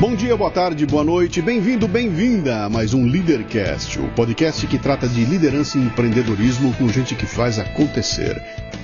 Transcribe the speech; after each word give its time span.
Bom 0.00 0.16
dia, 0.16 0.36
boa 0.36 0.50
tarde, 0.50 0.84
boa 0.84 1.04
noite, 1.04 1.40
bem-vindo, 1.40 1.86
bem-vinda 1.86 2.64
a 2.64 2.68
mais 2.68 2.92
um 2.92 3.06
Leadercast, 3.06 4.00
o 4.00 4.08
podcast 4.08 4.66
que 4.66 4.76
trata 4.76 5.08
de 5.08 5.24
liderança 5.24 5.78
e 5.78 5.82
empreendedorismo 5.82 6.74
com 6.74 6.88
gente 6.88 7.14
que 7.14 7.24
faz 7.24 7.60
acontecer. 7.60 8.42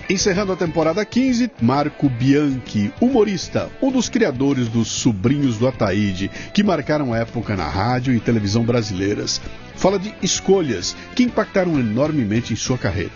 Encerrando 0.09 0.53
a 0.53 0.57
temporada 0.57 1.05
15, 1.05 1.51
Marco 1.61 2.09
Bianchi, 2.09 2.93
humorista, 3.01 3.69
um 3.83 3.91
dos 3.91 4.09
criadores 4.09 4.69
dos 4.69 4.87
Sobrinhos 4.87 5.59
do 5.59 5.67
Ataíde, 5.67 6.31
que 6.55 6.63
marcaram 6.63 7.15
época 7.15 7.57
na 7.57 7.69
rádio 7.69 8.15
e 8.15 8.21
televisão 8.21 8.63
brasileiras. 8.63 9.41
Fala 9.75 9.99
de 9.99 10.15
escolhas 10.23 10.97
que 11.17 11.25
impactaram 11.25 11.79
enormemente 11.79 12.53
em 12.53 12.57
sua 12.57 12.79
carreira. 12.79 13.13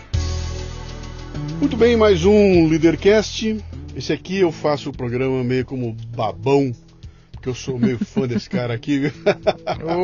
Muito 1.60 1.76
bem, 1.76 1.96
mais 1.96 2.24
um 2.24 2.66
Leadercast. 2.66 3.56
Esse 3.96 4.12
aqui 4.12 4.40
eu 4.40 4.50
faço 4.50 4.90
o 4.90 4.92
programa 4.92 5.44
meio 5.44 5.64
como 5.64 5.96
babão 6.14 6.72
que 7.44 7.50
eu 7.50 7.54
sou 7.54 7.78
meio 7.78 7.98
fã 7.98 8.26
desse 8.26 8.48
cara 8.48 8.72
aqui. 8.72 9.12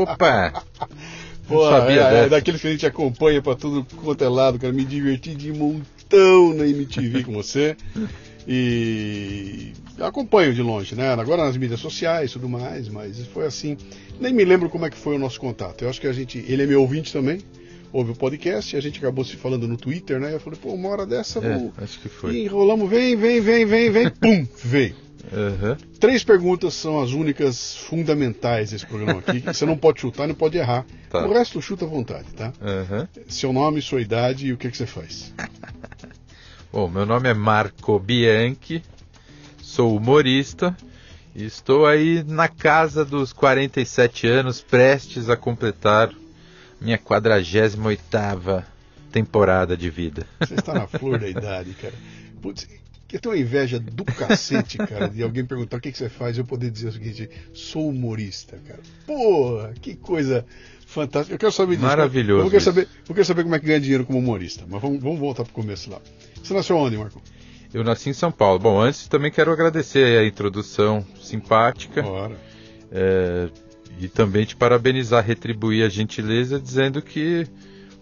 Opa! 0.02 0.62
Pô, 1.48 1.68
é, 1.88 2.24
é 2.24 2.28
daqueles 2.28 2.60
que 2.60 2.68
a 2.68 2.70
gente 2.70 2.86
acompanha 2.86 3.42
pra 3.42 3.56
tudo 3.56 3.84
quanto 3.96 4.22
é 4.22 4.28
lado, 4.28 4.58
cara. 4.58 4.72
Me 4.72 4.84
diverti 4.84 5.34
de 5.34 5.50
montão 5.50 6.54
na 6.54 6.66
MTV 6.66 7.24
com 7.24 7.32
você. 7.32 7.76
E 8.46 9.72
acompanho 9.98 10.54
de 10.54 10.62
longe, 10.62 10.94
né? 10.94 11.12
Agora 11.12 11.44
nas 11.44 11.56
mídias 11.56 11.80
sociais 11.80 12.30
e 12.30 12.32
tudo 12.34 12.48
mais, 12.48 12.88
mas 12.88 13.18
foi 13.28 13.46
assim. 13.46 13.76
Nem 14.20 14.32
me 14.32 14.44
lembro 14.44 14.68
como 14.68 14.84
é 14.86 14.90
que 14.90 14.96
foi 14.96 15.16
o 15.16 15.18
nosso 15.18 15.40
contato. 15.40 15.82
Eu 15.82 15.88
acho 15.88 16.00
que 16.00 16.06
a 16.06 16.12
gente. 16.12 16.38
Ele 16.46 16.62
é 16.62 16.66
meu 16.66 16.82
ouvinte 16.82 17.12
também 17.12 17.40
ouve 17.92 18.12
o 18.12 18.14
podcast 18.14 18.76
e 18.76 18.78
a 18.78 18.80
gente 18.80 19.00
acabou 19.00 19.24
se 19.24 19.34
falando 19.34 19.66
no 19.66 19.76
Twitter, 19.76 20.20
né? 20.20 20.32
Eu 20.32 20.38
falei, 20.38 20.56
pô, 20.62 20.72
uma 20.72 20.88
hora 20.90 21.04
dessa, 21.04 21.40
é, 21.40 21.54
vamos... 21.54 21.72
acho 21.76 21.98
que 21.98 22.08
foi. 22.08 22.34
E 22.34 22.44
enrolamos, 22.44 22.88
vem, 22.88 23.16
vem, 23.16 23.40
vem, 23.40 23.66
vem, 23.66 23.90
vem, 23.90 24.10
pum, 24.10 24.46
veio. 24.62 24.94
Uhum. 25.32 25.76
Três 25.98 26.24
perguntas 26.24 26.74
são 26.74 27.00
as 27.00 27.12
únicas 27.12 27.76
fundamentais 27.76 28.70
desse 28.70 28.86
programa 28.86 29.20
aqui. 29.20 29.40
você 29.40 29.66
não 29.66 29.76
pode 29.76 30.00
chutar, 30.00 30.26
não 30.26 30.34
pode 30.34 30.56
errar. 30.58 30.84
Tá. 31.08 31.26
O 31.26 31.32
resto 31.32 31.60
chuta 31.60 31.84
à 31.84 31.88
vontade, 31.88 32.32
tá? 32.32 32.52
Uhum. 32.60 33.06
Seu 33.28 33.52
nome, 33.52 33.82
sua 33.82 34.00
idade 34.00 34.46
e 34.46 34.52
o 34.52 34.56
que, 34.56 34.70
que 34.70 34.76
você 34.76 34.86
faz. 34.86 35.32
Bom, 36.72 36.88
meu 36.88 37.04
nome 37.04 37.28
é 37.28 37.34
Marco 37.34 37.98
Bianchi, 37.98 38.82
sou 39.60 39.96
humorista 39.96 40.76
e 41.34 41.44
estou 41.44 41.86
aí 41.86 42.22
na 42.24 42.48
casa 42.48 43.04
dos 43.04 43.32
47 43.32 44.26
anos, 44.26 44.60
prestes 44.60 45.28
a 45.28 45.36
completar 45.36 46.12
minha 46.80 46.96
48 46.96 48.08
temporada 49.10 49.76
de 49.76 49.90
vida. 49.90 50.26
Você 50.38 50.54
está 50.54 50.72
na 50.72 50.86
flor 50.86 51.18
da 51.18 51.28
idade, 51.28 51.72
cara. 51.72 51.94
Putz, 52.40 52.68
eu 53.16 53.20
tenho 53.20 53.34
uma 53.34 53.40
inveja 53.40 53.78
do 53.78 54.04
cacete, 54.04 54.78
cara, 54.78 55.08
de 55.08 55.22
alguém 55.22 55.44
perguntar 55.44 55.76
o 55.76 55.80
que, 55.80 55.90
que 55.90 55.98
você 55.98 56.08
faz 56.08 56.38
eu 56.38 56.44
poder 56.44 56.70
dizer 56.70 56.88
o 56.88 56.92
seguinte: 56.92 57.30
sou 57.52 57.88
humorista, 57.88 58.58
cara. 58.66 58.80
Porra, 59.06 59.74
que 59.80 59.96
coisa 59.96 60.44
fantástica. 60.86 61.34
Eu 61.34 61.38
quero 61.38 61.52
saber 61.52 61.76
disso. 61.76 61.86
Maravilhoso. 61.86 62.46
Eu 62.46 62.50
quero 62.50 62.62
saber, 62.62 62.88
eu 63.08 63.14
quero 63.14 63.24
saber 63.24 63.42
como 63.42 63.54
é 63.54 63.58
que 63.58 63.66
ganha 63.66 63.80
dinheiro 63.80 64.04
como 64.04 64.18
humorista. 64.18 64.64
Mas 64.68 64.80
vamos, 64.80 65.02
vamos 65.02 65.18
voltar 65.18 65.44
para 65.44 65.50
o 65.50 65.54
começo 65.54 65.90
lá. 65.90 66.00
Você 66.42 66.54
nasceu 66.54 66.76
onde, 66.76 66.96
Marco? 66.96 67.20
Eu 67.72 67.84
nasci 67.84 68.10
em 68.10 68.12
São 68.12 68.32
Paulo. 68.32 68.58
Bom, 68.58 68.80
antes 68.80 69.06
também 69.06 69.30
quero 69.30 69.52
agradecer 69.52 70.18
a 70.18 70.26
introdução 70.26 71.06
simpática. 71.20 72.04
Ora. 72.04 72.36
É, 72.90 73.48
e 74.00 74.08
também 74.08 74.44
te 74.44 74.56
parabenizar, 74.56 75.24
retribuir 75.24 75.84
a 75.84 75.88
gentileza, 75.88 76.58
dizendo 76.58 77.00
que 77.02 77.46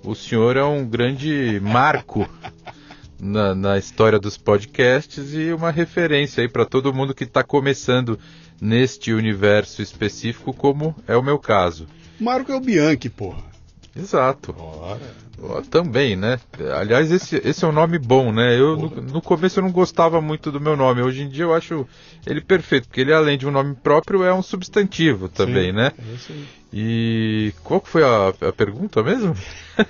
o 0.04 0.14
senhor 0.14 0.56
é 0.56 0.64
um 0.64 0.86
grande 0.86 1.60
marco 1.60 2.28
na, 3.20 3.54
na 3.54 3.78
história 3.78 4.18
dos 4.18 4.36
podcasts 4.36 5.34
e 5.34 5.52
uma 5.52 5.70
referência 5.70 6.42
aí 6.42 6.48
para 6.48 6.64
todo 6.64 6.94
mundo 6.94 7.14
que 7.14 7.24
está 7.24 7.42
começando 7.42 8.18
neste 8.60 9.12
universo 9.12 9.82
específico, 9.82 10.52
como 10.52 10.94
é 11.06 11.16
o 11.16 11.22
meu 11.22 11.38
caso. 11.38 11.86
Marco 12.18 12.50
é 12.50 12.54
o 12.54 12.60
Bianchi, 12.60 13.08
porra. 13.08 13.42
Exato. 13.94 14.54
Ora. 14.58 15.27
Também, 15.70 16.16
né? 16.16 16.40
Aliás, 16.76 17.12
esse, 17.12 17.40
esse 17.44 17.64
é 17.64 17.68
um 17.68 17.72
nome 17.72 17.98
bom, 17.98 18.32
né? 18.32 18.58
Eu 18.58 18.76
no, 18.76 18.88
no, 18.88 19.22
começo 19.22 19.60
eu 19.60 19.62
não 19.62 19.70
gostava 19.70 20.20
muito 20.20 20.50
do 20.50 20.60
meu 20.60 20.76
nome. 20.76 21.00
Hoje 21.00 21.22
em 21.22 21.28
dia 21.28 21.44
eu 21.44 21.54
acho 21.54 21.86
ele 22.26 22.40
perfeito, 22.40 22.88
porque 22.88 23.00
ele 23.00 23.12
além 23.12 23.38
de 23.38 23.46
um 23.46 23.50
nome 23.50 23.74
próprio 23.76 24.24
é 24.24 24.34
um 24.34 24.42
substantivo 24.42 25.28
também, 25.28 25.66
sim, 25.66 25.72
né? 25.72 25.92
É 25.96 26.58
e 26.72 27.54
qual 27.64 27.80
que 27.80 27.88
foi 27.88 28.02
a, 28.02 28.28
a 28.28 28.52
pergunta 28.52 29.02
mesmo? 29.02 29.34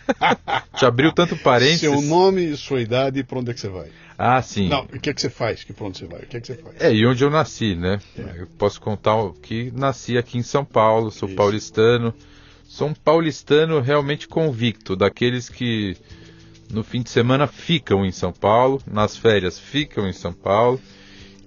Te 0.77 0.85
abriu 0.85 1.13
tanto 1.13 1.37
parênteses. 1.37 1.81
Seu 1.81 2.01
nome, 2.03 2.57
sua 2.57 2.81
idade 2.81 3.21
e 3.21 3.25
para 3.25 3.39
onde 3.39 3.51
é 3.51 3.55
que 3.55 3.61
você 3.61 3.69
vai? 3.69 3.89
Ah, 4.17 4.43
sim. 4.43 4.69
Não, 4.69 4.83
o 4.83 5.01
que 5.01 5.11
é 5.11 5.15
que 5.15 5.21
você 5.21 5.31
faz? 5.31 5.65
Que 5.65 5.73
para 5.73 5.87
onde 5.87 5.99
você 5.99 6.07
vai? 6.07 6.21
O 6.21 6.27
que 6.27 6.37
é 6.37 6.41
que 6.41 6.47
você 6.47 6.55
faz? 6.57 6.81
É, 6.81 6.93
e 6.93 7.07
onde 7.07 7.25
eu 7.25 7.31
nasci, 7.31 7.75
né? 7.75 7.99
É. 8.17 8.43
Eu 8.43 8.47
posso 8.59 8.81
contar 8.81 9.15
que 9.43 9.73
nasci 9.75 10.19
aqui 10.19 10.39
em 10.39 10.43
São 10.43 10.65
Paulo, 10.65 11.11
sou 11.11 11.29
Isso. 11.29 11.37
paulistano. 11.37 12.15
Sou 12.79 12.87
um 12.87 12.95
paulistano 12.95 13.81
realmente 13.81 14.29
convicto, 14.29 14.95
daqueles 14.95 15.49
que 15.49 15.97
no 16.73 16.85
fim 16.85 17.03
de 17.03 17.11
semana 17.11 17.49
ficam 17.49 18.07
em 18.07 18.13
São 18.13 18.33
Paulo, 18.33 18.81
nas 18.87 19.17
férias 19.17 19.59
ficam 19.59 20.07
em 20.07 20.13
São 20.13 20.33
Paulo. 20.33 20.81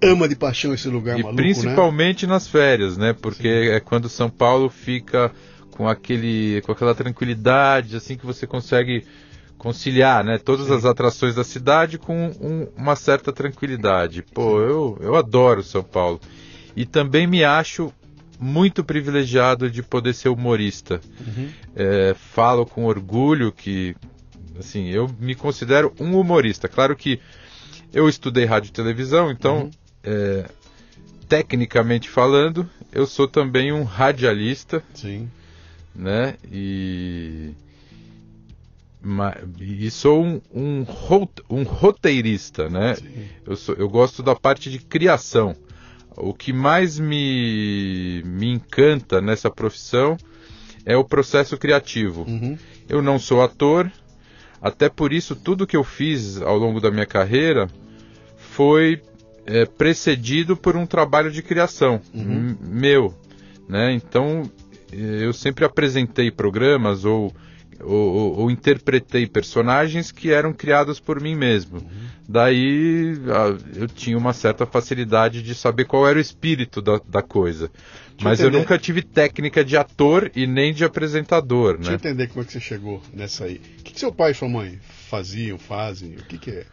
Ama 0.03 0.27
de 0.27 0.35
paixão 0.35 0.73
esse 0.73 0.89
lugar 0.89 1.17
e 1.17 1.23
maluco, 1.23 1.41
principalmente 1.41 2.27
né? 2.27 2.33
nas 2.33 2.49
férias, 2.49 2.97
né? 2.97 3.13
Porque 3.13 3.47
Sim. 3.47 3.69
é 3.69 3.79
quando 3.79 4.09
São 4.09 4.29
Paulo 4.29 4.69
fica 4.69 5.31
com 5.71 5.87
aquele 5.87 6.61
com 6.65 6.73
aquela 6.73 6.93
tranquilidade, 6.93 7.95
assim 7.95 8.17
que 8.17 8.25
você 8.25 8.45
consegue 8.45 9.05
conciliar, 9.57 10.25
né? 10.25 10.37
Todas 10.37 10.67
Sim. 10.67 10.73
as 10.73 10.83
atrações 10.83 11.35
da 11.35 11.45
cidade 11.45 11.97
com 11.97 12.29
um, 12.41 12.67
uma 12.75 12.97
certa 12.97 13.31
tranquilidade. 13.31 14.21
Pô, 14.33 14.59
eu, 14.59 14.97
eu 14.99 15.15
adoro 15.15 15.63
São 15.63 15.81
Paulo. 15.81 16.19
E 16.75 16.85
também 16.85 17.25
me 17.25 17.41
acho 17.41 17.93
muito 18.41 18.83
privilegiado 18.83 19.69
de 19.69 19.83
poder 19.83 20.15
ser 20.15 20.29
humorista. 20.29 20.99
Uhum. 21.25 21.49
É, 21.75 22.15
falo 22.15 22.65
com 22.65 22.85
orgulho 22.85 23.51
que, 23.51 23.95
assim, 24.59 24.89
eu 24.89 25.07
me 25.19 25.35
considero 25.35 25.93
um 25.99 26.19
humorista. 26.19 26.67
Claro 26.67 26.95
que 26.95 27.19
eu 27.93 28.09
estudei 28.09 28.45
rádio 28.45 28.69
e 28.69 28.71
televisão, 28.71 29.29
então, 29.29 29.63
uhum. 29.63 29.71
é, 30.03 30.49
tecnicamente 31.29 32.09
falando, 32.09 32.67
eu 32.91 33.05
sou 33.05 33.27
também 33.27 33.71
um 33.71 33.83
radialista. 33.83 34.83
Sim. 34.95 35.29
Né? 35.93 36.35
E 36.51 37.51
e 39.59 39.89
sou 39.89 40.23
um, 40.23 40.41
um, 40.53 40.85
um 41.49 41.63
roteirista, 41.63 42.69
né? 42.69 42.95
Eu, 43.45 43.55
sou, 43.55 43.73
eu 43.73 43.89
gosto 43.89 44.21
da 44.21 44.35
parte 44.35 44.69
de 44.69 44.77
criação. 44.77 45.55
O 46.15 46.33
que 46.33 46.51
mais 46.51 46.99
me, 46.99 48.21
me 48.25 48.47
encanta 48.47 49.21
nessa 49.21 49.49
profissão 49.49 50.17
é 50.85 50.95
o 50.97 51.05
processo 51.05 51.57
criativo. 51.57 52.25
Uhum. 52.27 52.57
Eu 52.89 53.01
não 53.01 53.17
sou 53.17 53.41
ator, 53.41 53.91
até 54.61 54.89
por 54.89 55.13
isso 55.13 55.35
tudo 55.35 55.65
que 55.67 55.77
eu 55.77 55.83
fiz 55.83 56.41
ao 56.41 56.57
longo 56.57 56.79
da 56.79 56.91
minha 56.91 57.05
carreira 57.05 57.67
foi 58.37 59.01
é, 59.45 59.65
precedido 59.65 60.57
por 60.57 60.75
um 60.75 60.85
trabalho 60.85 61.31
de 61.31 61.41
criação 61.41 62.01
uhum. 62.13 62.55
meu. 62.61 63.13
Né? 63.67 63.93
Então 63.93 64.43
eu 64.91 65.31
sempre 65.31 65.63
apresentei 65.63 66.29
programas 66.29 67.05
ou 67.05 67.33
ou, 67.83 68.39
ou, 68.39 68.51
interpretei 68.51 69.27
personagens 69.27 70.11
que 70.11 70.31
eram 70.31 70.53
criados 70.53 70.99
por 70.99 71.21
mim 71.21 71.35
mesmo. 71.35 71.79
Uhum. 71.79 72.07
Daí 72.27 73.17
eu 73.75 73.87
tinha 73.87 74.17
uma 74.17 74.33
certa 74.33 74.65
facilidade 74.65 75.41
de 75.41 75.53
saber 75.53 75.85
qual 75.85 76.07
era 76.07 76.17
o 76.17 76.21
espírito 76.21 76.81
da, 76.81 76.99
da 77.07 77.21
coisa. 77.21 77.69
Deixa 78.11 78.23
Mas 78.23 78.39
eu, 78.39 78.47
eu, 78.47 78.51
nunca 78.51 78.77
tive 78.77 79.01
técnica 79.01 79.65
de 79.65 79.75
ator 79.75 80.31
e 80.35 80.45
nem 80.45 80.73
de 80.73 80.83
apresentador. 80.83 81.75
Deixa 81.75 81.91
né? 81.91 81.95
eu 81.95 81.99
entender 81.99 82.27
como 82.27 82.41
é 82.41 82.45
que 82.45 82.53
você 82.53 82.59
chegou 82.59 83.01
nessa 83.13 83.45
aí. 83.45 83.61
O 83.79 83.83
que, 83.83 83.93
que 83.93 83.99
seu 83.99 84.11
pai 84.11 84.31
e 84.31 84.35
sua 84.35 84.47
mãe 84.47 84.79
faziam, 85.09 85.57
fazem? 85.57 86.15
O 86.15 86.23
que, 86.23 86.37
que 86.37 86.51
é? 86.51 86.65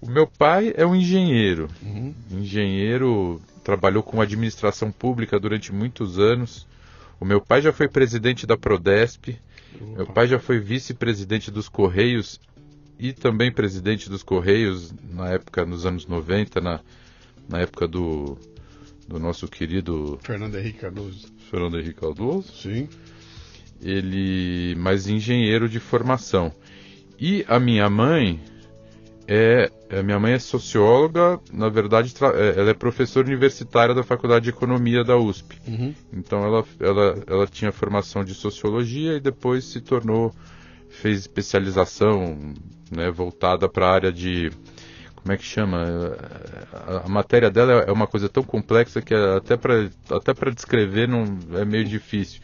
O 0.00 0.10
meu 0.10 0.26
pai 0.26 0.72
é 0.76 0.86
um 0.86 0.94
engenheiro. 0.96 1.68
Uhum. 1.82 2.14
Engenheiro, 2.30 3.40
trabalhou 3.62 4.02
com 4.02 4.20
administração 4.20 4.90
pública 4.90 5.38
durante 5.38 5.72
muitos 5.72 6.18
anos. 6.18 6.66
O 7.20 7.24
meu 7.24 7.40
pai 7.40 7.62
já 7.62 7.72
foi 7.72 7.88
presidente 7.88 8.46
da 8.46 8.56
Prodesp. 8.56 9.38
Meu 9.80 10.06
pai 10.06 10.26
já 10.26 10.38
foi 10.38 10.58
vice-presidente 10.58 11.50
dos 11.50 11.68
Correios 11.68 12.40
e 12.98 13.12
também 13.12 13.52
presidente 13.52 14.08
dos 14.08 14.22
Correios 14.22 14.92
na 15.10 15.30
época, 15.30 15.64
nos 15.64 15.84
anos 15.84 16.06
90, 16.06 16.60
na, 16.60 16.80
na 17.48 17.60
época 17.60 17.88
do, 17.88 18.38
do 19.08 19.18
nosso 19.18 19.48
querido 19.48 20.18
Fernando 20.22 20.56
Henrique 20.56 20.78
Cardoso. 20.78 21.26
Fernando 21.50 21.78
Henrique 21.78 22.00
Cardoso. 22.00 22.52
Sim. 22.52 22.88
Ele, 23.80 24.74
mas 24.76 25.08
engenheiro 25.08 25.68
de 25.68 25.80
formação. 25.80 26.52
E 27.18 27.44
a 27.48 27.58
minha 27.58 27.90
mãe 27.90 28.40
é, 29.28 29.70
a 29.90 30.02
minha 30.02 30.18
mãe 30.18 30.32
é 30.32 30.38
socióloga, 30.38 31.38
na 31.52 31.68
verdade 31.68 32.12
é, 32.34 32.60
ela 32.60 32.70
é 32.70 32.74
professora 32.74 33.26
universitária 33.26 33.94
da 33.94 34.02
Faculdade 34.02 34.44
de 34.44 34.50
Economia 34.50 35.04
da 35.04 35.16
USP. 35.16 35.58
Uhum. 35.66 35.94
Então 36.12 36.44
ela, 36.44 36.64
ela, 36.80 37.22
ela 37.26 37.46
tinha 37.46 37.72
formação 37.72 38.24
de 38.24 38.34
sociologia 38.34 39.16
e 39.16 39.20
depois 39.20 39.64
se 39.64 39.80
tornou, 39.80 40.34
fez 40.88 41.20
especialização 41.20 42.54
né, 42.90 43.10
voltada 43.10 43.68
para 43.68 43.86
a 43.86 43.92
área 43.92 44.12
de 44.12 44.50
como 45.14 45.32
é 45.32 45.36
que 45.36 45.44
chama? 45.44 46.16
A, 46.72 47.06
a, 47.06 47.08
matéria 47.08 47.48
dela 47.48 47.84
é 47.86 47.92
uma 47.92 48.08
coisa 48.08 48.28
tão 48.28 48.42
complexa 48.42 49.00
que 49.00 49.14
até 49.14 49.56
para 49.56 49.88
até 50.10 50.32
descrever 50.50 51.06
não 51.06 51.24
é 51.54 51.64
meio 51.64 51.84
difícil. 51.84 52.40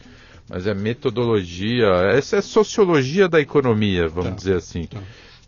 Mas 0.49 0.65
é 0.65 0.73
metodologia, 0.73 1.87
essa 2.13 2.37
é 2.37 2.41
sociologia 2.41 3.27
da 3.27 3.39
economia, 3.39 4.07
vamos 4.07 4.29
tá. 4.29 4.35
dizer 4.35 4.55
assim. 4.55 4.85
Tá. 4.85 4.99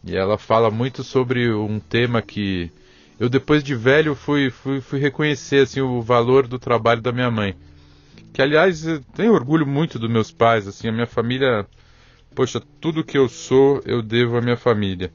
E 0.03 0.15
ela 0.15 0.37
fala 0.37 0.71
muito 0.71 1.03
sobre 1.03 1.53
um 1.53 1.79
tema 1.79 2.21
que 2.21 2.71
eu 3.19 3.29
depois 3.29 3.63
de 3.63 3.75
velho 3.75 4.15
fui, 4.15 4.49
fui, 4.49 4.81
fui 4.81 4.99
reconhecer 4.99 5.63
assim 5.63 5.79
o 5.79 6.01
valor 6.01 6.47
do 6.47 6.57
trabalho 6.57 7.01
da 7.01 7.11
minha 7.11 7.29
mãe. 7.29 7.55
Que 8.33 8.41
aliás, 8.41 8.85
eu 8.85 8.99
tenho 9.15 9.33
orgulho 9.33 9.67
muito 9.67 9.99
dos 9.99 10.09
meus 10.09 10.31
pais, 10.31 10.67
assim, 10.67 10.87
a 10.87 10.91
minha 10.91 11.05
família, 11.05 11.67
poxa, 12.33 12.61
tudo 12.79 13.03
que 13.03 13.17
eu 13.17 13.29
sou 13.29 13.81
eu 13.85 14.01
devo 14.01 14.37
à 14.37 14.41
minha 14.41 14.57
família. 14.57 15.11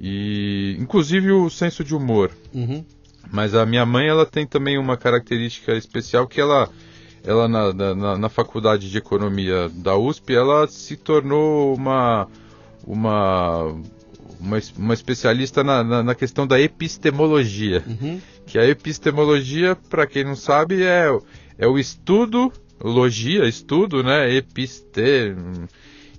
E 0.00 0.76
inclusive 0.78 1.32
o 1.32 1.50
senso 1.50 1.82
de 1.82 1.94
humor. 1.94 2.30
Uhum. 2.52 2.84
Mas 3.32 3.54
a 3.54 3.66
minha 3.66 3.84
mãe 3.84 4.06
ela 4.06 4.26
tem 4.26 4.46
também 4.46 4.78
uma 4.78 4.96
característica 4.96 5.72
especial 5.72 6.28
que 6.28 6.40
ela, 6.40 6.68
ela 7.24 7.48
na, 7.48 7.72
na, 7.72 8.18
na 8.18 8.28
faculdade 8.28 8.88
de 8.88 8.98
economia 8.98 9.68
da 9.70 9.96
USP, 9.96 10.34
ela 10.34 10.68
se 10.68 10.96
tornou 10.96 11.74
uma 11.74 12.28
uma 12.86 13.74
uma, 14.40 14.58
uma 14.76 14.94
especialista 14.94 15.62
na, 15.64 15.82
na, 15.82 16.02
na, 16.02 16.14
questão 16.14 16.46
da 16.46 16.60
epistemologia. 16.60 17.82
Uhum. 17.86 18.20
Que 18.46 18.58
a 18.58 18.66
epistemologia, 18.66 19.76
para 19.88 20.06
quem 20.06 20.24
não 20.24 20.36
sabe, 20.36 20.82
é, 20.82 21.06
é 21.58 21.66
o 21.66 21.78
estudo, 21.78 22.52
logia, 22.80 23.46
estudo, 23.46 24.02
né? 24.02 24.34
Episte, 24.34 25.34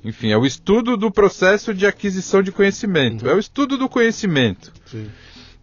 enfim, 0.03 0.29
é 0.29 0.37
o 0.37 0.45
estudo 0.45 0.95
do 0.95 1.11
processo 1.11 1.73
de 1.73 1.85
aquisição 1.85 2.41
de 2.41 2.51
conhecimento. 2.51 3.25
Uhum. 3.25 3.31
É 3.31 3.35
o 3.35 3.39
estudo 3.39 3.77
do 3.77 3.89
conhecimento. 3.89 4.71
Sim. 4.85 5.09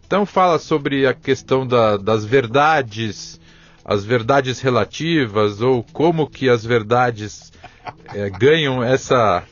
Então 0.05 0.25
fala 0.25 0.59
sobre 0.59 1.07
a 1.07 1.13
questão 1.13 1.65
da, 1.65 1.97
das 1.97 2.23
verdades, 2.23 3.39
as 3.83 4.03
verdades 4.03 4.59
relativas, 4.59 5.61
ou 5.61 5.83
como 5.91 6.29
que 6.29 6.49
as 6.49 6.63
verdades 6.63 7.51
é, 8.13 8.29
ganham 8.29 8.83
essa, 8.83 9.43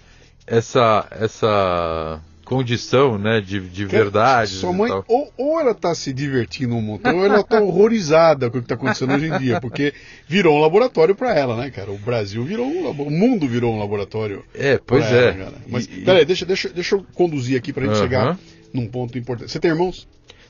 essa, 0.45 1.07
essa 1.11 2.21
condição, 2.51 3.17
né, 3.17 3.39
de, 3.39 3.61
de 3.61 3.85
verdade. 3.85 4.51
Sua 4.51 4.73
mãe, 4.73 4.91
ou, 5.07 5.31
ou, 5.37 5.59
ela 5.59 5.71
está 5.71 5.95
se 5.95 6.11
divertindo 6.11 6.75
um 6.75 6.81
montão, 6.81 7.17
ou 7.17 7.25
ela 7.25 7.39
está 7.39 7.61
horrorizada 7.61 8.49
com 8.49 8.57
o 8.57 8.59
que 8.59 8.65
está 8.65 8.75
acontecendo 8.75 9.13
hoje 9.13 9.27
em 9.27 9.37
dia, 9.39 9.61
porque 9.61 9.93
virou 10.27 10.57
um 10.57 10.59
laboratório 10.59 11.15
para 11.15 11.33
ela, 11.33 11.55
né, 11.55 11.69
cara? 11.69 11.89
O 11.89 11.97
Brasil 11.97 12.43
virou 12.43 12.67
um 12.67 12.89
o 12.89 13.09
mundo 13.09 13.47
virou 13.47 13.73
um 13.73 13.79
laboratório. 13.79 14.43
É, 14.53 14.77
pois 14.77 15.05
é. 15.05 15.29
Ela, 15.29 15.33
cara. 15.33 15.53
Mas, 15.65 15.85
e, 15.85 16.01
peraí, 16.01 16.25
deixa, 16.25 16.45
deixa, 16.45 16.67
deixa 16.67 16.95
eu 16.95 17.05
conduzir 17.13 17.57
aqui 17.57 17.71
para 17.71 17.83
a 17.83 17.87
gente 17.87 17.95
uh 17.95 17.99
-huh. 17.99 18.03
chegar 18.03 18.39
num 18.73 18.85
ponto 18.85 19.17
importante. 19.17 19.49
Você 19.49 19.59
tem 19.59 19.71
irmãos? 19.71 20.05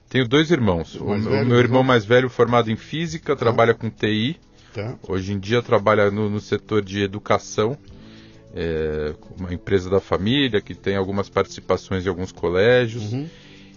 Tenho 0.09 0.27
dois 0.27 0.49
irmãos. 0.49 0.95
O, 0.95 1.05
velho, 1.05 1.43
o, 1.43 1.45
meu 1.45 1.59
irmão 1.59 1.83
mais 1.83 2.03
velho, 2.03 2.29
formado 2.31 2.71
em 2.71 2.75
física, 2.75 3.35
tá. 3.35 3.39
trabalha 3.39 3.75
com 3.75 3.91
TI. 3.91 4.37
Tá. 4.73 4.95
Hoje 5.07 5.33
em 5.33 5.39
dia 5.39 5.61
trabalha 5.61 6.09
no, 6.09 6.29
no 6.29 6.39
setor 6.39 6.81
de 6.81 7.03
educação 7.03 7.77
é, 8.55 9.13
uma 9.39 9.53
empresa 9.53 9.89
da 9.89 9.99
família 9.99 10.61
que 10.61 10.75
tem 10.75 10.95
algumas 10.95 11.29
participações 11.29 12.05
em 12.05 12.09
alguns 12.09 12.31
colégios. 12.31 13.13
Uhum. 13.13 13.27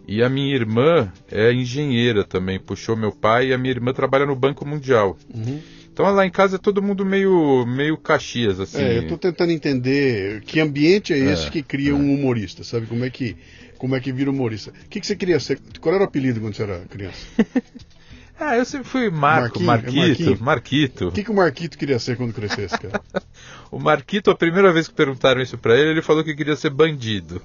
E 0.06 0.22
a 0.22 0.28
minha 0.28 0.54
irmã 0.54 1.10
é 1.30 1.52
engenheira 1.52 2.24
também, 2.24 2.60
puxou 2.60 2.96
meu 2.96 3.10
pai, 3.10 3.48
e 3.48 3.54
a 3.54 3.58
minha 3.58 3.70
irmã 3.70 3.92
trabalha 3.92 4.26
no 4.26 4.36
Banco 4.36 4.66
Mundial. 4.66 5.16
Uhum. 5.34 5.60
Então 5.90 6.04
lá 6.12 6.26
em 6.26 6.30
casa 6.30 6.56
é 6.56 6.58
todo 6.58 6.82
mundo 6.82 7.04
meio, 7.06 7.64
meio 7.64 7.96
caxias, 7.96 8.58
assim. 8.58 8.82
É, 8.82 8.98
eu 8.98 9.02
estou 9.02 9.16
tentando 9.16 9.52
entender 9.52 10.42
que 10.42 10.60
ambiente 10.60 11.12
é 11.12 11.18
esse 11.18 11.46
é, 11.46 11.50
que 11.50 11.62
cria 11.62 11.92
é. 11.92 11.94
um 11.94 12.14
humorista, 12.14 12.64
sabe? 12.64 12.86
Como 12.86 13.04
é 13.04 13.10
que, 13.10 13.36
como 13.78 13.94
é 13.94 14.00
que 14.00 14.12
vira 14.12 14.28
humorista? 14.28 14.70
O 14.70 14.88
que, 14.88 15.00
que 15.00 15.06
você 15.06 15.14
queria 15.14 15.38
ser? 15.38 15.58
Qual 15.80 15.94
era 15.94 16.02
o 16.02 16.06
apelido 16.06 16.40
quando 16.40 16.54
você 16.54 16.64
era 16.64 16.80
criança? 16.90 17.24
Ah, 18.38 18.56
eu 18.56 18.64
sempre 18.64 18.88
fui 18.88 19.10
Marco, 19.10 19.60
Marquito, 19.60 20.42
Marquito. 20.42 21.08
O 21.08 21.12
que, 21.12 21.22
que 21.24 21.30
o 21.30 21.34
Marquito 21.34 21.78
queria 21.78 21.98
ser 21.98 22.16
quando 22.16 22.32
crescesse, 22.32 22.76
cara? 22.78 23.00
o 23.70 23.78
Marquito, 23.78 24.30
a 24.30 24.34
primeira 24.34 24.72
vez 24.72 24.88
que 24.88 24.94
perguntaram 24.94 25.40
isso 25.40 25.56
para 25.56 25.76
ele, 25.76 25.90
ele 25.90 26.02
falou 26.02 26.24
que 26.24 26.34
queria 26.34 26.56
ser 26.56 26.70
bandido. 26.70 27.40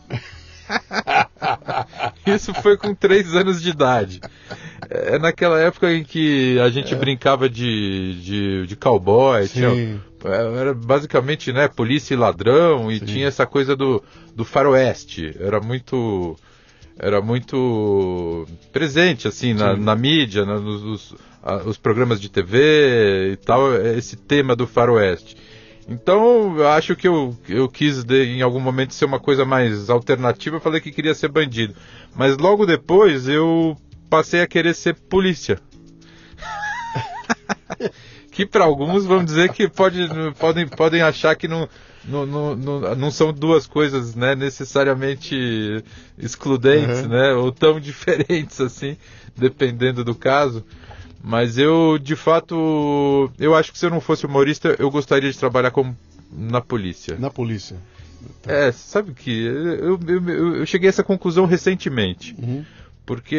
Isso 2.25 2.53
foi 2.53 2.77
com 2.77 2.93
três 2.93 3.33
anos 3.35 3.61
de 3.61 3.69
idade. 3.69 4.21
É 4.89 5.17
naquela 5.17 5.59
época 5.59 5.91
em 5.91 6.03
que 6.03 6.59
a 6.59 6.69
gente 6.69 6.93
é. 6.93 6.97
brincava 6.97 7.49
de, 7.49 8.21
de, 8.21 8.67
de 8.67 8.75
cowboy, 8.75 9.47
tinha, 9.47 9.99
era 10.23 10.73
basicamente 10.73 11.51
né, 11.51 11.67
polícia 11.67 12.13
e 12.13 12.17
ladrão, 12.17 12.91
e 12.91 12.99
Sim. 12.99 13.05
tinha 13.05 13.27
essa 13.27 13.45
coisa 13.45 13.75
do, 13.75 14.03
do 14.35 14.45
faroeste. 14.45 15.35
Era 15.39 15.59
muito 15.59 16.37
era 16.99 17.21
muito 17.21 18.45
presente 18.71 19.27
assim 19.27 19.53
na, 19.53 19.75
na 19.75 19.95
mídia, 19.95 20.45
na, 20.45 20.59
nos 20.59 21.15
os 21.65 21.77
programas 21.77 22.19
de 22.19 22.29
TV 22.29 23.31
e 23.31 23.37
tal, 23.37 23.73
esse 23.73 24.17
tema 24.17 24.55
do 24.55 24.67
faroeste. 24.67 25.37
Então, 25.87 26.55
eu 26.57 26.67
acho 26.67 26.95
que 26.95 27.07
eu, 27.07 27.35
eu 27.47 27.67
quis 27.67 28.03
de, 28.03 28.25
em 28.25 28.41
algum 28.41 28.59
momento 28.59 28.93
ser 28.93 29.05
uma 29.05 29.19
coisa 29.19 29.43
mais 29.45 29.89
alternativa, 29.89 30.57
eu 30.57 30.61
falei 30.61 30.79
que 30.79 30.91
queria 30.91 31.15
ser 31.15 31.29
bandido. 31.29 31.73
Mas 32.15 32.37
logo 32.37 32.65
depois 32.65 33.27
eu 33.27 33.75
passei 34.09 34.41
a 34.41 34.47
querer 34.47 34.75
ser 34.75 34.95
polícia. 34.95 35.59
que 38.31 38.45
para 38.45 38.65
alguns 38.65 39.05
vamos 39.05 39.25
dizer 39.25 39.51
que 39.51 39.67
pode, 39.67 40.07
podem, 40.37 40.67
podem 40.67 41.01
achar 41.01 41.35
que 41.35 41.47
não, 41.47 41.67
não, 42.05 42.25
não, 42.25 42.95
não, 42.95 43.11
são 43.11 43.33
duas 43.33 43.67
coisas 43.67 44.15
né, 44.15 44.35
necessariamente 44.35 45.83
excludentes, 46.17 47.01
uhum. 47.01 47.09
né, 47.09 47.33
ou 47.33 47.51
tão 47.51 47.79
diferentes 47.81 48.59
assim, 48.61 48.97
dependendo 49.35 50.03
do 50.03 50.15
caso. 50.15 50.63
Mas 51.21 51.57
eu, 51.57 51.97
de 51.97 52.15
fato, 52.15 53.29
eu 53.37 53.53
acho 53.53 53.71
que 53.71 53.77
se 53.77 53.85
eu 53.85 53.89
não 53.89 53.99
fosse 53.99 54.25
humorista, 54.25 54.75
eu 54.79 54.89
gostaria 54.89 55.29
de 55.29 55.37
trabalhar 55.37 55.71
como 55.71 55.95
na 56.31 56.61
polícia. 56.61 57.17
Na 57.19 57.29
polícia. 57.29 57.77
Tá. 58.41 58.53
É, 58.53 58.71
sabe 58.71 59.13
que 59.13 59.31
eu, 59.31 59.99
eu, 60.07 60.29
eu, 60.57 60.65
cheguei 60.65 60.87
a 60.87 60.91
essa 60.91 61.03
conclusão 61.03 61.45
recentemente. 61.45 62.35
Uhum. 62.37 62.63
Porque 63.05 63.35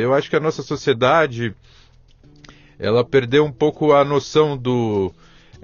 eu 0.00 0.14
acho 0.14 0.30
que 0.30 0.36
a 0.36 0.40
nossa 0.40 0.62
sociedade 0.62 1.54
ela 2.78 3.04
perdeu 3.04 3.44
um 3.44 3.52
pouco 3.52 3.92
a 3.92 4.04
noção 4.04 4.56
do 4.56 5.12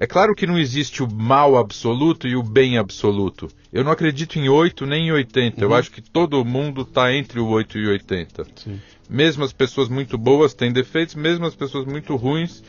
é 0.00 0.06
claro 0.06 0.34
que 0.34 0.46
não 0.46 0.58
existe 0.58 1.02
o 1.02 1.12
mal 1.12 1.58
absoluto 1.58 2.26
e 2.26 2.34
o 2.34 2.42
bem 2.42 2.78
absoluto. 2.78 3.48
Eu 3.70 3.84
não 3.84 3.92
acredito 3.92 4.38
em 4.38 4.48
8 4.48 4.86
nem 4.86 5.08
em 5.08 5.12
80. 5.12 5.58
Uhum. 5.58 5.70
Eu 5.70 5.76
acho 5.76 5.90
que 5.90 6.00
todo 6.00 6.42
mundo 6.42 6.80
está 6.80 7.14
entre 7.14 7.38
o 7.38 7.46
8 7.46 7.76
e 7.76 7.86
o 7.86 7.90
80. 7.90 8.46
Sim. 8.56 8.80
Mesmo 9.10 9.44
as 9.44 9.52
pessoas 9.52 9.90
muito 9.90 10.16
boas 10.16 10.54
têm 10.54 10.72
defeitos, 10.72 11.14
mesmo 11.14 11.44
as 11.44 11.54
pessoas 11.54 11.84
muito 11.84 12.16
ruins 12.16 12.62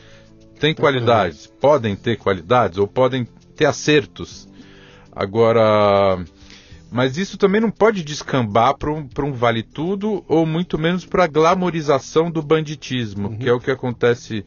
têm 0.60 0.74
qualidades. 0.74 1.46
Uhum. 1.46 1.52
Podem 1.58 1.96
ter 1.96 2.18
qualidades 2.18 2.76
ou 2.76 2.86
podem 2.86 3.26
ter 3.56 3.64
acertos. 3.64 4.46
Agora. 5.10 6.22
Mas 6.90 7.16
isso 7.16 7.38
também 7.38 7.62
não 7.62 7.70
pode 7.70 8.04
descambar 8.04 8.76
para 8.76 8.92
um, 8.92 9.08
um 9.20 9.32
vale 9.32 9.62
tudo 9.62 10.22
ou 10.28 10.44
muito 10.44 10.78
menos 10.78 11.06
para 11.06 11.24
a 11.24 11.28
glamorização 11.28 12.30
do 12.30 12.42
banditismo, 12.42 13.28
uhum. 13.28 13.38
que 13.38 13.48
é 13.48 13.52
o 13.54 13.58
que 13.58 13.70
acontece 13.70 14.44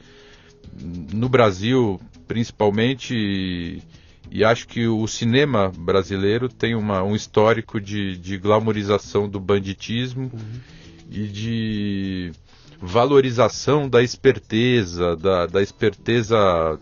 no 1.12 1.27
Brasil 1.27 2.00
principalmente, 2.27 3.82
e, 4.32 4.44
acho 4.44 4.67
que 4.67 4.88
o 4.88 5.08
cinema 5.08 5.72
brasileiro 5.75 6.50
tem 6.50 6.75
uma, 6.75 7.03
um 7.03 7.15
histórico 7.15 7.79
de, 7.79 8.17
de 8.17 8.38
glamorização 8.38 9.29
do 9.29 9.39
banditismo 9.39 10.32
uhum. 10.34 10.60
e 11.10 11.27
de 11.27 12.32
valorização 12.82 13.88
da 13.88 14.03
esperteza, 14.03 15.15
da, 15.15 15.46
da 15.48 15.62
esperteza 15.62 16.79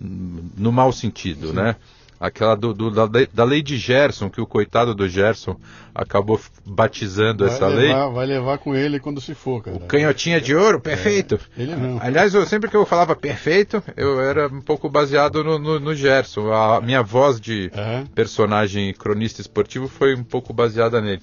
no 0.00 0.72
mau 0.72 0.92
sentido, 0.92 1.48
Sim. 1.48 1.54
né? 1.54 1.76
Aquela 2.20 2.54
do, 2.54 2.74
do, 2.74 2.90
da, 2.90 3.06
da, 3.32 3.44
lei 3.44 3.62
de 3.62 3.78
Gerson, 3.78 4.28
que 4.28 4.42
o 4.42 4.46
coitado 4.46 4.94
do 4.94 5.08
Gerson 5.08 5.56
acabou 5.94 6.38
batizando 6.66 7.46
vai 7.46 7.54
essa 7.54 7.66
levar, 7.66 8.04
lei. 8.04 8.14
Vai 8.14 8.26
levar 8.26 8.58
com 8.58 8.76
ele 8.76 9.00
quando 9.00 9.22
se 9.22 9.34
for, 9.34 9.62
cara. 9.62 9.78
O 9.78 9.80
canhotinha 9.80 10.38
de 10.38 10.54
ouro, 10.54 10.76
é, 10.76 10.80
perfeito. 10.80 11.40
É, 11.56 11.62
ele 11.62 11.74
não. 11.74 11.98
Aliás, 12.02 12.34
eu, 12.34 12.44
sempre 12.44 12.68
que 12.68 12.76
eu 12.76 12.84
falava 12.84 13.16
perfeito, 13.16 13.82
eu 13.96 14.20
era 14.20 14.48
um 14.48 14.60
pouco 14.60 14.90
baseado 14.90 15.42
no, 15.42 15.58
no, 15.58 15.80
no 15.80 15.94
Gerson. 15.94 16.52
A 16.52 16.82
minha 16.82 17.02
voz 17.02 17.40
de 17.40 17.72
uhum. 17.74 18.04
personagem 18.14 18.92
cronista 18.92 19.40
esportivo 19.40 19.88
foi 19.88 20.14
um 20.14 20.22
pouco 20.22 20.52
baseada 20.52 21.00
nele. 21.00 21.22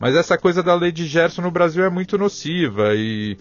Mas 0.00 0.14
essa 0.14 0.38
coisa 0.38 0.62
da 0.62 0.74
lei 0.74 0.92
de 0.92 1.06
Gerson 1.06 1.42
no 1.42 1.50
Brasil 1.50 1.84
é 1.84 1.90
muito 1.90 2.16
nociva 2.16 2.94
e 2.94 3.36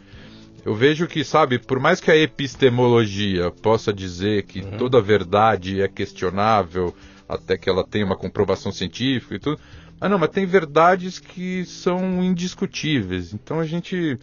eu 0.66 0.76
vejo 0.76 1.08
que, 1.08 1.24
sabe, 1.24 1.60
por 1.60 1.80
mais 1.80 2.00
que 2.02 2.12
a 2.12 2.18
epistemologia 2.18 3.52
possa 3.52 3.94
dizer 3.94 4.44
que 4.44 4.62
uhum. 4.62 4.78
toda 4.78 5.02
verdade 5.02 5.82
é 5.82 5.88
questionável, 5.88 6.94
até 7.28 7.58
que 7.58 7.70
ela 7.70 7.84
tenha 7.84 8.06
uma 8.06 8.18
comprovação 8.18 8.72
científica 8.72 9.36
e 9.36 9.40
tudo, 9.40 9.60
mas 10.00 10.12
não, 10.12 10.18
mas 10.18 10.30
tem 10.30 10.46
verdades 10.46 11.20
que 11.20 11.66
são 11.66 12.24
indiscutíveis. 12.24 13.34
Então 13.34 13.60
a 13.60 13.66
gente 13.66 14.18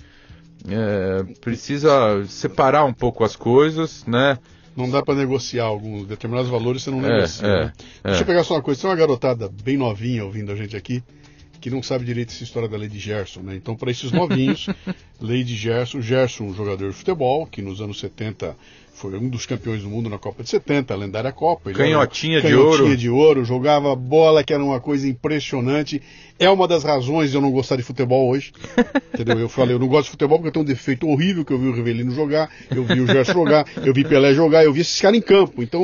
é, 0.69 1.25
precisa 1.41 2.25
separar 2.27 2.85
um 2.85 2.93
pouco 2.93 3.25
as 3.25 3.37
coisas, 3.37 4.05
né? 4.07 4.39
Não 4.77 4.91
dá 4.91 5.03
para 5.03 5.15
negociar 5.15 5.65
alguns 5.65 6.07
determinados 6.07 6.51
valores, 6.51 6.83
você 6.83 6.91
não 6.91 7.05
é, 7.05 7.09
negocia. 7.09 7.47
É, 7.47 7.65
né? 7.65 7.73
Deixa 8.05 8.21
eu 8.21 8.23
é. 8.23 8.27
pegar 8.27 8.45
só 8.45 8.55
uma 8.55 8.63
coisa, 8.63 8.81
tem 8.81 8.91
uma 8.91 8.97
garotada 8.97 9.49
bem 9.63 9.77
novinha 9.77 10.25
ouvindo 10.25 10.51
a 10.51 10.57
gente 10.57 10.77
aqui 10.77 11.03
que 11.65 11.71
não 11.71 11.83
sabe 11.83 12.05
direito 12.05 12.29
essa 12.29 12.45
história 12.45 12.69
da 12.69 12.77
lei 12.77 12.91
de 12.91 12.99
Gerson, 12.99 13.41
né? 13.41 13.57
Então, 13.57 13.75
para 13.75 13.91
esses 13.91 14.13
novinhos, 14.13 14.67
lei 15.19 15.43
de 15.43 15.57
Gerson, 15.57 16.03
Gerson, 16.03 16.45
um 16.45 16.55
jogador 16.55 16.91
de 16.91 16.95
futebol, 16.95 17.47
que 17.47 17.63
nos 17.63 17.81
anos 17.81 18.01
70 18.01 18.55
foi 18.95 19.19
um 19.19 19.29
dos 19.29 19.45
campeões 19.45 19.83
do 19.83 19.91
mundo 19.91 20.09
na 20.09 20.19
Copa 20.19 20.43
de 20.43 20.49
70, 20.49 20.95
a 20.95 20.97
lendária 20.97 21.33
Copa. 21.33 21.69
Ele 21.69 21.77
canhotinha, 21.77 22.41
de 22.41 22.49
canhotinha 22.49 22.83
ouro. 22.85 22.97
de 22.97 23.11
ouro, 23.11 23.45
jogava 23.45 23.95
bola 23.95 24.45
que 24.45 24.55
era 24.55 24.63
uma 24.63 24.81
coisa 24.81 25.09
impressionante. 25.09 26.01
É 26.39 26.49
uma 26.49 26.67
das 26.67 26.85
razões 26.85 27.31
de 27.31 27.37
eu 27.37 27.41
não 27.41 27.51
gostar 27.51 27.77
de 27.77 27.83
futebol 27.83 28.31
hoje. 28.31 28.53
entendeu? 29.13 29.39
Eu 29.39 29.49
falei, 29.49 29.75
eu 29.75 29.79
não 29.79 29.89
gosto 29.89 30.05
de 30.05 30.11
futebol 30.13 30.39
porque 30.39 30.49
eu 30.49 30.53
tenho 30.53 30.65
um 30.65 30.67
defeito 30.67 31.09
horrível 31.09 31.45
que 31.45 31.53
eu 31.53 31.59
vi 31.59 31.67
o 31.69 31.73
Rivelino 31.73 32.13
jogar, 32.13 32.49
eu 32.71 32.85
vi 32.85 33.01
o 33.01 33.07
Gerson 33.07 33.33
jogar, 33.45 33.67
eu 33.85 33.93
vi 33.93 34.05
Pelé 34.05 34.33
jogar, 34.33 34.65
eu 34.65 34.73
vi 34.73 34.81
esses 34.81 35.01
caras 35.01 35.19
em 35.19 35.23
campo. 35.23 35.63
Então, 35.63 35.83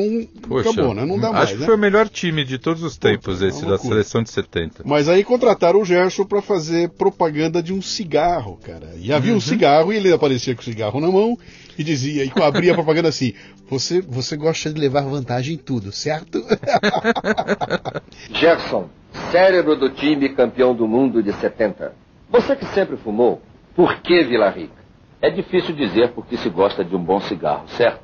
Poxa, 0.48 0.70
acabou, 0.70 0.94
né? 0.94 1.04
Não 1.04 1.18
dá 1.18 1.32
mais. 1.32 1.44
Acho 1.44 1.54
que 1.54 1.60
né? 1.60 1.66
foi 1.66 1.74
o 1.74 1.78
melhor 1.78 2.08
time 2.08 2.44
de 2.44 2.58
todos 2.58 2.82
os 2.82 2.96
tempos, 2.96 3.42
esse 3.42 3.66
da 3.66 3.76
seleção 3.76 4.22
de 4.22 4.30
70. 4.30 4.82
Mas 4.84 5.08
aí 5.08 5.24
contrataram 5.24 5.80
o 5.80 5.84
Gerson 5.84 6.24
para 6.24 6.40
fazer 6.40 6.90
propaganda 6.90 7.62
de 7.62 7.72
um 7.72 7.82
cigarro, 7.82 8.56
cara. 8.62 8.94
E 9.00 9.12
havia 9.12 9.32
uhum. 9.32 9.38
um 9.38 9.40
cigarro 9.40 9.92
e 9.92 9.96
ele 9.96 10.12
aparecia 10.12 10.54
com 10.54 10.62
o 10.62 10.64
cigarro 10.64 11.00
na 11.00 11.10
mão 11.10 11.36
e 11.80 11.84
dizia, 11.84 12.24
e 12.24 12.32
abria 12.42 12.72
a 12.72 12.74
propaganda 12.74 12.99
assim: 13.08 13.34
você, 13.68 14.00
você 14.00 14.36
gosta 14.36 14.72
de 14.72 14.80
levar 14.80 15.02
vantagem 15.02 15.54
em 15.54 15.58
tudo, 15.58 15.92
certo? 15.92 16.40
Gerson, 18.34 18.88
cérebro 19.30 19.76
do 19.76 19.90
time 19.90 20.28
campeão 20.30 20.74
do 20.74 20.86
mundo 20.86 21.22
de 21.22 21.32
70. 21.32 21.92
Você 22.28 22.54
que 22.54 22.66
sempre 22.66 22.96
fumou, 22.96 23.40
por 23.74 24.00
que 24.00 24.22
Vila 24.24 24.50
Rica? 24.50 24.80
É 25.22 25.30
difícil 25.30 25.74
dizer 25.74 26.12
porque 26.12 26.36
se 26.36 26.48
gosta 26.48 26.84
de 26.84 26.96
um 26.96 27.02
bom 27.02 27.20
cigarro, 27.20 27.68
certo? 27.68 28.00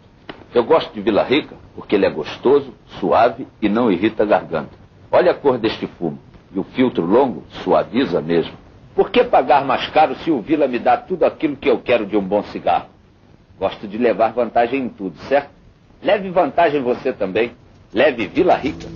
Eu 0.54 0.64
gosto 0.64 0.92
de 0.92 1.00
Vila 1.00 1.22
Rica 1.22 1.56
porque 1.74 1.94
ele 1.94 2.06
é 2.06 2.10
gostoso, 2.10 2.72
suave 3.00 3.46
e 3.60 3.68
não 3.68 3.90
irrita 3.90 4.22
a 4.22 4.26
garganta. 4.26 4.70
Olha 5.10 5.32
a 5.32 5.34
cor 5.34 5.58
deste 5.58 5.86
fumo. 5.86 6.18
E 6.54 6.58
o 6.58 6.64
filtro 6.64 7.04
longo 7.04 7.44
suaviza 7.62 8.20
mesmo. 8.20 8.52
Por 8.94 9.10
que 9.10 9.22
pagar 9.24 9.64
mais 9.64 9.88
caro 9.88 10.14
se 10.16 10.30
o 10.30 10.40
Vila 10.40 10.66
me 10.66 10.78
dá 10.78 10.96
tudo 10.96 11.24
aquilo 11.24 11.56
que 11.56 11.68
eu 11.68 11.78
quero 11.78 12.06
de 12.06 12.16
um 12.16 12.22
bom 12.22 12.42
cigarro? 12.44 12.88
Gosto 13.58 13.88
de 13.88 13.96
levar 13.96 14.32
vantagem 14.32 14.84
em 14.84 14.88
tudo, 14.88 15.16
certo? 15.28 15.50
Leve 16.02 16.30
vantagem 16.30 16.82
você 16.82 17.12
também. 17.12 17.52
Leve 17.92 18.26
Vila 18.26 18.54
Rica. 18.56 18.86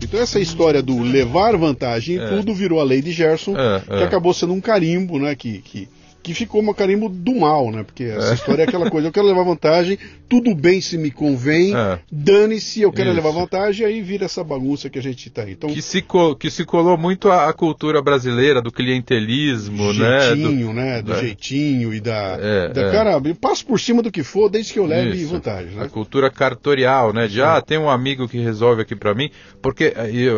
Então 0.00 0.20
essa 0.20 0.38
história 0.38 0.82
do 0.82 1.00
levar 1.00 1.56
vantagem 1.56 2.16
em 2.16 2.20
é. 2.20 2.28
tudo 2.28 2.54
virou 2.54 2.80
a 2.80 2.84
lei 2.84 3.00
de 3.00 3.12
Gerson, 3.12 3.56
é, 3.56 3.80
que 3.80 4.02
é. 4.02 4.04
acabou 4.04 4.34
sendo 4.34 4.52
um 4.52 4.60
carimbo, 4.60 5.18
né? 5.18 5.34
Que, 5.34 5.58
que 5.62 5.88
que 6.22 6.34
ficou 6.34 6.60
uma 6.60 6.74
carimbo 6.74 7.08
do 7.08 7.34
mal, 7.34 7.70
né? 7.70 7.82
Porque 7.82 8.04
essa 8.04 8.30
é. 8.30 8.34
história 8.34 8.62
é 8.62 8.68
aquela 8.68 8.88
coisa, 8.88 9.08
eu 9.08 9.12
quero 9.12 9.26
levar 9.26 9.42
vantagem, 9.42 9.98
tudo 10.28 10.54
bem 10.54 10.80
se 10.80 10.96
me 10.96 11.10
convém, 11.10 11.74
é. 11.74 11.98
dane-se, 12.10 12.80
eu 12.80 12.92
quero 12.92 13.10
Isso. 13.10 13.16
levar 13.16 13.32
vantagem, 13.32 13.84
aí 13.84 14.00
vira 14.00 14.26
essa 14.26 14.44
bagunça 14.44 14.88
que 14.88 14.98
a 14.98 15.02
gente 15.02 15.28
tá 15.30 15.42
aí. 15.42 15.52
Então, 15.52 15.68
que, 15.68 15.82
se 15.82 16.04
que 16.38 16.50
se 16.50 16.64
colou 16.64 16.96
muito 16.96 17.30
a, 17.30 17.52
cultura 17.52 18.00
brasileira, 18.00 18.62
do 18.62 18.70
clientelismo, 18.70 19.92
né? 19.92 20.20
Jeitinho, 20.20 20.72
né? 20.72 21.02
Do, 21.02 21.02
né? 21.02 21.02
do 21.02 21.12
é. 21.14 21.20
jeitinho 21.20 21.92
e 21.92 22.00
da, 22.00 22.38
é, 22.40 22.68
da 22.68 22.82
é. 22.82 22.92
cara, 22.92 23.20
eu 23.24 23.34
passo 23.34 23.66
por 23.66 23.80
cima 23.80 24.00
do 24.00 24.10
que 24.10 24.22
for, 24.22 24.48
desde 24.48 24.72
que 24.72 24.78
eu 24.78 24.86
leve 24.86 25.16
Isso. 25.16 25.32
vantagem, 25.32 25.74
né? 25.74 25.84
A 25.84 25.88
cultura 25.88 26.30
cartorial, 26.30 27.12
né? 27.12 27.26
De, 27.26 27.42
ah, 27.42 27.60
tem 27.60 27.78
um 27.78 27.90
amigo 27.90 28.28
que 28.28 28.38
resolve 28.38 28.82
aqui 28.82 28.94
para 28.94 29.14
mim, 29.14 29.30
porque 29.60 29.92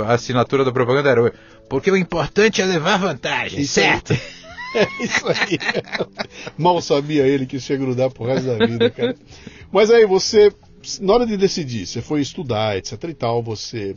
a 0.06 0.12
assinatura 0.14 0.64
da 0.64 0.72
propaganda 0.72 1.10
era, 1.10 1.32
porque 1.68 1.90
o 1.90 1.96
importante 1.96 2.62
é 2.62 2.64
levar 2.64 2.98
vantagem, 2.98 3.60
Isso 3.60 3.74
certo? 3.74 4.14
É 4.74 4.86
isso 5.02 5.26
aí. 5.28 5.58
Mal 6.58 6.80
sabia 6.82 7.26
ele 7.26 7.46
que 7.46 7.56
isso 7.56 7.72
ia 7.72 7.78
grudar 7.78 8.10
pro 8.10 8.24
resto 8.24 8.46
da 8.46 8.66
vida, 8.66 8.90
cara. 8.90 9.16
Mas 9.72 9.90
aí 9.90 10.04
você, 10.04 10.52
na 11.00 11.14
hora 11.14 11.26
de 11.26 11.36
decidir, 11.36 11.86
você 11.86 12.02
foi 12.02 12.20
estudar, 12.20 12.76
etc 12.76 13.02
e 13.04 13.14
tal, 13.14 13.42
você 13.42 13.94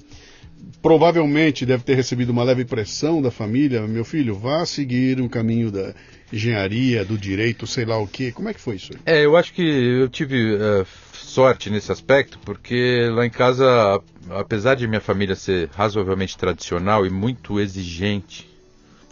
provavelmente 0.81 1.65
deve 1.65 1.83
ter 1.83 1.95
recebido 1.95 2.29
uma 2.29 2.43
leve 2.43 2.65
pressão 2.65 3.21
da 3.21 3.31
família. 3.31 3.81
Meu 3.87 4.05
filho, 4.05 4.35
vá 4.35 4.65
seguir 4.65 5.19
um 5.21 5.27
caminho 5.27 5.71
da 5.71 5.93
engenharia, 6.31 7.05
do 7.05 7.17
direito, 7.17 7.65
sei 7.65 7.85
lá 7.85 7.97
o 7.97 8.07
quê. 8.07 8.31
Como 8.31 8.49
é 8.49 8.53
que 8.53 8.61
foi 8.61 8.75
isso? 8.75 8.91
É, 9.05 9.25
eu 9.25 9.35
acho 9.35 9.53
que 9.53 9.61
eu 9.61 10.09
tive 10.09 10.55
uh, 10.55 10.85
sorte 11.13 11.69
nesse 11.69 11.91
aspecto, 11.91 12.39
porque 12.39 13.09
lá 13.11 13.25
em 13.25 13.29
casa, 13.29 14.01
apesar 14.29 14.75
de 14.75 14.87
minha 14.87 15.01
família 15.01 15.35
ser 15.35 15.69
razoavelmente 15.73 16.37
tradicional 16.37 17.05
e 17.05 17.09
muito 17.09 17.59
exigente, 17.59 18.49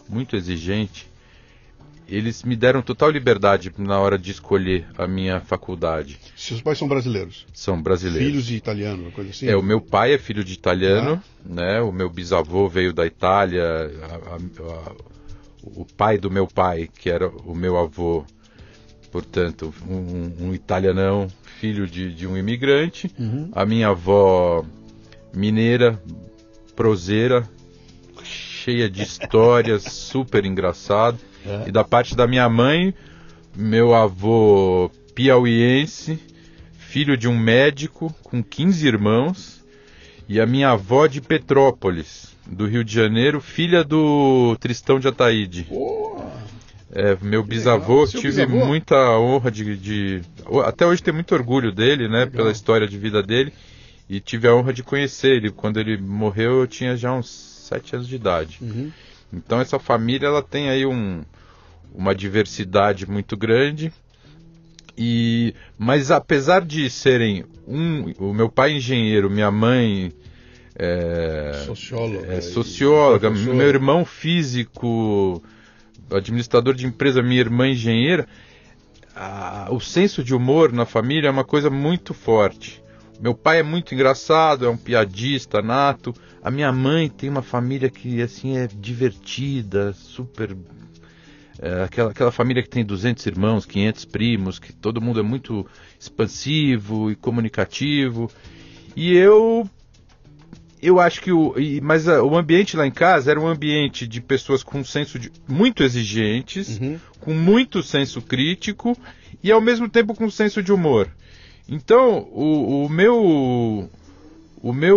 muito 0.08 0.36
exigente, 0.36 1.08
eles 2.08 2.42
me 2.42 2.54
deram 2.54 2.82
total 2.82 3.10
liberdade 3.10 3.72
na 3.76 3.98
hora 3.98 4.18
de 4.18 4.30
escolher 4.30 4.86
a 4.96 5.06
minha 5.06 5.40
faculdade. 5.40 6.18
Seus 6.36 6.60
pais 6.60 6.78
são 6.78 6.86
brasileiros? 6.86 7.46
São 7.52 7.80
brasileiros. 7.80 8.26
Filhos 8.26 8.46
de 8.46 8.56
italiano, 8.56 9.02
uma 9.04 9.10
coisa 9.10 9.30
assim? 9.30 9.46
É, 9.48 9.56
o 9.56 9.62
meu 9.62 9.80
pai 9.80 10.14
é 10.14 10.18
filho 10.18 10.44
de 10.44 10.52
italiano, 10.52 11.20
ah. 11.22 11.48
né? 11.48 11.80
O 11.80 11.90
meu 11.90 12.08
bisavô 12.08 12.68
veio 12.68 12.92
da 12.92 13.04
Itália, 13.04 13.64
a, 13.64 14.34
a, 14.34 14.36
a, 14.36 14.92
o 15.62 15.84
pai 15.84 16.16
do 16.16 16.30
meu 16.30 16.46
pai, 16.46 16.88
que 16.98 17.10
era 17.10 17.28
o 17.28 17.54
meu 17.54 17.76
avô, 17.76 18.24
portanto, 19.10 19.74
um, 19.88 20.46
um 20.46 20.54
italianão, 20.54 21.28
filho 21.58 21.86
de, 21.86 22.14
de 22.14 22.26
um 22.26 22.36
imigrante. 22.36 23.10
Uhum. 23.18 23.50
A 23.52 23.66
minha 23.66 23.88
avó 23.88 24.64
mineira, 25.34 26.00
proseira, 26.76 27.48
cheia 28.22 28.88
de 28.88 29.02
histórias, 29.02 29.82
super 29.90 30.44
engraçado. 30.44 31.18
É. 31.46 31.68
E 31.68 31.72
da 31.72 31.84
parte 31.84 32.16
da 32.16 32.26
minha 32.26 32.48
mãe, 32.48 32.94
meu 33.54 33.94
avô 33.94 34.90
piauiense, 35.14 36.18
filho 36.76 37.16
de 37.16 37.28
um 37.28 37.38
médico 37.38 38.14
com 38.22 38.42
15 38.42 38.86
irmãos, 38.86 39.64
e 40.28 40.40
a 40.40 40.46
minha 40.46 40.70
avó 40.70 41.06
de 41.06 41.20
Petrópolis, 41.20 42.36
do 42.46 42.66
Rio 42.66 42.84
de 42.84 42.92
Janeiro, 42.92 43.40
filha 43.40 43.84
do 43.84 44.56
Tristão 44.60 44.98
de 44.98 45.08
Ataíde. 45.08 45.66
É, 46.92 47.16
meu 47.20 47.42
bisavô, 47.42 48.06
tive 48.06 48.28
bisavô? 48.28 48.64
muita 48.64 48.96
honra 49.18 49.50
de, 49.50 49.76
de, 49.76 50.22
Até 50.64 50.86
hoje 50.86 51.02
tenho 51.02 51.14
muito 51.14 51.34
orgulho 51.34 51.70
dele, 51.70 52.08
né? 52.08 52.20
Legal. 52.20 52.32
Pela 52.32 52.50
história 52.50 52.86
de 52.86 52.96
vida 52.96 53.22
dele. 53.22 53.52
E 54.08 54.20
tive 54.20 54.48
a 54.48 54.54
honra 54.54 54.72
de 54.72 54.82
conhecer 54.82 55.36
ele. 55.36 55.50
Quando 55.50 55.78
ele 55.78 55.98
morreu, 55.98 56.60
eu 56.60 56.66
tinha 56.66 56.96
já 56.96 57.12
uns 57.12 57.28
sete 57.28 57.94
anos 57.94 58.08
de 58.08 58.14
idade. 58.14 58.58
Uhum. 58.62 58.90
Então 59.32 59.60
essa 59.60 59.78
família 59.78 60.26
ela 60.26 60.42
tem 60.42 60.68
aí 60.68 60.86
um, 60.86 61.22
uma 61.94 62.14
diversidade 62.14 63.08
muito 63.08 63.36
grande. 63.36 63.92
E, 64.96 65.54
mas 65.76 66.10
apesar 66.10 66.64
de 66.64 66.88
serem 66.88 67.44
um, 67.66 68.12
o 68.18 68.32
meu 68.32 68.48
pai 68.48 68.72
é 68.72 68.76
engenheiro, 68.76 69.28
minha 69.28 69.50
mãe 69.50 70.12
é, 70.74 71.62
socióloga, 71.66 72.32
é 72.32 72.40
socióloga 72.40 73.30
meu 73.30 73.68
irmão 73.68 74.04
físico, 74.04 75.42
administrador 76.10 76.74
de 76.74 76.86
empresa, 76.86 77.22
minha 77.22 77.40
irmã 77.40 77.68
engenheira, 77.68 78.26
a, 79.14 79.68
o 79.70 79.80
senso 79.80 80.22
de 80.22 80.34
humor 80.34 80.72
na 80.72 80.84
família 80.86 81.28
é 81.28 81.30
uma 81.30 81.44
coisa 81.44 81.70
muito 81.70 82.14
forte. 82.14 82.82
Meu 83.18 83.34
pai 83.34 83.60
é 83.60 83.62
muito 83.62 83.94
engraçado, 83.94 84.66
é 84.66 84.68
um 84.68 84.76
piadista 84.76 85.62
nato. 85.62 86.14
A 86.46 86.50
minha 86.52 86.70
mãe 86.70 87.08
tem 87.08 87.28
uma 87.28 87.42
família 87.42 87.90
que 87.90 88.22
assim 88.22 88.56
é 88.56 88.68
divertida, 88.68 89.92
super 89.92 90.56
é, 91.58 91.82
aquela, 91.82 92.12
aquela 92.12 92.30
família 92.30 92.62
que 92.62 92.68
tem 92.68 92.84
200 92.84 93.26
irmãos, 93.26 93.66
500 93.66 94.04
primos, 94.04 94.60
que 94.60 94.72
todo 94.72 95.00
mundo 95.00 95.18
é 95.18 95.24
muito 95.24 95.66
expansivo 95.98 97.10
e 97.10 97.16
comunicativo. 97.16 98.30
E 98.94 99.12
eu 99.16 99.68
eu 100.80 101.00
acho 101.00 101.20
que 101.20 101.32
o 101.32 101.52
mas 101.82 102.06
a, 102.06 102.22
o 102.22 102.36
ambiente 102.36 102.76
lá 102.76 102.86
em 102.86 102.92
casa 102.92 103.32
era 103.32 103.40
um 103.40 103.48
ambiente 103.48 104.06
de 104.06 104.20
pessoas 104.20 104.62
com 104.62 104.84
senso 104.84 105.18
de, 105.18 105.32
muito 105.48 105.82
exigentes, 105.82 106.78
uhum. 106.78 106.96
com 107.18 107.34
muito 107.34 107.82
senso 107.82 108.22
crítico 108.22 108.96
e 109.42 109.50
ao 109.50 109.60
mesmo 109.60 109.88
tempo 109.88 110.14
com 110.14 110.30
senso 110.30 110.62
de 110.62 110.72
humor. 110.72 111.08
Então, 111.68 112.18
o, 112.30 112.84
o 112.84 112.88
meu 112.88 113.90
o 114.62 114.72
meu 114.72 114.96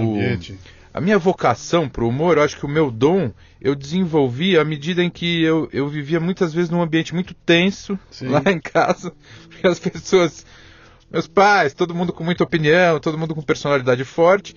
ambiente 0.00 0.58
a 0.92 1.00
minha 1.00 1.18
vocação 1.18 1.88
para 1.88 2.04
o 2.04 2.08
humor, 2.08 2.36
eu 2.36 2.42
acho 2.42 2.58
que 2.58 2.66
o 2.66 2.68
meu 2.68 2.90
dom, 2.90 3.32
eu 3.60 3.74
desenvolvi 3.74 4.58
à 4.58 4.64
medida 4.64 5.02
em 5.02 5.10
que 5.10 5.42
eu, 5.42 5.68
eu 5.72 5.88
vivia 5.88 6.18
muitas 6.18 6.52
vezes 6.52 6.70
num 6.70 6.82
ambiente 6.82 7.14
muito 7.14 7.34
tenso 7.34 7.98
Sim. 8.10 8.28
lá 8.28 8.42
em 8.46 8.60
casa, 8.60 9.12
porque 9.48 9.66
as 9.66 9.78
pessoas, 9.78 10.44
meus 11.10 11.28
pais, 11.28 11.74
todo 11.74 11.94
mundo 11.94 12.12
com 12.12 12.24
muita 12.24 12.44
opinião, 12.44 12.98
todo 12.98 13.18
mundo 13.18 13.34
com 13.34 13.42
personalidade 13.42 14.04
forte, 14.04 14.54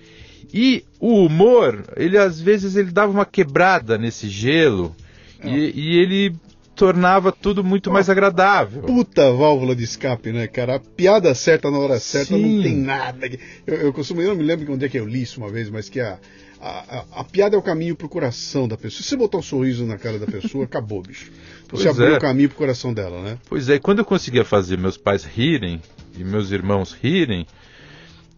e 0.52 0.84
o 1.00 1.24
humor, 1.24 1.84
ele 1.96 2.18
às 2.18 2.40
vezes 2.40 2.76
ele 2.76 2.90
dava 2.90 3.12
uma 3.12 3.24
quebrada 3.24 3.96
nesse 3.96 4.28
gelo. 4.28 4.94
E, 5.42 5.72
e, 5.74 5.98
ele 5.98 6.34
tornava 6.74 7.30
tudo 7.32 7.62
muito 7.62 7.90
mais 7.90 8.10
agradável. 8.10 8.82
Puta 8.82 9.32
válvula 9.32 9.74
de 9.74 9.84
escape, 9.84 10.32
né, 10.32 10.46
cara? 10.46 10.76
A 10.76 10.80
piada 10.80 11.34
certa 11.34 11.70
na 11.70 11.78
hora 11.78 11.98
certa 11.98 12.34
Sim. 12.34 12.56
não 12.56 12.62
tem 12.62 12.76
nada. 12.76 13.30
Eu, 13.66 13.76
eu 13.76 13.92
costumo, 13.92 14.20
eu 14.20 14.28
não 14.28 14.36
me 14.36 14.42
lembro 14.42 14.72
onde 14.72 14.84
é 14.84 14.88
que 14.88 14.98
eu 14.98 15.06
li 15.06 15.22
isso 15.22 15.40
uma 15.40 15.50
vez, 15.50 15.70
mas 15.70 15.88
que 15.88 16.00
a, 16.00 16.18
a, 16.60 17.04
a, 17.12 17.24
piada 17.24 17.56
é 17.56 17.58
o 17.58 17.62
caminho 17.62 17.94
pro 17.94 18.08
coração 18.08 18.66
da 18.66 18.76
pessoa. 18.76 19.02
Se 19.02 19.08
você 19.08 19.16
botar 19.16 19.38
um 19.38 19.42
sorriso 19.42 19.84
na 19.84 19.98
cara 19.98 20.18
da 20.18 20.26
pessoa, 20.26 20.64
acabou, 20.64 21.02
bicho. 21.02 21.30
Você 21.70 21.84
pois 21.84 21.98
abriu 21.98 22.14
é. 22.14 22.18
o 22.18 22.20
caminho 22.20 22.48
pro 22.50 22.58
coração 22.58 22.94
dela, 22.94 23.20
né? 23.20 23.38
Pois 23.48 23.68
é, 23.68 23.80
quando 23.80 23.98
eu 23.98 24.04
conseguia 24.04 24.44
fazer 24.44 24.78
meus 24.78 24.96
pais 24.96 25.24
rirem 25.24 25.80
e 26.16 26.22
meus 26.22 26.52
irmãos 26.52 26.92
rirem, 26.92 27.46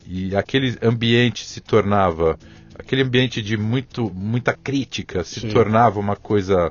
e 0.07 0.35
aquele 0.35 0.78
ambiente 0.81 1.45
se 1.45 1.61
tornava 1.61 2.38
aquele 2.78 3.02
ambiente 3.02 3.43
de 3.43 3.57
muito, 3.57 4.11
muita 4.14 4.52
crítica 4.55 5.25
se 5.25 5.40
Sim. 5.40 5.49
tornava 5.49 5.99
uma 5.99 6.16
coisa 6.16 6.71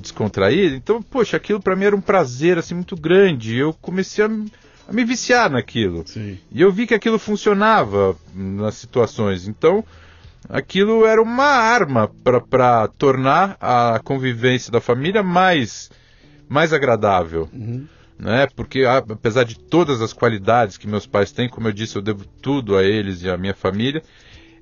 descontraída. 0.00 0.74
Então, 0.74 1.02
poxa, 1.02 1.36
aquilo 1.36 1.60
para 1.60 1.76
mim 1.76 1.84
era 1.84 1.96
um 1.96 2.00
prazer 2.00 2.58
assim 2.58 2.74
muito 2.74 2.96
grande. 2.96 3.56
Eu 3.56 3.72
comecei 3.74 4.24
a, 4.24 4.28
a 4.88 4.92
me 4.92 5.04
viciar 5.04 5.50
naquilo. 5.50 6.04
Sim. 6.06 6.38
E 6.50 6.60
eu 6.60 6.72
vi 6.72 6.86
que 6.86 6.94
aquilo 6.94 7.18
funcionava 7.18 8.16
nas 8.34 8.76
situações. 8.76 9.46
Então, 9.46 9.84
aquilo 10.48 11.04
era 11.04 11.20
uma 11.20 11.44
arma 11.44 12.10
para 12.50 12.88
tornar 12.88 13.56
a 13.60 14.00
convivência 14.02 14.72
da 14.72 14.80
família 14.80 15.22
mais, 15.22 15.90
mais 16.48 16.72
agradável. 16.72 17.48
Uhum. 17.52 17.86
Né? 18.18 18.46
Porque, 18.54 18.84
apesar 18.84 19.44
de 19.44 19.58
todas 19.58 20.00
as 20.00 20.12
qualidades 20.12 20.76
que 20.76 20.86
meus 20.86 21.06
pais 21.06 21.32
têm, 21.32 21.48
como 21.48 21.66
eu 21.66 21.72
disse, 21.72 21.96
eu 21.96 22.02
devo 22.02 22.24
tudo 22.40 22.76
a 22.76 22.84
eles 22.84 23.22
e 23.22 23.28
à 23.28 23.36
minha 23.36 23.54
família, 23.54 24.02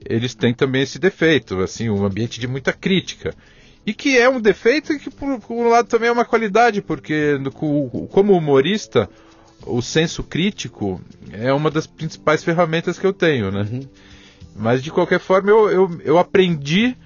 eles 0.05 0.35
têm 0.35 0.55
também 0.55 0.83
esse 0.83 0.99
defeito, 0.99 1.61
assim, 1.61 1.91
um 1.91 2.05
ambiente 2.05 2.41
de 2.41 2.47
muita 2.47 2.73
crítica. 2.73 3.35
E 3.87 3.95
que 3.95 4.17
é 4.19 4.29
um 4.29 4.41
defeito 4.41 4.93
e 4.93 4.99
que, 4.99 5.11
por, 5.11 5.41
por 5.41 5.55
um 5.55 5.69
lado, 5.69 5.89
também 5.89 6.09
é 6.09 6.13
uma 6.13 6.25
qualidade, 6.25 6.83
porque, 6.83 7.39
no- 7.41 7.51
co- 7.51 8.09
como 8.13 8.37
humorista, 8.37 9.09
o 9.67 9.81
senso 9.81 10.23
crítico 10.23 11.01
é 11.33 11.53
uma 11.53 11.71
das 11.71 11.87
principais 11.87 12.45
ferramentas 12.45 12.99
que 12.99 13.07
eu 13.07 13.13
tenho, 13.13 13.51
né? 13.51 13.67
Uhum. 13.71 13.81
Mas 14.57 14.83
de 14.83 14.91
qualquer 14.91 15.19
forma 15.21 15.51
eu, 15.51 15.71
eu, 15.71 16.01
eu 16.05 16.19
aprendi 16.19 16.97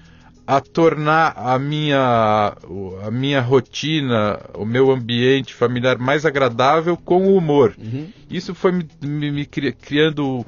a 0.47 0.61
tornar 0.61 1.33
a 1.37 1.59
minha, 1.59 2.55
a 3.03 3.11
minha 3.11 3.41
rotina, 3.41 4.39
o 4.55 4.65
meu 4.67 4.91
ambiente 4.91 5.55
familiar 5.55 5.97
mais 5.99 6.27
agradável 6.27 6.97
com 6.97 7.27
o 7.29 7.37
humor. 7.37 7.75
Uhum. 7.79 8.09
Isso 8.29 8.55
foi 8.55 8.73
me, 8.73 8.87
me- 9.03 9.31
me 9.31 9.47
cri- 9.47 9.73
criando 9.73 10.45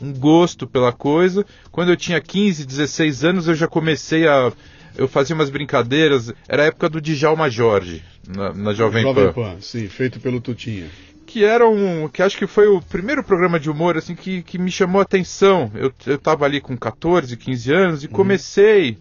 um 0.00 0.12
gosto 0.14 0.66
pela 0.66 0.92
coisa. 0.92 1.44
Quando 1.70 1.90
eu 1.90 1.96
tinha 1.96 2.20
15, 2.20 2.64
16 2.64 3.24
anos, 3.24 3.48
eu 3.48 3.54
já 3.54 3.66
comecei 3.68 4.26
a. 4.26 4.50
Eu 4.96 5.08
fazia 5.08 5.34
umas 5.34 5.50
brincadeiras. 5.50 6.32
Era 6.48 6.62
a 6.62 6.66
época 6.66 6.88
do 6.88 7.00
Djalma 7.00 7.50
Jorge, 7.50 8.02
na, 8.28 8.52
na 8.52 8.72
Jovem, 8.72 9.02
Jovem 9.02 9.26
Pan 9.26 9.32
Pan, 9.32 9.56
sim, 9.60 9.88
feito 9.88 10.20
pelo 10.20 10.40
Tutinha. 10.40 10.86
que 11.26 11.44
era 11.44 11.68
um. 11.68 12.08
que 12.08 12.22
acho 12.22 12.36
que 12.38 12.46
foi 12.46 12.68
o 12.68 12.80
primeiro 12.80 13.22
programa 13.24 13.58
de 13.58 13.68
humor 13.70 13.96
assim 13.96 14.14
que, 14.14 14.42
que 14.42 14.58
me 14.58 14.70
chamou 14.70 15.00
a 15.00 15.02
atenção. 15.02 15.70
Eu, 15.74 15.92
eu 16.06 16.18
tava 16.18 16.44
ali 16.44 16.60
com 16.60 16.76
14, 16.76 17.36
15 17.36 17.72
anos 17.72 18.04
e 18.04 18.08
comecei 18.08 18.98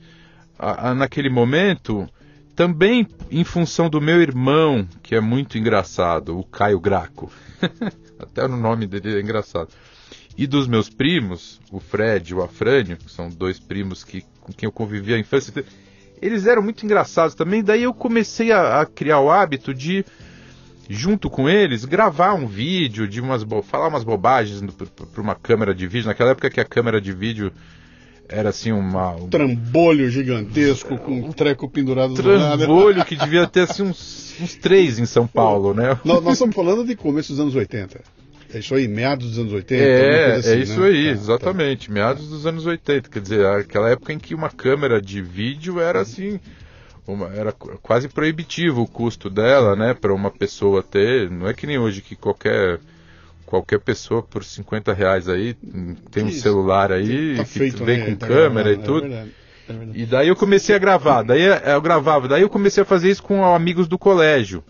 a- 0.58 0.90
a, 0.90 0.96
naquele 0.96 1.30
momento 1.30 2.08
também 2.56 3.08
em 3.32 3.44
função 3.44 3.90
do 3.90 4.00
meu 4.02 4.22
irmão, 4.22 4.88
que 5.02 5.16
é 5.16 5.20
muito 5.22 5.58
engraçado, 5.58 6.38
o 6.38 6.44
Caio 6.44 6.80
Graco. 6.80 7.32
Até 8.20 8.46
o 8.46 8.48
nome 8.48 8.86
dele 8.88 9.18
é 9.18 9.22
engraçado. 9.22 9.70
E 10.38 10.48
dos 10.48 10.68
meus 10.68 10.90
primos, 10.90 11.60
o 11.72 11.80
Fred 11.80 12.32
e 12.32 12.36
o 12.36 12.42
Afrânio, 12.44 12.98
que 12.98 13.12
são 13.12 13.30
dois 13.30 13.60
primos 13.60 14.04
que, 14.04 14.24
com 14.42 14.52
quem 14.52 14.66
eu 14.68 14.72
convivi 14.72 15.14
a 15.14 15.20
infância, 15.20 15.64
eles 16.22 16.48
eram 16.48 16.62
muito 16.64 16.84
engraçados 16.86 17.36
também. 17.36 17.64
Daí 17.64 17.84
eu 17.84 17.94
comecei 17.94 18.52
a- 18.52 18.82
a 18.82 18.86
criar 18.86 19.20
o 19.20 19.30
hábito 19.30 19.74
de 19.74 20.04
junto 20.90 21.30
com 21.30 21.48
eles, 21.50 21.86
gravar 21.86 22.34
um 22.34 22.46
vídeo, 22.48 23.08
de 23.08 23.22
umas 23.22 23.44
falar 23.64 23.88
umas 23.88 24.04
bobagens 24.04 24.62
para 25.12 25.22
uma 25.22 25.36
câmera 25.36 25.74
de 25.74 25.88
vídeo. 25.88 26.08
Naquela 26.08 26.32
época 26.32 26.50
que 26.50 26.60
a 26.60 26.66
câmera 26.66 27.00
de 27.00 27.14
vídeo 27.14 27.52
era 28.28 28.50
assim 28.50 28.72
uma, 28.72 29.12
um 29.16 29.30
Trambolho 29.30 30.10
gigantesco 30.10 30.98
com 30.98 31.20
um 31.20 31.32
treco 31.32 31.70
pendurado 31.70 32.14
do 32.16 32.22
trambolho 32.24 33.06
que 33.06 33.16
devia 33.16 33.46
ter 33.48 33.62
assim 33.62 33.84
uns, 33.84 34.36
uns 34.42 34.56
três 34.56 34.98
em 34.98 35.06
São 35.06 35.28
Paulo, 35.28 35.74
né? 35.74 35.98
Nós, 36.04 36.24
nós 36.24 36.34
estamos 36.34 36.56
falando 36.56 36.86
de 36.86 36.96
começo 36.96 37.32
dos 37.32 37.40
anos 37.40 37.56
80. 37.56 38.02
É 38.54 38.60
isso 38.60 38.76
aí, 38.76 38.88
meados 38.88 39.30
dos 39.32 39.40
anos 39.40 39.54
80. 39.54 39.84
alguma 39.84 40.20
É, 40.20 40.24
coisa 40.26 40.40
assim, 40.40 40.50
é 40.50 40.56
isso 40.64 40.80
né? 40.80 40.88
aí, 40.88 41.06
Tá, 41.06 41.12
exatamente. 41.12 41.92
Meados 41.92 42.30
dos 42.30 42.46
anos 42.46 42.66
80, 42.66 43.10
quer 43.10 43.20
dizer, 43.22 43.46
aquela 43.46 43.90
época 43.90 44.14
em 44.14 44.20
que 44.20 44.36
uma 44.36 44.50
câmera 44.50 45.02
de 45.02 45.22
vídeo 45.22 45.80
era 45.80 46.02
assim, 46.02 46.40
uma- 47.08 47.28
era 47.34 47.52
qu- 47.52 47.78
quase 47.82 48.08
proibitivo 48.08 48.82
o 48.84 48.88
custo 48.88 49.30
dela, 49.30 49.76
né, 49.76 49.94
para 49.94 50.14
uma 50.14 50.30
pessoa 50.30 50.84
ter. 50.84 51.30
Não 51.32 51.48
é 51.48 51.54
que 51.54 51.66
nem 51.66 51.78
hoje 51.80 52.02
que 52.02 52.16
qualquer 52.16 52.80
qualquer 53.46 53.80
pessoa 53.80 54.24
por 54.24 54.44
50 54.44 54.94
reais 54.94 55.30
aí 55.30 55.54
tem 56.12 56.24
um 56.24 56.28
Isso. 56.30 56.42
celular 56.42 56.92
aí 56.92 57.36
Tá 57.38 57.44
que 57.44 57.50
feito, 57.60 57.84
vem 57.86 58.00
né? 58.00 58.06
com 58.08 58.16
Tá 58.16 58.28
câmera 58.28 58.72
e 58.72 58.76
gravando, 58.78 58.82
é 58.82 58.86
tudo. 58.86 59.02
verdade, 59.10 59.32
é 59.70 59.74
verdade. 59.74 60.00
E 60.02 60.06
daí 60.08 60.28
eu 60.28 60.36
comecei 60.36 60.76
a 60.76 60.80
gravar, 60.80 61.22
daí 61.22 61.42
eu 61.44 61.82
gravava, 61.82 62.28
daí 62.28 62.42
eu 62.42 62.50
comecei 62.50 62.82
a 62.82 62.86
fazer 62.86 63.12
isso 63.12 63.22
com 63.22 63.46
amigos 63.46 63.88
do 63.88 63.98
colégio. 63.98 64.64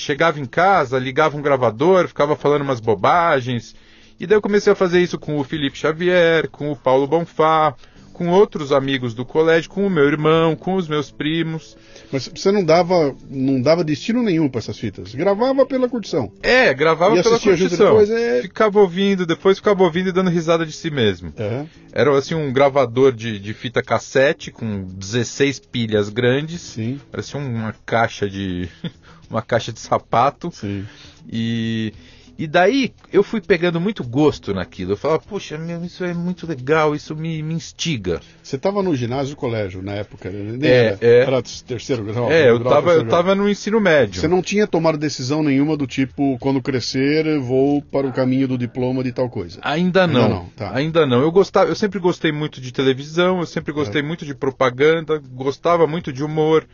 Chegava 0.00 0.40
em 0.40 0.46
casa, 0.46 0.98
ligava 0.98 1.36
um 1.36 1.42
gravador, 1.42 2.08
ficava 2.08 2.34
falando 2.34 2.62
umas 2.62 2.80
bobagens. 2.80 3.74
E 4.18 4.26
daí 4.26 4.36
eu 4.36 4.42
comecei 4.42 4.72
a 4.72 4.76
fazer 4.76 5.00
isso 5.00 5.18
com 5.18 5.38
o 5.38 5.44
Felipe 5.44 5.78
Xavier, 5.78 6.48
com 6.48 6.70
o 6.72 6.76
Paulo 6.76 7.06
Bonfá, 7.06 7.74
com 8.12 8.28
outros 8.28 8.70
amigos 8.70 9.14
do 9.14 9.24
colégio, 9.24 9.70
com 9.70 9.86
o 9.86 9.90
meu 9.90 10.04
irmão, 10.04 10.54
com 10.54 10.74
os 10.74 10.86
meus 10.88 11.10
primos. 11.10 11.74
Mas 12.12 12.28
você 12.28 12.50
não 12.52 12.62
dava, 12.62 13.14
não 13.30 13.62
dava 13.62 13.82
destino 13.84 14.22
nenhum 14.22 14.46
para 14.48 14.58
essas 14.58 14.78
fitas. 14.78 15.14
Gravava 15.14 15.64
pela 15.64 15.88
curtição. 15.88 16.30
É, 16.42 16.74
gravava 16.74 17.16
E 17.18 17.22
pela 17.22 17.38
curtição. 17.38 17.86
depois, 17.86 18.10
é- 18.10 18.42
Ficava 18.42 18.78
ouvindo, 18.80 19.24
depois 19.24 19.56
ficava 19.58 19.82
ouvindo 19.84 20.08
e 20.10 20.12
dando 20.12 20.28
risada 20.28 20.66
de 20.66 20.72
si 20.72 20.90
mesmo. 20.90 21.32
Aham. 21.38 21.66
Era 21.92 22.16
assim 22.18 22.34
um 22.34 22.52
gravador 22.52 23.12
de, 23.12 23.38
de 23.38 23.54
fita 23.54 23.82
cassete 23.82 24.50
com 24.50 24.82
16 24.84 25.60
pilhas 25.60 26.08
grandes. 26.10 26.60
Sim, 26.60 27.00
Parecia 27.10 27.38
uma 27.40 27.74
caixa 27.86 28.28
de. 28.28 28.68
uma 29.30 29.42
caixa 29.42 29.72
de 29.72 29.80
sapato. 29.80 30.50
sim. 30.52 30.84
E, 31.32 31.92
e 32.40 32.46
daí 32.46 32.94
eu 33.12 33.22
fui 33.22 33.38
pegando 33.38 33.78
muito 33.78 34.02
gosto 34.02 34.54
naquilo. 34.54 34.92
Eu 34.92 34.96
falava, 34.96 35.20
poxa, 35.20 35.58
meu, 35.58 35.84
isso 35.84 36.02
é 36.02 36.14
muito 36.14 36.46
legal, 36.46 36.94
isso 36.94 37.14
me, 37.14 37.42
me 37.42 37.52
instiga. 37.52 38.18
Você 38.42 38.56
estava 38.56 38.82
no 38.82 38.96
ginásio 38.96 39.34
do 39.34 39.38
colégio 39.38 39.82
na 39.82 39.92
época, 39.92 40.30
né? 40.30 40.58
É, 40.66 40.86
era, 40.86 40.98
é. 41.02 41.20
era 41.20 41.42
terceiro 41.42 42.02
grau? 42.02 42.32
é, 42.32 42.48
eu 42.48 42.58
grau, 42.58 42.72
tava, 42.72 42.92
eu 42.92 43.06
tava 43.06 43.34
no 43.34 43.46
ensino 43.46 43.78
médio. 43.78 44.18
Você 44.18 44.26
não 44.26 44.40
tinha 44.40 44.66
tomado 44.66 44.96
decisão 44.96 45.42
nenhuma 45.42 45.76
do 45.76 45.86
tipo, 45.86 46.38
quando 46.38 46.62
crescer, 46.62 47.38
vou 47.40 47.82
para 47.82 48.06
o 48.06 48.12
caminho 48.12 48.48
do 48.48 48.56
diploma 48.56 49.04
de 49.04 49.12
tal 49.12 49.28
coisa. 49.28 49.60
Ainda 49.60 50.04
Ainda 50.04 50.06
não. 50.06 50.28
não, 50.30 50.46
tá. 50.56 50.74
Ainda 50.74 51.04
não. 51.06 51.20
Eu 51.20 51.30
gostava, 51.30 51.68
eu 51.68 51.76
sempre 51.76 51.98
gostei 51.98 52.32
muito 52.32 52.58
de 52.58 52.72
televisão, 52.72 53.40
eu 53.40 53.46
sempre 53.46 53.70
gostei 53.70 54.00
muito 54.00 54.24
de 54.24 54.34
propaganda, 54.34 55.20
gostava 55.34 55.86
muito 55.86 56.10
de 56.10 56.24
humor. 56.24 56.66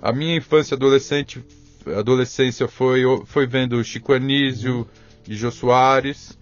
A 0.00 0.14
minha 0.14 0.34
infância 0.34 0.72
e 0.72 0.76
adolescente, 0.76 1.44
adolescência 1.96 2.68
foi 2.68 3.02
foi 3.26 3.46
vendo 3.46 3.82
Chico 3.82 4.12
Anísio 4.12 4.86
e 5.28 5.34
Jô 5.34 5.50
Soares. 5.50 6.38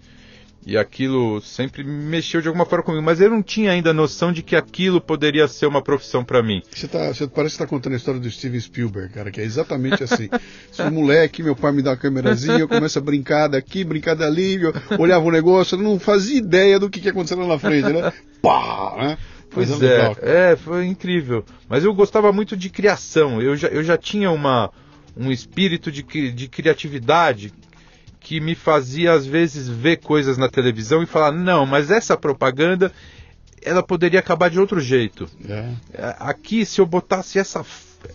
E 0.67 0.77
aquilo 0.77 1.41
sempre 1.41 1.83
me 1.83 2.05
mexeu 2.05 2.43
de 2.43 2.49
alguma 2.49 2.67
forma 2.67 2.85
comigo, 2.85 3.03
mas 3.03 3.23
eu 3.23 3.31
não 3.31 3.43
tinha 3.43 3.71
ainda 3.71 3.95
noção 3.95 4.31
de 4.31 4.43
que 4.43 4.55
aquilo 4.55 5.01
poderia 5.01 5.49
ser 5.49 5.65
uma 5.65 5.81
profissão 5.81 6.23
para 6.23 6.43
mim. 6.43 6.61
Você, 6.71 6.87
tá, 6.87 7.09
você 7.09 7.27
parece 7.27 7.57
que 7.57 7.63
está 7.63 7.67
contando 7.67 7.95
a 7.95 7.97
história 7.97 8.21
do 8.21 8.31
Steven 8.31 8.61
Spielberg, 8.61 9.15
cara, 9.15 9.31
que 9.31 9.41
é 9.41 9.45
exatamente 9.45 10.05
assim. 10.05 10.29
Sou 10.71 10.91
moleque, 10.91 11.43
meu 11.43 11.57
pai 11.57 11.73
me 11.73 11.81
dá 11.81 11.93
uma 11.93 11.97
câmerazinha, 11.97 12.59
eu 12.59 12.69
começo 12.69 12.99
a 12.99 13.01
brincar 13.01 13.49
daqui, 13.49 13.83
brincar 13.83 14.15
dali, 14.15 14.61
eu 14.63 14.75
olhava 14.99 15.25
o 15.25 15.31
negócio, 15.31 15.75
eu 15.75 15.83
não 15.83 15.99
fazia 15.99 16.37
ideia 16.37 16.79
do 16.79 16.91
que, 16.91 17.01
que 17.01 17.07
ia 17.07 17.13
acontecer 17.13 17.37
lá 17.37 17.47
na 17.47 17.59
frente, 17.59 17.89
né? 17.89 18.13
Pá! 18.43 18.95
Né? 18.99 19.19
Pois 19.51 19.71
Mas 19.71 19.83
é, 19.83 19.97
cara. 19.97 20.19
é, 20.21 20.57
foi 20.57 20.87
incrível. 20.87 21.47
Mas 21.67 21.83
eu 21.83 21.95
gostava 21.95 22.31
muito 22.31 22.55
de 22.55 22.69
criação. 22.69 23.41
Eu 23.41 23.57
já, 23.57 23.69
eu 23.69 23.83
já 23.83 23.97
tinha 23.97 24.31
uma, 24.31 24.71
um 25.19 25.31
espírito 25.33 25.91
de, 25.91 26.03
de 26.33 26.49
criatividade 26.49 27.53
que 28.21 28.41
me 28.41 28.55
fazia, 28.55 29.13
às 29.13 29.27
vezes, 29.27 29.69
ver 29.69 29.99
coisas 29.99 30.39
na 30.39 30.49
televisão 30.49 31.03
e 31.03 31.07
falar: 31.07 31.33
não, 31.33 31.67
mas 31.67 31.91
essa 31.91 32.17
propaganda 32.17 32.93
ela 33.63 33.83
poderia 33.83 34.21
acabar 34.21 34.49
de 34.49 34.61
outro 34.61 34.81
jeito. 34.81 35.29
É. 35.49 36.15
Aqui, 36.21 36.65
se 36.65 36.81
eu 36.81 36.87
botasse 36.87 37.39
essa. 37.39 37.65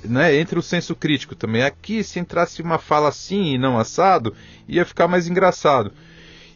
Né, 0.05 0.33
entre 0.37 0.57
o 0.57 0.61
senso 0.61 0.95
crítico 0.95 1.35
também. 1.35 1.61
Aqui, 1.61 2.05
se 2.05 2.17
entrasse 2.17 2.61
uma 2.61 2.77
fala 2.77 3.09
assim 3.09 3.53
e 3.53 3.57
não 3.57 3.77
assado, 3.77 4.33
ia 4.65 4.85
ficar 4.85 5.09
mais 5.09 5.27
engraçado. 5.27 5.91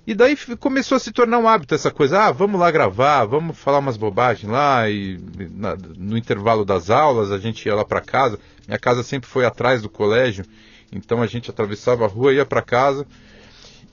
E 0.08 0.16
daí 0.16 0.38
começou 0.58 0.96
a 0.96 1.00
se 1.00 1.12
tornar 1.12 1.38
um 1.38 1.48
hábito 1.50 1.76
essa 1.76 1.92
coisa. 1.92 2.22
Ah, 2.24 2.32
vamos 2.32 2.58
lá 2.58 2.72
gravar, 2.72 3.26
vamos 3.26 3.58
falar 3.58 3.80
umas 3.80 3.98
bobagens 3.98 4.50
lá. 4.50 4.90
E 4.90 5.20
na- 5.52 5.76
no 5.98 6.18
intervalo 6.18 6.64
das 6.64 6.90
aulas 6.90 7.30
a 7.30 7.38
gente 7.38 7.66
ia 7.66 7.76
lá 7.76 7.84
para 7.84 8.00
casa. 8.00 8.40
Minha 8.68 8.78
casa 8.78 9.02
sempre 9.02 9.30
foi 9.30 9.46
atrás 9.46 9.82
do 9.82 9.90
colégio, 9.90 10.46
então 10.92 11.22
a 11.22 11.28
gente 11.28 11.50
atravessava 11.50 12.06
a 12.06 12.08
rua 12.08 12.34
ia 12.34 12.46
para 12.46 12.62
casa. 12.62 13.06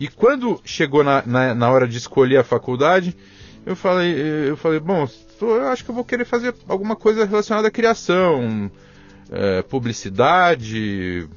E 0.00 0.08
quando 0.08 0.60
chegou 0.64 1.04
na, 1.04 1.22
na, 1.24 1.54
na 1.54 1.70
hora 1.70 1.86
de 1.86 1.96
escolher 1.96 2.38
a 2.38 2.44
faculdade, 2.44 3.16
eu 3.64 3.76
falei, 3.76 4.14
eu 4.48 4.56
falei, 4.56 4.80
bom, 4.80 5.08
eu 5.40 5.68
acho 5.68 5.84
que 5.84 5.90
eu 5.90 5.94
vou 5.94 6.04
querer 6.04 6.24
fazer 6.24 6.54
alguma 6.68 6.96
coisa 6.96 7.24
relacionada 7.24 7.68
à 7.68 7.70
criação, 7.70 8.70
é, 9.30 9.62
publicidade. 9.62 11.28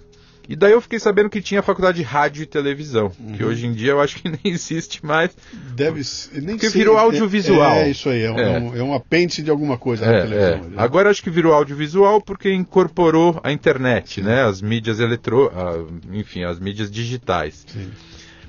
E 0.49 0.55
daí 0.55 0.71
eu 0.71 0.79
fiquei 0.81 0.97
sabendo 0.97 1.29
que 1.29 1.41
tinha 1.41 1.59
a 1.59 1.63
faculdade 1.63 1.97
de 1.97 2.03
rádio 2.03 2.41
e 2.41 2.45
televisão, 2.45 3.09
que 3.35 3.43
Uhum. 3.43 3.49
hoje 3.49 3.65
em 3.67 3.73
dia 3.73 3.91
eu 3.91 3.99
acho 3.99 4.15
que 4.15 4.29
nem 4.29 4.39
existe 4.45 5.05
mais. 5.05 5.35
Deve 5.75 6.03
ser. 6.03 6.41
Nem 6.41 6.55
Porque 6.55 6.69
sei, 6.69 6.79
virou 6.81 6.97
é- 6.97 7.01
audiovisual. 7.01 7.75
É, 7.75 7.89
isso 7.89 8.07
aí, 8.09 8.21
é 8.23 8.31
um, 8.31 8.39
É. 8.39 8.55
é 8.55 8.59
um- 8.59 8.75
é 8.77 8.83
um 8.83 8.93
apêndice 8.93 9.43
de 9.43 9.51
alguma 9.51 9.77
coisa 9.77 10.05
na 10.05 10.11
É, 10.13 10.21
televisão. 10.21 10.65
é. 10.65 10.69
né? 10.69 10.73
Agora 10.77 11.09
acho 11.09 11.21
que 11.21 11.29
virou 11.29 11.53
audiovisual 11.53 12.21
porque 12.21 12.51
incorporou 12.53 13.39
a 13.43 13.51
internet, 13.51 14.21
né? 14.21 14.43
As 14.43 14.61
mídias 14.61 14.99
eletro, 15.01 15.51
ah, 15.53 15.83
enfim, 16.13 16.43
as 16.43 16.59
mídias 16.59 16.89
digitais. 16.89 17.65
Sim. 17.67 17.89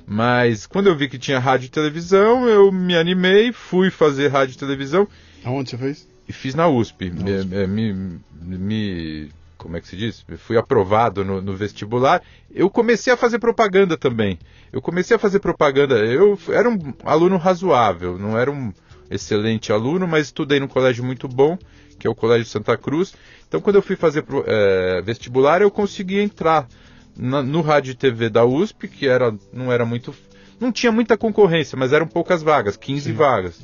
Mas 0.07 0.67
quando 0.67 0.87
eu 0.87 0.97
vi 0.97 1.09
que 1.09 1.19
tinha 1.19 1.39
rádio 1.39 1.67
e 1.67 1.69
televisão, 1.69 2.49
eu 2.49 2.73
me 2.73 2.97
animei, 2.97 3.53
fui 3.53 3.91
fazer 3.91 4.29
rádio 4.29 4.55
e 4.55 4.59
televisão. 4.59 5.07
Aonde 5.45 5.71
você 5.71 5.77
fez? 5.79 6.09
e 6.29 6.33
fiz 6.33 6.55
na 6.55 6.69
USP. 6.69 7.11
Me, 7.11 7.67
me, 7.67 8.59
me, 8.59 9.29
como 9.59 9.77
é 9.77 9.81
que 9.81 9.89
se 9.89 9.97
diz? 9.97 10.25
Fui 10.39 10.57
aprovado 10.57 11.25
no, 11.25 11.43
no, 11.43 11.55
vestibular. 11.55 12.23
Eu 12.51 12.71
comecei 12.71 13.13
a 13.13 13.17
fazer 13.17 13.39
propaganda 13.39 13.97
também. 13.97 14.39
Eu 14.73 14.81
comecei 14.81 15.17
a 15.17 15.19
fazer 15.19 15.41
propaganda. 15.41 15.97
Eu 15.97 16.39
era 16.49 16.69
um 16.69 16.79
aluno 17.05 17.37
razoável, 17.37 18.17
não 18.17 18.39
era 18.39 18.51
um 18.51 18.73
excelente 19.11 19.73
aluno, 19.73 20.07
mas 20.07 20.27
estudei 20.27 20.61
num 20.61 20.69
colégio 20.69 21.05
muito 21.05 21.27
bom, 21.27 21.59
que 21.99 22.07
é 22.07 22.11
o 22.11 22.15
Colégio 22.15 22.47
Santa 22.47 22.77
Cruz. 22.77 23.15
Então, 23.49 23.61
quando 23.61 23.77
eu 23.77 23.83
fui 23.83 23.97
fazer 23.97 24.25
é, 24.47 25.03
vestibular, 25.03 25.61
eu 25.61 25.71
consegui 25.71 26.21
entrar 26.21 26.69
na, 27.17 27.43
no 27.43 27.61
rádio 27.61 27.93
e 27.93 27.95
TV 27.95 28.29
da 28.29 28.45
USP, 28.45 28.87
que 28.87 29.09
era, 29.09 29.35
não 29.53 29.73
era 29.73 29.85
muito. 29.85 30.15
Não 30.61 30.71
tinha 30.71 30.93
muita 30.93 31.17
concorrência, 31.17 31.77
mas 31.77 31.93
eram 31.93 32.07
poucas 32.07 32.43
vagas, 32.43 32.77
15 32.77 33.11
Sim. 33.11 33.13
vagas. 33.13 33.61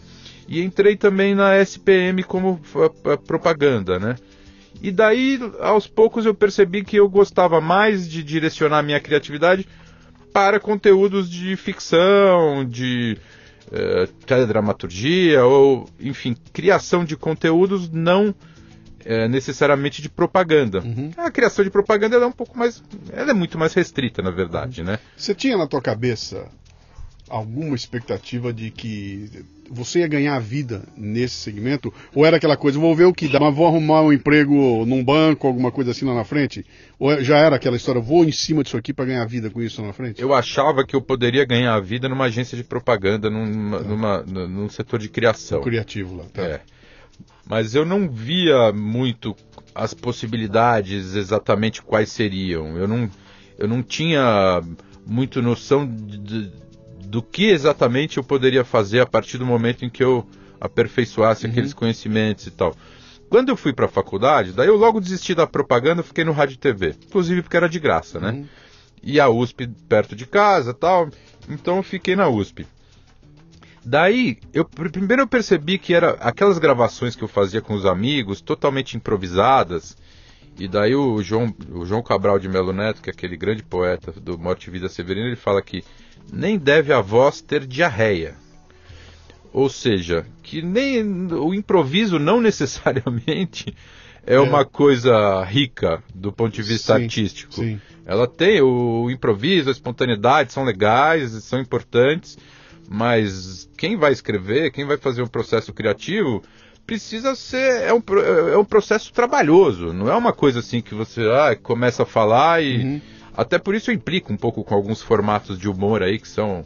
E 0.49 0.63
entrei 0.63 0.97
também 0.97 1.35
na 1.35 1.57
SPM 1.59 2.23
como 2.23 2.61
propaganda, 3.27 3.99
né? 3.99 4.17
E 4.83 4.91
daí, 4.91 5.41
aos 5.61 5.87
poucos, 5.87 6.27
eu 6.27 6.35
percebi 6.35 6.85
que 6.85 6.97
eu 6.97 7.09
gostava 7.09 7.61
mais 7.61 8.09
de 8.09 8.23
direcionar 8.23 8.83
minha 8.83 9.01
criatividade 9.01 9.67
para 10.33 10.59
conteúdos 10.59 11.31
de 11.31 11.57
ficção, 11.57 12.65
de 12.65 13.17
uh, 13.69 14.07
teledramaturgia, 14.27 15.45
ou, 15.45 15.89
enfim, 16.01 16.37
criação 16.53 17.05
de 17.05 17.17
conteúdos 17.17 17.89
não 17.89 18.29
uh, 18.31 19.29
necessariamente 19.29 20.03
de 20.03 20.09
propaganda. 20.09 20.81
Uhum. 20.81 21.13
A 21.17 21.31
criação 21.31 21.65
de 21.65 21.71
propaganda 21.71 22.17
é 22.17 22.27
um 22.27 22.33
pouco 22.33 22.59
mais. 22.59 22.83
Ela 23.13 23.31
é 23.31 23.35
muito 23.35 23.57
mais 23.59 23.73
restrita, 23.75 24.23
na 24.23 24.31
verdade, 24.31 24.83
né? 24.83 24.99
Você 25.17 25.35
tinha 25.35 25.57
na 25.57 25.67
tua 25.67 25.81
cabeça 25.81 26.49
alguma 27.35 27.75
expectativa 27.75 28.53
de 28.53 28.70
que 28.70 29.29
você 29.68 30.01
ia 30.01 30.07
ganhar 30.07 30.37
a 30.37 30.38
vida 30.38 30.85
nesse 30.97 31.35
segmento? 31.35 31.92
Ou 32.14 32.25
era 32.25 32.37
aquela 32.37 32.57
coisa, 32.57 32.79
vou 32.79 32.94
ver 32.94 33.07
o 33.07 33.12
que 33.12 33.27
dá, 33.27 33.40
mas 33.40 33.55
vou 33.55 33.66
arrumar 33.66 34.03
um 34.03 34.12
emprego 34.12 34.87
num 34.87 35.03
banco, 35.03 35.49
alguma 35.49 35.73
coisa 35.73 35.90
assim 35.90 36.05
lá 36.05 36.14
na 36.14 36.25
frente? 36.25 36.64
Ou 36.99 37.20
já 37.23 37.38
era 37.38 37.57
aquela 37.57 37.77
história, 37.77 38.01
vou 38.01 38.25
em 38.25 38.31
cima 38.31 38.62
disso 38.62 38.77
aqui 38.77 38.92
para 38.92 39.07
ganhar 39.07 39.25
vida 39.25 39.51
com 39.51 39.61
isso 39.61 39.81
lá 39.81 39.88
na 39.88 39.92
frente? 39.92 40.23
Eu 40.23 40.33
achava 40.33 40.87
que 40.87 40.94
eu 40.94 41.03
poderia 41.03 41.44
ganhar 41.44 41.75
a 41.75 41.81
vida 41.81 42.09
numa 42.09 42.27
agência 42.27 42.57
de 42.57 42.62
propaganda, 42.62 43.29
numa, 43.29 43.79
tá. 43.79 43.85
numa, 43.85 44.23
num 44.23 44.68
setor 44.68 45.01
de 45.01 45.09
criação. 45.09 45.61
criativo 45.61 46.16
lá, 46.16 46.25
tá. 46.33 46.42
É. 46.42 46.61
Mas 47.44 47.75
eu 47.75 47.85
não 47.85 48.09
via 48.09 48.73
muito 48.73 49.35
as 49.75 49.92
possibilidades 49.92 51.16
exatamente 51.16 51.83
quais 51.83 52.11
seriam. 52.11 52.79
Eu 52.79 52.87
não, 52.87 53.11
eu 53.59 53.66
não 53.66 53.83
tinha 53.83 54.62
muito 55.05 55.42
noção 55.42 55.87
de, 55.87 56.51
do 57.05 57.23
que 57.23 57.45
exatamente 57.45 58.17
eu 58.17 58.25
poderia 58.25 58.64
fazer 58.64 59.01
a 59.01 59.07
partir 59.07 59.38
do 59.38 59.47
momento 59.47 59.85
em 59.85 59.90
que 59.90 60.03
eu 60.03 60.27
aperfeiçoasse 60.61 61.45
uhum. 61.45 61.53
aqueles 61.53 61.75
conhecimentos 61.75 62.47
e 62.47 62.51
tal. 62.51 62.75
Quando 63.29 63.49
eu 63.49 63.57
fui 63.57 63.73
para 63.73 63.87
a 63.87 63.88
faculdade, 63.88 64.53
daí 64.53 64.69
eu 64.69 64.77
logo 64.77 65.01
desisti 65.01 65.35
da 65.35 65.47
propaganda, 65.47 66.03
fiquei 66.03 66.25
no 66.25 66.33
rádio 66.33 66.55
e 66.55 66.59
TV, 66.59 66.95
inclusive 67.07 67.43
porque 67.43 67.57
era 67.57 67.69
de 67.69 67.79
graça, 67.79 68.21
né? 68.21 68.31
Uhum. 68.31 68.47
E 69.03 69.21
a 69.21 69.29
USP 69.29 69.67
perto 69.88 70.17
de 70.17 70.27
casa, 70.27 70.73
tal, 70.73 71.09
então 71.49 71.77
eu 71.77 71.83
fiquei 71.83 72.17
na 72.17 72.29
USP. 72.29 72.67
Daí, 73.85 74.38
eu 74.53 74.64
primeiro 74.64 75.23
eu 75.23 75.29
percebi 75.29 75.79
que 75.79 75.93
era 75.93 76.12
aquelas 76.12 76.59
gravações 76.59 77.14
que 77.14 77.23
eu 77.23 77.29
fazia 77.29 77.61
com 77.61 77.75
os 77.75 77.85
amigos, 77.85 78.40
totalmente 78.40 78.97
improvisadas. 78.97 79.95
E 80.59 80.67
daí 80.67 80.95
o 80.95 81.23
João, 81.23 81.55
o 81.71 81.85
João 81.85 82.03
Cabral 82.03 82.38
de 82.38 82.49
Melo 82.49 82.73
Neto, 82.73 83.03
que 83.03 83.11
é 83.11 83.12
aquele 83.12 83.37
grande 83.37 83.62
poeta 83.62 84.11
do 84.12 84.38
Morte 84.38 84.69
e 84.69 84.71
Vida 84.71 84.88
Severina, 84.88 85.27
ele 85.27 85.37
fala 85.37 85.61
que 85.61 85.85
nem 86.33 86.59
deve 86.59 86.93
a 86.93 87.01
voz 87.01 87.41
ter 87.41 87.67
diarreia. 87.67 88.35
Ou 89.53 89.69
seja, 89.69 90.27
que 90.43 90.61
nem 90.61 91.03
o 91.33 91.55
improviso 91.55 92.19
não 92.19 92.41
necessariamente 92.43 93.75
é, 94.27 94.35
é. 94.35 94.41
uma 94.41 94.65
coisa 94.65 95.45
rica 95.45 96.03
do 96.15 96.33
ponto 96.33 96.53
de 96.53 96.63
vista 96.63 96.97
sim, 96.97 97.05
artístico. 97.05 97.55
Sim. 97.55 97.81
Ela 98.05 98.27
tem 98.27 98.61
o 98.61 99.11
improviso, 99.11 99.69
a 99.69 99.73
espontaneidade 99.73 100.53
são 100.53 100.65
legais, 100.65 101.31
são 101.45 101.61
importantes, 101.61 102.37
mas 102.89 103.71
quem 103.77 103.97
vai 103.97 104.13
escrever, 104.13 104.73
quem 104.73 104.85
vai 104.85 104.99
fazer 104.99 105.23
um 105.23 105.27
processo 105.27 105.73
criativo, 105.73 106.43
precisa 106.87 107.35
ser 107.35 107.83
é 107.83 107.95
um, 107.95 108.03
é 108.53 108.59
um 108.59 108.65
processo 108.65 109.11
trabalhoso, 109.13 109.93
não 109.93 110.11
é 110.11 110.15
uma 110.15 110.35
coisa 110.35 110.59
assim 110.59 110.83
que 110.83 110.95
você 110.95 111.23
ah, 111.23 111.57
começa 111.57 112.03
a 112.03 112.07
falar 112.07 112.63
e 112.63 112.77
uhum 112.77 113.01
até 113.37 113.59
por 113.59 113.75
isso 113.75 113.90
eu 113.90 113.94
implico 113.94 114.33
um 114.33 114.37
pouco 114.37 114.62
com 114.64 114.75
alguns 114.75 115.03
formatos 115.03 115.59
de 115.59 115.68
humor 115.68 116.03
aí 116.03 116.18
que 116.18 116.29
são 116.29 116.64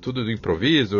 tudo 0.00 0.24
do 0.24 0.30
improviso, 0.30 0.98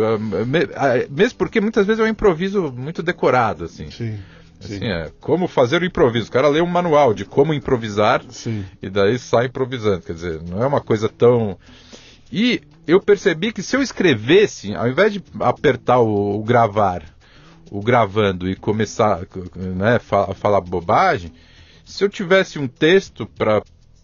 mesmo 1.10 1.38
porque 1.38 1.60
muitas 1.60 1.86
vezes 1.86 2.00
é 2.00 2.04
um 2.04 2.08
improviso 2.08 2.72
muito 2.72 3.02
decorado, 3.02 3.64
assim. 3.64 3.90
Sim. 3.90 4.18
Assim, 4.62 4.78
Sim. 4.78 4.86
é, 4.86 5.10
como 5.20 5.48
fazer 5.48 5.82
o 5.82 5.84
improviso. 5.84 6.28
O 6.28 6.32
cara 6.32 6.48
lê 6.48 6.60
um 6.60 6.66
manual 6.66 7.12
de 7.12 7.24
como 7.24 7.52
improvisar 7.52 8.22
Sim. 8.28 8.64
e 8.80 8.88
daí 8.88 9.18
sai 9.18 9.46
improvisando. 9.46 10.02
Quer 10.02 10.14
dizer, 10.14 10.42
não 10.42 10.62
é 10.62 10.66
uma 10.66 10.80
coisa 10.80 11.08
tão. 11.08 11.58
E 12.30 12.60
eu 12.86 13.00
percebi 13.00 13.52
que 13.52 13.62
se 13.62 13.76
eu 13.76 13.82
escrevesse, 13.82 14.74
ao 14.74 14.88
invés 14.88 15.12
de 15.12 15.22
apertar 15.40 16.00
o, 16.00 16.38
o 16.38 16.44
gravar, 16.44 17.02
o 17.70 17.80
gravando 17.80 18.48
e 18.48 18.54
começar 18.54 19.26
né, 19.56 19.96
a 19.96 20.34
falar 20.34 20.60
bobagem, 20.60 21.32
se 21.84 22.04
eu 22.04 22.08
tivesse 22.08 22.58
um 22.58 22.68
texto 22.68 23.26
para 23.26 23.62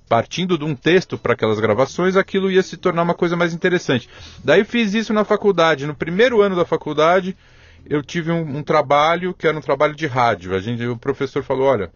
partindo 0.08 0.56
de 0.56 0.64
um 0.64 0.74
texto 0.74 1.18
para 1.18 1.34
aquelas 1.34 1.60
gravações, 1.60 2.16
aquilo 2.16 2.50
ia 2.50 2.62
se 2.62 2.76
tornar 2.76 3.02
uma 3.02 3.14
coisa 3.14 3.36
mais 3.36 3.52
interessante. 3.52 4.08
Daí 4.42 4.64
fiz 4.64 4.94
isso 4.94 5.12
na 5.12 5.24
faculdade. 5.24 5.86
No 5.86 5.94
primeiro 5.94 6.40
ano 6.40 6.56
da 6.56 6.64
faculdade, 6.64 7.36
eu 7.86 8.02
tive 8.02 8.32
um, 8.32 8.58
um 8.58 8.62
trabalho 8.62 9.34
que 9.34 9.46
era 9.46 9.56
um 9.56 9.60
trabalho 9.60 9.94
de 9.94 10.06
rádio. 10.06 10.54
A 10.54 10.60
gente, 10.60 10.84
o 10.86 10.96
professor 10.96 11.42
falou, 11.42 11.66
olha, 11.66 11.92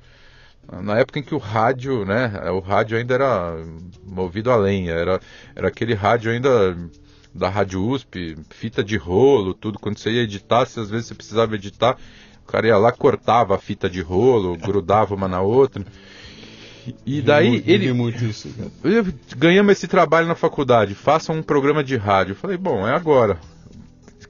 na 0.71 0.99
época 0.99 1.19
em 1.19 1.23
que 1.23 1.35
o 1.35 1.39
rádio, 1.39 2.05
né, 2.05 2.51
o 2.51 2.61
rádio 2.61 2.99
ainda 2.99 3.15
era 3.15 3.57
movido 4.05 4.51
a 4.51 4.57
lenha, 4.57 4.93
era, 4.93 5.21
era 5.57 5.69
aquele 5.69 5.95
rádio 5.95 6.31
ainda 6.31 6.77
da 7.35 7.49
Rádio 7.49 7.83
USP, 7.83 8.37
fita 8.51 8.85
de 8.85 8.97
rolo, 8.97 9.55
tudo. 9.55 9.79
Quando 9.79 9.99
você 9.99 10.11
ia 10.11 10.23
editar, 10.23 10.67
se 10.67 10.79
às 10.79 10.91
vezes 10.91 11.07
você 11.07 11.15
precisava 11.15 11.55
editar, 11.55 11.97
o 12.43 12.47
cara 12.47 12.67
ia 12.67 12.77
lá, 12.77 12.93
cortava 12.93 13.55
a 13.55 13.59
fita 13.59 13.89
de 13.89 14.03
rolo, 14.03 14.57
grudava 14.57 15.15
uma 15.15 15.27
na 15.27 15.41
outra. 15.41 15.83
E 17.07 17.23
daí 17.23 17.63
ele. 17.67 17.93
Muito 17.93 18.25
isso, 18.25 18.49
Ganhamos 19.37 19.73
esse 19.73 19.87
trabalho 19.87 20.27
na 20.27 20.35
faculdade, 20.35 20.95
faça 20.95 21.33
um 21.33 21.43
programa 21.43 21.83
de 21.83 21.97
rádio. 21.97 22.33
Eu 22.33 22.37
falei, 22.37 22.57
bom, 22.57 22.87
é 22.87 22.95
agora. 22.95 23.39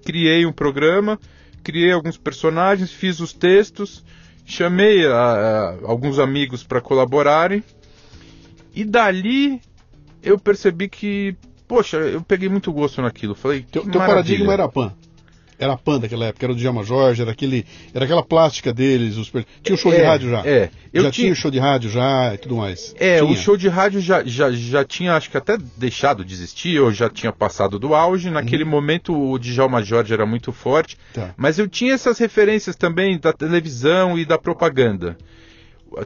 Criei 0.05 0.45
um 0.45 0.53
programa, 0.53 1.19
criei 1.63 1.93
alguns 1.93 2.17
personagens, 2.17 2.91
fiz 2.91 3.21
os 3.21 3.33
textos, 3.33 4.05
chamei 4.45 5.07
a, 5.07 5.15
a, 5.15 5.79
alguns 5.85 6.19
amigos 6.19 6.65
para 6.65 6.81
colaborarem. 6.81 7.63
E 8.75 8.85
dali 8.85 9.61
eu 10.23 10.39
percebi 10.39 10.89
que, 10.89 11.37
poxa, 11.69 11.99
eu 11.99 12.23
peguei 12.23 12.49
muito 12.49 12.73
gosto 12.73 13.01
naquilo. 13.01 13.35
Falei, 13.35 13.65
teu, 13.71 13.83
teu 13.85 14.01
paradigma 14.01 14.53
era 14.53 14.69
Pan 14.69 14.93
era 15.63 15.75
a 15.75 15.77
Pan 15.77 16.01
daquela 16.01 16.27
época, 16.27 16.45
era 16.45 16.53
o 16.53 16.57
Djalma 16.57 16.83
Jorge, 16.83 17.23
era, 17.23 17.31
aquele, 17.31 17.65
era 17.95 18.05
aquela 18.05 18.23
plástica 18.23 18.73
deles. 18.73 19.17
Os, 19.17 19.31
tinha 19.63 19.75
o 19.75 19.79
show 19.79 19.93
é, 19.93 19.97
de 19.97 20.03
rádio 20.03 20.31
já. 20.31 20.41
É, 20.45 20.71
eu 20.93 21.03
já 21.03 21.11
tinha... 21.11 21.27
tinha 21.27 21.33
o 21.33 21.37
show 21.37 21.51
de 21.51 21.59
rádio 21.59 21.91
já 21.91 22.35
e 22.35 22.39
tudo 22.39 22.57
mais. 22.57 22.95
É, 22.99 23.19
tinha. 23.19 23.31
o 23.31 23.37
show 23.37 23.57
de 23.57 23.69
rádio 23.69 24.01
já, 24.01 24.25
já, 24.25 24.51
já 24.51 24.85
tinha, 24.85 25.15
acho 25.15 25.31
que 25.31 25.37
até 25.37 25.57
deixado 25.77 26.25
de 26.25 26.35
existir, 26.35 26.81
ou 26.81 26.91
já 26.91 27.09
tinha 27.09 27.33
passado 27.33 27.79
do 27.79 27.95
auge. 27.95 28.29
Naquele 28.29 28.65
uhum. 28.65 28.71
momento 28.71 29.17
o 29.17 29.39
Djalma 29.39 29.83
Jorge 29.83 30.13
era 30.13 30.27
muito 30.27 30.53
forte, 30.53 30.99
tá. 31.15 31.33
mas 31.37 31.59
eu 31.59 31.69
tinha 31.69 31.95
essas 31.95 32.19
referências 32.19 32.75
também 32.75 33.19
da 33.19 33.33
televisão 33.33 34.19
e 34.19 34.25
da 34.25 34.39
propaganda. 34.39 35.17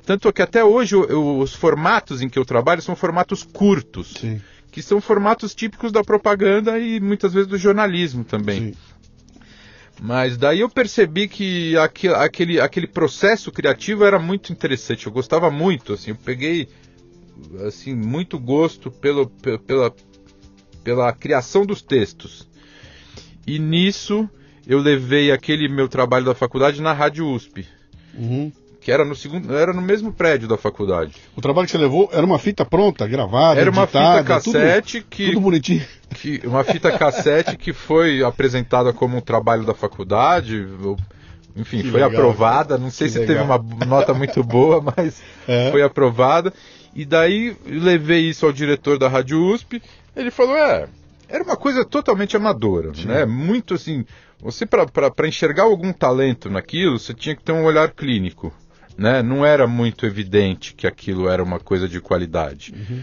Tanto 0.05 0.33
que 0.33 0.43
até 0.43 0.65
hoje 0.65 0.95
eu, 0.95 1.39
os 1.39 1.55
formatos 1.55 2.21
em 2.21 2.29
que 2.29 2.39
eu 2.39 2.45
trabalho 2.45 2.83
são 2.83 2.97
formatos 2.97 3.43
curtos. 3.43 4.15
Sim. 4.21 4.41
Que 4.71 4.83
são 4.83 5.01
formatos 5.01 5.55
típicos 5.55 5.91
da 5.91 6.05
propaganda 6.05 6.79
e 6.79 7.01
muitas 7.01 7.33
vezes 7.33 7.49
do 7.49 7.57
jornalismo 7.57 8.25
também. 8.25 8.61
Sim. 8.61 8.75
Mas 10.01 10.37
daí 10.37 10.61
eu 10.61 10.69
percebi 10.69 11.27
que 11.27 11.77
aquele, 11.79 12.15
aquele, 12.15 12.61
aquele 12.61 12.87
processo 12.87 13.51
criativo 13.51 14.05
era 14.05 14.19
muito 14.19 14.53
interessante. 14.53 15.07
Eu 15.07 15.13
gostava 15.13 15.51
muito, 15.51 15.95
assim, 15.95 16.11
eu 16.11 16.17
peguei 16.17 16.69
assim 17.67 17.95
muito 17.95 18.39
gosto 18.39 18.91
pelo, 18.91 19.27
pela, 19.27 19.95
pela 20.85 21.13
criação 21.13 21.65
dos 21.65 21.81
textos. 21.81 22.49
E 23.47 23.59
nisso 23.59 24.29
eu 24.67 24.79
levei 24.79 25.31
aquele 25.31 25.69
meu 25.69 25.89
trabalho 25.89 26.27
da 26.27 26.35
faculdade 26.35 26.83
na 26.83 26.93
Rádio 26.93 27.27
USP. 27.27 27.67
Uhum 28.15 28.53
que 28.87 28.93
era 28.93 29.05
no 29.05 29.17
segundo, 29.17 29.53
era 29.53 29.73
no 29.73 29.83
mesmo 29.83 30.13
prédio 30.13 30.47
da 30.47 30.57
faculdade. 30.57 31.13
O 31.35 31.41
trabalho 31.41 31.67
que 31.67 31.73
você 31.73 31.77
levou 31.77 32.09
era 32.13 32.25
uma 32.25 32.39
fita 32.39 32.65
pronta, 32.65 33.05
gravada, 33.05 33.61
Era 33.61 33.69
uma 33.69 33.83
editada, 33.83 34.19
fita 34.19 34.25
cassete 34.29 35.01
tudo, 35.01 35.11
que 35.11 35.27
tudo 35.27 35.41
bonitinho. 35.41 35.85
Que, 36.11 36.41
uma 36.45 36.63
fita 36.63 36.93
cassete 36.97 37.57
que 37.57 37.73
foi 37.73 38.23
apresentada 38.23 38.93
como 38.93 39.17
um 39.17 39.21
trabalho 39.21 39.65
da 39.65 39.75
faculdade, 39.75 40.69
enfim, 41.57 41.79
que 41.79 41.91
foi 41.91 42.01
legal, 42.01 42.11
aprovada. 42.11 42.79
Não 42.79 42.89
sei 42.89 43.09
se 43.09 43.19
legal. 43.19 43.35
teve 43.35 43.45
uma 43.45 43.87
nota 43.87 44.15
muito 44.15 44.41
boa, 44.45 44.81
mas 44.97 45.21
é. 45.49 45.69
foi 45.73 45.83
aprovada. 45.83 46.53
E 46.95 47.05
daí 47.05 47.57
levei 47.67 48.29
isso 48.29 48.47
ao 48.47 48.53
diretor 48.53 49.01
da 49.01 49.09
Rádio 49.09 49.45
USP. 49.53 49.83
Ele 50.15 50.31
falou: 50.31 50.57
é, 50.57 50.87
era 51.29 51.43
uma 51.43 51.57
coisa 51.57 51.85
totalmente 51.85 52.37
amadora, 52.37 52.95
Sim. 52.95 53.07
né? 53.07 53.25
Muito 53.25 53.75
assim, 53.75 54.05
você 54.41 54.65
para 54.65 55.27
enxergar 55.27 55.65
algum 55.65 55.93
talento 55.93 56.49
naquilo, 56.49 57.01
você 57.01 57.13
tinha 57.13 57.35
que 57.35 57.43
ter 57.43 57.51
um 57.51 57.65
olhar 57.65 57.91
clínico, 57.91 58.55
né? 58.97 59.23
Não 59.23 59.45
era 59.45 59.67
muito 59.67 60.07
evidente 60.07 60.75
que 60.75 60.87
aquilo 60.87 61.29
era 61.29 61.43
uma 61.43 61.59
coisa 61.59 61.89
de 61.89 62.01
qualidade. 62.01 62.75
Uhum. 62.75 63.03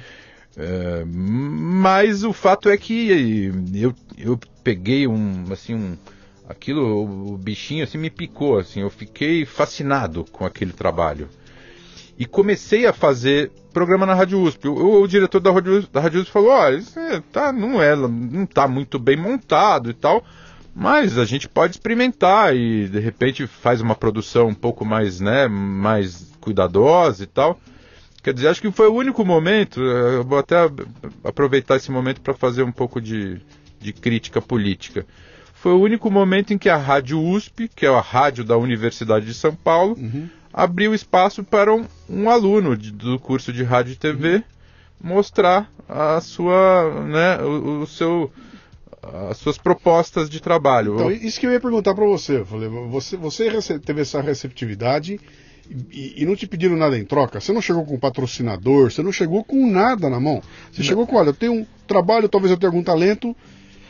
É, 0.56 1.04
mas 1.06 2.24
o 2.24 2.32
fato 2.32 2.70
é 2.70 2.78
que 2.78 3.52
eu, 3.74 3.94
eu 4.18 4.40
peguei 4.64 5.08
um, 5.08 5.46
assim, 5.52 5.74
um, 5.74 5.98
aquilo, 6.48 7.34
o 7.34 7.38
bichinho 7.38 7.84
assim 7.84 7.98
me 7.98 8.10
picou, 8.10 8.60
assim, 8.60 8.82
eu 8.82 8.90
fiquei 8.90 9.46
fascinado 9.46 10.26
com 10.32 10.46
aquele 10.46 10.72
trabalho. 10.72 11.30
E 12.18 12.26
comecei 12.26 12.86
a 12.86 12.94
fazer 12.94 13.52
programa 13.74 14.06
na 14.06 14.14
Rádio 14.14 14.40
USP. 14.40 14.68
O, 14.68 15.02
o 15.02 15.08
diretor 15.08 15.40
da 15.40 15.52
Rádio, 15.52 15.88
da 15.92 16.00
Rádio 16.00 16.22
USP 16.22 16.32
falou, 16.32 16.52
olha, 16.52 16.78
isso 16.78 17.00
é, 17.00 17.22
tá, 17.32 17.52
não 17.52 17.82
é, 17.82 17.96
não 17.96 18.46
tá 18.46 18.68
muito 18.68 19.00
bem 19.00 19.18
montado 19.18 19.90
e 19.90 19.94
tal, 19.94 20.24
mas 20.76 21.18
a 21.18 21.26
gente 21.26 21.48
pode 21.48 21.76
experimentar 21.76 22.56
e 22.56 22.88
de 22.88 23.00
repente 23.00 23.46
faz 23.46 23.80
uma 23.80 23.96
produção 23.96 24.48
um 24.48 24.54
pouco 24.54 24.84
mais, 24.84 25.20
né, 25.20 25.48
mais 25.48 26.32
cuidadosa 26.42 27.24
e 27.24 27.28
tal. 27.28 27.60
Quer 28.24 28.34
dizer, 28.34 28.48
acho 28.48 28.62
que 28.62 28.72
foi 28.72 28.88
o 28.88 28.94
único 28.94 29.24
momento, 29.26 29.82
eh, 29.82 30.16
eu 30.16 30.24
vou 30.24 30.40
até 30.40 30.56
aproveitar 31.24 31.76
esse 31.76 31.92
momento 31.92 32.22
para 32.22 32.34
fazer 32.34 32.64
um 32.64 32.72
pouco 32.72 33.02
de, 33.02 33.40
de 33.80 33.92
crítica 33.92 34.42
política. 34.42 35.06
Foi 35.54 35.74
o 35.74 35.82
único 35.82 36.10
momento 36.10 36.54
em 36.54 36.58
que 36.58 36.70
a 36.70 36.78
Rádio 36.78 37.22
USP, 37.22 37.70
que 37.74 37.86
é 37.86 37.90
a 37.90 38.02
rádio 38.02 38.44
da 38.44 38.58
Universidade 38.58 39.26
de 39.26 39.34
São 39.34 39.54
Paulo, 39.54 39.96
uhum. 40.00 40.28
abriu 40.54 40.94
espaço 40.94 41.44
para 41.44 41.74
um, 41.74 41.86
um 42.10 42.30
aluno 42.30 42.76
de, 42.78 42.92
do 42.92 43.20
curso 43.20 43.54
de 43.54 43.64
rádio 43.64 43.92
e 43.92 43.98
TV 43.98 44.36
uhum. 44.36 44.44
mostrar 45.02 45.70
a 45.88 46.20
sua, 46.22 47.06
né, 47.06 47.38
o, 47.44 47.82
o 47.82 47.88
seu 47.88 48.32
as 49.30 49.38
suas 49.38 49.58
propostas 49.58 50.30
de 50.30 50.40
trabalho. 50.42 50.96
Então, 50.96 51.12
isso 51.12 51.40
que 51.40 51.46
eu 51.46 51.52
ia 51.52 51.60
perguntar 51.60 51.94
para 51.94 52.06
você. 52.06 52.40
Eu 52.40 52.46
falei, 52.46 52.70
você, 52.70 53.18
você 53.18 53.80
teve 53.80 54.02
essa 54.02 54.22
receptividade 54.22 55.20
e, 55.92 56.22
e, 56.22 56.26
não 56.26 56.36
te 56.36 56.48
pediram 56.48 56.76
nada 56.76 56.98
em 56.98 57.06
troca? 57.06 57.40
Você 57.40 57.52
não 57.52 57.62
chegou 57.62 57.86
com 57.86 57.96
um 57.96 58.00
patrocinador, 58.00 58.92
você 58.92 59.02
não 59.02 59.12
chegou 59.12 59.44
com 59.44 59.70
nada 59.70 60.10
na 60.10 60.20
mão. 60.20 60.42
Você 60.72 60.82
não. 60.82 60.88
chegou 60.88 61.08
com, 61.08 61.16
olha, 61.16 61.30
eu 61.30 61.34
tenho 61.34 61.54
um 61.54 61.66
trabalho, 61.88 62.30
talvez 62.30 62.52
eu 62.52 62.58
tenha 62.58 62.70
algum 62.70 62.84
talento, 62.84 63.36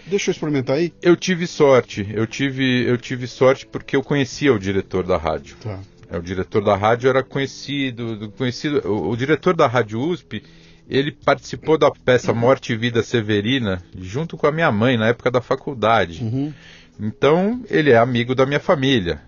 deixa 0.05 0.29
eu 0.29 0.33
experimentar 0.33 0.77
aí. 0.77 0.93
Eu 1.01 1.15
tive 1.15 1.47
sorte, 1.47 2.07
eu 2.13 2.27
tive, 2.27 2.83
eu 2.87 2.97
tive 2.97 3.27
sorte 3.27 3.65
porque 3.65 3.95
eu 3.95 4.03
conhecia 4.03 4.53
o 4.53 4.59
diretor 4.59 5.05
da 5.05 5.17
rádio. 5.17 5.55
Tá. 5.61 5.79
É, 6.09 6.17
o 6.17 6.21
diretor 6.21 6.63
da 6.63 6.75
rádio 6.75 7.09
era 7.09 7.23
conhecido, 7.23 8.31
conhecido 8.37 8.87
o, 8.87 9.09
o 9.09 9.17
diretor 9.17 9.55
da 9.55 9.67
rádio 9.67 9.99
USP, 9.99 10.43
ele 10.89 11.11
participou 11.11 11.77
da 11.77 11.91
peça 11.91 12.33
Morte 12.33 12.73
e 12.73 12.77
Vida 12.77 13.01
Severina 13.01 13.81
junto 13.97 14.37
com 14.37 14.47
a 14.47 14.51
minha 14.51 14.71
mãe 14.71 14.97
na 14.97 15.07
época 15.07 15.31
da 15.31 15.41
faculdade. 15.41 16.23
Uhum. 16.23 16.53
Então, 16.99 17.63
ele 17.69 17.91
é 17.91 17.97
amigo 17.97 18.35
da 18.35 18.45
minha 18.45 18.59
família 18.59 19.21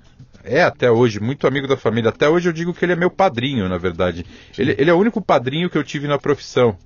é 0.46 0.62
até 0.62 0.90
hoje 0.90 1.20
muito 1.20 1.48
amigo 1.48 1.68
da 1.68 1.76
família. 1.76 2.10
Até 2.10 2.30
hoje 2.30 2.48
eu 2.48 2.54
digo 2.54 2.74
que 2.74 2.86
ele 2.86 2.94
é 2.94 2.96
meu 2.96 3.10
padrinho, 3.10 3.68
na 3.68 3.78
verdade. 3.78 4.26
Ele, 4.58 4.76
ele, 4.78 4.90
é 4.90 4.94
o 4.94 5.00
único 5.00 5.22
padrinho 5.22 5.70
que 5.70 5.78
eu 5.78 5.84
tive 5.84 6.08
na 6.08 6.18
profissão. 6.18 6.78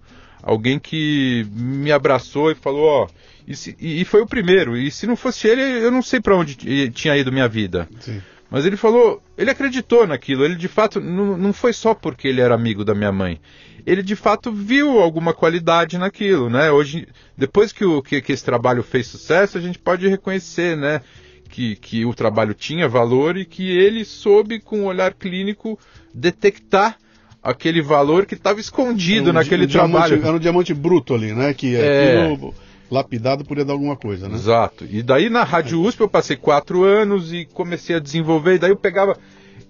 Alguém 0.42 0.80
que 0.80 1.46
me 1.52 1.92
abraçou 1.92 2.50
e 2.50 2.56
falou, 2.56 2.86
ó, 2.86 3.08
e, 3.46 3.56
se, 3.56 3.76
e, 3.80 4.06
foi 4.06 4.22
o 4.22 4.26
primeiro. 4.28 4.78
E 4.78 4.90
se 4.90 5.06
não 5.06 5.16
fosse 5.16 5.48
ele, 5.48 5.62
eu 5.62 5.92
não 5.92 6.02
sei 6.02 6.22
para 6.22 6.36
onde 6.36 6.56
tinha 6.92 7.18
ido 7.18 7.32
minha 7.32 7.48
vida. 7.48 7.88
Sim. 8.00 8.22
Mas 8.50 8.66
ele 8.66 8.78
falou, 8.78 9.22
ele 9.38 9.52
acreditou 9.52 10.08
naquilo. 10.08 10.46
Ele 10.46 10.56
de 10.56 10.68
fato 10.68 11.02
não, 11.02 11.38
não 11.38 11.54
foi 11.54 11.74
só 11.74 11.94
porque 11.94 12.28
ele 12.28 12.42
era 12.42 12.56
amigo 12.56 12.86
da 12.86 12.96
minha 12.96 13.12
mãe. 13.12 13.40
Ele 13.90 14.04
de 14.04 14.16
fato 14.16 14.52
viu 14.52 15.00
alguma 15.00 15.34
qualidade 15.34 15.98
naquilo, 15.98 16.50
né? 16.50 16.72
Hoje, 16.72 17.08
depois 17.38 17.72
que, 17.72 17.84
o, 17.84 18.02
que, 18.02 18.22
que 18.22 18.32
esse 18.32 18.46
trabalho 18.46 18.84
fez 18.84 19.08
sucesso, 19.08 19.58
a 19.58 19.62
gente 19.62 19.80
pode 19.80 20.08
reconhecer, 20.08 20.78
né? 20.78 21.02
que, 21.50 21.76
que 21.76 22.06
o 22.06 22.14
trabalho 22.14 22.54
tinha 22.54 22.88
valor 22.88 23.36
e 23.36 23.44
que 23.44 23.70
ele 23.70 24.06
soube, 24.06 24.60
com 24.60 24.82
o 24.82 24.86
olhar 24.86 25.14
clínico, 25.14 25.78
detectar 26.14 26.98
aquele 27.42 27.82
valor 27.82 28.26
que 28.26 28.36
estava 28.36 28.60
escondido 28.60 29.32
um, 29.32 29.34
naquele 29.34 29.66
um 29.66 29.68
trabalho. 29.68 30.08
Diamante, 30.08 30.28
era 30.28 30.36
um 30.36 30.40
diamante 30.40 30.74
bruto 30.74 31.16
ali, 31.16 31.34
né? 31.34 31.54
Que 31.54 31.76
é. 31.76 32.22
aquilo 32.22 32.54
lapidado 32.90 33.46
podia 33.46 33.66
dar 33.66 33.74
alguma 33.74 33.96
coisa, 33.96 34.28
né? 34.30 34.36
Exato. 34.36 34.86
E 34.90 35.02
daí 35.02 35.30
na 35.30 35.44
Rádio 35.44 35.82
USP 35.82 36.02
eu 36.02 36.10
passei 36.10 36.36
quatro 36.36 36.84
anos 36.84 37.34
e 37.34 37.46
comecei 37.46 37.96
a 37.96 38.00
desenvolver, 38.00 38.56
e 38.56 38.60
daí 38.60 38.72
eu 38.72 38.78
pegava 38.78 39.18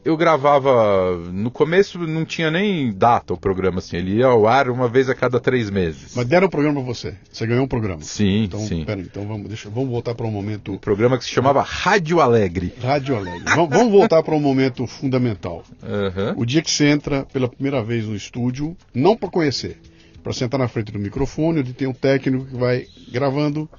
eu 0.03 0.15
gravava. 0.15 1.17
No 1.31 1.51
começo 1.51 1.99
não 1.99 2.25
tinha 2.25 2.49
nem 2.49 2.91
data 2.91 3.33
o 3.33 3.37
programa, 3.37 3.79
assim. 3.79 3.97
Ele 3.97 4.17
ia 4.17 4.27
ao 4.27 4.47
ar 4.47 4.69
uma 4.69 4.87
vez 4.87 5.09
a 5.09 5.15
cada 5.15 5.39
três 5.39 5.69
meses. 5.69 6.13
Mas 6.15 6.25
deram 6.25 6.47
o 6.47 6.49
programa 6.49 6.81
pra 6.81 6.93
você. 6.93 7.15
Você 7.31 7.45
ganhou 7.45 7.65
um 7.65 7.67
programa. 7.67 8.01
Sim, 8.01 8.43
então, 8.45 8.59
sim. 8.61 8.85
Pera, 8.85 9.01
então 9.01 9.27
vamos, 9.27 9.47
deixa, 9.47 9.69
vamos 9.69 9.89
voltar 9.89 10.15
para 10.15 10.25
um 10.25 10.31
momento. 10.31 10.73
Um 10.73 10.77
programa 10.77 11.17
que 11.17 11.23
se 11.23 11.29
chamava 11.29 11.61
Rádio 11.61 12.21
Alegre. 12.21 12.73
Rádio 12.81 13.15
Alegre. 13.15 13.43
vamos, 13.55 13.69
vamos 13.69 13.91
voltar 13.91 14.23
para 14.23 14.35
um 14.35 14.39
momento 14.39 14.87
fundamental. 14.87 15.63
Uhum. 15.83 16.41
O 16.41 16.45
dia 16.45 16.61
que 16.61 16.71
você 16.71 16.87
entra 16.87 17.25
pela 17.25 17.47
primeira 17.47 17.83
vez 17.83 18.05
no 18.05 18.15
estúdio, 18.15 18.75
não 18.93 19.15
para 19.15 19.29
conhecer, 19.29 19.77
para 20.23 20.33
sentar 20.33 20.59
na 20.59 20.67
frente 20.67 20.91
do 20.91 20.99
microfone, 20.99 21.59
onde 21.59 21.73
tem 21.73 21.87
um 21.87 21.93
técnico 21.93 22.45
que 22.45 22.55
vai 22.55 22.85
gravando 23.11 23.69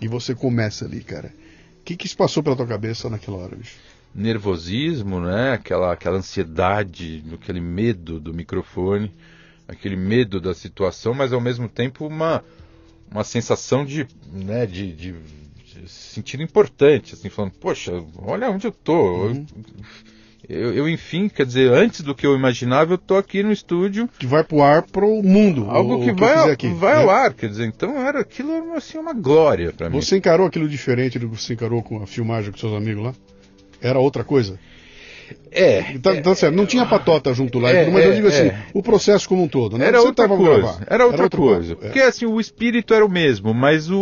e 0.00 0.08
você 0.08 0.34
começa 0.34 0.84
ali, 0.84 1.00
cara. 1.00 1.32
O 1.80 1.84
que, 1.86 1.96
que 1.96 2.08
se 2.08 2.16
passou 2.16 2.42
pela 2.42 2.56
tua 2.56 2.66
cabeça 2.66 3.08
naquela 3.08 3.38
hora, 3.38 3.56
bicho? 3.56 3.76
Nervosismo, 4.16 5.20
né? 5.20 5.52
aquela, 5.52 5.92
aquela 5.92 6.16
ansiedade, 6.16 7.22
aquele 7.34 7.60
medo 7.60 8.18
do 8.18 8.32
microfone, 8.32 9.12
aquele 9.68 9.96
medo 9.96 10.40
da 10.40 10.54
situação, 10.54 11.12
mas 11.12 11.32
ao 11.32 11.40
mesmo 11.40 11.68
tempo 11.68 12.06
uma, 12.06 12.42
uma 13.10 13.22
sensação 13.22 13.84
de, 13.84 14.06
né, 14.32 14.64
de, 14.64 14.92
de, 14.92 15.12
de 15.12 15.88
sentido 15.88 16.42
importante, 16.42 17.14
assim, 17.14 17.28
falando, 17.28 17.52
poxa, 17.52 17.92
olha 18.18 18.50
onde 18.50 18.66
eu 18.66 18.72
tô. 18.72 19.26
Uhum. 19.26 19.46
Eu, 20.48 20.72
eu, 20.72 20.88
enfim, 20.88 21.28
quer 21.28 21.44
dizer, 21.44 21.72
antes 21.72 22.02
do 22.02 22.14
que 22.14 22.24
eu 22.24 22.36
imaginava, 22.36 22.94
eu 22.94 22.98
tô 22.98 23.16
aqui 23.16 23.42
no 23.42 23.50
estúdio. 23.50 24.08
Que 24.16 24.28
vai 24.28 24.44
pro 24.44 24.62
ar 24.62 24.82
pro 24.82 25.20
mundo. 25.20 25.68
Algo 25.68 26.04
que, 26.04 26.12
vai, 26.12 26.36
ao, 26.36 26.50
aqui, 26.50 26.68
vai 26.68 26.94
né? 26.94 27.02
ao 27.02 27.10
ar, 27.10 27.34
quer 27.34 27.48
dizer, 27.48 27.66
então 27.66 27.98
era 27.98 28.20
aquilo 28.20 28.72
assim, 28.74 28.96
uma 28.96 29.12
glória 29.12 29.72
para 29.72 29.90
mim. 29.90 30.00
Você 30.00 30.16
encarou 30.16 30.46
aquilo 30.46 30.68
diferente 30.68 31.18
do 31.18 31.28
que 31.28 31.36
você 31.36 31.54
encarou 31.54 31.82
com 31.82 32.00
a 32.00 32.06
filmagem 32.06 32.52
com 32.52 32.58
seus 32.58 32.72
amigos 32.74 33.02
lá? 33.02 33.14
Era 33.86 33.98
outra 33.98 34.24
coisa? 34.24 34.58
É. 35.50 35.92
Então, 35.92 36.14
então 36.14 36.34
certo, 36.34 36.54
não 36.54 36.66
tinha 36.66 36.84
patota 36.84 37.32
junto 37.32 37.58
lá, 37.58 37.70
é, 37.70 37.88
mas 37.90 38.04
eu 38.04 38.14
digo 38.14 38.28
assim, 38.28 38.48
é. 38.48 38.66
o 38.74 38.82
processo 38.82 39.28
como 39.28 39.42
um 39.42 39.48
todo, 39.48 39.78
né? 39.78 39.86
Era 39.86 40.02
outra 40.02 40.28
coisa. 40.28 40.78
Era 40.86 41.06
outra 41.06 41.22
era 41.22 41.30
coisa. 41.30 41.72
É. 41.72 41.76
Porque 41.76 42.00
assim, 42.00 42.26
o 42.26 42.40
espírito 42.40 42.92
era 42.92 43.04
o 43.04 43.08
mesmo, 43.08 43.54
mas 43.54 43.90
o, 43.90 43.98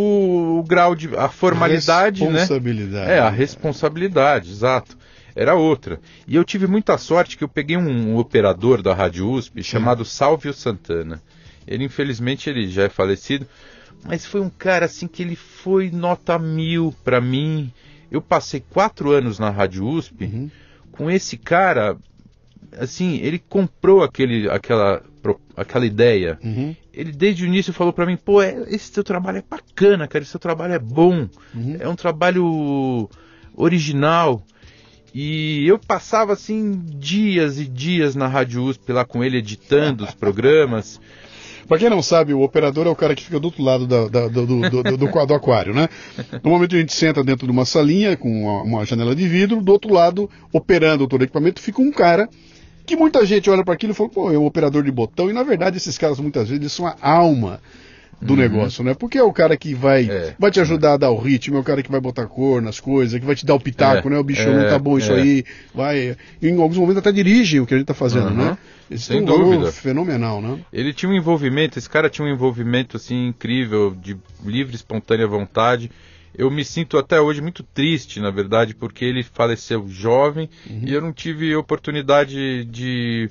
o 0.58 0.64
grau 0.66 0.94
de. 0.94 1.14
a 1.16 1.28
formalidade. 1.28 2.24
Né? 2.24 2.40
Responsabilidade. 2.40 3.06
Né? 3.06 3.16
É, 3.16 3.18
a 3.20 3.30
responsabilidade, 3.30 4.50
exato. 4.50 4.96
Era 5.36 5.54
outra. 5.54 6.00
E 6.28 6.36
eu 6.36 6.44
tive 6.44 6.66
muita 6.66 6.96
sorte 6.96 7.36
que 7.36 7.42
eu 7.42 7.48
peguei 7.48 7.76
um, 7.76 8.12
um 8.12 8.16
operador 8.16 8.82
da 8.82 8.94
Rádio 8.94 9.28
USP 9.28 9.62
chamado 9.62 10.04
Salvio 10.04 10.52
Santana. 10.52 11.20
Ele, 11.66 11.84
infelizmente, 11.84 12.48
ele 12.48 12.68
já 12.68 12.84
é 12.84 12.88
falecido, 12.88 13.46
mas 14.04 14.24
foi 14.24 14.40
um 14.40 14.50
cara 14.50 14.86
assim 14.86 15.08
que 15.08 15.22
ele 15.22 15.34
foi 15.34 15.90
nota 15.90 16.38
mil 16.38 16.94
para 17.02 17.20
mim 17.20 17.72
eu 18.10 18.20
passei 18.20 18.60
quatro 18.60 19.10
anos 19.10 19.38
na 19.38 19.50
Rádio 19.50 19.86
USP 19.86 20.24
uhum. 20.24 20.50
com 20.92 21.10
esse 21.10 21.36
cara. 21.36 21.96
Assim, 22.78 23.18
ele 23.18 23.38
comprou 23.38 24.02
aquele, 24.02 24.48
aquela, 24.48 25.02
aquela 25.56 25.86
ideia. 25.86 26.38
Uhum. 26.42 26.74
Ele 26.92 27.12
desde 27.12 27.44
o 27.44 27.46
início 27.46 27.72
falou 27.72 27.92
para 27.92 28.06
mim: 28.06 28.16
pô, 28.16 28.42
é, 28.42 28.64
esse 28.68 28.90
teu 28.92 29.04
trabalho 29.04 29.38
é 29.38 29.44
bacana, 29.48 30.08
cara. 30.08 30.22
Esse 30.22 30.32
teu 30.32 30.40
trabalho 30.40 30.74
é 30.74 30.78
bom. 30.78 31.28
Uhum. 31.54 31.76
É 31.78 31.88
um 31.88 31.96
trabalho 31.96 33.08
original. 33.54 34.42
E 35.14 35.64
eu 35.68 35.78
passava 35.78 36.32
assim 36.32 36.72
dias 36.72 37.60
e 37.60 37.66
dias 37.66 38.16
na 38.16 38.26
Rádio 38.26 38.64
USP 38.64 38.92
lá 38.92 39.04
com 39.04 39.22
ele 39.22 39.38
editando 39.38 40.04
os 40.04 40.12
programas. 40.12 41.00
Para 41.66 41.78
quem 41.78 41.90
não 41.90 42.02
sabe, 42.02 42.34
o 42.34 42.42
operador 42.42 42.86
é 42.86 42.90
o 42.90 42.96
cara 42.96 43.14
que 43.14 43.22
fica 43.22 43.40
do 43.40 43.46
outro 43.46 43.62
lado 43.62 43.86
da, 43.86 44.08
da, 44.08 44.28
do, 44.28 44.46
do, 44.46 44.82
do, 44.82 44.96
do, 44.96 45.34
aquário, 45.34 45.74
né? 45.74 45.88
No 46.42 46.50
momento 46.50 46.74
a 46.76 46.78
gente 46.78 46.92
senta 46.92 47.24
dentro 47.24 47.46
de 47.46 47.52
uma 47.52 47.64
salinha 47.64 48.16
com 48.16 48.28
uma, 48.28 48.62
uma 48.62 48.86
janela 48.86 49.14
de 49.14 49.26
vidro, 49.26 49.62
do 49.62 49.72
outro 49.72 49.92
lado, 49.92 50.28
operando 50.52 51.06
todo 51.06 51.22
o 51.22 51.24
equipamento, 51.24 51.60
fica 51.60 51.80
um 51.80 51.90
cara 51.90 52.28
que 52.86 52.96
muita 52.96 53.24
gente 53.24 53.48
olha 53.48 53.64
para 53.64 53.74
aquilo 53.74 53.92
e 53.92 53.94
fala, 53.94 54.10
pô, 54.10 54.30
é 54.30 54.38
um 54.38 54.44
operador 54.44 54.82
de 54.82 54.90
botão, 54.90 55.30
e 55.30 55.32
na 55.32 55.42
verdade 55.42 55.78
esses 55.78 55.96
caras 55.96 56.20
muitas 56.20 56.48
vezes 56.48 56.72
são 56.72 56.86
a 56.86 56.96
alma 57.02 57.60
do 58.20 58.32
uhum. 58.32 58.38
negócio, 58.38 58.84
né? 58.84 58.94
Porque 58.94 59.18
é 59.18 59.22
o 59.22 59.32
cara 59.32 59.56
que 59.56 59.74
vai, 59.74 60.08
é, 60.08 60.34
vai 60.38 60.50
te 60.50 60.60
ajudar 60.60 60.94
a 60.94 60.96
dar 60.96 61.10
o 61.10 61.18
ritmo, 61.18 61.56
é 61.56 61.60
o 61.60 61.64
cara 61.64 61.82
que 61.82 61.90
vai 61.90 62.00
botar 62.00 62.26
cor 62.26 62.60
nas 62.62 62.80
coisas, 62.80 63.18
que 63.18 63.26
vai 63.26 63.34
te 63.34 63.46
dar 63.46 63.54
o 63.54 63.60
pitaco, 63.60 64.08
é, 64.08 64.10
né? 64.10 64.18
O 64.18 64.24
bicho 64.24 64.48
não 64.48 64.68
tá 64.68 64.78
bom 64.78 64.98
isso 64.98 65.12
é. 65.12 65.20
aí, 65.20 65.44
vai. 65.74 66.16
Em 66.42 66.60
alguns 66.60 66.78
momentos 66.78 66.98
até 66.98 67.12
dirige 67.12 67.60
o 67.60 67.66
que 67.66 67.74
a 67.74 67.78
gente 67.78 67.86
tá 67.86 67.94
fazendo, 67.94 68.28
uhum. 68.28 68.36
né? 68.36 68.58
Esse 68.90 69.04
Sem 69.04 69.22
um 69.22 69.24
dúvida. 69.24 69.72
fenomenal, 69.72 70.42
né? 70.42 70.58
Ele 70.72 70.92
tinha 70.92 71.10
um 71.10 71.14
envolvimento, 71.14 71.78
esse 71.78 71.88
cara 71.88 72.10
tinha 72.10 72.26
um 72.26 72.30
envolvimento 72.30 72.96
assim 72.96 73.28
incrível, 73.28 73.94
de 73.94 74.16
livre, 74.44 74.74
espontânea 74.74 75.26
vontade. 75.26 75.90
Eu 76.36 76.50
me 76.50 76.64
sinto 76.64 76.98
até 76.98 77.20
hoje 77.20 77.40
muito 77.40 77.62
triste, 77.62 78.20
na 78.20 78.30
verdade, 78.30 78.74
porque 78.74 79.04
ele 79.04 79.22
faleceu 79.22 79.86
jovem 79.88 80.50
uhum. 80.68 80.82
e 80.84 80.92
eu 80.92 81.00
não 81.00 81.12
tive 81.12 81.54
oportunidade 81.54 82.64
de 82.64 83.30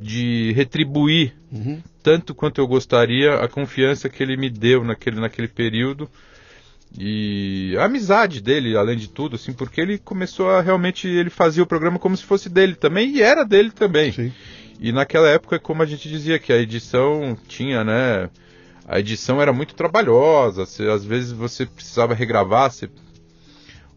de 0.00 0.52
retribuir 0.52 1.34
uhum. 1.52 1.82
tanto 2.02 2.34
quanto 2.34 2.58
eu 2.60 2.66
gostaria 2.66 3.34
a 3.34 3.46
confiança 3.46 4.08
que 4.08 4.22
ele 4.22 4.36
me 4.36 4.48
deu 4.48 4.82
naquele, 4.82 5.20
naquele 5.20 5.48
período. 5.48 6.08
E 6.98 7.76
a 7.78 7.84
amizade 7.84 8.40
dele, 8.40 8.76
além 8.76 8.96
de 8.96 9.08
tudo, 9.08 9.36
assim, 9.36 9.52
porque 9.52 9.80
ele 9.80 9.98
começou 9.98 10.50
a 10.50 10.60
realmente 10.60 11.06
ele 11.06 11.30
fazia 11.30 11.62
o 11.62 11.66
programa 11.66 11.98
como 11.98 12.16
se 12.16 12.24
fosse 12.24 12.48
dele 12.48 12.74
também 12.74 13.14
e 13.14 13.22
era 13.22 13.44
dele 13.44 13.70
também. 13.70 14.10
Sim. 14.10 14.32
E 14.80 14.90
naquela 14.90 15.28
época, 15.28 15.58
como 15.58 15.82
a 15.82 15.86
gente 15.86 16.08
dizia, 16.08 16.38
que 16.38 16.52
a 16.52 16.58
edição 16.58 17.36
tinha, 17.46 17.84
né? 17.84 18.30
A 18.88 18.98
edição 18.98 19.40
era 19.40 19.52
muito 19.52 19.74
trabalhosa, 19.74 20.64
você, 20.64 20.88
às 20.88 21.04
vezes 21.04 21.30
você 21.30 21.64
precisava 21.66 22.12
regravar, 22.12 22.72
você, 22.72 22.88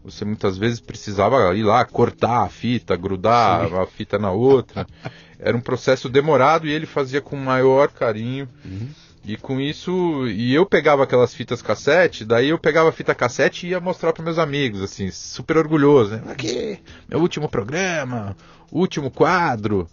você 0.04 0.24
muitas 0.24 0.56
vezes 0.56 0.78
precisava 0.78 1.52
ir 1.56 1.64
lá 1.64 1.84
cortar 1.84 2.44
a 2.44 2.48
fita, 2.48 2.94
grudar 2.94 3.68
Sim. 3.68 3.76
a 3.76 3.86
fita 3.86 4.18
na 4.18 4.30
outra. 4.30 4.86
Era 5.38 5.56
um 5.56 5.60
processo 5.60 6.08
demorado 6.08 6.66
e 6.66 6.72
ele 6.72 6.86
fazia 6.86 7.20
com 7.20 7.36
maior 7.36 7.88
carinho. 7.88 8.48
Uhum. 8.64 8.88
E 9.26 9.38
com 9.38 9.58
isso, 9.58 10.28
e 10.28 10.52
eu 10.52 10.66
pegava 10.66 11.02
aquelas 11.02 11.34
fitas 11.34 11.62
cassete, 11.62 12.26
daí 12.26 12.50
eu 12.50 12.58
pegava 12.58 12.90
a 12.90 12.92
fita 12.92 13.14
cassete 13.14 13.66
e 13.66 13.70
ia 13.70 13.80
mostrar 13.80 14.12
para 14.12 14.22
meus 14.22 14.38
amigos, 14.38 14.82
assim, 14.82 15.10
super 15.10 15.56
orgulhoso, 15.56 16.16
né? 16.16 16.22
Aqui, 16.26 16.78
meu 17.08 17.20
último 17.20 17.48
programa, 17.48 18.36
último 18.70 19.10
quadro, 19.10 19.88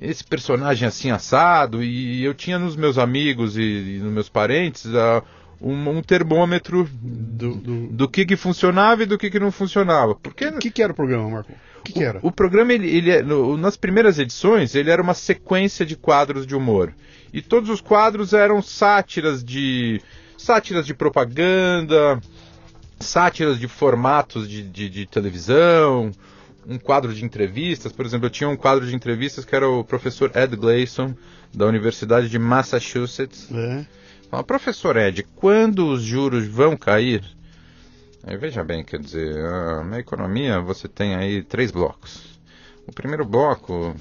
esse 0.00 0.24
personagem 0.24 0.88
assim 0.88 1.10
assado, 1.10 1.82
e 1.82 2.24
eu 2.24 2.32
tinha 2.32 2.58
nos 2.58 2.74
meus 2.74 2.96
amigos 2.96 3.58
e, 3.58 3.62
e 3.62 3.98
nos 3.98 4.12
meus 4.12 4.28
parentes 4.30 4.86
ah, 4.94 5.22
um, 5.62 5.88
um 5.90 6.02
termômetro 6.02 6.88
Do, 6.92 7.54
do... 7.54 7.86
do 7.88 8.08
que 8.08 8.24
que 8.26 8.36
funcionava 8.36 9.02
e 9.02 9.06
do 9.06 9.16
que 9.16 9.30
que 9.30 9.38
não 9.40 9.50
funcionava. 9.52 10.14
Porque 10.14 10.46
O 10.46 10.58
que, 10.58 10.70
que 10.70 10.82
era 10.82 10.92
o 10.92 10.96
programa, 10.96 11.28
Marco? 11.30 11.52
O 11.52 11.82
que, 11.82 11.92
que 11.94 12.04
era? 12.04 12.20
o 12.22 12.30
programa, 12.30 12.72
ele, 12.72 12.88
ele 12.88 13.10
é- 13.10 13.22
no- 13.22 13.56
nas 13.56 13.76
primeiras 13.76 14.18
edições, 14.18 14.74
ele 14.74 14.90
era 14.90 15.02
uma 15.02 15.14
sequência 15.14 15.84
de 15.86 15.96
quadros 15.96 16.46
de 16.46 16.54
humor. 16.54 16.94
E 17.32 17.40
todos 17.42 17.70
os 17.70 17.80
quadros 17.80 18.32
eram 18.32 18.60
sátiras 18.62 19.42
de. 19.42 20.00
sátiras 20.36 20.84
de 20.86 20.92
propaganda, 20.94 22.20
sátiras 23.00 23.58
de 23.58 23.66
formatos 23.68 24.48
de, 24.48 24.62
de, 24.62 24.88
de 24.88 25.06
televisão, 25.06 26.10
um 26.66 26.78
quadro 26.78 27.12
de 27.12 27.24
entrevistas. 27.24 27.90
Por 27.92 28.04
exemplo, 28.06 28.26
eu 28.26 28.30
tinha 28.30 28.48
um 28.48 28.56
quadro 28.56 28.86
de 28.86 28.94
entrevistas 28.94 29.44
que 29.44 29.54
era 29.56 29.68
o 29.68 29.82
professor 29.82 30.30
Ed 30.36 30.54
Gleason, 30.56 31.14
da 31.54 31.66
Universidade 31.66 32.28
de 32.28 32.38
Massachusetts. 32.38 33.48
É. 33.52 33.84
Fala, 34.32 34.44
professor 34.44 34.96
Ed, 34.96 35.24
quando 35.36 35.88
os 35.88 36.02
juros 36.02 36.46
vão 36.46 36.74
cair? 36.74 37.22
Aí, 38.24 38.34
veja 38.38 38.64
bem, 38.64 38.82
quer 38.82 38.98
dizer, 38.98 39.36
ah, 39.36 39.84
na 39.84 39.98
economia 39.98 40.58
você 40.58 40.88
tem 40.88 41.14
aí 41.14 41.42
três 41.42 41.70
blocos. 41.70 42.40
O 42.86 42.92
primeiro 42.94 43.26
bloco 43.26 43.94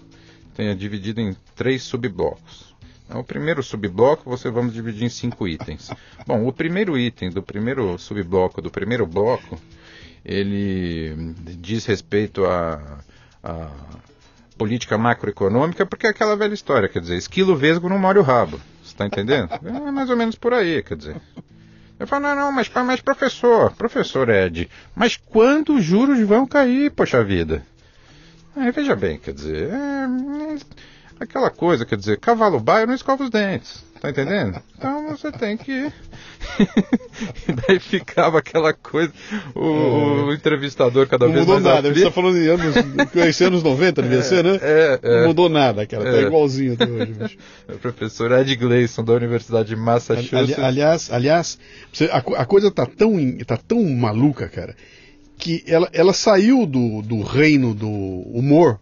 tem 0.56 0.70
é 0.70 0.74
dividido 0.74 1.20
em 1.20 1.36
três 1.54 1.84
subblocos. 1.84 2.74
Então, 3.06 3.20
O 3.20 3.26
primeiro 3.26 3.62
subbloco 3.62 4.30
você 4.30 4.50
vamos 4.50 4.74
dividir 4.74 5.04
em 5.04 5.10
cinco 5.10 5.46
itens. 5.50 5.92
Bom, 6.26 6.48
o 6.48 6.54
primeiro 6.54 6.98
item 6.98 7.30
do 7.30 7.44
primeiro 7.44 7.98
subbloco, 8.00 8.62
do 8.62 8.72
primeiro 8.72 9.06
bloco, 9.06 9.60
ele 10.24 11.36
diz 11.60 11.86
respeito 11.86 12.46
à 12.46 13.02
à 13.44 13.70
política 14.58 14.98
macroeconômica, 14.98 15.86
porque 15.86 16.08
é 16.08 16.10
aquela 16.10 16.38
velha 16.38 16.54
história, 16.54 16.88
quer 16.88 17.02
dizer, 17.02 17.18
esquilo 17.18 17.58
vesgo 17.58 17.90
não 17.90 18.00
molha 18.00 18.22
o 18.22 18.24
rabo. 18.24 18.62
Está 19.06 19.22
entendendo? 19.22 19.50
É 19.66 19.92
mais 19.92 20.10
ou 20.10 20.18
menos 20.18 20.36
por 20.36 20.54
aí, 20.54 20.84
quer 20.84 20.96
dizer. 20.96 21.16
Eu 22.00 22.08
falo, 22.08 22.24
não, 22.24 22.36
não, 22.36 22.52
mas, 22.52 22.70
mas 22.70 23.02
professor, 23.02 23.72
professor 23.74 24.28
Ed, 24.30 24.70
mas 24.96 25.16
quando 25.18 25.76
os 25.76 25.84
juros 25.84 26.20
vão 26.22 26.48
cair, 26.48 26.92
poxa 26.92 27.24
vida? 27.24 27.64
Veja 28.74 28.96
bem, 28.96 29.18
quer 29.20 29.34
dizer, 29.34 29.70
é, 29.70 30.54
é 30.54 30.58
aquela 31.20 31.50
coisa, 31.50 31.86
quer 31.86 31.98
dizer, 31.98 32.20
cavalo 32.20 32.60
baio 32.60 32.88
não 32.88 32.94
escova 32.94 33.24
os 33.24 33.30
dentes, 33.30 33.84
tá 34.02 34.10
entendendo? 34.10 34.60
Então 34.78 35.08
você 35.10 35.32
tem 35.32 35.56
que. 35.56 35.72
e 37.48 37.54
daí 37.68 37.80
ficava 37.80 38.40
aquela 38.40 38.74
coisa, 38.74 39.14
o, 39.56 40.26
o 40.28 40.34
entrevistador 40.34 41.08
cada 41.08 41.28
Não 41.28 41.34
vez 41.34 41.46
mudou 41.46 41.62
mais 41.62 41.76
nada. 41.76 41.88
Você 41.88 41.92
aflito. 42.06 42.08
está 42.08 42.22
falando 42.22 42.42
de 42.42 42.50
anos, 42.50 42.76
esse 43.28 43.44
anos 43.44 43.64
90, 43.64 44.02
devia 44.02 44.22
ser, 44.24 44.44
né? 44.44 44.60
É, 44.62 45.00
é. 45.02 45.20
Não 45.22 45.28
mudou 45.28 45.48
nada, 45.48 45.86
cara. 45.86 46.04
Tá 46.04 46.18
É. 46.18 46.22
igualzinho 46.24 46.74
até 46.74 46.86
hoje, 46.86 47.14
bicho. 47.14 47.38
O 47.74 47.78
professor 47.78 48.32
Ed 48.34 48.54
Gleason, 48.56 49.04
da 49.04 49.14
Universidade 49.14 49.70
de 49.70 49.76
Massachusetts. 49.76 50.34
Ali- 50.34 50.54
aliás, 50.56 51.10
aliás 51.12 51.60
a, 52.12 52.22
co- 52.22 52.36
a 52.36 52.46
coisa 52.46 52.70
tá 52.72 52.86
tão, 52.86 53.14
tá 53.46 53.56
tão 53.56 53.82
maluca, 53.96 54.50
cara, 54.50 54.76
que 55.38 55.64
ela, 55.68 55.88
ela 55.94 56.12
saiu 56.14 56.66
do, 56.66 57.02
do 57.02 57.22
reino 57.22 57.74
do 57.74 57.88
humor 57.88 58.80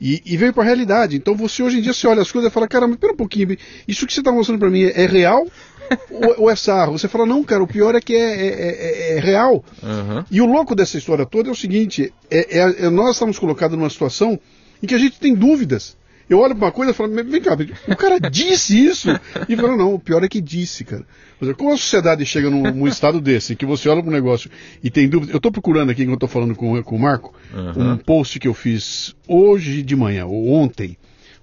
e, 0.00 0.22
e 0.24 0.36
veio 0.36 0.52
pra 0.52 0.64
realidade. 0.64 1.16
Então 1.16 1.34
você 1.34 1.62
hoje 1.62 1.78
em 1.78 1.82
dia 1.82 1.92
você 1.92 2.06
olha 2.06 2.22
as 2.22 2.32
coisas 2.32 2.50
e 2.50 2.54
fala, 2.54 2.66
cara, 2.68 2.88
mas 2.88 2.96
pera 2.96 3.12
um 3.12 3.16
pouquinho, 3.16 3.56
isso 3.86 4.06
que 4.06 4.12
você 4.12 4.22
tá 4.22 4.32
mostrando 4.32 4.58
pra 4.58 4.70
mim 4.70 4.84
é, 4.84 5.02
é 5.02 5.06
real 5.06 5.46
ou, 6.10 6.42
ou 6.44 6.50
é 6.50 6.56
sarro? 6.56 6.96
Você 6.98 7.08
fala, 7.08 7.26
não, 7.26 7.42
cara, 7.44 7.62
o 7.62 7.66
pior 7.66 7.94
é 7.94 8.00
que 8.00 8.14
é, 8.14 8.18
é- 8.46 9.12
é- 9.14 9.16
é 9.16 9.20
real. 9.20 9.64
Aham. 9.82 10.24
E 10.30 10.40
o 10.40 10.46
louco 10.46 10.74
dessa 10.74 10.96
história 10.96 11.26
toda 11.26 11.48
é 11.48 11.52
o 11.52 11.56
seguinte: 11.56 12.12
é, 12.30 12.58
é- 12.58 12.86
é- 12.86 12.90
nós 12.90 13.16
estamos 13.16 13.38
colocados 13.38 13.76
numa 13.76 13.90
situação 13.90 14.38
em 14.82 14.86
que 14.86 14.94
a 14.94 14.98
gente 14.98 15.18
tem 15.20 15.34
dúvidas. 15.34 15.96
Eu 16.30 16.38
olho 16.38 16.54
para 16.54 16.66
uma 16.66 16.72
coisa 16.72 16.92
e 16.92 16.94
falo, 16.94 17.12
"Mas 17.12 17.26
vem 17.28 17.42
cá, 17.42 17.56
o 17.88 17.96
cara 17.96 18.18
disse 18.20 18.78
isso? 18.86 19.08
E 19.48 19.56
fala, 19.56 19.76
não, 19.76 19.94
o 19.94 19.98
pior 19.98 20.22
é 20.22 20.28
que 20.28 20.40
disse, 20.40 20.84
cara. 20.84 21.04
Dizer, 21.40 21.56
como 21.56 21.72
a 21.72 21.76
sociedade 21.76 22.24
chega 22.24 22.48
num, 22.48 22.62
num 22.72 22.86
estado 22.86 23.20
desse, 23.20 23.56
que 23.56 23.66
você 23.66 23.88
olha 23.88 24.00
para 24.00 24.10
um 24.10 24.14
negócio 24.14 24.48
e 24.82 24.88
tem 24.90 25.08
dúvidas. 25.08 25.32
Eu 25.34 25.38
estou 25.38 25.50
procurando 25.50 25.90
aqui, 25.90 26.02
enquanto 26.02 26.14
estou 26.24 26.28
falando 26.28 26.54
com, 26.54 26.80
com 26.84 26.94
o 26.96 26.98
Marco, 27.00 27.34
Uhum. 27.52 27.92
um 27.92 27.96
post 27.96 28.38
que 28.38 28.46
eu 28.46 28.54
fiz 28.54 29.14
hoje 29.26 29.82
de 29.82 29.96
manhã, 29.96 30.24
ou 30.26 30.50
ontem, 30.52 30.96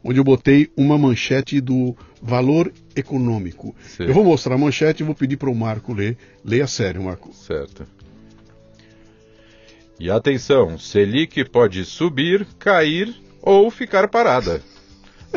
onde 0.03 0.19
eu 0.19 0.23
botei 0.23 0.69
uma 0.77 0.97
manchete 0.97 1.59
do 1.59 1.93
valor 2.21 2.71
econômico. 2.95 3.75
Sim. 3.83 4.03
Eu 4.05 4.13
vou 4.13 4.23
mostrar 4.23 4.55
a 4.55 4.57
manchete 4.57 5.03
e 5.03 5.05
vou 5.05 5.13
pedir 5.13 5.35
para 5.35 5.49
o 5.49 5.55
Marco 5.55 5.93
ler. 5.93 6.17
Leia 6.45 6.63
a 6.63 6.67
sério, 6.67 7.03
Marco. 7.03 7.33
Certo. 7.33 7.85
E 9.99 10.09
atenção, 10.09 10.77
Selic 10.77 11.43
pode 11.49 11.83
subir, 11.83 12.45
cair 12.59 13.13
ou 13.41 13.69
ficar 13.71 14.07
parada. 14.07 14.61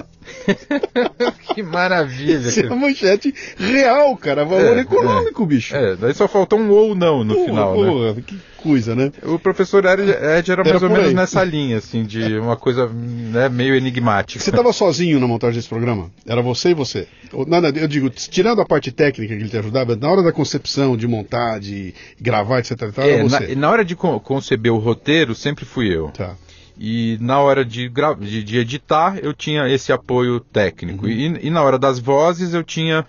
que 1.54 1.62
maravilha. 1.62 2.38
Isso 2.48 2.60
é 2.60 2.66
uma 2.66 2.76
manchete 2.76 3.34
real, 3.58 4.16
cara. 4.16 4.44
Valor 4.44 4.76
É, 4.78 4.80
econômico, 4.80 5.44
bicho. 5.46 5.74
É, 5.74 5.96
daí 5.96 6.14
só 6.14 6.28
faltou 6.28 6.58
um 6.58 6.70
ou 6.70 6.94
não 6.94 7.24
no 7.24 7.34
Porra, 7.34 7.46
final, 7.46 7.82
né? 7.82 7.88
porra, 7.90 8.14
Que 8.22 8.36
coisa, 8.56 8.94
né? 8.94 9.10
O 9.22 9.38
professor 9.38 9.84
Ed, 9.84 10.02
Ed 10.10 10.50
era 10.52 10.62
mais 10.62 10.76
Era 10.76 10.76
ou 10.76 10.80
por 10.80 10.90
menos 10.90 11.08
aí. 11.08 11.14
nessa 11.14 11.42
linha, 11.42 11.78
assim, 11.78 12.04
de 12.04 12.38
uma 12.38 12.56
coisa 12.56 12.88
né, 12.88 13.48
meio 13.48 13.74
enigmática. 13.74 14.42
Você 14.42 14.50
estava 14.50 14.72
sozinho 14.72 15.18
na 15.18 15.26
montagem 15.26 15.56
desse 15.56 15.68
programa? 15.68 16.10
Era 16.26 16.42
você 16.42 16.70
e 16.70 16.74
você? 16.74 17.06
Ou, 17.32 17.46
não, 17.46 17.58
eu 17.68 17.88
digo, 17.88 18.10
tirando 18.10 18.60
a 18.60 18.66
parte 18.66 18.90
técnica 18.92 19.34
que 19.34 19.40
ele 19.42 19.48
te 19.50 19.56
ajudava, 19.56 19.96
na 19.96 20.08
hora 20.10 20.22
da 20.22 20.32
concepção, 20.32 20.96
de 20.96 21.06
montar, 21.06 21.58
de 21.60 21.94
gravar, 22.20 22.58
etc. 22.58 22.90
tal, 22.92 23.04
É, 23.04 23.12
era 23.14 23.22
na, 23.24 23.28
você. 23.28 23.54
na 23.54 23.70
hora 23.70 23.84
de 23.84 23.96
con- 23.96 24.18
conceber 24.20 24.72
o 24.72 24.78
roteiro, 24.78 25.34
sempre 25.34 25.64
fui 25.64 25.94
eu. 25.94 26.08
Tá. 26.08 26.34
E 26.82 27.18
na 27.20 27.38
hora 27.40 27.62
de, 27.62 27.90
de, 28.20 28.42
de 28.42 28.56
editar, 28.56 29.18
eu 29.22 29.34
tinha 29.34 29.68
esse 29.68 29.92
apoio 29.92 30.40
técnico. 30.40 31.04
Uhum. 31.04 31.12
E, 31.12 31.46
e 31.48 31.50
na 31.50 31.62
hora 31.62 31.78
das 31.78 31.98
vozes, 31.98 32.54
eu 32.54 32.64
tinha 32.64 33.04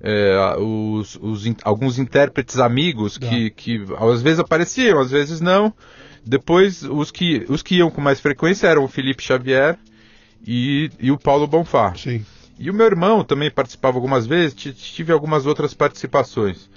é, 0.00 0.54
os, 0.60 1.18
os 1.20 1.44
in- 1.44 1.56
alguns 1.64 1.98
intérpretes 1.98 2.58
amigos 2.60 3.18
Tá. 3.18 3.26
que, 3.26 3.50
que 3.50 3.84
às 3.98 4.22
vezes 4.22 4.38
apareciam, 4.38 5.00
às 5.00 5.10
vezes 5.10 5.40
não. 5.40 5.74
Depois, 6.24 6.84
os 6.84 7.10
que, 7.10 7.44
os 7.48 7.62
que 7.64 7.76
iam 7.76 7.90
com 7.90 8.00
mais 8.00 8.20
frequência 8.20 8.68
eram 8.68 8.84
o 8.84 8.88
Felipe 8.88 9.22
Xavier 9.24 9.76
e, 10.46 10.88
e 11.00 11.10
o 11.10 11.18
Paulo 11.18 11.48
Bonfá. 11.48 11.94
Sim. 11.96 12.24
E 12.58 12.70
o 12.70 12.74
meu 12.74 12.86
irmão 12.86 13.24
também 13.24 13.50
participava 13.50 13.96
algumas 13.98 14.24
vezes, 14.24 14.54
ti- 14.54 14.72
tive 14.72 15.12
algumas 15.12 15.46
outras 15.46 15.74
participações. 15.74 16.70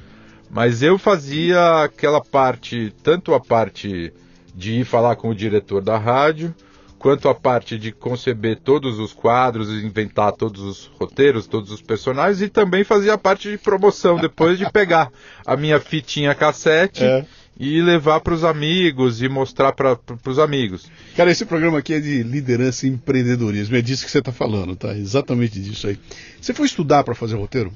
Mas 0.50 0.82
eu 0.82 0.98
fazia 0.98 1.84
aquela 1.84 2.20
parte, 2.22 2.92
tanto 3.04 3.36
a 3.36 3.40
parte 3.40 4.12
de 4.60 4.74
ir 4.82 4.84
falar 4.86 5.16
com 5.16 5.30
o 5.30 5.34
diretor 5.36 5.82
da 5.82 5.98
rádio, 5.98 6.54
quanto 6.98 7.30
a 7.30 7.34
parte 7.34 7.78
de 7.80 7.94
conceber 7.94 8.60
todos 8.60 9.00
os 9.00 9.14
quadros, 9.14 9.70
inventar 9.82 10.34
todos 10.34 10.62
os 10.62 10.92
roteiros, 11.00 11.48
todos 11.48 11.72
os 11.72 11.82
personagens, 11.82 12.42
e 12.42 12.50
também 12.50 12.84
fazia 12.84 13.14
a 13.14 13.18
parte 13.18 13.50
de 13.50 13.58
promoção, 13.58 14.18
depois 14.20 14.58
de 14.60 14.70
pegar 14.70 15.10
a 15.46 15.56
minha 15.56 15.80
fitinha 15.80 16.36
cassete 16.36 17.06
É. 17.06 17.26
e 17.58 17.82
levar 17.82 18.20
para 18.20 18.34
os 18.34 18.44
amigos 18.44 19.22
e 19.22 19.30
mostrar 19.30 19.72
para 19.72 19.98
os 20.28 20.38
amigos. 20.40 20.92
Cara, 21.16 21.32
esse 21.32 21.46
programa 21.46 21.80
aqui 21.80 21.94
é 21.94 22.02
de 22.02 22.22
liderança 22.22 22.86
e 22.86 22.90
empreendedorismo. 22.90 23.78
É 23.78 23.82
disso 23.82 24.04
que 24.04 24.12
você 24.12 24.20
está 24.20 24.34
falando, 24.34 24.76
tá? 24.76 24.94
Exatamente 24.94 25.58
disso 25.62 25.88
aí. 25.88 25.98
Você 26.42 26.54
foi 26.54 26.66
estudar 26.66 27.06
para 27.06 27.16
fazer 27.16 27.38
roteiro? 27.38 27.72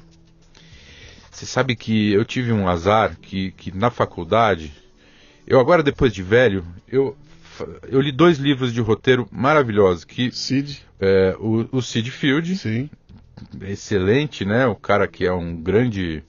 Você 1.32 1.46
sabe 1.46 1.78
que 1.78 2.12
eu 2.12 2.26
tive 2.26 2.52
um 2.52 2.68
azar 2.68 3.16
que, 3.22 3.52
que 3.54 3.72
na 3.76 3.90
faculdade, 3.90 4.72
eu 5.48 5.60
agora 5.60 5.84
depois 5.84 6.14
de 6.14 6.24
velho, 6.24 6.64
eu, 6.88 7.16
eu 7.90 8.00
li 8.02 8.12
dois 8.12 8.38
livros 8.38 8.74
de 8.74 8.82
roteiro 8.82 9.28
maravilhosos, 9.32 10.04
que 10.04 10.32
Cid? 10.32 10.82
é 11.00 11.36
o, 11.40 11.68
o 11.72 11.82
Sid 11.82 12.10
Field, 12.12 12.56
Sim. 12.58 12.90
excelente, 13.62 14.46
né? 14.46 14.66
O 14.68 14.76
cara 14.76 15.08
que 15.08 15.26
é 15.26 15.32
um 15.34 15.56
grande 15.56 16.24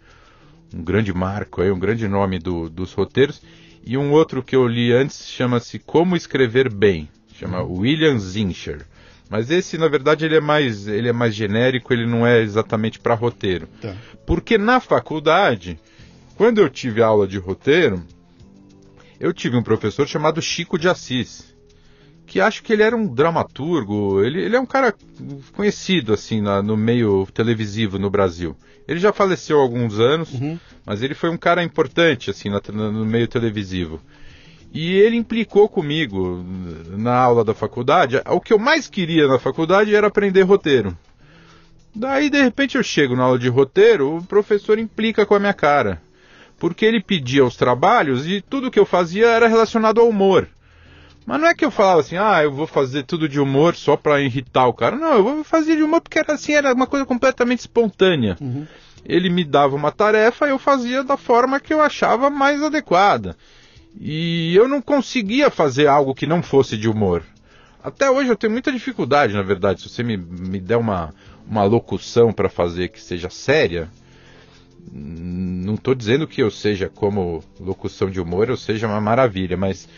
um 0.74 0.82
grande 0.82 1.12
marco 1.14 1.62
aí, 1.62 1.70
um 1.70 1.78
grande 1.78 2.08
nome 2.08 2.38
do- 2.40 2.68
dos 2.68 2.92
roteiros, 2.92 3.40
e 3.86 3.96
um 3.96 4.10
outro 4.10 4.42
que 4.42 4.56
eu 4.56 4.66
li 4.66 4.92
antes 4.92 5.28
chama-se 5.28 5.78
Como 5.78 6.16
Escrever 6.16 6.68
Bem, 6.72 7.08
chama 7.38 7.62
William 7.62 8.18
Zincher. 8.18 8.84
Mas 9.30 9.50
esse, 9.50 9.78
na 9.78 9.88
verdade, 9.88 10.24
ele 10.24 10.36
é 10.36 10.40
mais 10.40 10.86
ele 10.88 11.08
é 11.08 11.12
mais 11.12 11.34
genérico, 11.34 11.92
ele 11.92 12.06
não 12.06 12.26
é 12.26 12.40
exatamente 12.42 12.98
para 12.98 13.14
roteiro. 13.14 13.68
Tá. 13.80 13.94
Porque 14.26 14.58
na 14.58 14.80
faculdade 14.80 15.78
Quando 16.36 16.58
eu 16.60 16.68
tive 16.68 17.00
aula 17.00 17.28
de 17.28 17.38
roteiro, 17.38 18.02
eu 19.24 19.32
tive 19.32 19.56
um 19.56 19.62
professor 19.62 20.06
chamado 20.06 20.42
Chico 20.42 20.78
de 20.78 20.86
Assis, 20.86 21.54
que 22.26 22.42
acho 22.42 22.62
que 22.62 22.74
ele 22.74 22.82
era 22.82 22.94
um 22.94 23.06
dramaturgo, 23.06 24.22
ele, 24.22 24.42
ele 24.42 24.54
é 24.54 24.60
um 24.60 24.66
cara 24.66 24.94
conhecido 25.54 26.12
assim 26.12 26.42
na, 26.42 26.62
no 26.62 26.76
meio 26.76 27.26
televisivo 27.32 27.98
no 27.98 28.10
Brasil. 28.10 28.54
Ele 28.86 29.00
já 29.00 29.14
faleceu 29.14 29.58
há 29.58 29.62
alguns 29.62 29.98
anos, 29.98 30.30
uhum. 30.34 30.58
mas 30.84 31.02
ele 31.02 31.14
foi 31.14 31.30
um 31.30 31.38
cara 31.38 31.62
importante 31.62 32.28
assim 32.28 32.50
na, 32.50 32.60
no 32.70 33.06
meio 33.06 33.26
televisivo. 33.26 33.98
E 34.70 34.92
ele 34.92 35.16
implicou 35.16 35.70
comigo 35.70 36.44
na 36.90 37.16
aula 37.16 37.44
da 37.44 37.54
faculdade. 37.54 38.20
O 38.26 38.40
que 38.40 38.52
eu 38.52 38.58
mais 38.58 38.88
queria 38.88 39.26
na 39.26 39.38
faculdade 39.38 39.94
era 39.94 40.08
aprender 40.08 40.42
roteiro. 40.42 40.94
Daí, 41.94 42.28
de 42.28 42.42
repente, 42.42 42.76
eu 42.76 42.82
chego 42.82 43.16
na 43.16 43.22
aula 43.22 43.38
de 43.38 43.48
roteiro, 43.48 44.16
o 44.16 44.24
professor 44.24 44.78
implica 44.78 45.24
com 45.24 45.34
a 45.34 45.38
minha 45.38 45.54
cara. 45.54 46.02
Porque 46.58 46.84
ele 46.84 47.02
pedia 47.02 47.44
os 47.44 47.56
trabalhos 47.56 48.26
e 48.26 48.40
tudo 48.40 48.70
que 48.70 48.78
eu 48.78 48.86
fazia 48.86 49.26
era 49.26 49.48
relacionado 49.48 50.00
ao 50.00 50.08
humor. 50.08 50.48
Mas 51.26 51.40
não 51.40 51.48
é 51.48 51.54
que 51.54 51.64
eu 51.64 51.70
falava 51.70 52.00
assim, 52.00 52.16
ah, 52.16 52.42
eu 52.42 52.52
vou 52.52 52.66
fazer 52.66 53.04
tudo 53.04 53.28
de 53.28 53.40
humor 53.40 53.74
só 53.74 53.96
para 53.96 54.20
irritar 54.20 54.66
o 54.66 54.74
cara. 54.74 54.96
Não, 54.96 55.14
eu 55.14 55.24
vou 55.24 55.44
fazer 55.44 55.76
de 55.76 55.82
humor 55.82 56.00
porque 56.00 56.18
era 56.18 56.34
assim, 56.34 56.52
era 56.52 56.72
uma 56.72 56.86
coisa 56.86 57.06
completamente 57.06 57.60
espontânea. 57.60 58.36
Uhum. 58.40 58.66
Ele 59.04 59.30
me 59.30 59.44
dava 59.44 59.74
uma 59.74 59.90
tarefa, 59.90 60.46
eu 60.46 60.58
fazia 60.58 61.02
da 61.02 61.16
forma 61.16 61.60
que 61.60 61.72
eu 61.72 61.80
achava 61.80 62.28
mais 62.28 62.62
adequada. 62.62 63.36
E 63.98 64.54
eu 64.54 64.68
não 64.68 64.82
conseguia 64.82 65.50
fazer 65.50 65.86
algo 65.86 66.14
que 66.14 66.26
não 66.26 66.42
fosse 66.42 66.76
de 66.76 66.88
humor. 66.88 67.22
Até 67.82 68.10
hoje 68.10 68.30
eu 68.30 68.36
tenho 68.36 68.52
muita 68.52 68.72
dificuldade, 68.72 69.34
na 69.34 69.42
verdade. 69.42 69.82
Se 69.82 69.88
você 69.88 70.02
me, 70.02 70.16
me 70.16 70.58
der 70.58 70.76
uma, 70.76 71.14
uma 71.46 71.64
locução 71.64 72.32
para 72.32 72.48
fazer 72.48 72.88
que 72.88 73.00
seja 73.00 73.30
séria, 73.30 73.88
não 74.92 75.74
estou 75.74 75.94
dizendo 75.94 76.26
que 76.26 76.42
eu 76.42 76.50
seja 76.50 76.88
como 76.88 77.42
locução 77.58 78.10
de 78.10 78.20
humor, 78.20 78.48
eu 78.48 78.56
seja 78.56 78.86
uma 78.86 79.00
maravilha, 79.00 79.56
mas 79.56 79.88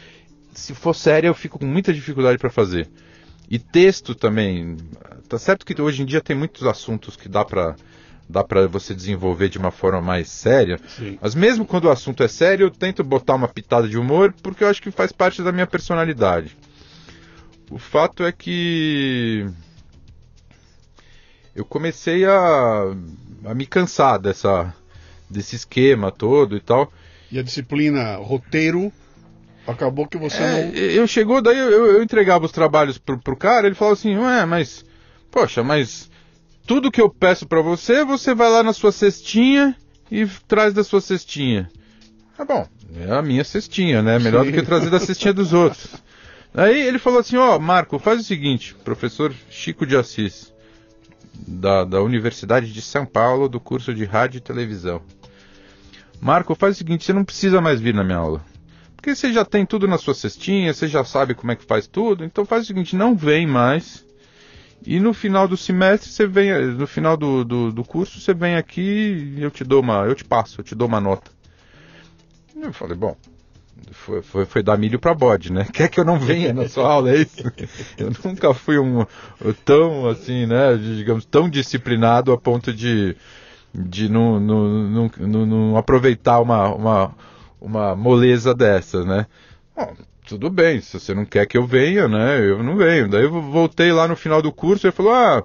se 0.55 0.75
for 0.75 0.95
séria 0.95 1.29
eu 1.29 1.35
fico 1.35 1.59
com 1.59 1.67
muita 1.67 1.93
dificuldade 1.93 2.39
para 2.39 2.51
fazer. 2.51 2.89
E 3.49 3.59
texto 3.59 4.15
também. 4.15 4.77
Tá 5.29 5.39
certo 5.39 5.65
que 5.65 5.81
hoje 5.81 6.03
em 6.03 6.07
dia 6.07 6.21
tem 6.21 6.37
muitos 6.37 6.67
assuntos 6.67 7.17
que 7.17 7.29
dá 7.29 7.45
para 7.45 7.77
dá 8.29 8.43
para 8.43 8.67
você 8.67 8.93
desenvolver 8.93 9.49
de 9.49 9.57
uma 9.57 9.71
forma 9.71 10.01
mais 10.01 10.29
séria. 10.29 10.81
Sim. 10.89 11.17
Mas 11.21 11.35
mesmo 11.35 11.65
quando 11.65 11.85
o 11.85 11.91
assunto 11.91 12.25
é 12.25 12.29
sério, 12.29 12.67
eu 12.67 12.71
tento 12.71 13.05
botar 13.05 13.37
uma 13.37 13.47
pitada 13.47 13.89
de 13.89 13.97
humor 13.97 14.35
porque 14.43 14.65
eu 14.65 14.69
acho 14.69 14.83
que 14.83 14.91
faz 14.91 15.13
parte 15.13 15.43
da 15.43 15.53
minha 15.53 15.67
personalidade. 15.67 16.57
O 17.71 17.79
fato 17.79 18.25
é 18.25 18.33
que 18.33 19.47
eu 21.57 21.65
comecei 21.65 22.25
a, 22.27 22.95
a 23.47 23.55
me 23.55 23.67
cansar 23.67 24.19
dessa 24.19 24.73
desse 25.29 25.57
esquema 25.57 26.13
todo 26.13 26.57
e 26.57 26.61
tal. 26.61 26.93
E 27.33 27.39
a 27.39 27.43
disciplina 27.43 28.17
roteiro 28.17 28.93
acabou 29.67 30.07
que 30.07 30.17
você 30.17 30.43
é, 30.43 30.65
não. 30.65 30.75
Eu 30.75 31.07
chegou, 31.07 31.43
daí 31.43 31.59
eu, 31.59 31.71
eu, 31.71 32.03
entregava 32.03 32.45
os 32.45 32.53
trabalhos 32.53 32.99
pro, 32.99 33.19
pro 33.19 33.37
cara, 33.37 33.67
ele 33.67 33.75
falou 33.75 33.95
assim, 33.95 34.17
ué, 34.17 34.45
mas. 34.45 34.85
Poxa, 35.31 35.63
mas 35.63 36.11
tudo 36.67 36.91
que 36.91 37.01
eu 37.01 37.11
peço 37.11 37.47
para 37.47 37.61
você, 37.61 38.05
você 38.05 38.35
vai 38.35 38.51
lá 38.51 38.63
na 38.63 38.73
sua 38.73 38.93
cestinha 38.93 39.75
e 40.11 40.27
traz 40.47 40.73
da 40.73 40.85
sua 40.85 41.01
cestinha. 41.01 41.71
Ah, 42.39 42.45
bom, 42.45 42.67
é 42.95 43.13
a 43.13 43.23
minha 43.23 43.45
cestinha, 43.45 44.03
né? 44.03 44.19
Melhor 44.19 44.45
Sim. 44.45 44.51
do 44.51 44.59
que 44.59 44.65
trazer 44.65 44.91
da 44.91 45.01
cestinha 45.01 45.33
dos 45.33 45.53
outros. 45.53 45.95
Aí 46.55 46.81
ele 46.81 46.99
falou 46.99 47.19
assim: 47.19 47.37
Ó, 47.37 47.57
oh, 47.57 47.59
Marco, 47.59 47.99
faz 47.99 48.21
o 48.21 48.25
seguinte, 48.25 48.75
professor 48.85 49.35
Chico 49.51 49.85
de 49.85 49.97
Assis, 49.97 50.53
da, 51.47 51.85
da 51.85 52.03
Universidade 52.03 52.73
de 52.73 52.83
São 52.83 53.05
Paulo, 53.05 53.49
do 53.49 53.59
curso 53.59 53.95
de 53.95 54.05
Rádio 54.05 54.39
e 54.39 54.41
Televisão. 54.41 55.01
Marco, 56.21 56.55
faz 56.55 56.77
o 56.77 56.79
seguinte: 56.79 57.05
você 57.05 57.13
não 57.13 57.25
precisa 57.25 57.61
mais 57.61 57.81
vir 57.81 57.95
na 57.95 58.05
minha 58.05 58.19
aula. 58.19 58.45
Porque 58.95 59.15
você 59.15 59.33
já 59.33 59.45
tem 59.45 59.65
tudo 59.65 59.87
na 59.87 59.99
sua 59.99 60.15
cestinha, 60.15 60.73
você 60.73 60.89
já 60.89 61.05
sabe 61.05 61.35
como 61.35 61.53
é 61.53 61.57
que 61.57 61.65
faz 61.65 61.87
tudo, 61.87 62.25
então 62.25 62.45
faz 62.45 62.65
o 62.65 62.67
seguinte: 62.67 62.97
não 62.97 63.15
vem 63.15 63.47
mais 63.47 64.07
e 64.85 65.01
no 65.01 65.15
final 65.15 65.49
do 65.49 65.57
semestre 65.57 66.11
você 66.11 66.27
vem, 66.27 66.53
no 66.75 66.87
final 66.87 67.17
do, 67.17 67.45
do, 67.45 67.73
do 67.73 67.85
curso 67.85 68.21
você 68.21 68.35
vem 68.35 68.57
aqui 68.57 69.35
e 69.37 69.43
eu 69.43 69.51
te 69.51 69.65
dou 69.65 69.81
uma, 69.81 70.05
eu 70.05 70.15
te 70.15 70.25
passo, 70.25 70.61
eu 70.61 70.65
te 70.65 70.75
dou 70.75 70.89
uma 70.89 71.01
nota. 71.01 71.31
Eu 72.55 72.73
falei, 72.73 72.97
bom, 72.97 73.17
foi, 73.93 74.23
foi, 74.23 74.45
foi 74.47 74.63
dar 74.63 74.79
milho 74.79 74.99
para 74.99 75.15
bode, 75.15 75.53
né? 75.53 75.67
Quer 75.73 75.89
que 75.89 76.01
eu 76.01 76.05
não 76.05 76.19
venha 76.19 76.53
na 76.53 76.69
sua 76.69 76.91
aula, 76.91 77.11
é 77.11 77.17
isso? 77.17 77.43
Eu 77.97 78.11
nunca 78.25 78.53
fui 78.55 78.79
um 78.79 79.05
tão 79.65 80.09
assim, 80.09 80.47
né? 80.47 80.77
Digamos, 80.77 81.25
tão 81.25 81.49
disciplinado 81.49 82.33
a 82.33 82.39
ponto 82.39 82.73
de, 82.73 83.17
de 83.75 84.09
não, 84.09 84.41
não, 84.41 85.09
não, 85.19 85.47
não 85.47 85.77
aproveitar 85.77 86.41
uma, 86.41 86.75
uma, 86.75 87.15
uma 87.61 87.97
moleza 87.97 88.55
dessas, 88.55 89.05
né? 89.05 89.27
Bom, 89.75 89.95
tudo 90.27 90.51
bem, 90.51 90.81
se 90.81 90.99
você 90.99 91.15
não 91.15 91.25
quer 91.25 91.47
que 91.47 91.57
eu 91.57 91.67
venha, 91.67 92.09
né? 92.09 92.41
Eu 92.41 92.63
não 92.63 92.77
venho. 92.77 93.09
Daí 93.09 93.25
eu 93.25 93.43
voltei 93.43 93.93
lá 93.93 94.09
no 94.09 94.17
final 94.17 94.43
do 94.43 94.53
curso 94.53 94.87
e 94.87 94.89
ele 94.89 94.97
falou: 94.97 95.13
Ah, 95.13 95.43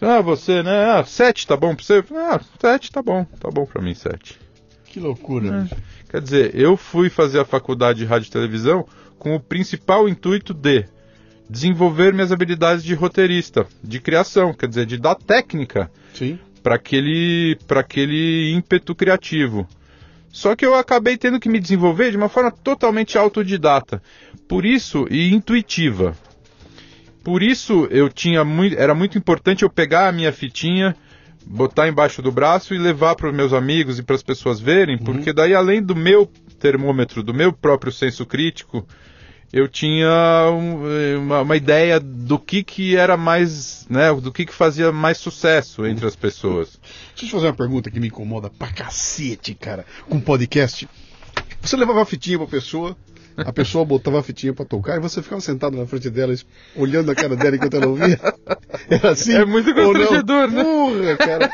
ah 0.00 0.20
você, 0.20 0.62
né? 0.62 0.90
Ah, 0.90 1.04
sete 1.04 1.46
tá 1.46 1.56
bom 1.56 1.74
pra 1.74 1.84
você? 1.84 2.04
Ah, 2.14 2.40
sete 2.60 2.92
tá 2.92 3.02
bom, 3.02 3.24
tá 3.40 3.50
bom 3.50 3.66
pra 3.66 3.82
mim, 3.82 3.94
sete. 3.94 4.38
Que 4.84 5.00
loucura. 5.00 5.68
É. 5.70 5.76
Quer 6.16 6.22
dizer, 6.22 6.54
eu 6.54 6.78
fui 6.78 7.10
fazer 7.10 7.40
a 7.40 7.44
faculdade 7.44 7.98
de 7.98 8.06
rádio 8.06 8.28
e 8.28 8.30
televisão 8.30 8.86
com 9.18 9.36
o 9.36 9.40
principal 9.40 10.08
intuito 10.08 10.54
de 10.54 10.86
desenvolver 11.46 12.14
minhas 12.14 12.32
habilidades 12.32 12.82
de 12.82 12.94
roteirista, 12.94 13.66
de 13.84 14.00
criação, 14.00 14.54
quer 14.54 14.66
dizer, 14.66 14.86
de 14.86 14.96
dar 14.96 15.14
técnica 15.14 15.90
para 16.62 16.76
aquele, 16.76 17.58
aquele 17.68 18.50
ímpeto 18.50 18.94
criativo. 18.94 19.68
Só 20.32 20.56
que 20.56 20.64
eu 20.64 20.74
acabei 20.74 21.18
tendo 21.18 21.38
que 21.38 21.50
me 21.50 21.60
desenvolver 21.60 22.10
de 22.10 22.16
uma 22.16 22.30
forma 22.30 22.50
totalmente 22.50 23.18
autodidata. 23.18 24.02
Por 24.48 24.64
isso, 24.64 25.06
e 25.10 25.34
intuitiva. 25.34 26.16
Por 27.22 27.42
isso 27.42 27.86
eu 27.90 28.08
tinha 28.08 28.42
muito, 28.42 28.74
era 28.78 28.94
muito 28.94 29.18
importante 29.18 29.64
eu 29.64 29.68
pegar 29.68 30.08
a 30.08 30.12
minha 30.12 30.32
fitinha, 30.32 30.96
botar 31.46 31.88
embaixo 31.88 32.20
do 32.20 32.32
braço 32.32 32.74
e 32.74 32.78
levar 32.78 33.14
para 33.14 33.28
os 33.28 33.34
meus 33.34 33.52
amigos 33.52 33.98
e 33.98 34.02
para 34.02 34.16
as 34.16 34.22
pessoas 34.22 34.58
verem, 34.58 34.96
uhum. 34.96 35.04
porque 35.04 35.32
daí 35.32 35.54
além 35.54 35.80
do 35.80 35.94
meu 35.94 36.30
termômetro, 36.58 37.22
do 37.22 37.32
meu 37.32 37.52
próprio 37.52 37.92
senso 37.92 38.26
crítico, 38.26 38.86
eu 39.52 39.68
tinha 39.68 40.10
uma, 41.20 41.42
uma, 41.42 41.56
ideia 41.56 42.00
do 42.00 42.38
que, 42.38 42.64
que 42.64 42.96
era 42.96 43.16
mais, 43.16 43.86
né, 43.88 44.12
do 44.12 44.32
que, 44.32 44.44
que 44.44 44.52
fazia 44.52 44.90
mais 44.90 45.18
sucesso 45.18 45.86
entre 45.86 46.06
as 46.06 46.16
pessoas. 46.16 46.80
Deixa 47.10 47.24
eu 47.24 47.28
te 47.28 47.30
fazer 47.30 47.46
uma 47.46 47.54
pergunta 47.54 47.90
que 47.90 48.00
me 48.00 48.08
incomoda 48.08 48.50
pra 48.50 48.72
cacete, 48.72 49.54
cara, 49.54 49.86
com 50.08 50.20
podcast. 50.20 50.88
Você 51.62 51.76
levava 51.76 52.02
a 52.02 52.06
fitinha 52.06 52.38
pra 52.38 52.46
pessoa, 52.48 52.96
a 53.36 53.52
pessoa 53.52 53.84
botava 53.84 54.20
a 54.20 54.22
fitinha 54.22 54.52
para 54.52 54.64
tocar 54.64 54.96
e 54.96 55.00
você 55.00 55.22
ficava 55.22 55.40
sentado 55.40 55.76
na 55.76 55.86
frente 55.86 56.08
dela, 56.08 56.34
olhando 56.74 57.10
a 57.10 57.14
cara 57.14 57.36
dela 57.36 57.56
enquanto 57.56 57.74
ela 57.74 57.88
ouvia. 57.88 58.18
Era 58.88 59.10
assim. 59.10 59.34
É 59.34 59.44
muito 59.44 59.74
constrangedor, 59.74 60.50
né? 60.50 60.64
Porra, 60.64 61.16
cara. 61.16 61.50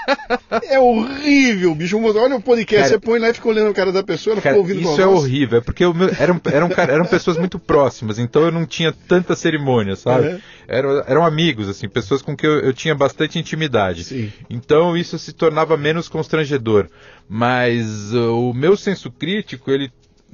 É 0.64 0.78
horrível, 0.78 1.74
bicho. 1.74 1.98
Olha 1.98 2.36
o 2.36 2.42
podcast, 2.42 2.88
cara, 2.88 2.88
você 2.88 2.98
põe 2.98 3.18
lá 3.18 3.30
e 3.30 3.34
fica 3.34 3.48
olhando 3.48 3.70
a 3.70 3.74
cara 3.74 3.92
da 3.92 4.02
pessoa, 4.02 4.34
ela 4.34 4.42
cara, 4.42 4.54
fica 4.54 4.60
ouvindo 4.60 4.80
Isso 4.80 5.00
é 5.00 5.06
horrível, 5.06 5.58
é 5.58 5.60
porque 5.60 5.86
meu, 5.92 6.08
eram, 6.18 6.40
eram, 6.44 6.70
eram 6.76 7.04
pessoas 7.04 7.36
muito 7.36 7.58
próximas, 7.58 8.18
então 8.18 8.42
eu 8.42 8.52
não 8.52 8.66
tinha 8.66 8.92
tanta 8.92 9.34
cerimônia, 9.34 9.96
sabe? 9.96 10.26
É. 10.26 10.40
Eram, 10.68 11.02
eram 11.06 11.24
amigos, 11.24 11.68
assim, 11.68 11.88
pessoas 11.88 12.22
com 12.22 12.36
quem 12.36 12.48
eu, 12.48 12.60
eu 12.60 12.72
tinha 12.72 12.94
bastante 12.94 13.38
intimidade. 13.38 14.04
Sim. 14.04 14.32
Então 14.48 14.96
isso 14.96 15.18
se 15.18 15.32
tornava 15.32 15.76
menos 15.76 16.08
constrangedor. 16.08 16.88
Mas 17.28 18.12
uh, 18.12 18.50
o 18.50 18.52
meu 18.52 18.76
senso 18.76 19.10
crítico, 19.10 19.70
ele 19.70 19.90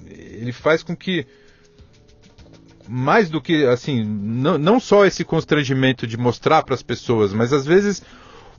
ele 0.06 0.52
faz 0.52 0.82
com 0.82 0.96
que 0.96 1.26
mais 2.88 3.28
do 3.28 3.40
que 3.40 3.66
assim, 3.66 4.02
não, 4.02 4.56
não 4.56 4.80
só 4.80 5.04
esse 5.04 5.24
constrangimento 5.24 6.06
de 6.06 6.16
mostrar 6.16 6.62
para 6.62 6.74
as 6.74 6.82
pessoas, 6.82 7.34
mas 7.34 7.52
às 7.52 7.66
vezes 7.66 8.02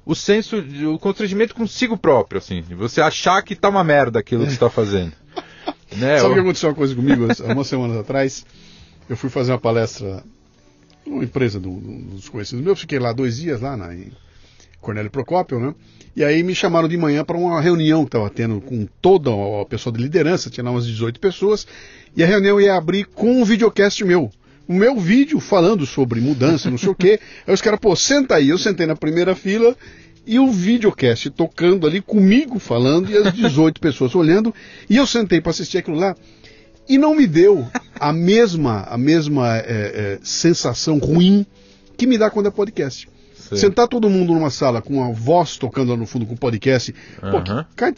o 0.06 0.16
senso, 0.16 0.58
o 0.94 1.00
constrangimento 1.00 1.56
consigo 1.56 1.98
próprio, 1.98 2.38
assim, 2.38 2.62
você 2.62 3.02
achar 3.02 3.42
que 3.42 3.56
tá 3.56 3.70
uma 3.70 3.84
merda 3.84 4.20
aquilo 4.20 4.46
que 4.46 4.54
está 4.54 4.70
fazendo. 4.70 5.14
né? 5.98 6.18
Sabe 6.18 6.32
o 6.32 6.34
que 6.34 6.40
aconteceu 6.40 6.70
uma 6.70 6.76
coisa 6.76 6.96
comigo 6.96 7.26
há 7.26 7.54
umas 7.54 7.68
semanas 7.68 7.98
atrás? 7.98 8.46
Eu 9.10 9.18
fui 9.18 9.30
fazer 9.30 9.52
uma 9.52 9.60
palestra 9.60 10.24
numa 11.06 11.24
empresa 11.24 11.60
do, 11.60 11.72
dos 11.72 12.30
conhecidos 12.30 12.64
meus, 12.64 12.80
fiquei 12.80 13.00
lá 13.00 13.12
dois 13.12 13.38
dias 13.38 13.62
lá 13.62 13.76
na 13.76 13.94
em 13.94 14.12
Cornélio 14.80 15.12
Procópio, 15.12 15.60
né? 15.60 15.74
E 16.16 16.24
aí 16.24 16.44
me 16.44 16.56
chamaram 16.56 16.88
de 16.88 16.98
manhã 16.98 17.24
para 17.24 17.38
uma 17.38 17.62
reunião 17.62 18.04
que 18.04 18.10
estava 18.10 18.30
tendo 18.30 18.60
com 18.62 18.88
toda 19.02 19.30
a 19.62 19.66
pessoa 19.66 19.96
de 19.96 20.02
liderança, 20.02 20.50
tinha 20.50 20.64
lá 20.64 20.72
umas 20.72 20.86
18 20.86 21.20
pessoas, 21.20 21.68
e 22.16 22.24
a 22.24 22.28
reunião 22.28 22.60
ia 22.60 22.76
abrir 22.76 23.06
com 23.06 23.42
um 23.42 23.46
videocast 23.46 24.04
meu. 24.04 24.32
O 24.68 24.74
meu 24.74 25.00
vídeo 25.00 25.40
falando 25.40 25.86
sobre 25.86 26.20
mudança, 26.20 26.70
não 26.70 26.78
sei 26.78 26.90
o 26.90 26.96
quê. 26.96 27.20
Aí 27.48 27.54
os 27.54 27.62
caras, 27.62 27.80
pô, 27.80 27.96
senta 27.96 28.36
aí. 28.36 28.50
Eu 28.50 28.58
sentei 28.58 28.86
na 28.86 28.96
primeira 28.96 29.34
fila 29.34 29.76
e 30.28 30.38
o 30.38 30.52
videocast 30.52 31.28
tocando 31.32 31.88
ali 31.88 32.02
comigo 32.02 32.60
falando 32.60 33.10
e 33.10 33.18
as 33.18 33.34
18 33.34 33.82
pessoas 33.82 34.14
olhando. 34.14 34.54
E 34.88 34.96
eu 34.96 35.08
sentei 35.08 35.42
para 35.42 35.50
assistir 35.50 35.80
aquilo 35.80 35.98
lá 35.98 36.16
e 36.88 36.98
não 36.98 37.16
me 37.16 37.26
deu 37.26 37.68
a 38.00 38.14
mesma, 38.14 38.82
a 38.84 38.98
mesma 38.98 39.58
é, 39.58 39.64
é, 39.66 40.20
sensação 40.24 40.98
ruim 40.98 41.46
que 41.96 42.08
me 42.08 42.18
dá 42.18 42.30
quando 42.30 42.48
é 42.48 42.52
podcast. 42.52 43.08
Sim. 43.50 43.58
Sentar 43.58 43.88
todo 43.88 44.10
mundo 44.10 44.34
numa 44.34 44.50
sala 44.50 44.82
com 44.82 45.04
a 45.04 45.12
voz 45.12 45.58
tocando 45.58 45.90
lá 45.90 45.98
no 45.98 46.06
fundo 46.06 46.26
com 46.26 46.34
o 46.34 46.38
podcast. 46.38 46.94
Uhum. 47.22 47.32
Pô, 47.32 47.42
que, 47.42 47.66
cara, 47.76 47.94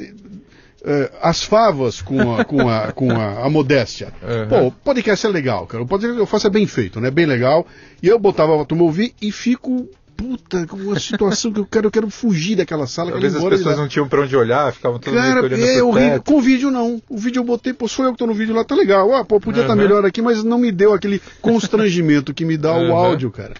eh, 0.84 1.12
as 1.22 1.44
favas 1.44 2.02
com 2.02 2.34
a, 2.34 2.44
com 2.44 2.68
a, 2.68 2.92
com 2.94 3.12
a, 3.12 3.46
a 3.46 3.50
modéstia. 3.50 4.14
Uhum. 4.22 4.48
Pô, 4.48 4.68
o 4.68 4.72
podcast 4.72 5.26
é 5.26 5.30
legal, 5.30 5.68
cara. 5.68 5.84
O 5.84 5.88
podcast 5.88 6.16
que 6.16 6.22
eu 6.22 6.28
faço 6.28 6.48
é 6.48 6.50
bem 6.50 6.66
feito, 6.66 7.00
né? 7.00 7.12
Bem 7.12 7.26
legal. 7.26 7.68
E 8.02 8.08
eu 8.08 8.18
botava 8.18 8.56
pra 8.56 8.66
turma 8.66 8.84
ouvir 8.84 9.14
e 9.22 9.32
fico. 9.32 9.90
Puta, 10.22 10.68
uma 10.74 11.00
situação 11.00 11.52
que 11.52 11.60
eu 11.60 11.66
quero, 11.66 11.88
eu 11.88 11.92
quero 11.92 12.10
fugir 12.10 12.56
daquela 12.56 12.86
sala. 12.88 13.16
Às 13.16 13.22
vezes 13.22 13.38
as 13.38 13.44
pessoas 13.50 13.78
não 13.78 13.88
tinham 13.88 14.08
pra 14.08 14.22
onde 14.22 14.36
olhar, 14.36 14.72
ficavam 14.74 15.00
meio 15.04 15.16
Cara, 15.18 15.42
olhando 15.42 15.56
é 15.64 15.78
pro 15.78 15.88
horrível. 15.88 16.12
teto. 16.12 16.24
Com 16.32 16.38
o 16.38 16.42
vídeo 16.42 16.70
não. 16.72 17.02
O 17.10 17.18
vídeo 17.18 17.40
eu 17.40 17.44
botei, 17.44 17.74
pô, 17.74 17.88
sou 17.88 18.06
eu 18.06 18.12
que 18.12 18.18
tô 18.20 18.28
no 18.28 18.34
vídeo 18.34 18.54
lá, 18.56 18.64
tá 18.64 18.76
legal. 18.76 19.14
Ah, 19.16 19.26
pô, 19.26 19.40
podia 19.40 19.62
estar 19.62 19.74
Uhum. 19.74 19.80
melhor 19.82 20.06
aqui, 20.06 20.22
mas 20.22 20.44
não 20.44 20.60
me 20.60 20.72
deu 20.72 20.94
aquele 20.94 21.22
constrangimento 21.42 22.34
que 22.34 22.46
me 22.46 22.58
dá 22.58 22.74
o 22.74 22.88
Uhum. 22.88 22.96
áudio, 22.96 23.32
cara. 23.32 23.54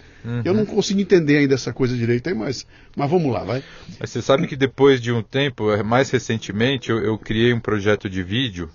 Eu 0.44 0.54
não 0.54 0.64
consigo 0.64 1.00
entender 1.00 1.38
ainda 1.38 1.54
essa 1.54 1.72
coisa 1.72 1.96
direito 1.96 2.28
aí, 2.28 2.34
mas, 2.34 2.64
mas 2.96 3.10
vamos 3.10 3.32
lá, 3.32 3.42
vai. 3.42 3.64
Mas 3.98 4.10
você 4.10 4.22
sabe 4.22 4.46
que 4.46 4.54
depois 4.54 5.00
de 5.00 5.10
um 5.10 5.20
tempo, 5.20 5.72
eh, 5.72 5.82
mais 5.82 6.10
recentemente, 6.10 6.90
eu, 6.90 6.98
eu 7.00 7.18
criei 7.18 7.52
um 7.52 7.58
projeto 7.58 8.08
de 8.08 8.22
vídeo, 8.22 8.70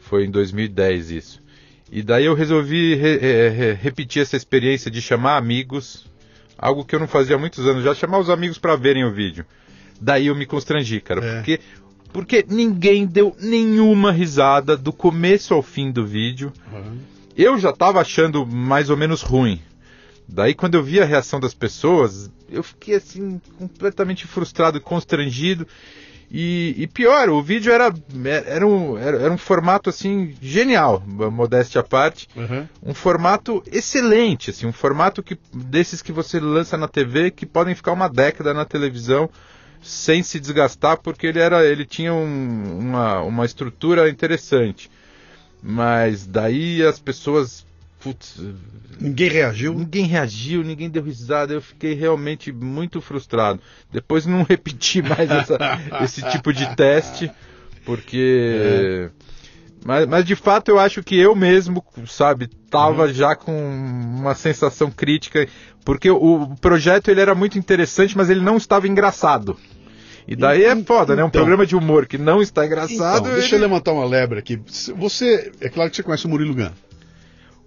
foi 0.00 0.26
em 0.26 0.30
2010 0.30 1.10
isso. 1.10 1.42
E 1.90 2.02
daí 2.02 2.26
eu 2.26 2.34
resolvi 2.34 2.94
re- 2.94 3.16
re- 3.16 3.72
repetir 3.72 4.20
essa 4.20 4.36
experiência 4.36 4.90
de 4.90 5.00
chamar 5.00 5.38
amigos, 5.38 6.04
algo 6.62 6.84
que 6.84 6.94
eu 6.94 7.00
não 7.00 7.08
fazia 7.08 7.34
há 7.34 7.38
muitos 7.38 7.66
anos, 7.66 7.82
já 7.82 7.92
chamar 7.92 8.18
os 8.20 8.30
amigos 8.30 8.56
para 8.56 8.76
verem 8.76 9.04
o 9.04 9.12
vídeo. 9.12 9.44
Daí 10.00 10.28
eu 10.28 10.34
me 10.36 10.46
constrangi, 10.46 11.00
cara, 11.00 11.22
É. 11.24 11.34
porque 11.36 11.60
porque 12.12 12.44
ninguém 12.48 13.06
deu 13.06 13.34
nenhuma 13.40 14.12
risada 14.12 14.76
do 14.76 14.92
começo 14.92 15.54
ao 15.54 15.62
fim 15.62 15.90
do 15.90 16.06
vídeo. 16.06 16.52
Eu 17.36 17.58
já 17.58 17.70
estava 17.70 18.00
achando 18.00 18.46
mais 18.46 18.90
ou 18.90 18.96
menos 18.98 19.22
ruim. 19.22 19.60
Daí, 20.28 20.54
quando 20.54 20.74
eu 20.74 20.82
vi 20.82 21.00
a 21.00 21.04
reação 21.06 21.40
das 21.40 21.54
pessoas, 21.54 22.30
eu 22.50 22.62
fiquei 22.62 22.96
assim, 22.96 23.40
completamente 23.58 24.26
frustrado 24.26 24.76
e 24.76 24.80
constrangido. 24.80 25.66
E, 26.34 26.74
e 26.78 26.86
pior, 26.86 27.28
o 27.28 27.42
vídeo 27.42 27.70
era, 27.70 27.92
era, 28.46 28.66
um, 28.66 28.96
era, 28.96 29.30
um 29.30 29.36
formato 29.36 29.90
assim 29.90 30.34
genial, 30.40 31.02
modéstia 31.06 31.82
à 31.82 31.84
parte. 31.84 32.26
Uhum. 32.34 32.66
Um 32.82 32.94
formato 32.94 33.62
excelente, 33.70 34.48
assim, 34.48 34.66
um 34.66 34.72
formato 34.72 35.22
que, 35.22 35.38
desses 35.52 36.00
que 36.00 36.10
você 36.10 36.40
lança 36.40 36.78
na 36.78 36.88
TV 36.88 37.30
que 37.30 37.44
podem 37.44 37.74
ficar 37.74 37.92
uma 37.92 38.08
década 38.08 38.54
na 38.54 38.64
televisão 38.64 39.28
sem 39.82 40.22
se 40.22 40.40
desgastar, 40.40 40.96
porque 41.02 41.26
ele, 41.26 41.38
era, 41.38 41.66
ele 41.66 41.84
tinha 41.84 42.14
um- 42.14 42.78
uma, 42.78 43.20
uma 43.20 43.44
estrutura 43.44 44.08
interessante. 44.08 44.90
Mas 45.62 46.26
daí 46.26 46.82
as 46.82 46.98
pessoas. 46.98 47.66
Putz, 48.02 48.40
Ninguém 49.00 49.28
reagiu. 49.30 49.74
Ninguém 49.74 50.04
reagiu, 50.06 50.62
ninguém 50.64 50.90
deu 50.90 51.02
risada, 51.02 51.52
eu 51.54 51.60
fiquei 51.62 51.94
realmente 51.94 52.50
muito 52.52 53.00
frustrado. 53.00 53.60
Depois 53.92 54.26
não 54.26 54.42
repeti 54.48 55.00
mais 55.02 55.30
essa- 55.30 55.58
esse 56.02 56.22
tipo 56.30 56.52
de 56.52 56.74
teste, 56.76 57.30
porque. 57.84 59.10
Mas, 59.84 60.06
mas 60.06 60.24
de 60.24 60.36
fato 60.36 60.68
eu 60.70 60.78
acho 60.78 61.02
que 61.02 61.18
eu 61.18 61.34
mesmo, 61.34 61.84
sabe, 62.06 62.48
tava 62.70 63.12
já 63.12 63.34
com 63.34 63.52
uma 63.52 64.32
sensação 64.34 64.90
crítica, 64.92 65.48
porque 65.84 66.08
o, 66.08 66.54
projeto 66.60 67.08
ele 67.08 67.20
era 67.20 67.34
muito 67.34 67.58
interessante, 67.58 68.16
mas 68.16 68.30
ele 68.30 68.40
não 68.40 68.56
estava 68.56 68.86
engraçado. 68.86 69.56
E 70.28 70.36
daí 70.36 70.62
é 70.62 70.76
foda, 70.84 71.16
né? 71.16 71.24
Um 71.24 71.26
Então. 71.26 71.40
programa 71.40 71.66
de 71.66 71.74
humor 71.74 72.06
que 72.06 72.16
não 72.16 72.40
está 72.40 72.64
engraçado. 72.64 73.22
Então, 73.26 73.34
deixa 73.34 73.56
eu 73.56 73.58
ele- 73.58 73.66
levantar 73.66 73.92
uma 73.92 74.04
lebre 74.06 74.38
aqui. 74.38 74.60
Você, 74.96 75.50
é 75.60 75.68
claro 75.68 75.90
que 75.90 75.96
você 75.96 76.02
conhece 76.04 76.26
o 76.26 76.28
Murilo 76.28 76.54
Gun. 76.54 76.70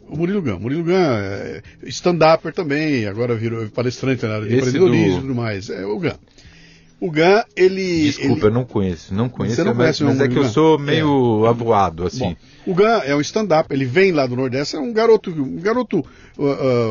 O 0.07 0.17
Murilo 0.17 0.41
Gun. 0.41 0.59
Murilo 0.59 0.83
Gun 0.83 0.91
é 0.93 1.61
stand-upper 1.83 2.53
também, 2.53 3.05
agora 3.07 3.35
virou 3.35 3.67
palestrante 3.69 4.25
na 4.25 4.35
área 4.35 4.47
de 4.47 4.55
Esse 4.55 4.69
empreendedorismo 4.69 5.07
e 5.07 5.15
do- 5.15 5.21
tudo 5.21 5.35
mais. 5.35 5.69
É 5.69 5.85
o 5.85 5.99
Gun. 5.99 6.11
O 6.99 7.11
Gun, 7.11 7.41
ele. 7.55 8.03
Desculpa, 8.03 8.33
ele- 8.33 8.45
eu 8.45 8.51
não 8.51 8.63
conheço, 8.63 9.13
não 9.13 9.27
conheço, 9.27 9.59
não 9.63 9.73
mas, 9.73 9.77
conhece 9.77 10.03
o 10.03 10.07
mas 10.07 10.21
é 10.21 10.27
que 10.29 10.37
eu 10.37 10.45
sou 10.45 10.79
meio 10.79 11.45
avoado, 11.45 12.05
assim. 12.05 12.19
Bom, 12.19 12.35
o 12.67 12.73
Gun 12.73 12.83
é 13.03 13.15
um 13.15 13.19
stand-up, 13.21 13.67
ele 13.73 13.83
vem 13.85 14.11
lá 14.13 14.25
do 14.25 14.35
Nordeste, 14.35 14.75
é 14.75 14.79
um 14.79 14.93
garoto, 14.93 15.29
um 15.31 15.57
garoto 15.59 15.99
uh, 16.37 16.43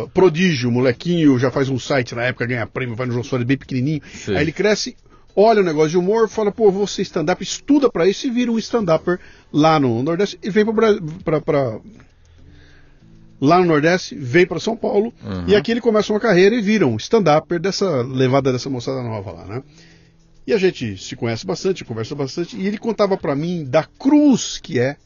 uh, 0.05 0.09
prodígio, 0.13 0.71
molequinho, 0.71 1.39
já 1.39 1.51
faz 1.51 1.69
um 1.71 1.79
site 1.79 2.15
na 2.15 2.25
época, 2.25 2.47
ganha 2.47 2.67
prêmio, 2.67 2.95
vai 2.95 3.07
no 3.07 3.13
João 3.13 3.25
Soares 3.25 3.47
bem 3.47 3.57
pequenininho. 3.57 4.03
Sim. 4.13 4.35
Aí 4.37 4.43
ele 4.43 4.53
cresce, 4.53 4.95
olha 5.35 5.63
o 5.63 5.65
negócio 5.65 5.91
de 5.91 5.97
humor, 5.99 6.29
fala, 6.29 6.53
pô, 6.53 6.71
vou 6.71 6.87
ser 6.87 7.03
stand-up, 7.03 7.43
estuda 7.43 7.89
pra 7.91 8.07
isso 8.07 8.27
e 8.27 8.31
vira 8.31 8.53
um 8.53 8.59
stand-upper 8.59 9.19
lá 9.53 9.81
no 9.81 10.03
Nordeste 10.03 10.39
e 10.43 10.51
vem 10.51 10.67
pra- 10.67 11.79
lá 13.41 13.59
no 13.59 13.65
Nordeste, 13.67 14.15
vem 14.15 14.47
pra 14.47 14.61
São 14.61 14.77
Paulo 14.77 15.13
Uhum. 15.23 15.45
e 15.49 15.57
aqui 15.57 15.71
ele 15.71 15.81
começa 15.81 16.13
uma 16.13 16.21
carreira 16.21 16.55
e 16.55 16.61
vira 16.63 16.87
um 16.87 16.97
stand-upper 16.97 17.61
dessa 17.61 18.03
levada 18.03 18.53
dessa 18.53 18.71
moçada 18.71 19.03
nova 19.03 19.33
lá, 19.33 19.45
né? 19.47 19.63
E 20.47 20.53
a 20.53 20.59
gente 20.59 20.97
se 20.99 21.17
conhece 21.17 21.47
bastante, 21.47 21.85
conversa 21.85 22.15
bastante, 22.15 22.57
e 22.57 22.67
ele 22.67 22.77
contava 22.79 23.17
pra 23.17 23.35
mim 23.35 23.65
da 23.65 23.83
cruz 23.85 24.59
que 24.63 24.79
é 24.79 24.97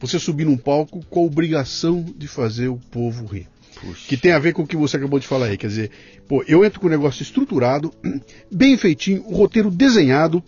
você 0.00 0.18
subir 0.18 0.44
num 0.44 0.56
palco 0.56 1.04
com 1.08 1.20
a 1.20 1.24
obrigação 1.24 2.04
de 2.16 2.26
fazer 2.28 2.68
o 2.68 2.76
povo 2.90 3.24
rir. 3.26 3.46
Puxa. 3.80 4.08
Que 4.08 4.16
tem 4.16 4.32
a 4.32 4.38
ver 4.38 4.52
com 4.52 4.62
o 4.62 4.66
que 4.66 4.76
você 4.76 4.96
acabou 4.96 5.18
de 5.18 5.26
falar 5.26 5.46
aí. 5.46 5.56
Quer 5.56 5.68
dizer, 5.68 5.90
pô, 6.26 6.42
eu 6.48 6.64
entro 6.64 6.80
com 6.80 6.86
um 6.86 6.90
negócio 6.90 7.22
estruturado, 7.22 7.92
bem 8.50 8.76
feitinho, 8.76 9.22
o 9.26 9.34
roteiro 9.36 9.70
desenhado, 9.70 10.42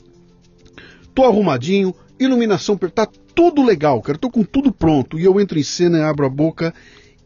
tô 1.15 1.25
arrumadinho, 1.25 1.95
iluminação, 2.19 2.77
tá 2.77 3.07
tudo 3.35 3.64
legal, 3.64 4.01
cara. 4.03 4.19
Tô 4.19 4.31
com 4.31 4.43
tudo 4.45 4.73
pronto. 4.73 5.19
E 5.19 5.25
eu 5.25 5.41
entro 5.41 5.59
em 5.59 5.62
cena, 5.62 6.09
abro 6.09 6.27
a 6.27 6.29
boca, 6.31 6.75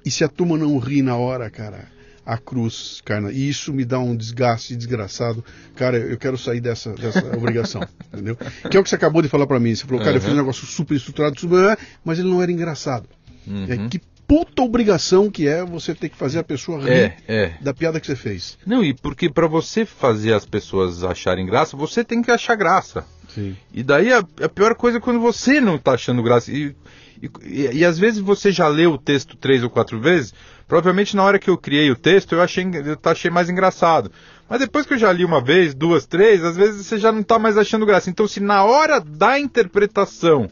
e 0.05 0.11
se 0.11 0.25
a 0.25 0.29
turma 0.29 0.57
não 0.59 0.77
ri 0.79 1.03
na 1.03 1.17
hora, 1.17 1.49
cara, 1.51 1.87
a 2.25 2.37
cruz, 2.39 3.01
cara, 3.05 3.33
e 3.33 3.49
isso 3.49 3.73
me 3.73 3.85
dá 3.85 3.99
um 3.99 4.15
desgaste 4.17 4.77
desgraçado. 4.77 5.45
Cara, 5.75 5.97
eu 5.99 6.17
quero 6.17 6.37
sair 6.39 6.61
dessa, 6.61 6.93
dessa 6.95 7.25
obrigação, 7.37 7.83
entendeu? 8.13 8.37
Que 8.71 8.77
é 8.77 8.81
o 8.81 8.83
que 8.83 8.89
você 8.89 8.95
acabou 8.97 9.23
de 9.23 9.29
falar 9.29 9.47
pra 9.47 9.59
mim. 9.61 9.75
Você 9.75 9.85
falou, 9.87 10.03
cara, 10.03 10.17
eu 10.17 10.21
fiz 10.21 10.29
um 10.31 10.33
Uhum. 10.35 10.39
negócio 10.41 10.67
super 10.67 10.95
estruturado, 10.95 11.39
super, 11.41 11.79
mas 12.05 12.19
ele 12.19 12.29
não 12.29 12.43
era 12.43 12.53
engraçado. 12.53 13.09
Uhum. 13.47 13.67
É, 13.69 13.89
que 13.89 14.01
puta 14.29 14.63
obrigação 14.63 15.29
que 15.31 15.47
é 15.49 15.65
você 15.65 15.95
ter 15.95 16.09
que 16.09 16.17
fazer 16.17 16.39
a 16.39 16.45
pessoa 16.45 16.81
rir 16.81 16.91
É, 16.91 17.17
é. 17.27 17.53
da 17.61 17.75
piada 17.75 17.99
que 18.01 18.07
você 18.07 18.17
fez. 18.17 18.57
Não, 18.65 18.83
e 18.85 18.95
porque 18.95 19.29
pra 19.29 19.47
você 19.49 19.85
fazer 19.85 20.33
as 20.33 20.47
pessoas 20.47 21.03
acharem 21.05 21.45
graça, 21.45 21.77
você 21.77 22.03
tem 22.05 22.23
que 22.23 22.31
achar 22.31 22.55
graça. 22.55 23.05
Sim. 23.35 23.57
E 23.73 23.83
daí 23.83 24.13
a, 24.13 24.19
a 24.19 24.49
pior 24.49 24.75
coisa 24.75 24.99
é 24.99 25.01
quando 25.01 25.21
você 25.21 25.61
não 25.61 25.79
tá 25.79 25.93
achando 25.93 26.23
graça. 26.23 26.51
E, 26.53 26.75
e, 27.23 27.31
e- 27.45 27.71
e 27.79 27.85
às 27.85 27.99
vezes 27.99 28.21
você 28.21 28.51
já 28.53 28.69
leu 28.69 28.93
o 28.93 28.99
texto 28.99 29.37
três 29.37 29.63
ou 29.63 29.71
quatro 29.71 29.99
vezes. 30.01 30.35
Provavelmente 30.69 31.15
na 31.17 31.23
hora 31.23 31.39
que 31.39 31.51
eu 31.51 31.59
criei 31.59 31.91
o 31.91 31.97
texto 31.97 32.33
eu 32.35 32.43
achei, 32.43 32.65
eu 32.65 32.99
achei 33.11 33.31
mais 33.31 33.49
engraçado. 33.51 34.11
Mas 34.49 34.61
depois 34.61 34.85
que 34.87 34.95
eu 34.95 34.99
já 34.99 35.11
li 35.13 35.25
uma 35.25 35.43
vez, 35.43 35.75
duas, 35.75 36.05
três, 36.07 36.45
às 36.45 36.57
vezes 36.57 36.87
você 36.87 36.99
já 36.99 37.11
não 37.11 37.23
tá 37.23 37.39
mais 37.39 37.57
achando 37.57 37.87
graça. 37.87 38.11
Então 38.11 38.27
se 38.29 38.41
na 38.41 38.65
hora 38.65 39.01
da 39.01 39.39
interpretação 39.39 40.51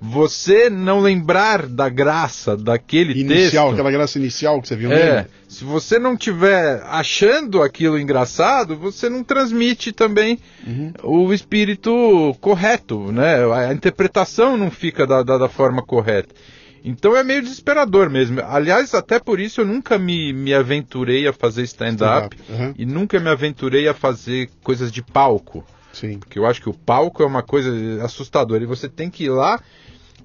você 0.00 0.68
não 0.68 1.00
lembrar 1.00 1.66
da 1.66 1.88
graça 1.88 2.56
daquele 2.56 3.18
Inicial, 3.18 3.66
texto. 3.68 3.72
aquela 3.74 3.90
graça 3.90 4.18
inicial 4.18 4.60
que 4.60 4.68
você 4.68 4.76
viu 4.76 4.92
É, 4.92 5.14
nele. 5.16 5.28
se 5.48 5.64
você 5.64 5.98
não 5.98 6.16
tiver 6.16 6.82
achando 6.86 7.62
aquilo 7.62 7.98
engraçado, 7.98 8.76
você 8.76 9.08
não 9.08 9.24
transmite 9.24 9.92
também 9.92 10.38
Uhum. 10.66 10.92
o 11.02 11.32
espírito 11.32 12.36
correto, 12.40 13.10
né? 13.10 13.36
A 13.52 13.72
interpretação 13.72 14.56
não 14.56 14.70
fica 14.70 15.06
da, 15.06 15.22
da, 15.22 15.38
da 15.38 15.48
forma 15.48 15.82
correta. 15.82 16.34
Então 16.84 17.16
é 17.16 17.24
meio 17.24 17.42
desesperador 17.42 18.08
mesmo. 18.08 18.40
Aliás, 18.44 18.94
até 18.94 19.18
por 19.18 19.40
isso 19.40 19.60
eu 19.62 19.66
nunca 19.66 19.98
me, 19.98 20.32
me 20.32 20.54
aventurei 20.54 21.26
a 21.26 21.32
fazer 21.32 21.62
stand-up 21.64 22.36
Stand-up, 22.36 22.62
uhum. 22.62 22.74
e 22.78 22.86
nunca 22.86 23.18
me 23.18 23.28
aventurei 23.28 23.88
a 23.88 23.94
fazer 23.94 24.48
coisas 24.62 24.92
de 24.92 25.02
palco. 25.02 25.64
Sim. 25.92 26.18
Porque 26.18 26.38
eu 26.38 26.46
acho 26.46 26.60
que 26.60 26.68
o 26.68 26.74
palco 26.74 27.22
é 27.22 27.26
uma 27.26 27.42
coisa 27.42 27.70
assustadora 28.04 28.62
e 28.62 28.66
você 28.66 28.88
tem 28.88 29.08
que 29.10 29.24
ir 29.24 29.30
lá 29.30 29.58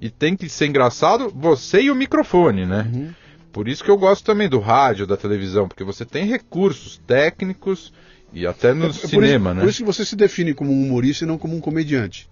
e 0.00 0.10
tem 0.10 0.36
que 0.36 0.48
ser 0.48 0.66
engraçado 0.66 1.30
você 1.34 1.82
e 1.82 1.90
o 1.90 1.94
microfone, 1.94 2.66
né? 2.66 2.88
Uhum. 2.92 3.10
Por 3.52 3.68
isso 3.68 3.84
que 3.84 3.90
eu 3.90 3.98
gosto 3.98 4.24
também 4.24 4.48
do 4.48 4.58
rádio, 4.58 5.06
da 5.06 5.16
televisão, 5.16 5.68
porque 5.68 5.84
você 5.84 6.04
tem 6.04 6.26
recursos 6.26 6.98
técnicos 7.06 7.92
e 8.32 8.46
até 8.46 8.72
no 8.72 8.86
É 8.86 8.88
por 8.88 8.94
cinema, 8.94 9.50
isso, 9.50 9.54
né? 9.56 9.60
Por 9.60 9.68
isso 9.68 9.78
que 9.78 9.84
você 9.84 10.04
se 10.04 10.16
define 10.16 10.54
como 10.54 10.72
um 10.72 10.82
humorista 10.86 11.24
e 11.24 11.28
não 11.28 11.36
como 11.36 11.54
um 11.54 11.60
comediante. 11.60 12.28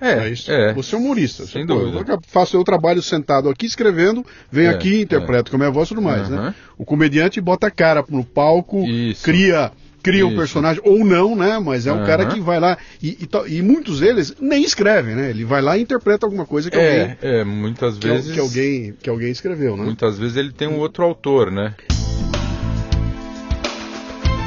é, 0.00 0.30
É 0.30 0.70
é. 0.70 0.72
Você 0.72 0.94
é 0.94 0.98
um 0.98 1.02
humorista. 1.02 1.44
Sem 1.44 1.66
Você, 1.66 1.74
dúvida. 1.92 2.12
eu 2.14 2.18
faço 2.26 2.56
eu 2.56 2.64
trabalho 2.64 3.02
sentado 3.02 3.50
aqui 3.50 3.66
escrevendo, 3.66 4.24
venho 4.50 4.70
É, 4.70 4.74
aqui, 4.74 5.02
interpreto 5.02 5.50
com 5.50 5.56
a 5.56 5.58
minha 5.58 5.70
voz 5.70 5.88
e 5.88 5.94
tudo 5.94 6.00
mais, 6.00 6.30
Aham. 6.30 6.46
né? 6.46 6.54
O 6.78 6.84
comediante 6.86 7.38
bota 7.40 7.66
a 7.66 7.70
cara 7.70 8.02
no 8.08 8.24
palco, 8.24 8.82
Isso. 8.86 9.22
cria 9.22 9.70
cria 10.02 10.24
um 10.26 10.30
Isso. 10.30 10.36
personagem, 10.38 10.82
ou 10.84 11.04
não, 11.04 11.36
né? 11.36 11.58
Mas 11.58 11.86
é 11.86 11.92
um 11.92 11.96
Aham. 11.96 12.06
cara 12.06 12.26
que 12.26 12.40
vai 12.40 12.58
lá, 12.58 12.76
e, 13.02 13.16
e 13.48 13.56
e 13.58 13.62
muitos 13.62 14.00
deles 14.00 14.34
nem 14.40 14.62
escrevem, 14.64 15.14
né? 15.14 15.30
Ele 15.30 15.44
vai 15.44 15.62
lá 15.62 15.76
e 15.78 15.82
interpreta 15.82 16.26
alguma 16.26 16.44
coisa 16.46 16.70
que 16.70 16.76
É, 16.76 17.00
alguém, 17.00 17.16
é, 17.22 17.44
muitas 17.44 17.98
que, 17.98 18.08
vezes. 18.08 18.32
que 18.32 18.40
alguém, 18.40 18.94
que 19.02 19.08
alguém 19.10 19.30
escreveu, 19.30 19.76
né? 19.76 19.84
Muitas 19.84 20.18
vezes 20.18 20.36
ele 20.36 20.52
tem 20.52 20.68
um 20.68 20.78
outro 20.78 21.04
autor, 21.04 21.50
né? 21.50 21.74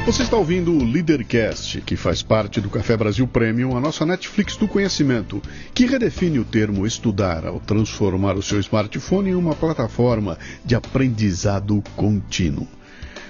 Você 0.06 0.22
está 0.22 0.36
ouvindo 0.36 0.70
o 0.70 0.84
Leadercast, 0.84 1.80
que 1.80 1.96
faz 1.96 2.22
parte 2.22 2.60
do 2.60 2.70
Café 2.70 2.96
Brasil 2.96 3.26
Premium, 3.26 3.76
a 3.76 3.80
nossa 3.80 4.06
Netflix 4.06 4.56
do 4.56 4.68
conhecimento, 4.68 5.42
que 5.74 5.84
redefine 5.84 6.38
o 6.38 6.44
termo 6.44 6.86
estudar 6.86 7.44
ao 7.44 7.58
transformar 7.58 8.36
o 8.36 8.42
seu 8.42 8.60
smartphone 8.60 9.30
em 9.30 9.34
uma 9.34 9.56
plataforma 9.56 10.38
de 10.64 10.76
aprendizado 10.76 11.82
contínuo. 11.96 12.68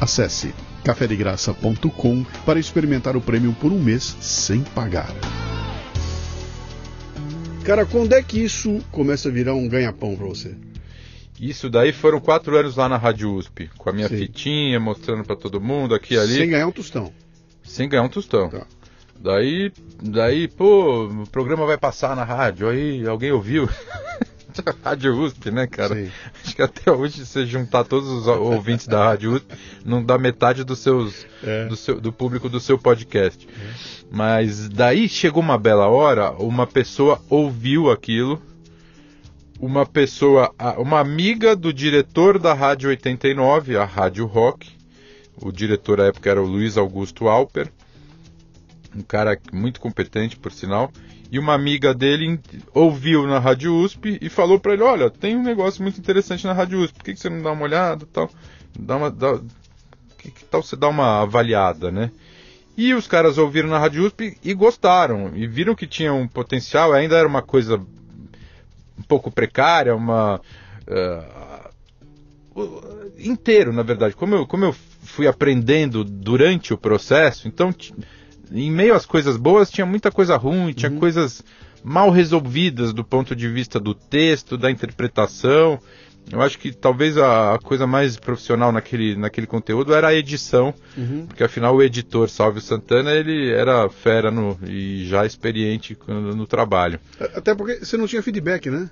Acesse 0.00 0.54
cafedegraça.com 0.84 2.24
para 2.44 2.58
experimentar 2.58 3.16
o 3.16 3.20
prêmio 3.20 3.52
por 3.54 3.72
um 3.72 3.80
mês 3.80 4.16
sem 4.20 4.62
pagar. 4.62 5.08
Cara, 7.64 7.86
quando 7.86 8.12
é 8.12 8.22
que 8.22 8.44
isso 8.44 8.80
começa 8.90 9.28
a 9.28 9.32
virar 9.32 9.54
um 9.54 9.66
ganha-pão 9.66 10.14
para 10.14 10.26
você? 10.26 10.54
Isso 11.40 11.70
daí 11.70 11.92
foram 11.92 12.20
quatro 12.20 12.56
anos 12.56 12.76
lá 12.76 12.88
na 12.88 12.96
Rádio 12.96 13.34
USP, 13.34 13.70
com 13.78 13.88
a 13.88 13.92
minha 13.92 14.08
Sim. 14.08 14.18
fitinha, 14.18 14.78
mostrando 14.78 15.24
para 15.24 15.34
todo 15.34 15.60
mundo 15.60 15.94
aqui 15.94 16.14
e 16.14 16.18
ali. 16.18 16.34
Sem 16.34 16.50
ganhar 16.50 16.66
um 16.66 16.72
tostão. 16.72 17.12
Sem 17.62 17.88
ganhar 17.88 18.02
um 18.02 18.08
tostão. 18.08 18.50
Tá. 18.50 18.66
Daí, 19.18 19.72
daí, 20.02 20.46
pô, 20.46 21.06
o 21.06 21.26
programa 21.28 21.64
vai 21.64 21.78
passar 21.78 22.14
na 22.14 22.24
rádio, 22.24 22.68
aí 22.68 23.06
alguém 23.06 23.32
ouviu. 23.32 23.68
rádio 24.84 25.18
USP, 25.18 25.50
né, 25.50 25.66
cara? 25.66 25.94
Sim. 25.94 26.10
Acho 26.44 26.56
que 26.56 26.62
até 26.62 26.90
hoje, 26.90 27.24
se 27.24 27.26
você 27.26 27.46
juntar 27.46 27.84
todos 27.84 28.08
os 28.08 28.26
ouvintes 28.26 28.86
da 28.86 29.04
Rádio 29.04 29.32
USP, 29.34 29.46
não 29.84 30.02
dá 30.04 30.18
metade 30.18 30.64
dos 30.64 30.78
seus, 30.78 31.26
É. 31.42 31.66
do, 31.66 31.76
seu, 31.76 32.00
do 32.00 32.12
público 32.12 32.48
do 32.48 32.60
seu 32.60 32.78
podcast. 32.78 33.48
Mas 34.10 34.68
daí 34.68 35.08
chegou 35.08 35.42
uma 35.42 35.58
bela 35.58 35.88
hora, 35.88 36.30
uma 36.32 36.66
pessoa 36.66 37.20
ouviu 37.28 37.90
aquilo, 37.90 38.40
uma 39.58 39.86
pessoa, 39.86 40.54
uma 40.78 41.00
amiga 41.00 41.56
do 41.56 41.72
diretor 41.72 42.38
da 42.38 42.52
Rádio 42.52 42.90
89, 42.90 43.76
a 43.76 43.84
Rádio 43.84 44.26
Rock, 44.26 44.70
o 45.36 45.50
diretor 45.50 46.00
à 46.00 46.06
época 46.06 46.30
era 46.30 46.42
o 46.42 46.46
Luiz 46.46 46.76
Augusto 46.76 47.28
Alper, 47.28 47.68
um 48.94 49.02
cara 49.02 49.38
muito 49.52 49.80
competente, 49.80 50.36
por 50.36 50.52
sinal, 50.52 50.92
e 51.34 51.38
uma 51.40 51.52
amiga 51.52 51.92
dele 51.92 52.38
ouviu 52.72 53.26
na 53.26 53.40
Rádio 53.40 53.74
USP 53.74 54.18
e 54.22 54.28
falou 54.28 54.60
pra 54.60 54.72
ele, 54.72 54.84
olha, 54.84 55.10
tem 55.10 55.36
um 55.36 55.42
negócio 55.42 55.82
muito 55.82 55.98
interessante 55.98 56.44
na 56.46 56.52
Rádio 56.52 56.78
USP, 56.78 56.94
por 56.94 57.02
que, 57.02 57.12
que 57.12 57.18
você 57.18 57.28
não 57.28 57.42
dá 57.42 57.50
uma 57.50 57.64
olhada 57.64 58.06
tal? 58.12 58.30
Dá 58.78 58.96
uma, 58.96 59.10
dá, 59.10 59.40
que, 60.16 60.30
que 60.30 60.44
tal 60.44 60.62
você 60.62 60.76
dar 60.76 60.86
uma 60.88 61.22
avaliada, 61.22 61.90
né? 61.90 62.12
E 62.76 62.94
os 62.94 63.08
caras 63.08 63.36
ouviram 63.36 63.68
na 63.68 63.80
Rádio 63.80 64.06
USP 64.06 64.38
e 64.44 64.54
gostaram, 64.54 65.32
e 65.34 65.44
viram 65.44 65.74
que 65.74 65.88
tinha 65.88 66.12
um 66.14 66.28
potencial, 66.28 66.92
ainda 66.92 67.16
era 67.16 67.26
uma 67.26 67.42
coisa 67.42 67.78
um 68.96 69.02
pouco 69.02 69.28
precária, 69.28 69.92
uma... 69.96 70.40
o- 72.54 72.80
inteiro, 73.18 73.72
na 73.72 73.82
verdade. 73.82 74.14
Como 74.14 74.36
eu, 74.36 74.46
como 74.46 74.66
eu 74.66 74.72
fui 75.02 75.26
aprendendo 75.26 76.04
durante 76.04 76.72
o 76.72 76.78
processo, 76.78 77.48
então, 77.48 77.74
em 78.54 78.70
meio 78.70 78.94
às 78.94 79.04
coisas 79.04 79.36
boas, 79.36 79.70
tinha 79.70 79.84
muita 79.86 80.10
coisa 80.10 80.36
ruim, 80.36 80.72
tinha 80.72 80.90
coisas 80.90 81.42
mal 81.82 82.08
resolvidas 82.10 82.92
do 82.92 83.04
ponto 83.04 83.34
de 83.36 83.48
vista 83.48 83.78
do 83.80 83.94
texto, 83.94 84.56
da 84.56 84.70
interpretação. 84.70 85.78
Eu 86.32 86.40
acho 86.40 86.58
que 86.58 86.72
talvez 86.72 87.18
a, 87.18 87.54
a 87.54 87.58
coisa 87.58 87.86
mais 87.86 88.16
profissional 88.16 88.72
naquele, 88.72 89.14
naquele 89.14 89.46
conteúdo 89.46 89.92
era 89.94 90.08
a 90.08 90.14
edição, 90.14 90.72
Uhum. 90.96 91.26
porque 91.26 91.44
afinal 91.44 91.74
o 91.76 91.82
editor 91.82 92.30
Salvio 92.30 92.62
Santana 92.62 93.12
ele 93.12 93.50
era 93.52 93.90
fera 93.90 94.30
no, 94.30 94.58
e 94.66 95.04
já 95.06 95.26
experiente 95.26 95.94
no, 96.08 96.34
no 96.34 96.46
trabalho. 96.46 96.98
Até 97.20 97.54
porque 97.54 97.84
você 97.84 97.98
não 97.98 98.06
tinha 98.06 98.22
feedback, 98.22 98.70
né? 98.70 98.88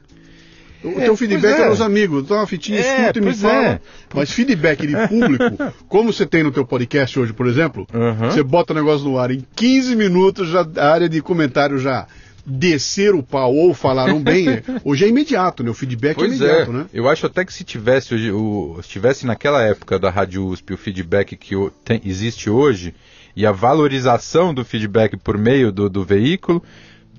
O 0.84 1.00
É, 1.00 1.04
teu 1.04 1.16
feedback 1.16 1.58
é. 1.58 1.62
era 1.62 1.72
os 1.72 1.80
amigos. 1.80 2.26
Dá 2.26 2.36
uma 2.36 2.46
fitinha, 2.46 2.78
É, 2.80 3.00
escuta 3.00 3.18
e 3.18 3.22
me 3.22 3.26
pois 3.28 3.40
fala. 3.42 3.66
é. 3.66 3.80
Mas 4.14 4.30
feedback 4.32 4.86
de 4.86 4.94
público, 5.08 5.72
como 5.88 6.12
você 6.12 6.26
tem 6.26 6.42
no 6.42 6.50
teu 6.50 6.64
podcast 6.64 7.18
hoje, 7.18 7.32
por 7.32 7.46
exemplo, 7.46 7.86
Uhum. 7.94 8.30
você 8.30 8.42
bota 8.42 8.72
o 8.72 8.76
negócio 8.76 9.06
no 9.08 9.18
ar 9.18 9.30
em 9.30 9.44
15 9.54 9.94
minutos, 9.94 10.48
já 10.48 10.66
a 10.76 10.92
área 10.92 11.08
de 11.08 11.20
comentário 11.22 11.78
já 11.78 12.06
descer 12.44 13.14
o 13.14 13.22
pau 13.22 13.54
ou 13.54 13.72
falaram 13.72 14.20
bem, 14.20 14.48
é- 14.48 14.62
hoje 14.84 15.04
é 15.04 15.08
imediato, 15.08 15.62
né? 15.62 15.70
O 15.70 15.74
feedback 15.74 16.12
é 16.12 16.14
Pois 16.14 16.36
imediato, 16.40 16.70
é, 16.70 16.74
né? 16.74 16.86
eu 16.92 17.08
acho 17.08 17.24
até 17.26 17.44
que 17.44 17.52
se 17.54 17.62
tivesse 17.62 18.12
hoje, 18.14 18.32
o, 18.32 18.80
se 18.82 18.88
tivesse 18.88 19.24
naquela 19.24 19.62
época 19.62 19.96
da 19.96 20.10
Rádio 20.10 20.44
USP 20.46 20.74
o 20.74 20.76
feedback 20.76 21.36
que 21.36 21.54
o- 21.54 21.70
tem- 21.84 22.00
existe 22.04 22.50
hoje 22.50 22.94
e 23.36 23.46
a 23.46 23.52
valorização 23.52 24.52
do 24.52 24.64
feedback 24.64 25.16
por 25.16 25.38
meio 25.38 25.70
do, 25.70 25.88
do 25.88 26.02
veículo, 26.04 26.62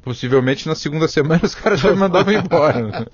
possivelmente 0.03 0.67
na 0.67 0.75
segunda 0.75 1.07
semana 1.07 1.41
os 1.43 1.55
caras 1.55 1.79
já 1.79 1.91
me 1.91 1.97
mandavam 1.99 2.33
embora. 2.33 3.07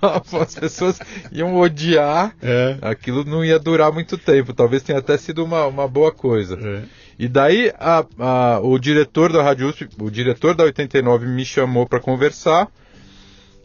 Falava, 0.00 0.20
pô, 0.20 0.38
As 0.38 0.54
pessoas 0.54 0.98
iam 1.32 1.56
odiar, 1.56 2.34
É. 2.42 2.76
aquilo 2.82 3.24
não 3.24 3.44
ia 3.44 3.58
durar 3.58 3.92
muito 3.92 4.18
tempo, 4.18 4.52
talvez 4.52 4.82
tenha 4.82 4.98
até 4.98 5.16
sido 5.16 5.44
uma, 5.44 5.66
uma 5.66 5.86
boa 5.88 6.12
coisa. 6.12 6.58
É. 6.60 6.82
E 7.18 7.28
daí 7.28 7.72
a- 7.78 8.04
a- 8.18 8.60
o 8.62 8.78
diretor 8.78 9.32
da 9.32 9.42
Rádio 9.42 9.68
USP, 9.68 9.88
o 10.00 10.10
diretor 10.10 10.54
da 10.54 10.64
89 10.64 11.26
me 11.26 11.44
chamou 11.44 11.86
para 11.86 12.00
conversar. 12.00 12.68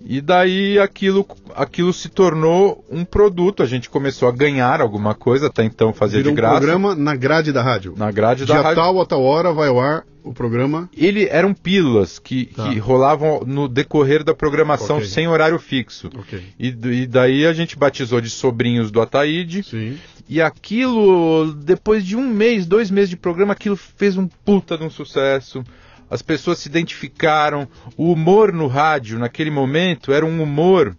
E 0.05 0.19
daí 0.19 0.77
aquilo, 0.79 1.25
aquilo 1.55 1.93
se 1.93 2.09
tornou 2.09 2.83
um 2.91 3.05
produto. 3.05 3.63
A 3.63 3.65
gente 3.65 3.89
começou 3.89 4.27
a 4.27 4.33
ganhar 4.33 4.81
alguma 4.81 5.13
coisa, 5.15 5.47
até 5.47 5.63
então 5.63 5.93
fazia 5.93 6.17
Virou 6.17 6.33
de 6.33 6.33
um 6.33 6.35
graça. 6.35 6.57
programa 6.57 6.93
na 6.93 7.15
grade 7.15 7.53
da 7.53 7.61
rádio. 7.61 7.93
Na 7.95 8.11
grade 8.11 8.45
da 8.45 8.53
Dia 8.55 8.61
rádio. 8.63 8.75
tal 8.83 8.99
a 9.01 9.05
tal 9.05 9.23
hora 9.23 9.53
vai 9.53 9.69
ao 9.69 9.79
ar 9.79 10.03
o 10.23 10.33
programa. 10.33 10.89
Ele 10.95 11.25
eram 11.29 11.53
pílulas 11.53 12.17
que, 12.19 12.45
Tá. 12.45 12.69
que 12.69 12.79
rolavam 12.79 13.41
no 13.45 13.67
decorrer 13.67 14.23
da 14.23 14.33
programação 14.33 14.97
Ok. 14.97 15.07
sem 15.07 15.27
horário 15.27 15.59
fixo. 15.59 16.09
Ok. 16.17 16.41
E, 16.59 16.67
e 16.67 17.05
daí 17.07 17.45
a 17.45 17.53
gente 17.53 17.77
batizou 17.77 18.21
de 18.21 18.29
sobrinhos 18.29 18.89
do 18.91 19.01
Ataíde. 19.01 19.63
Sim. 19.63 19.97
E 20.29 20.41
aquilo, 20.41 21.53
depois 21.53 22.05
de 22.05 22.15
um 22.15 22.27
mês, 22.27 22.65
dois 22.65 22.89
meses 22.89 23.09
de 23.09 23.17
programa, 23.17 23.51
aquilo 23.53 23.75
fez 23.75 24.15
um 24.17 24.27
puta 24.27 24.77
de 24.77 24.83
um 24.83 24.89
sucesso. 24.89 25.63
As 26.09 26.21
pessoas 26.21 26.59
se 26.59 26.69
identificaram. 26.69 27.67
O 27.97 28.11
humor 28.13 28.53
no 28.53 28.67
rádio, 28.67 29.19
naquele 29.19 29.49
momento, 29.51 30.13
era 30.13 30.25
um 30.25 30.41
humor. 30.41 30.95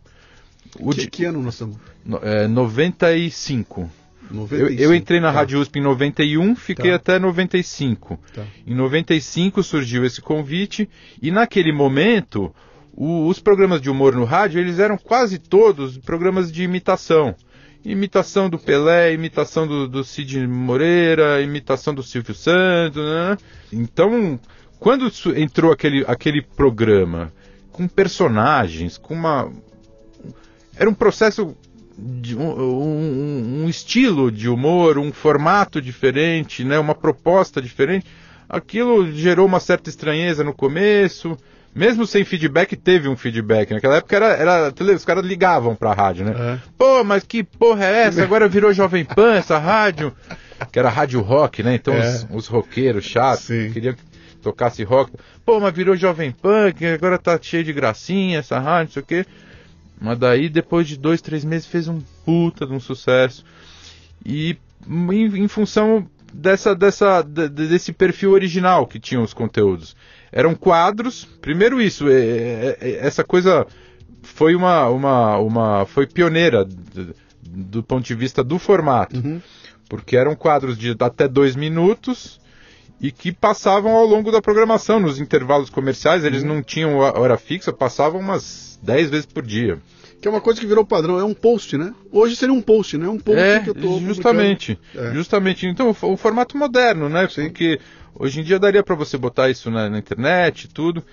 O 0.78 0.90
Que, 0.90 1.02
de, 1.02 1.10
que 1.10 1.24
ano 1.24 1.40
nós 1.42 1.54
estamos? 1.54 1.76
no- 2.04 2.18
é, 2.18 2.46
95. 2.48 3.90
Eu, 4.30 4.36
95. 4.36 4.82
eu 4.82 4.94
entrei 4.94 5.20
na 5.20 5.32
Tá. 5.32 5.38
Rádio 5.38 5.60
USP 5.60 5.78
em 5.78 5.82
91, 5.82 6.56
fiquei 6.56 6.90
Tá. 6.90 6.96
até 6.96 7.18
95. 7.18 8.18
Tá. 8.34 8.42
Em 8.66 8.74
95 8.74 9.62
surgiu 9.62 10.04
esse 10.04 10.20
convite 10.20 10.88
e 11.22 11.30
naquele 11.30 11.72
momento 11.72 12.54
o- 12.96 13.26
os 13.28 13.38
programas 13.40 13.80
de 13.80 13.90
humor 13.90 14.14
no 14.14 14.24
rádio 14.24 14.60
eles 14.60 14.78
eram 14.78 14.96
quase 14.96 15.38
todos 15.38 15.98
programas 15.98 16.50
de 16.50 16.62
imitação. 16.62 17.34
Imitação 17.84 18.48
do 18.48 18.58
Pelé, 18.58 19.12
imitação 19.12 19.66
do, 19.66 19.86
do 19.86 20.02
Cid 20.02 20.46
Moreira, 20.46 21.42
imitação 21.42 21.92
do 21.94 22.02
Silvio 22.02 22.34
Santos. 22.34 23.02
Né? 23.04 23.36
Então, 23.72 24.40
quando 24.80 25.10
entrou 25.36 25.70
aquele, 25.70 26.02
aquele 26.08 26.40
programa 26.40 27.30
com 27.70 27.86
personagens, 27.86 28.96
com 28.96 29.12
uma. 29.14 29.52
Era 30.76 30.88
um 30.88 30.94
processo 30.94 31.54
um, 31.98 33.64
um- 33.64 33.68
estilo 33.68 34.30
de 34.30 34.48
humor, 34.48 34.98
um 34.98 35.12
formato 35.12 35.80
diferente, 35.80 36.64
né, 36.64 36.78
uma 36.78 36.94
proposta 36.94 37.60
diferente. 37.60 38.06
Aquilo 38.48 39.10
gerou 39.12 39.46
uma 39.46 39.60
certa 39.60 39.88
estranheza 39.90 40.44
no 40.44 40.52
começo. 40.52 41.36
Mesmo 41.74 42.06
sem 42.06 42.24
feedback, 42.24 42.76
teve 42.76 43.08
um 43.08 43.16
feedback. 43.16 43.72
Naquela 43.72 43.96
época 43.96 44.14
era, 44.14 44.26
era 44.34 44.72
os 44.94 45.04
caras 45.04 45.24
ligavam 45.24 45.74
pra 45.74 45.92
rádio, 45.92 46.24
né? 46.24 46.34
É. 46.38 46.58
Pô, 46.78 47.02
mas 47.02 47.24
que 47.24 47.42
porra 47.42 47.84
é 47.84 48.02
essa? 48.04 48.22
Agora 48.22 48.46
virou 48.46 48.72
Jovem 48.72 49.04
Pan 49.04 49.34
essa 49.34 49.58
rádio. 49.58 50.12
Que 50.70 50.78
era 50.78 50.88
rádio 50.88 51.20
rock, 51.20 51.64
né? 51.64 51.74
Então 51.74 51.92
É. 51.94 51.98
os, 51.98 52.26
os 52.30 52.46
roqueiros 52.46 53.04
chatos 53.04 53.46
queriam 53.46 53.92
que 53.92 54.02
tocasse 54.40 54.84
rock. 54.84 55.10
Pô, 55.44 55.58
mas 55.58 55.74
virou 55.74 55.96
Jovem 55.96 56.30
Pan, 56.30 56.70
que 56.70 56.86
agora 56.86 57.18
tá 57.18 57.36
cheio 57.42 57.64
de 57.64 57.72
gracinha 57.72 58.38
essa 58.38 58.60
rádio, 58.60 58.84
não 58.84 58.92
sei 58.92 59.02
o 59.02 59.06
quê. 59.06 59.26
Mas 60.00 60.18
daí, 60.18 60.48
depois 60.48 60.86
de 60.88 60.96
dois, 60.98 61.20
três 61.22 61.44
meses, 61.44 61.66
fez 61.66 61.88
um 61.88 62.00
puta 62.24 62.66
de 62.66 62.72
um 62.72 62.80
sucesso. 62.80 63.44
E 64.24 64.56
em, 64.88 65.44
em 65.44 65.48
função 65.48 66.06
dessa, 66.32 66.74
dessa, 66.74 67.22
de- 67.22 67.48
de- 67.48 67.68
desse 67.68 67.92
perfil 67.92 68.32
original 68.32 68.86
que 68.86 68.98
tinham 68.98 69.22
os 69.22 69.32
conteúdos. 69.32 69.96
Eram 70.32 70.54
quadros, 70.54 71.24
primeiro 71.40 71.80
isso, 71.80 72.08
é- 72.08 72.12
é- 72.14 72.78
é- 72.80 73.06
essa 73.06 73.22
coisa 73.22 73.66
foi 74.22 74.54
uma, 74.54 74.88
uma, 74.88 75.38
uma 75.38 75.86
foi 75.86 76.06
pioneira 76.06 76.64
d- 76.64 77.14
do 77.42 77.82
ponto 77.82 78.04
de 78.04 78.14
vista 78.14 78.42
do 78.42 78.58
formato, 78.58 79.16
Uhum. 79.16 79.40
porque 79.88 80.16
eram 80.16 80.34
quadros 80.34 80.76
de 80.76 80.94
até 80.98 81.28
dois 81.28 81.54
minutos 81.54 82.40
e 83.04 83.12
que 83.12 83.30
passavam 83.30 83.92
ao 83.92 84.06
longo 84.06 84.32
da 84.32 84.40
programação, 84.40 84.98
nos 84.98 85.20
intervalos 85.20 85.68
comerciais, 85.68 86.24
eles 86.24 86.42
não 86.42 86.62
tinham 86.62 87.02
a- 87.02 87.20
hora 87.20 87.36
fixa, 87.36 87.70
passavam 87.70 88.18
umas 88.18 88.80
10 88.82 89.10
vezes 89.10 89.26
por 89.26 89.42
dia. 89.42 89.78
Que 90.22 90.26
é 90.26 90.30
uma 90.30 90.40
coisa 90.40 90.58
que 90.58 90.66
virou 90.66 90.86
padrão, 90.86 91.18
é 91.18 91.24
um 91.24 91.34
post, 91.34 91.76
né? 91.76 91.92
Hoje 92.10 92.34
seria 92.34 92.54
um 92.54 92.62
post, 92.62 92.96
né? 92.96 93.06
Um 93.06 93.18
post 93.18 93.38
é, 93.38 93.60
que 93.60 93.68
eu 93.68 93.74
tô 93.74 94.00
justamente, 94.00 94.78
é. 94.94 95.12
justamente. 95.12 95.66
Então, 95.66 95.90
o, 95.90 96.12
o, 96.12 96.16
formato 96.16 96.56
moderno, 96.56 97.10
né? 97.10 97.28
Sim. 97.28 97.48
Porque 97.48 97.78
hoje 98.14 98.40
em 98.40 98.42
dia 98.42 98.58
daria 98.58 98.82
para 98.82 98.94
você 98.94 99.18
botar 99.18 99.50
isso 99.50 99.70
na, 99.70 99.90
na 99.90 99.98
internet, 99.98 100.66
tudo. 100.68 101.04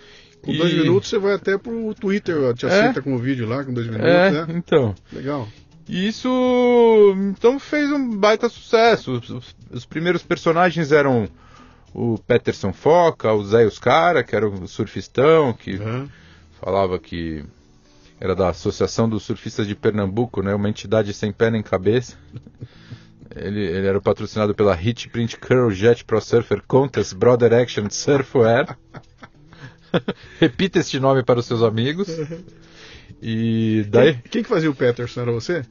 Com 0.42 0.54
e... 0.54 0.58
dois 0.58 0.74
minutos 0.74 1.10
você 1.10 1.20
vai 1.20 1.34
até 1.34 1.58
pro 1.58 1.94
Twitter, 1.94 2.54
te 2.54 2.68
aceita 2.68 3.02
é. 3.02 3.04
com 3.04 3.16
o 3.16 3.18
vídeo 3.18 3.46
lá, 3.46 3.66
com 3.66 3.74
dois 3.74 3.88
minutos, 3.88 4.08
é, 4.10 4.32
né? 4.32 4.46
Então. 4.56 4.96
Legal. 5.12 5.46
E 5.89 6.08
isso 6.08 7.14
então 7.32 7.60
fez 7.60 7.92
um 7.92 8.16
baita 8.16 8.48
sucesso. 8.48 9.12
Os, 9.12 9.56
os 9.70 9.86
primeiros 9.86 10.24
personagens 10.24 10.94
eram 10.94 11.28
o 11.94 12.18
Peterson 12.18 12.72
Foca, 12.72 13.34
o 13.34 13.44
Zé 13.44 13.66
Oscara, 13.66 14.24
que 14.24 14.36
era 14.36 14.48
o 14.48 14.68
surfistão, 14.68 15.54
que 15.54 15.76
uhum. 15.76 16.08
falava 16.60 16.98
que 16.98 17.44
era 18.20 18.36
da 18.36 18.50
Associação 18.50 19.10
dos 19.10 19.24
Surfistas 19.24 19.68
de 19.68 19.76
Pernambuco, 19.76 20.44
né, 20.44 20.54
uma 20.54 20.70
entidade 20.70 21.14
sem 21.14 21.32
pé 21.32 21.50
nem 21.50 21.64
cabeça. 21.64 22.16
Ele, 23.34 23.62
ele 23.62 23.88
era 23.88 24.02
patrocinado 24.02 24.54
pela 24.54 24.76
Hit 24.76 25.08
Print 25.08 25.38
Curl 25.38 25.72
Jet 25.72 26.04
Pro 26.04 26.20
Surfer 26.20 26.62
Contest 26.68 27.16
Brother 27.16 27.54
Action 27.54 27.89
Surfwear. 27.89 28.78
Repita 30.38 30.80
este 30.80 31.00
nome 31.00 31.24
para 31.24 31.39
os 31.39 31.46
seus 31.46 31.64
amigos. 31.64 32.10
E 33.22 33.86
daí. 33.89 34.16
Quem, 34.16 34.22
quem, 34.30 34.44
que 34.44 34.50
fazia 34.50 34.70
o 34.70 34.76
Peterson? 34.76 35.22
Era 35.22 35.32
você? 35.32 35.64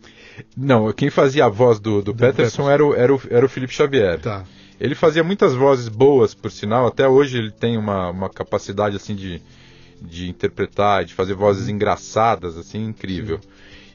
Não, 0.56 0.90
quem 0.94 1.10
fazia 1.10 1.44
a 1.44 1.48
voz 1.50 1.78
do, 1.78 1.96
do, 1.96 2.04
do 2.04 2.14
Peterson, 2.14 2.64
Peterson, 2.64 2.70
Era, 2.70 2.84
o, 2.86 2.94
era, 2.94 3.14
o, 3.14 3.20
era 3.28 3.44
o 3.44 3.48
Felipe 3.48 3.74
Xavier. 3.74 4.18
Tá. 4.18 4.46
Ele 4.80 4.94
fazia 4.94 5.22
muitas 5.22 5.54
vozes 5.54 5.88
boas, 5.88 6.32
por 6.32 6.50
sinal. 6.50 6.86
Até 6.86 7.06
hoje 7.06 7.36
ele 7.36 7.50
tem 7.50 7.76
uma, 7.76 8.10
uma 8.10 8.30
capacidade 8.30 8.96
assim 8.96 9.14
de, 9.14 9.42
de 10.00 10.30
interpretar, 10.30 11.04
de 11.04 11.12
fazer 11.12 11.34
vozes 11.34 11.68
uhum. 11.68 11.74
engraçadas, 11.74 12.56
assim, 12.56 12.86
incrível. 12.86 13.38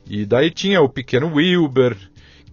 E 0.08 0.26
daí 0.26 0.52
tinha 0.52 0.82
o 0.82 0.88
pequeno 0.88 1.34
Wilber, 1.34 1.98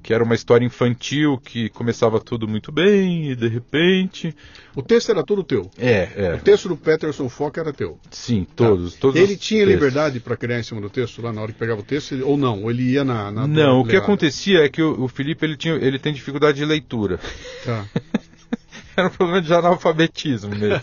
que 0.03 0.13
era 0.13 0.25
uma 0.25 0.35
história 0.35 0.65
infantil 0.65 1.39
que 1.39 1.69
começava 1.69 2.19
tudo 2.19 2.49
muito 2.49 2.73
bem 2.73 3.31
e 3.31 3.37
de 3.37 3.47
repente. 3.47 4.35
O 4.75 4.83
texto 4.83 5.11
era 5.11 5.23
todo 5.23 5.45
teu? 5.45 5.71
É, 5.79 6.09
é. 6.17 6.35
O 6.35 6.39
texto 6.39 6.69
do 6.69 6.77
Peterson 6.77 7.29
Fock 7.29 7.59
era 7.59 7.73
teu? 7.73 7.99
Sim, 8.11 8.47
todos. 8.57 8.95
Tá. 8.95 9.01
todos 9.01 9.21
ele 9.21 9.37
tinha 9.37 9.65
textos. 9.65 9.75
liberdade 9.75 10.21
para 10.21 10.37
criar 10.37 10.59
em 10.59 10.63
cima 10.63 10.81
do 10.81 10.91
texto 10.91 11.23
lá 11.23 11.33
na 11.33 11.41
hora 11.41 11.53
que 11.53 11.59
pegava 11.59 11.81
o 11.81 11.85
texto? 11.85 12.21
Ou 12.25 12.37
não? 12.37 12.63
Ou 12.65 12.71
ele 12.71 12.83
ia 12.83 13.05
na. 13.05 13.31
na 13.31 13.47
não, 13.47 13.81
o 13.81 13.87
que 13.87 13.97
acontecia 13.97 14.65
é 14.65 14.69
que 14.69 14.83
o, 14.83 15.05
o, 15.05 15.09
Felipe 15.09 15.47
ele, 15.47 15.57
tinha, 15.57 15.75
ele 15.75 15.99
tem 15.99 16.13
dificuldade 16.13 16.59
de 16.59 16.65
leitura. 16.65 17.21
Tá. 17.65 17.85
era 18.97 19.07
um 19.07 19.11
problema 19.11 19.41
de 19.41 19.55
analfabetismo 19.55 20.55
mesmo. 20.55 20.83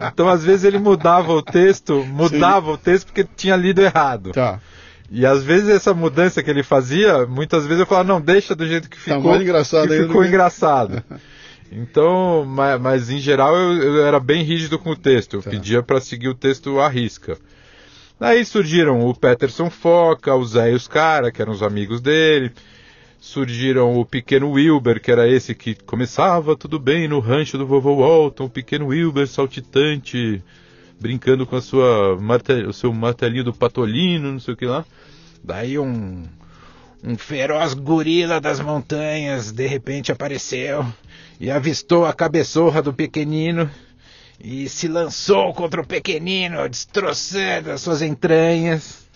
Então, 0.00 0.28
às 0.28 0.44
vezes, 0.44 0.64
ele 0.64 0.78
mudava 0.78 1.32
o 1.32 1.42
texto, 1.42 2.04
mudava 2.04 2.66
Sim. 2.66 2.72
o 2.72 2.78
texto 2.78 3.06
porque 3.06 3.24
tinha 3.36 3.56
lido 3.56 3.80
errado. 3.80 4.32
Tá. 4.32 4.60
E 5.10 5.24
às 5.24 5.42
vezes 5.42 5.68
essa 5.68 5.94
mudança 5.94 6.42
que 6.42 6.50
ele 6.50 6.62
fazia, 6.62 7.26
muitas 7.26 7.64
vezes 7.64 7.80
eu 7.80 7.86
falava, 7.86 8.08
não, 8.08 8.20
deixa 8.20 8.54
do 8.54 8.66
jeito 8.66 8.90
que 8.90 8.98
ficou. 8.98 9.22
Tá 9.22 9.28
mais 9.28 9.42
engraçado 9.42 9.88
que 9.88 10.02
ficou 10.02 10.24
engraçado. 10.24 11.02
Então, 11.70 12.44
mas, 12.46 12.80
mas, 12.80 13.10
em 13.10 13.18
geral 13.18 13.56
eu, 13.56 13.82
eu, 13.82 14.06
era 14.06 14.20
bem 14.20 14.44
rígido 14.44 14.78
com 14.78 14.90
o 14.90 14.96
texto. 14.96 15.34
Eu 15.34 15.42
tá. 15.42 15.50
pedia 15.50 15.82
para 15.82 16.00
seguir 16.00 16.28
o 16.28 16.34
texto 16.34 16.78
à 16.78 16.88
risca. 16.88 17.36
Daí 18.18 18.44
surgiram 18.44 19.00
o 19.00 19.14
Peterson 19.14 19.68
Foca, 19.68 20.34
o 20.34 20.44
Zé 20.44 20.70
e 20.70 20.74
os 20.74 20.88
Cara, 20.88 21.30
que 21.30 21.42
eram 21.42 21.52
os 21.52 21.62
amigos 21.62 22.00
dele. 22.00 22.52
Surgiram 23.18 23.98
o 23.98 24.06
pequeno 24.06 24.52
Wilber, 24.52 25.00
que 25.00 25.10
era 25.10 25.28
esse 25.28 25.54
que 25.54 25.74
começava 25.74 26.56
tudo 26.56 26.78
bem 26.78 27.08
no 27.08 27.18
rancho 27.18 27.58
do 27.58 27.66
vovô 27.66 27.96
Walton, 27.96 28.44
o 28.44 28.50
pequeno 28.50 28.86
Wilber 28.86 29.26
saltitante, 29.26 30.42
brincando 31.00 31.46
com 31.46 31.56
a 31.56 31.62
sua 31.62 32.16
o 32.68 32.72
seu 32.72 32.92
martelinho 32.92 33.44
do 33.44 33.52
patolino, 33.52 34.32
não 34.32 34.40
sei 34.40 34.54
o 34.54 34.56
que 34.56 34.66
lá. 34.66 34.84
Daí 35.42 35.78
um, 35.78 36.24
um 37.04 37.16
feroz 37.16 37.74
gorila 37.74 38.40
das 38.40 38.60
montanhas 38.60 39.52
de 39.52 39.66
repente 39.66 40.10
apareceu 40.10 40.86
e 41.38 41.50
avistou 41.50 42.04
a 42.06 42.12
cabeçorra 42.12 42.82
do 42.82 42.92
pequenino 42.92 43.70
e 44.42 44.68
se 44.68 44.88
lançou 44.88 45.52
contra 45.54 45.80
o 45.80 45.86
pequenino, 45.86 46.68
destroçando 46.68 47.70
as 47.70 47.80
suas 47.80 48.02
entranhas. 48.02 49.06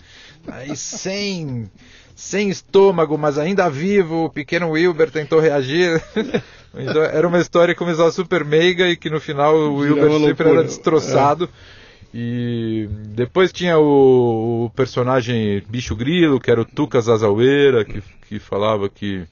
Aí 0.47 0.75
sem 0.75 1.69
sem 2.15 2.49
estômago, 2.49 3.17
mas 3.17 3.39
ainda 3.39 3.69
vivo, 3.69 4.25
o 4.25 4.29
pequeno 4.29 4.69
Wilber 4.69 5.09
tentou 5.09 5.39
reagir. 5.39 6.01
então, 6.75 7.01
era 7.01 7.27
uma 7.27 7.39
história 7.39 7.73
que 7.73 7.79
começava 7.79 8.11
super 8.11 8.45
meiga 8.45 8.89
e 8.89 8.95
que 8.95 9.09
no 9.09 9.19
final 9.19 9.55
o 9.55 9.77
Wilber 9.77 10.11
sempre 10.19 10.49
era 10.49 10.63
destroçado. 10.63 11.45
É. 11.45 11.81
E 12.13 12.89
depois 13.09 13.53
tinha 13.53 13.77
o, 13.77 14.65
o, 14.65 14.69
personagem 14.71 15.63
Bicho 15.69 15.95
Grilo, 15.95 16.39
que 16.39 16.51
era 16.51 16.61
o 16.61 16.65
Tucas 16.65 17.07
Azaueira, 17.07 17.85
que, 17.85 18.03
que 18.27 18.37
falava 18.37 18.89
que 18.89 19.25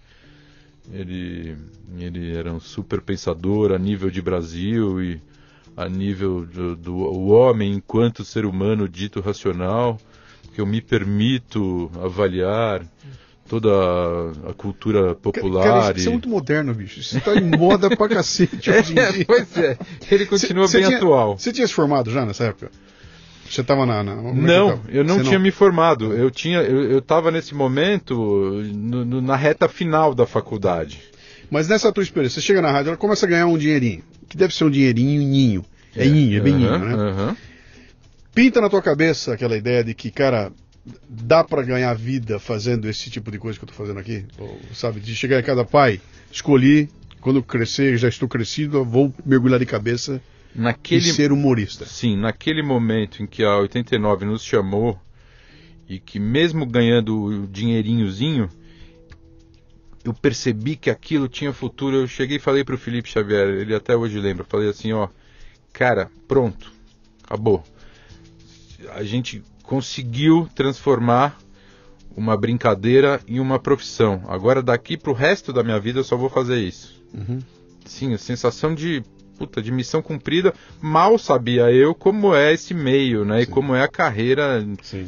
ele, 0.92 1.58
ele 1.98 2.36
era 2.36 2.54
um 2.54 2.60
super 2.60 3.02
pensador 3.02 3.74
a 3.74 3.78
nível 3.78 4.10
de 4.10 4.22
Brasil 4.22 5.02
e 5.04 5.22
a 5.76 5.88
nível 5.90 6.46
do, 6.46 6.76
do 6.76 6.98
homem 7.28 7.74
enquanto 7.74 8.26
ser 8.26 8.46
humano 8.46 8.88
dito 8.88 9.20
racional 9.22 10.00
que 10.54 10.62
eu 10.62 10.66
me 10.66 10.82
permito 10.82 11.92
avaliar 12.04 12.82
toda 13.50 13.70
a, 14.48 14.54
cultura 14.54 15.16
popular. 15.16 15.64
Cara, 15.64 15.98
isso, 15.98 16.08
e... 16.08 16.10
é 16.10 16.12
muito 16.12 16.30
moderno, 16.30 16.74
bicho. 16.74 17.00
Isso 17.00 17.18
está 17.18 17.34
em 17.34 17.58
moda 17.58 17.90
pra 17.90 18.08
cacete 18.08 18.70
hoje 18.70 18.94
em 18.94 19.00
é, 19.00 19.12
dia. 19.12 19.26
Pois 19.26 19.58
é, 19.58 19.78
ele 20.12 20.28
continua 20.28 20.68
cê, 20.68 20.80
bem 20.80 20.88
cê 20.88 20.96
atual. 20.96 21.38
Você 21.38 21.52
tinha 21.52 21.68
se 21.68 21.74
formado 21.74 22.12
já 22.12 22.24
nessa 22.26 22.46
época? 22.46 22.70
Você 23.50 23.62
estava 23.62 23.84
na, 23.88 24.04
na, 24.04 24.12
é 24.12 24.34
Não, 24.34 24.80
eu 24.88 25.04
não 25.04 25.24
tinha 25.24 25.34
não... 25.34 25.42
me 25.42 25.50
formado. 25.50 26.14
Eu 26.14 26.30
tinha, 26.30 26.60
eu 26.60 27.00
estava 27.00 27.32
nesse 27.32 27.56
momento 27.56 28.14
no, 28.72 29.04
no, 29.04 29.22
na 29.22 29.36
reta 29.36 29.68
final 29.68 30.14
da 30.14 30.28
faculdade. 30.28 31.02
Mas 31.50 31.68
nessa 31.68 31.92
tua 31.92 32.04
experiência, 32.04 32.40
você 32.40 32.46
chega 32.46 32.62
na 32.62 32.72
rádio, 32.72 32.90
ela 32.90 32.98
começa 32.98 33.26
a 33.26 33.30
ganhar 33.30 33.48
um 33.48 33.58
dinheirinho, 33.58 34.04
que 34.30 34.38
deve 34.38 34.54
ser 34.54 34.66
um 34.66 34.70
dinheirinho 34.70 35.24
ninho. 35.24 35.66
É, 35.96 36.06
é 36.06 36.08
ninho, 36.08 36.38
é 36.38 36.42
bem 36.42 36.54
ninho, 36.54 36.78
né? 36.78 37.36
Pinta 38.36 38.62
na 38.62 38.70
tua 38.70 38.84
cabeça 38.84 39.34
aquela 39.34 39.58
ideia 39.58 39.84
de 39.84 39.96
que, 39.96 40.12
cara, 40.12 40.52
dá 41.08 41.44
para 41.44 41.64
ganhar 41.64 41.94
vida 41.94 42.40
fazendo 42.40 42.88
esse 42.88 43.10
tipo 43.10 43.32
de 43.32 43.38
coisa 43.38 43.58
que 43.58 43.64
eu 43.64 43.68
tô 43.68 43.74
fazendo 43.74 44.00
aqui? 44.00 44.26
Ou, 44.38 44.60
sabe, 44.74 45.00
de 45.00 45.16
chegar 45.16 45.38
a 45.38 45.44
cada 45.44 45.66
pai, 45.66 46.02
escolhi, 46.32 46.90
quando 47.22 47.44
crescer, 47.44 47.98
já 47.98 48.08
estou 48.08 48.28
crescido, 48.28 48.84
vou 48.84 49.14
mergulhar 49.26 49.60
de 49.60 49.66
cabeça 49.66 50.22
naquele, 50.56 51.10
e 51.10 51.14
ser 51.14 51.32
humorista. 51.32 51.86
Sim, 51.86 52.18
naquele 52.18 52.64
momento 52.64 53.22
em 53.22 53.28
que 53.28 53.44
a 53.44 53.58
89 53.58 54.26
nos 54.26 54.44
chamou 54.44 55.00
e 55.88 56.00
que 56.00 56.20
mesmo 56.20 56.66
ganhando 56.66 57.24
o 57.24 57.48
dinheirinhozinho, 57.48 58.50
eu 60.04 60.14
percebi 60.14 60.76
que 60.76 60.90
aquilo 60.90 61.28
tinha 61.28 61.52
futuro. 61.52 61.98
Eu 61.98 62.08
cheguei 62.08 62.38
e 62.38 62.40
falei 62.40 62.64
para 62.64 62.76
o 62.76 62.78
Felipe 62.78 63.10
Xavier, 63.10 63.48
ele 63.50 63.76
até 63.76 63.96
hoje 63.96 64.20
lembra, 64.20 64.44
falei 64.44 64.70
assim, 64.70 64.94
ó, 64.94 65.10
cara, 65.74 66.10
pronto, 66.28 66.72
acabou 67.24 67.64
a 68.92 69.04
gente 69.04 69.44
conseguiu 69.70 70.50
transformar 70.56 71.38
uma 72.18 72.36
brincadeira 72.36 73.22
em 73.28 73.40
uma 73.40 73.60
profissão. 73.60 74.24
Agora 74.28 74.64
daqui 74.64 74.98
para 74.98 75.12
o 75.12 75.14
resto 75.14 75.54
da 75.54 75.64
minha 75.64 75.80
vida 75.80 76.00
eu 76.00 76.04
só 76.04 76.18
vou 76.18 76.28
fazer 76.28 76.58
isso. 76.58 77.00
Uhum. 77.14 77.38
Sim, 77.86 78.16
a 78.16 78.18
sensação 78.18 78.74
de 78.74 79.04
puta, 79.38 79.62
de 79.62 79.72
missão 79.72 80.02
cumprida. 80.02 80.56
Mal 80.82 81.20
sabia 81.20 81.72
eu 81.72 81.94
como 81.94 82.34
é 82.34 82.52
esse 82.52 82.74
meio, 82.74 83.24
né? 83.24 83.38
Sim. 83.38 83.44
E 83.44 83.46
como 83.46 83.76
é 83.76 83.84
a 83.84 83.88
carreira 83.88 84.66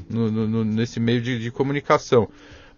no, 0.08 0.30
no, 0.30 0.64
nesse 0.64 1.00
meio 1.00 1.22
de, 1.22 1.40
de, 1.40 1.50
comunicação. 1.50 2.30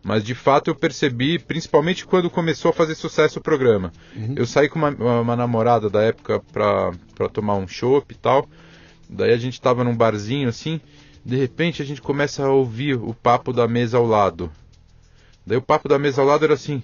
Mas 0.01 0.23
de 0.23 0.33
fato 0.33 0.69
eu 0.69 0.75
percebi, 0.75 1.37
principalmente 1.37 2.05
quando 2.05 2.29
começou 2.29 2.71
a 2.71 2.73
fazer 2.73 2.95
sucesso 2.95 3.39
o 3.39 3.43
programa. 3.43 3.91
Uhum. 4.15 4.35
Eu 4.37 4.45
saí 4.45 4.69
com 4.69 4.79
uma, 4.79 4.89
uma 5.21 5.35
namorada 5.35 5.89
da 5.89 6.01
época 6.01 6.41
para 6.53 7.29
tomar 7.33 7.55
um 7.55 7.67
chopp 7.67 8.09
e 8.09 8.17
tal. 8.17 8.47
Daí 9.09 9.33
a 9.33 9.37
gente 9.37 9.59
tava 9.59 9.83
num 9.83 9.95
barzinho 9.95 10.47
assim, 10.47 10.79
de 11.25 11.37
repente 11.37 11.81
a 11.81 11.85
gente 11.85 12.01
começa 12.01 12.43
a 12.43 12.51
ouvir 12.51 12.95
o 12.95 13.13
papo 13.13 13.53
da 13.53 13.67
mesa 13.67 13.97
ao 13.97 14.05
lado. 14.05 14.51
Daí 15.45 15.57
o 15.57 15.61
papo 15.61 15.87
da 15.87 15.97
mesa 15.97 16.21
ao 16.21 16.27
lado 16.27 16.43
era 16.43 16.53
assim: 16.53 16.81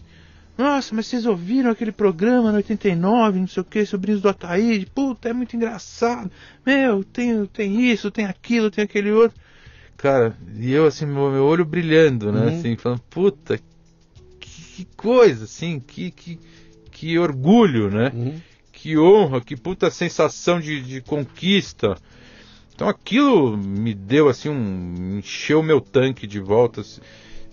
Nossa, 0.57 0.95
mas 0.95 1.07
vocês 1.07 1.25
ouviram 1.25 1.71
aquele 1.71 1.91
programa 1.91 2.51
no 2.51 2.57
89, 2.57 3.39
não 3.39 3.47
sei 3.47 3.61
o 3.61 3.65
que, 3.65 3.85
Sobrinhos 3.85 4.21
do 4.21 4.29
Ataíde? 4.29 4.85
Puta, 4.85 5.29
é 5.29 5.33
muito 5.33 5.55
engraçado. 5.55 6.31
Meu, 6.65 7.03
tem, 7.03 7.45
tem 7.47 7.91
isso, 7.91 8.11
tem 8.11 8.25
aquilo, 8.25 8.71
tem 8.71 8.83
aquele 8.83 9.11
outro. 9.11 9.37
Cara, 9.97 10.37
e 10.57 10.71
eu 10.71 10.85
assim, 10.85 11.05
meu, 11.05 11.29
meu 11.29 11.43
olho 11.43 11.65
brilhando, 11.65 12.31
né? 12.31 12.45
Uhum. 12.45 12.59
Assim, 12.59 12.77
falando, 12.77 13.01
puta, 13.09 13.57
que, 14.39 14.63
que, 14.75 14.85
coisa, 14.95 15.43
assim, 15.43 15.79
que, 15.79 16.11
que, 16.11 16.39
que 16.89 17.19
orgulho, 17.19 17.89
né? 17.89 18.11
Uhum. 18.13 18.41
Que 18.71 18.97
honra, 18.97 19.41
que 19.41 19.57
puta 19.57 19.91
sensação 19.91 20.57
de, 20.61 20.81
de 20.81 21.01
conquista. 21.01 21.97
Então 22.79 22.87
aquilo 22.87 23.57
me 23.57 23.93
deu 23.93 24.29
assim 24.29 24.47
um. 24.47 25.17
encheu 25.19 25.61
meu 25.61 25.81
tanque 25.81 26.25
de 26.25 26.39
volta. 26.39 26.79
Assim. 26.79 27.01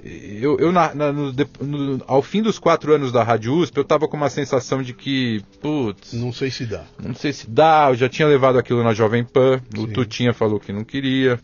Eu, 0.04 0.56
eu 0.60 0.70
na, 0.70 0.94
na, 0.94 1.12
no, 1.12 1.32
no, 1.32 2.04
ao 2.06 2.22
fim 2.22 2.40
dos 2.40 2.60
quatro 2.60 2.94
anos 2.94 3.10
da 3.10 3.24
Rádio 3.24 3.52
USP, 3.52 3.76
eu 3.76 3.84
tava 3.84 4.06
com 4.06 4.16
uma 4.16 4.30
sensação 4.30 4.84
de 4.84 4.94
que, 4.94 5.42
putz. 5.60 6.12
Não 6.12 6.32
sei 6.32 6.48
se 6.48 6.64
dá. 6.64 6.84
Não 7.02 7.12
sei 7.12 7.32
se 7.32 7.50
dá, 7.50 7.88
eu 7.90 7.96
já 7.96 8.08
tinha 8.08 8.28
levado 8.28 8.56
aquilo 8.56 8.84
na 8.84 8.94
Jovem 8.94 9.24
Pan, 9.24 9.60
Sim. 9.74 9.82
o 9.82 9.88
Tutinha 9.88 10.32
falou 10.32 10.60
que 10.60 10.72
não 10.72 10.84
queria. 10.84 11.40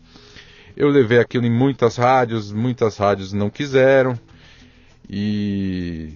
Eu 0.77 0.87
levei 0.87 1.19
aquilo 1.19 1.45
em 1.45 1.51
muitas 1.51 1.97
rádios, 1.97 2.53
muitas 2.53 2.95
rádios 2.95 3.33
não 3.33 3.49
quiseram. 3.49 4.17
E 5.09 6.13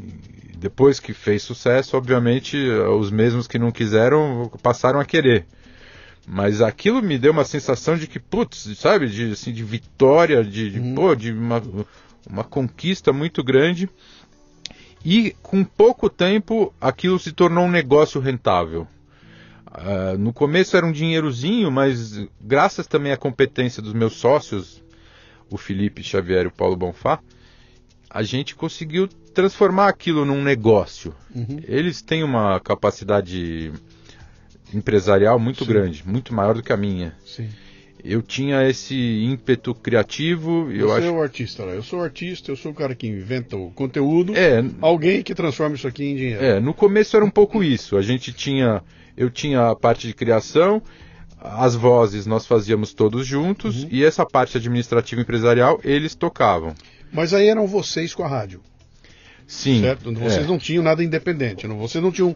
depois 0.57 1.01
que 1.01 1.13
fez 1.13 1.43
sucesso, 1.43 1.97
obviamente, 1.97 2.57
os 2.57 3.11
mesmos 3.11 3.45
que 3.45 3.59
não 3.59 3.71
quiseram 3.71 4.49
passaram 4.63 5.01
a 5.01 5.05
querer. 5.05 5.45
Mas 6.29 6.61
aquilo 6.61 7.01
me 7.01 7.17
deu 7.17 7.31
uma 7.31 7.45
sensação 7.45 7.95
de 7.95 8.05
que, 8.05 8.19
putz, 8.19 8.77
sabe, 8.77 9.07
de, 9.07 9.31
assim, 9.31 9.53
de 9.53 9.63
vitória, 9.63 10.43
de, 10.43 10.71
de, 10.71 10.79
uhum. 10.79 10.93
pô, 10.93 11.15
de 11.15 11.31
uma, 11.31 11.63
uma 12.29 12.43
conquista 12.43 13.13
muito 13.13 13.41
grande. 13.41 13.89
E 15.05 15.33
com 15.41 15.63
pouco 15.63 16.09
tempo 16.09 16.73
aquilo 16.81 17.17
se 17.17 17.31
tornou 17.31 17.63
um 17.63 17.71
negócio 17.71 18.19
rentável. 18.19 18.85
Uh, 19.67 20.17
no 20.17 20.33
começo 20.33 20.75
era 20.75 20.85
um 20.85 20.91
dinheirozinho, 20.91 21.71
mas 21.71 22.19
graças 22.41 22.87
também 22.87 23.13
à 23.13 23.17
competência 23.17 23.81
dos 23.81 23.93
meus 23.93 24.13
sócios, 24.13 24.83
o 25.49 25.57
Felipe 25.57 26.03
Xavier 26.03 26.43
e 26.43 26.47
o 26.47 26.51
Paulo 26.51 26.75
Bonfá, 26.75 27.19
a 28.09 28.21
gente 28.21 28.53
conseguiu 28.53 29.07
transformar 29.33 29.87
aquilo 29.87 30.25
num 30.25 30.43
negócio. 30.43 31.15
Uhum. 31.33 31.61
Eles 31.63 32.01
têm 32.01 32.21
uma 32.21 32.59
capacidade 32.59 33.71
empresarial 34.73 35.39
muito 35.39 35.63
Sim. 35.63 35.69
grande, 35.69 36.03
muito 36.05 36.33
maior 36.33 36.55
do 36.55 36.63
que 36.63 36.73
a 36.73 36.77
minha. 36.77 37.15
Sim. 37.25 37.49
Eu 38.03 38.21
tinha 38.21 38.67
esse 38.69 38.95
ímpeto 38.95 39.73
criativo. 39.73 40.71
Eu 40.71 40.87
Você 40.87 40.99
acho... 40.99 41.07
é 41.07 41.11
o 41.11 41.21
artista, 41.21 41.65
né? 41.65 41.75
eu 41.75 41.83
sou 41.83 41.99
o 41.99 42.03
artista, 42.03 42.51
eu 42.51 42.55
sou 42.55 42.71
o 42.71 42.75
cara 42.75 42.95
que 42.95 43.07
inventa 43.07 43.57
o 43.57 43.71
conteúdo. 43.71 44.33
É, 44.35 44.63
alguém 44.81 45.23
que 45.23 45.33
transforma 45.33 45.75
isso 45.75 45.87
aqui 45.87 46.05
em 46.05 46.15
dinheiro. 46.15 46.43
É, 46.43 46.59
no 46.59 46.73
começo 46.73 47.15
era 47.15 47.25
um 47.25 47.29
pouco 47.29 47.63
isso. 47.63 47.97
A 47.97 48.01
gente 48.01 48.31
tinha, 48.31 48.81
eu 49.15 49.29
tinha 49.29 49.69
a 49.69 49.75
parte 49.75 50.07
de 50.07 50.13
criação, 50.13 50.81
as 51.39 51.75
vozes 51.75 52.25
nós 52.25 52.45
fazíamos 52.45 52.93
todos 52.93 53.25
juntos 53.25 53.83
uhum. 53.83 53.89
e 53.91 54.03
essa 54.03 54.25
parte 54.25 54.57
administrativa 54.57 55.21
empresarial 55.21 55.79
eles 55.83 56.15
tocavam. 56.15 56.73
Mas 57.11 57.33
aí 57.33 57.47
eram 57.47 57.67
vocês 57.67 58.13
com 58.13 58.23
a 58.23 58.27
rádio. 58.27 58.61
Sim. 59.47 59.81
Certo? 59.81 60.13
Vocês 60.13 60.45
é. 60.45 60.47
não 60.47 60.57
tinham 60.57 60.83
nada 60.83 61.03
independente. 61.03 61.65
Não, 61.67 61.77
vocês 61.77 62.03
não 62.03 62.11
tinham. 62.11 62.35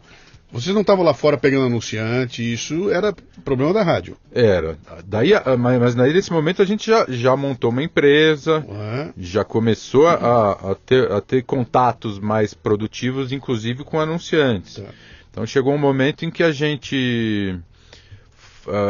Vocês 0.51 0.73
não 0.73 0.81
estavam 0.81 1.03
lá 1.03 1.13
fora 1.13 1.37
pegando 1.37 1.67
anunciante, 1.67 2.41
isso 2.41 2.89
era 2.89 3.13
problema 3.43 3.73
da 3.73 3.83
rádio. 3.83 4.17
Era. 4.33 4.77
Daí, 5.05 5.31
mas, 5.57 5.79
mas 5.79 5.95
daí 5.95 6.13
nesse 6.13 6.31
momento 6.31 6.61
a 6.61 6.65
gente 6.65 6.87
já, 6.87 7.05
já 7.07 7.35
montou 7.37 7.69
uma 7.69 7.81
empresa, 7.81 8.57
uhum. 8.67 9.13
já 9.17 9.45
começou 9.45 10.07
a, 10.07 10.51
a, 10.51 10.75
ter, 10.75 11.09
a 11.09 11.21
ter 11.21 11.43
contatos 11.43 12.19
mais 12.19 12.53
produtivos, 12.53 13.31
inclusive 13.31 13.85
com 13.85 13.99
anunciantes. 13.99 14.75
Tá. 14.75 14.89
Então 15.31 15.45
chegou 15.45 15.73
um 15.73 15.77
momento 15.77 16.25
em 16.25 16.31
que 16.31 16.43
a 16.43 16.51
gente. 16.51 17.57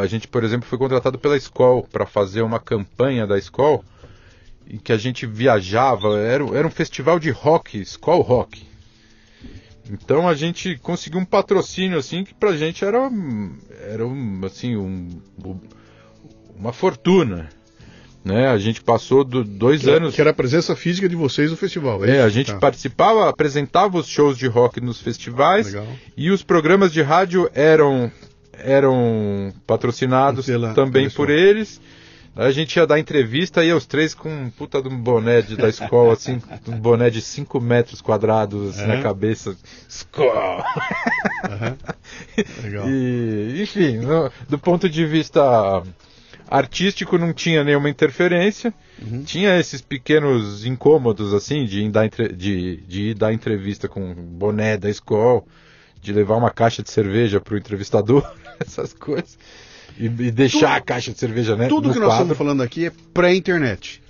A 0.02 0.06
gente, 0.08 0.28
por 0.28 0.44
exemplo, 0.44 0.68
foi 0.68 0.78
contratado 0.78 1.18
pela 1.18 1.38
escola 1.38 1.84
para 1.84 2.06
fazer 2.06 2.42
uma 2.42 2.60
campanha 2.60 3.26
da 3.28 3.38
escola 3.38 3.82
em 4.68 4.78
que 4.78 4.92
a 4.92 4.98
gente 4.98 5.26
viajava, 5.26 6.18
era, 6.18 6.44
era 6.58 6.68
um 6.68 6.72
festival 6.72 7.20
de 7.20 7.30
rock, 7.30 7.80
Skull 7.82 8.22
Rock. 8.22 8.71
Então 9.90 10.28
a 10.28 10.36
gente 10.36 10.78
conseguiu 10.78 11.20
um 11.20 11.26
patrocínio 11.26 11.98
assim 11.98 12.24
que 12.24 12.34
pra 12.34 12.56
gente 12.56 12.84
era, 12.86 13.10
era 13.90 14.06
um, 14.06 14.42
assim, 14.46 14.76
um, 14.76 15.10
uma 16.56 16.72
fortuna. 16.72 17.50
Né? 18.24 18.48
A 18.48 18.58
gente 18.58 18.82
passou 18.82 19.24
do, 19.24 19.44
dois 19.44 19.82
que 19.82 19.90
anos. 19.90 20.14
Que 20.14 20.22
era 20.22 20.30
a 20.30 20.34
presença 20.34 20.76
física 20.76 21.10
de 21.10 21.16
vocês 21.16 21.50
no 21.50 21.58
festival. 21.58 22.06
É, 22.06 22.18
é 22.18 22.22
a 22.22 22.30
gente 22.30 22.52
tá. 22.52 22.60
participava, 22.60 23.28
apresentava 23.28 23.98
os 23.98 24.08
shows 24.08 24.38
de 24.38 24.48
rock 24.48 24.80
nos 24.80 25.02
festivais 25.02 25.68
Legal. 25.68 25.88
e 26.16 26.30
os 26.30 26.44
programas 26.44 26.94
de 26.94 27.02
rádio 27.02 27.50
eram 27.54 28.12
eram 28.64 29.52
patrocinados 29.66 30.46
Pela, 30.46 30.74
também 30.76 31.10
por 31.10 31.32
eles. 31.32 31.82
A 32.36 32.50
gente 32.52 32.78
ia 32.78 32.88
dar 32.88 32.98
entrevista 32.98 33.64
e 33.64 33.74
os 33.74 33.86
três 33.86 34.14
com 34.14 34.30
um 34.30 34.50
puta 34.50 34.82
de 34.82 34.88
um 34.88 34.98
boné 34.98 35.42
de, 35.42 35.58
da 35.58 35.68
escola, 35.68 36.14
assim, 36.14 36.42
um 36.68 36.80
boné 36.80 37.10
de 37.10 37.22
5 37.22 37.60
metros 37.60 38.02
quadrados 38.02 38.70
assim, 38.70 38.88
na 38.88 39.02
cabeça. 39.02 39.56
Escola! 39.88 40.64
Legal. 42.64 42.90
E, 42.90 43.62
enfim, 43.62 43.98
no, 43.98 44.32
do 44.48 44.58
ponto 44.58 44.90
de 44.90 45.06
vista 45.06 45.84
artístico 46.52 47.18
não 47.18 47.34
tinha 47.34 47.64
nenhuma 47.64 47.90
interferência. 47.90 48.74
Uhum. 49.02 49.24
Tinha 49.24 49.58
esses 49.58 49.82
pequenos 49.82 50.66
incômodos, 50.66 51.34
assim, 51.34 51.66
de 51.66 51.82
ir, 51.82 51.90
dar, 51.90 52.08
de, 52.10 52.78
de 52.78 53.02
ir 53.10 53.14
dar 53.14 53.34
entrevista 53.34 53.88
com 53.88 54.14
boné 54.14 54.78
da 54.78 54.90
escola, 54.90 55.44
de 56.02 56.14
levar 56.14 56.36
uma 56.36 56.50
caixa 56.50 56.82
de 56.84 56.92
cerveja 56.92 57.42
para 57.42 57.56
o 57.56 57.58
entrevistador, 57.58 58.30
essas 58.60 58.94
coisas. 58.94 59.38
E, 60.02 60.06
e 60.06 60.32
deixar 60.32 60.60
tudo, 60.60 60.78
a 60.78 60.82
caixa 60.82 61.12
de 61.12 61.20
cerveja, 61.20 61.56
né? 61.56 61.68
Tudo 61.68 61.94
que 61.94 62.00
nós 62.00 62.14
estamos 62.14 62.36
falando 62.36 62.64
aqui 62.64 62.88
é 62.88 62.92
pré-internet. 63.14 64.02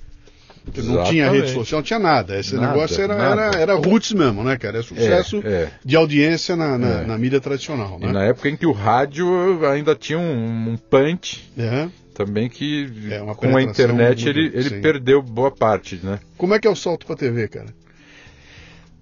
Não 0.83 1.03
tinha 1.03 1.29
rede 1.29 1.51
social, 1.51 1.79
não 1.79 1.83
tinha 1.83 1.99
nada. 1.99 2.39
Esse 2.39 2.55
nada, 2.55 2.67
negócio 2.67 3.01
era, 3.01 3.15
era, 3.15 3.59
era 3.59 3.75
roots 3.75 4.13
mesmo, 4.13 4.43
né, 4.43 4.57
cara? 4.57 4.79
É 4.79 4.81
sucesso 4.81 5.41
é, 5.43 5.49
é. 5.49 5.71
de 5.83 5.95
audiência 5.95 6.55
na, 6.55 6.77
na, 6.77 7.01
é. 7.01 7.05
na, 7.05 7.17
mídia 7.17 7.41
tradicional. 7.41 7.99
Né? 7.99 8.07
E 8.07 8.13
na 8.13 8.23
época 8.23 8.47
em 8.47 8.55
que 8.55 8.65
o 8.65 8.71
rádio 8.71 9.27
ainda 9.67 9.95
tinha 9.95 10.19
um, 10.19 10.71
um 10.71 10.77
punch. 10.77 11.51
É. 11.57 11.89
Também 12.13 12.47
que 12.47 12.87
é, 13.09 13.19
com 13.33 13.57
a 13.57 13.61
internet 13.61 14.29
ele, 14.29 14.51
ele 14.53 14.81
perdeu 14.81 15.21
boa 15.21 15.49
parte, 15.49 15.99
né? 16.03 16.19
Como 16.37 16.53
é 16.53 16.59
que 16.59 16.67
é 16.67 16.69
o 16.69 16.75
salto 16.75 17.05
pra 17.05 17.15
TV, 17.15 17.47
cara? 17.47 17.73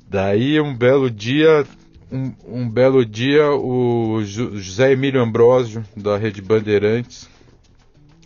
Daí 0.07 0.59
um 0.61 0.75
belo 0.75 1.09
dia 1.11 1.65
um, 2.11 2.33
um, 2.45 2.69
belo 2.69 3.05
dia, 3.05 3.51
o 3.51 4.21
José 4.23 4.91
Emílio 4.91 5.21
Ambrosio, 5.21 5.83
da 5.95 6.17
Rede 6.17 6.41
Bandeirantes, 6.41 7.29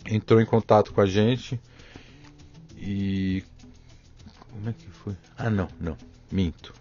entrou 0.06 0.40
em 0.40 0.46
contato 0.46 0.92
com 0.92 1.00
a 1.00 1.06
gente 1.06 1.60
e. 2.76 3.42
Como 4.50 4.68
é 4.68 4.72
que 4.72 4.88
foi? 4.90 5.14
Ah, 5.36 5.50
não, 5.50 5.68
não, 5.80 5.96
minto. 6.30 6.72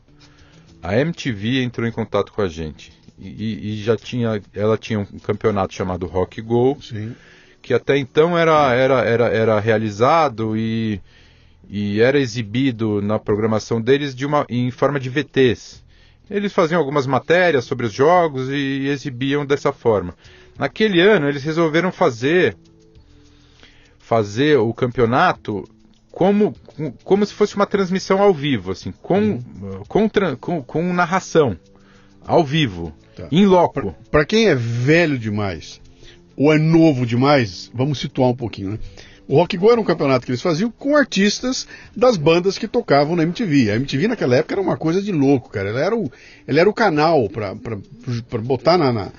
A 0.82 0.98
MTV 0.98 1.64
entrou 1.64 1.88
em 1.88 1.92
contato 1.92 2.34
com 2.34 2.42
a 2.42 2.48
gente 2.48 2.94
e, 3.18 3.74
e 3.74 3.84
já 3.84 3.96
tinha, 3.96 4.42
ela 4.54 4.78
tinha 4.78 5.00
um 5.00 5.06
campeonato 5.20 5.74
chamado 5.74 6.06
Rock 6.06 6.42
Go, 6.42 6.78
Sim. 6.82 7.16
que 7.62 7.74
até 7.74 7.98
então 7.98 8.38
era, 8.38 8.74
era, 8.74 9.02
era, 9.02 9.28
era 9.30 9.60
realizado 9.60 10.58
e, 10.58 11.02
e 11.70 12.02
era 12.02 12.20
exibido 12.20 13.02
na 13.02 13.18
programação 13.18 13.82
deles 13.82 14.14
de 14.14 14.26
uma, 14.26 14.46
em 14.50 14.70
forma 14.72 15.00
de 15.00 15.10
VTs. 15.10 15.83
Eles 16.34 16.52
faziam 16.52 16.80
algumas 16.80 17.06
matérias 17.06 17.64
sobre 17.64 17.86
os 17.86 17.94
jogos 17.94 18.50
e 18.50 18.88
exibiam 18.88 19.46
dessa 19.46 19.72
forma. 19.72 20.16
Naquele 20.58 21.00
ano 21.00 21.30
eles 21.30 21.44
resolveram 21.44 21.92
fazer 21.92 22.58
fazer 24.00 24.58
o 24.58 24.74
campeonato 24.74 25.64
como, 26.12 26.56
como 27.04 27.24
se 27.24 27.34
fosse 27.36 27.56
uma 27.56 27.68
transmissão 27.68 28.20
ao 28.20 28.34
vivo, 28.34 28.72
assim, 28.72 28.92
com, 28.92 29.20
uhum. 29.20 29.84
com, 29.88 30.10
com, 30.40 30.64
com, 30.64 30.94
narração 30.94 31.56
ao 32.26 32.44
vivo, 32.44 32.92
tá. 33.16 33.28
em 33.32 33.46
loco. 33.46 33.96
Para 34.10 34.26
quem 34.26 34.48
é 34.48 34.56
velho 34.56 35.20
demais 35.20 35.80
ou 36.36 36.52
é 36.52 36.58
novo 36.58 37.06
demais, 37.06 37.72
vamos 37.76 38.00
situar 38.00 38.30
um 38.30 38.36
pouquinho, 38.36 38.72
né? 38.72 38.80
O 39.28 39.38
Rock 39.38 39.58
Go 39.58 39.72
era 39.72 39.80
um 39.80 39.86
campeonato 39.86 40.26
que 40.26 40.32
eles 40.32 40.42
faziam 40.42 40.70
com 40.70 40.98
artistas 40.98 41.66
das 41.96 42.18
bandas 42.18 42.58
que 42.58 42.68
tocavam 42.68 43.16
na 43.16 43.24
MTV. 43.24 43.72
A 43.72 43.76
MTV 43.76 44.08
naquela 44.08 44.36
época 44.36 44.54
era 44.54 44.62
uma 44.62 44.76
coisa 44.76 45.02
de 45.02 45.12
louco, 45.12 45.50
cara. 45.50 45.70
Ela 45.70 45.80
era 45.80 45.96
o, 45.96 46.12
ela 46.46 46.60
era 46.60 46.70
o 46.70 46.74
canal 46.74 47.30
para 47.30 48.42
botar 48.42 48.78
na, 48.78 48.92
na 48.92 49.12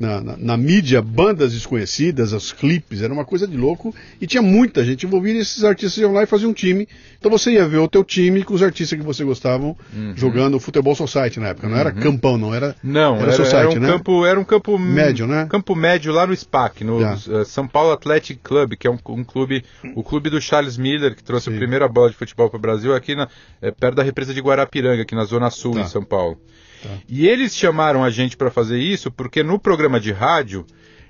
na, 0.00 0.18
na, 0.18 0.36
na, 0.38 0.56
mídia 0.56 1.02
bandas 1.02 1.52
desconhecidas, 1.52 2.32
os 2.32 2.52
clipes, 2.52 3.02
era 3.02 3.12
uma 3.12 3.24
coisa 3.24 3.46
de 3.46 3.54
louco 3.54 3.94
e 4.18 4.26
tinha 4.26 4.42
muita 4.42 4.82
gente 4.82 5.04
envolvida 5.04 5.38
e 5.38 5.42
esses 5.42 5.62
artistas 5.62 5.98
iam 5.98 6.12
lá 6.12 6.22
e 6.22 6.26
faziam 6.26 6.50
um 6.50 6.54
time. 6.54 6.88
Então 7.18 7.30
você 7.30 7.52
ia 7.52 7.68
ver 7.68 7.76
o 7.76 7.86
teu 7.86 8.02
time 8.02 8.42
com 8.42 8.54
os 8.54 8.62
artistas 8.62 8.98
que 8.98 9.04
você 9.04 9.22
gostavam 9.22 9.76
uhum. 9.94 10.14
jogando 10.16 10.58
futebol 10.58 10.94
society 10.94 11.38
na 11.38 11.48
época. 11.48 11.68
Não 11.68 11.74
uhum. 11.74 11.80
era 11.80 11.92
campão, 11.92 12.38
não 12.38 12.54
era. 12.54 12.74
Não, 12.82 13.16
era, 13.16 13.24
era, 13.24 13.32
society, 13.32 13.56
era 13.56 13.70
um 13.70 13.82
né? 13.82 13.88
campo, 13.88 14.24
era 14.24 14.40
um 14.40 14.44
campo 14.44 14.78
médio, 14.78 15.26
né? 15.26 15.46
Campo 15.50 15.76
médio 15.76 16.12
lá 16.14 16.26
no 16.26 16.34
SPAC, 16.34 16.82
no 16.82 16.98
uh, 16.98 17.44
São 17.44 17.68
Paulo 17.68 17.92
Athletic 17.92 18.40
Club, 18.42 18.76
que 18.76 18.86
é 18.86 18.90
um, 18.90 18.98
um, 19.06 19.22
clube, 19.22 19.62
o 19.94 20.02
clube 20.02 20.30
do 20.30 20.40
Charles 20.40 20.78
Miller 20.78 21.14
que 21.14 21.22
trouxe 21.22 21.50
Sim. 21.50 21.54
a 21.54 21.58
primeira 21.58 21.86
bola 21.86 22.08
de 22.08 22.16
futebol 22.16 22.48
para 22.48 22.56
o 22.56 22.60
Brasil 22.60 22.94
aqui 22.94 23.14
na, 23.14 23.28
é, 23.60 23.70
perto 23.70 23.96
da 23.96 24.02
represa 24.02 24.32
de 24.32 24.40
Guarapiranga, 24.40 25.02
aqui 25.02 25.14
na 25.14 25.24
zona 25.24 25.50
sul 25.50 25.74
tá. 25.74 25.80
em 25.80 25.86
São 25.86 26.02
Paulo. 26.02 26.38
Tá. 26.82 26.88
E 27.08 27.26
eles 27.26 27.56
chamaram 27.56 28.02
a 28.02 28.10
gente 28.10 28.36
para 28.36 28.50
fazer 28.50 28.78
isso 28.78 29.10
porque 29.10 29.42
no 29.42 29.58
programa 29.58 30.00
de 30.00 30.12
rádio 30.12 30.66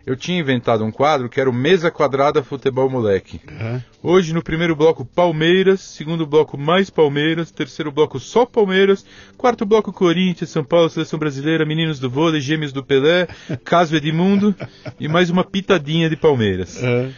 eu 0.07 0.17
tinha 0.17 0.41
inventado 0.41 0.85
um 0.85 0.91
quadro 0.91 1.29
que 1.29 1.41
era 1.41 1.49
o 1.49 1.53
Mesa 1.53 1.91
Quadrada 1.91 2.43
Futebol 2.43 2.89
Moleque. 2.89 3.41
Uhum. 3.49 3.81
Hoje, 4.03 4.33
no 4.33 4.43
primeiro 4.43 4.75
bloco, 4.75 5.05
Palmeiras, 5.05 5.81
segundo 5.81 6.27
bloco, 6.27 6.57
mais 6.57 6.91
Palmeiras, 6.91 7.51
terceiro 7.51 7.93
bloco, 7.93 8.19
só 8.19 8.47
Palmeiras, 8.47 9.05
quarto 9.37 9.67
bloco, 9.67 9.93
Corinthians, 9.93 10.51
São 10.51 10.65
Paulo, 10.65 10.89
Seleção 10.89 11.19
Brasileira, 11.19 11.67
Meninos 11.67 11.99
do 11.99 12.09
Vôlei, 12.09 12.41
Gêmeos 12.41 12.73
do 12.73 12.85
Pelé, 12.85 13.29
Caso 13.65 13.95
Edmundo 13.95 14.55
e 14.99 15.07
mais 15.07 15.31
uma 15.31 15.45
pitadinha 15.45 16.09
de 16.09 16.17
Palmeiras. 16.17 16.81
Uhum. 16.83 17.13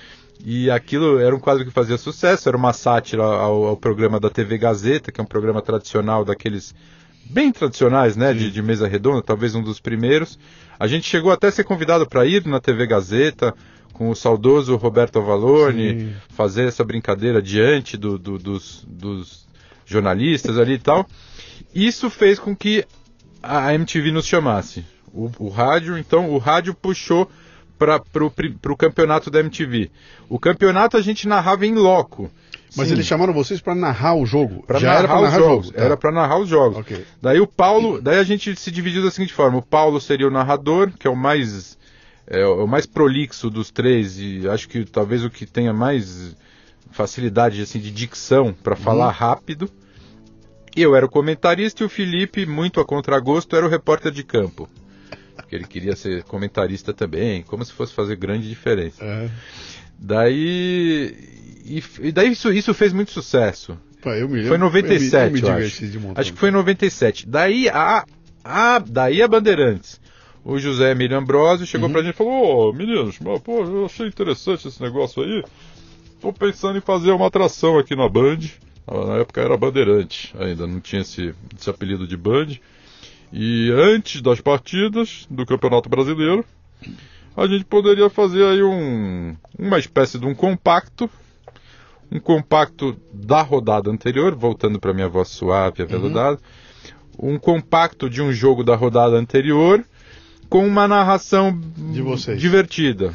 E 0.45 0.69
aquilo 0.71 1.21
era 1.21 1.35
um 1.35 1.39
quadro 1.39 1.65
que 1.65 1.71
fazia 1.71 1.97
sucesso, 1.97 2.49
era 2.49 2.57
uma 2.57 2.73
sátira 2.73 3.23
ao, 3.23 3.65
ao 3.65 3.77
programa 3.77 4.19
da 4.19 4.29
TV 4.29 4.59
Gazeta, 4.59 5.13
que 5.13 5.21
é 5.21 5.25
um 5.25 5.27
programa 5.27 5.63
tradicional 5.63 6.25
daqueles 6.25 6.75
bem 7.25 7.53
tradicionais, 7.53 8.17
né, 8.17 8.33
de, 8.33 8.51
de, 8.51 8.63
mesa 8.63 8.87
redonda, 8.87 9.23
talvez 9.23 9.55
um 9.55 9.63
dos 9.63 9.81
primeiros. 9.81 10.39
A 10.79 10.87
gente 10.87 11.07
chegou 11.09 11.33
até 11.33 11.49
a 11.49 11.53
ser 11.53 11.65
convidado 11.65 12.07
para 12.07 12.27
ir 12.27 12.47
na 12.47 12.61
TV 12.61 12.87
Gazeta 12.87 13.55
com 13.93 14.11
o 14.11 14.15
saudoso 14.17 14.77
Roberto 14.77 15.19
Avalone, 15.19 16.01
Sim. 16.01 16.15
fazer 16.31 16.67
essa 16.67 16.85
brincadeira 16.85 17.41
diante 17.43 17.97
do, 17.97 18.19
do, 18.19 18.39
dos, 18.39 18.85
dos 18.89 19.47
jornalistas 19.85 20.59
ali 20.59 20.75
e 20.75 20.79
tal. 20.79 21.07
Isso 21.75 22.11
fez 22.11 22.39
com 22.39 22.55
que 22.57 22.85
a 23.43 23.75
MTV 23.75 24.11
nos 24.11 24.27
chamasse. 24.27 24.85
O, 25.13 25.31
o 25.39 25.49
rádio, 25.49 25.99
então, 25.99 26.31
o 26.31 26.39
rádio 26.39 26.75
puxou 26.75 27.31
para 27.79 28.01
o 28.25 28.77
campeonato 28.77 29.31
da 29.31 29.41
MTV. 29.41 29.91
O 30.29 30.39
campeonato 30.39 30.97
a 30.97 31.03
gente 31.03 31.27
narrava 31.27 31.67
em 31.67 31.75
loco. 31.75 32.31
Mas 32.77 32.89
Sim. 32.89 32.95
eles 32.95 33.07
chamaram 33.07 33.33
vocês 33.33 33.61
para 33.61 33.75
narrar 33.75 34.15
o 34.15 34.25
jogo? 34.25 34.63
Pra 34.67 34.79
Já 34.79 34.89
narrar 34.89 34.99
era 34.99 35.09
para 35.09 35.21
narrar 35.21 35.39
os 35.39 35.45
jogos. 35.45 35.71
Tá. 35.71 35.83
Era 35.83 35.97
para 35.97 36.13
narrar 36.13 36.39
os 36.39 36.49
jogos. 36.49 36.79
Okay. 36.79 37.05
Daí 37.21 37.41
o 37.41 37.47
Paulo, 37.47 38.01
daí 38.01 38.19
a 38.19 38.25
gente 38.25 38.55
se 38.57 38.71
dividiu 38.71 39.03
da 39.03 39.11
seguinte 39.11 39.35
forma: 39.35 39.59
o 39.59 39.63
Paulo 39.63 40.01
seria 40.01 40.27
o 40.27 40.31
narrador, 40.31 40.91
que 40.99 41.07
é 41.07 41.11
o 41.11 41.17
mais 41.17 41.79
é 42.27 42.47
o 42.47 42.67
mais 42.67 42.87
prolixo 42.87 43.51
dos 43.51 43.71
três 43.71 44.19
e 44.19 44.49
acho 44.49 44.69
que 44.69 44.85
talvez 44.85 45.25
o 45.25 45.31
que 45.31 45.45
tenha 45.45 45.73
mais 45.73 46.37
facilidade 46.91 47.61
assim 47.61 47.81
de 47.81 47.91
dicção 47.91 48.55
para 48.55 48.77
falar 48.77 49.09
uhum. 49.09 49.13
rápido. 49.13 49.71
Eu 50.75 50.97
era 50.97 51.05
o 51.05 51.11
comentarista 51.11 51.83
e 51.83 51.87
o 51.87 51.89
Felipe, 51.89 52.47
muito 52.47 52.81
a 52.81 52.85
contragosto, 52.85 53.55
era 53.55 53.67
o 53.67 53.69
repórter 53.69 54.11
de 54.11 54.25
campo. 54.25 54.69
Porque 55.37 55.55
ele 55.55 55.67
queria 55.67 55.95
ser 55.95 56.23
comentarista 56.25 56.95
também, 56.95 57.43
como 57.43 57.65
se 57.65 57.73
fosse 57.73 57.93
fazer 57.93 58.17
grande 58.17 58.49
diferença. 58.49 59.05
É. 59.05 59.31
Daí. 59.99 61.15
E, 61.65 61.83
e, 62.01 62.13
daí 62.13 62.33
isso, 62.33 62.53
isso 62.53 62.75
fez 62.75 62.93
muito 62.93 63.13
sucesso. 63.13 63.79
Pá, 64.03 64.17
eu 64.17 64.29
me 64.29 64.45
foi 64.47 64.57
em 64.57 64.61
97, 64.61 65.15
eu, 65.15 65.31
me, 65.33 65.41
eu, 65.41 65.55
me 65.55 65.65
acho. 65.65 65.87
acho 66.17 66.33
que 66.33 66.39
foi 66.39 66.49
em 66.49 66.53
97. 66.53 67.29
Daí 67.29 67.69
a, 67.69 68.05
a, 68.45 68.79
daí 68.79 69.23
a 69.23 69.29
Bandeirantes. 69.29 70.01
O 70.45 70.59
José 70.59 70.91
Emílio 70.91 71.17
Ambrosio 71.17 71.67
chegou 71.67 71.87
uhum. 71.87 71.93
pra 71.93 72.03
gente 72.03 72.15
e 72.15 72.17
falou: 72.17 72.33
Ô, 72.33 72.71
oh, 72.71 72.73
meninos, 72.73 73.17
pô, 73.45 73.65
eu 73.65 73.87
achei 73.87 74.09
interessante 74.09 74.67
esse 74.67 74.83
negócio 74.83 75.23
aí. 75.23 75.45
Tô 76.21 76.33
pensando 76.33 76.79
em 76.79 76.81
fazer 76.81 77.13
uma 77.13 77.29
atração 77.29 77.79
aqui 77.79 77.95
na 77.95 78.09
Band. 78.09 78.39
Na 78.87 79.19
época 79.19 79.41
era 79.41 79.57
Bandeirante, 79.57 80.35
ainda 80.37 80.67
não 80.67 80.81
tinha 80.81 81.03
esse, 81.03 81.33
esse 81.57 81.71
apelido 81.71 82.07
de 82.07 82.17
Band. 82.17 82.49
E 83.33 83.71
antes 83.71 84.21
das 84.21 84.41
partidas 84.41 85.27
do 85.31 85.47
Campeonato 85.47 85.89
Brasileiro, 85.89 86.45
a 87.37 87.47
gente 87.47 87.65
poderia 87.65 88.11
fazer 88.11 88.45
aí 88.45 88.63
um, 88.63 89.35
uma 89.59 89.79
espécie 89.79 90.19
de 90.19 90.27
um 90.27 90.35
compacto, 90.35 91.09
um 92.13 92.21
compacto 92.21 92.97
da 93.13 93.41
rodada 93.41 93.91
anterior, 93.91 94.35
voltando 94.35 94.79
para 94.79 94.93
minha 94.93 95.09
voz 95.09 95.29
suave, 95.29 95.83
aveludada, 95.83 96.39
uhum. 97.19 97.35
um 97.35 97.39
compacto 97.39 98.11
de 98.11 98.21
um 98.21 98.31
jogo 98.33 98.63
da 98.63 98.77
rodada 98.77 99.17
anterior 99.17 99.83
com 100.49 100.67
uma 100.67 100.87
narração 100.87 101.59
divertida. 102.37 103.15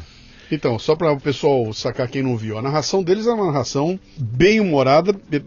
Então, 0.50 0.78
só 0.78 0.96
para 0.96 1.12
o 1.12 1.20
pessoal 1.20 1.72
sacar 1.72 2.08
quem 2.08 2.22
não 2.22 2.36
viu, 2.36 2.58
a 2.58 2.62
narração 2.62 3.02
deles 3.02 3.26
é 3.26 3.32
uma 3.32 3.46
narração 3.46 3.98
bem 4.16 4.60
humorada, 4.60 5.14
eh, 5.32 5.42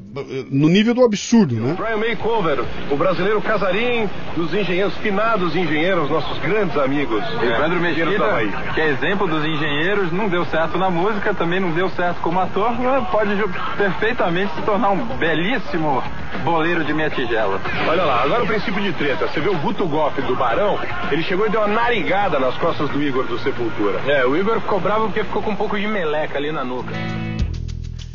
no 0.50 0.70
nível 0.70 0.94
do 0.94 1.04
absurdo, 1.04 1.56
né? 1.56 1.76
Brian 1.78 1.98
Makeover, 1.98 2.64
o 2.90 2.96
brasileiro 2.96 3.42
Casarim, 3.42 4.10
dos 4.36 4.54
engenheiros, 4.54 4.96
finados 4.98 5.56
engenheiros, 5.56 6.10
nossos 6.10 6.38
grandes 6.40 6.78
amigos. 6.78 7.24
Evandro 7.42 7.80
Mesquita, 7.80 8.74
que 8.74 8.82
é 8.82 8.90
exemplo 8.90 9.28
dos 9.28 9.44
engenheiros, 9.46 10.12
não 10.12 10.30
deu 10.30 10.46
certo 10.46 10.78
na 10.78 10.90
música, 10.90 11.34
também 11.34 11.60
não 11.60 11.72
deu 11.72 11.90
certo 11.90 12.22
como 12.22 12.40
ator, 12.40 12.72
pode 13.12 13.32
perfeitamente 13.78 14.54
se 14.56 14.62
tornar 14.62 14.92
um 14.92 15.06
belíssimo 15.18 16.04
boleiro 16.44 16.84
de 16.84 16.94
minha 16.94 17.10
tigela. 17.10 17.60
Olha 17.88 18.04
lá, 18.04 18.24
agora 18.24 18.44
o 18.44 18.48
princípio 18.48 18.82
de 18.82 18.94
treta. 18.94 19.28
Você 19.28 19.40
vê 19.40 19.50
o 19.50 19.58
Guto 19.58 19.86
Goff 19.88 20.22
do 20.22 20.36
Barão, 20.36 20.80
ele 21.12 21.24
chegou 21.24 21.46
e 21.48 21.50
deu 21.50 21.62
uma 21.62 21.68
narigada 21.68 22.40
nas 22.40 22.56
costas 22.58 22.90
do 22.90 23.02
Igor 23.02 23.26
do 23.26 23.40
Sepultura. 23.40 24.00
É, 24.08 24.26
o 24.26 24.36
Igor 24.36 24.60
ficou 24.60 24.80
bravo 24.92 25.06
porque 25.06 25.24
ficou 25.24 25.42
com 25.42 25.52
um 25.52 25.56
pouco 25.56 25.80
de 25.80 25.88
meleca 25.88 26.38
ali 26.38 26.52
na 26.52 26.66
nuca. 26.66 26.92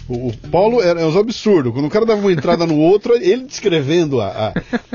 O, 0.06 0.28
o 0.28 0.36
Paulo 0.50 0.82
é, 0.82 0.90
é 0.90 1.06
um 1.06 1.18
absurdo. 1.18 1.72
Quando 1.72 1.86
o 1.86 1.90
cara 1.90 2.04
dava 2.04 2.20
uma 2.20 2.30
entrada 2.30 2.66
no 2.66 2.78
outro, 2.78 3.14
ele 3.14 3.44
descrevendo 3.44 4.20
a, 4.20 4.52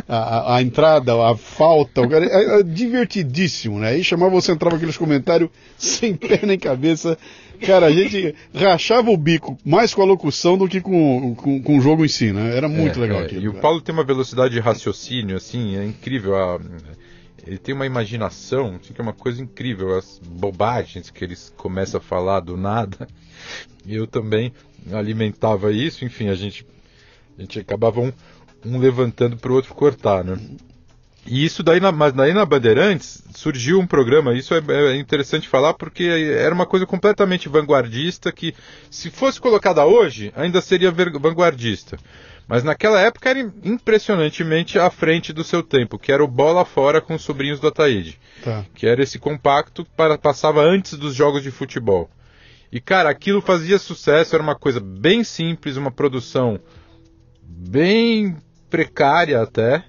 a, 0.07 0.17
a, 0.17 0.55
a 0.57 0.61
entrada, 0.61 1.11
a 1.13 1.35
falta, 1.35 2.01
o 2.01 2.07
cara 2.07 2.23
é, 2.23 2.59
é 2.59 2.63
divertidíssimo, 2.63 3.79
né? 3.79 3.89
Aí 3.89 4.03
chamava 4.03 4.31
você 4.31 4.51
entrava 4.51 4.75
aqueles 4.75 4.95
comentários 4.95 5.49
sem 5.75 6.15
pé 6.15 6.41
nem 6.43 6.57
cabeça. 6.57 7.17
Cara, 7.59 7.87
a 7.87 7.91
gente 7.91 8.35
rachava 8.53 9.09
o 9.09 9.17
bico 9.17 9.57
mais 9.65 9.91
com 9.91 10.03
a 10.03 10.05
locução 10.05 10.57
do 10.57 10.67
que 10.67 10.81
com, 10.81 11.33
com, 11.35 11.61
com 11.61 11.77
o 11.77 11.81
jogo 11.81 12.05
em 12.05 12.07
si, 12.07 12.31
né? 12.31 12.55
Era 12.55 12.69
muito 12.69 12.99
é, 12.99 13.01
legal 13.01 13.21
é. 13.21 13.25
aquilo. 13.25 13.41
E 13.41 13.49
o 13.49 13.55
Paulo 13.55 13.81
tem 13.81 13.93
uma 13.93 14.05
velocidade 14.05 14.53
de 14.53 14.59
raciocínio, 14.59 15.35
assim, 15.35 15.77
é 15.77 15.83
incrível. 15.83 16.35
A 16.35 16.59
ele 17.45 17.57
tem 17.57 17.73
uma 17.73 17.85
imaginação 17.85 18.79
assim, 18.81 18.93
que 18.93 19.01
é 19.01 19.03
uma 19.03 19.13
coisa 19.13 19.41
incrível. 19.41 19.97
As 19.97 20.19
bobagens 20.23 21.09
que 21.09 21.23
eles 21.23 21.53
começam 21.57 21.99
a 21.99 22.03
falar 22.03 22.39
do 22.39 22.55
nada. 22.57 23.07
Eu 23.87 24.05
também 24.05 24.53
alimentava 24.93 25.71
isso, 25.71 26.05
enfim, 26.05 26.27
a 26.27 26.35
gente, 26.35 26.65
a 27.37 27.41
gente 27.41 27.59
acabava 27.59 27.99
um, 27.99 28.13
um 28.65 28.77
levantando 28.77 29.37
para 29.37 29.51
o 29.51 29.55
outro 29.55 29.73
cortar, 29.73 30.23
né? 30.23 30.37
E 31.25 31.45
isso 31.45 31.61
daí, 31.61 31.79
na, 31.79 31.91
mas 31.91 32.13
daí 32.13 32.33
na 32.33 32.45
Bandeirantes 32.45 33.23
surgiu 33.35 33.79
um 33.79 33.85
programa, 33.85 34.33
isso 34.33 34.55
é, 34.55 34.61
é, 34.69 34.95
interessante 34.95 35.47
falar 35.47 35.75
porque 35.75 36.03
era 36.03 36.53
uma 36.53 36.65
coisa 36.65 36.85
completamente 36.85 37.47
vanguardista 37.47 38.31
que, 38.31 38.55
se 38.89 39.11
fosse 39.11 39.39
colocada 39.39 39.85
hoje, 39.85 40.33
ainda 40.35 40.61
seria 40.61 40.91
vanguardista. 40.91 41.97
Mas 42.47 42.63
naquela 42.63 42.99
época 42.99 43.29
era 43.29 43.39
impressionantemente 43.63 44.77
à 44.77 44.89
frente 44.89 45.31
do 45.31 45.43
seu 45.43 45.63
tempo, 45.63 45.97
que 45.97 46.11
era 46.11 46.23
o 46.23 46.27
Bola 46.27 46.65
Fora 46.65 46.99
com 46.99 47.15
os 47.15 47.21
sobrinhos 47.21 47.59
do 47.59 47.67
Ataíde. 47.67 48.19
Tá. 48.43 48.65
Que 48.75 48.87
era 48.87 49.01
esse 49.01 49.17
compacto 49.17 49.85
que 49.85 49.91
para, 49.95 50.17
passava 50.17 50.61
antes 50.61 50.97
dos 50.97 51.15
jogos 51.15 51.43
de 51.43 51.51
futebol. 51.51 52.09
E 52.71 52.79
cara, 52.79 53.09
aquilo 53.09 53.41
fazia 53.41 53.77
sucesso, 53.77 54.35
era 54.35 54.43
uma 54.43 54.55
coisa 54.55 54.79
bem 54.79 55.23
simples, 55.23 55.77
uma 55.77 55.91
produção 55.91 56.59
bem 57.43 58.37
precária 58.69 59.41
até. 59.41 59.83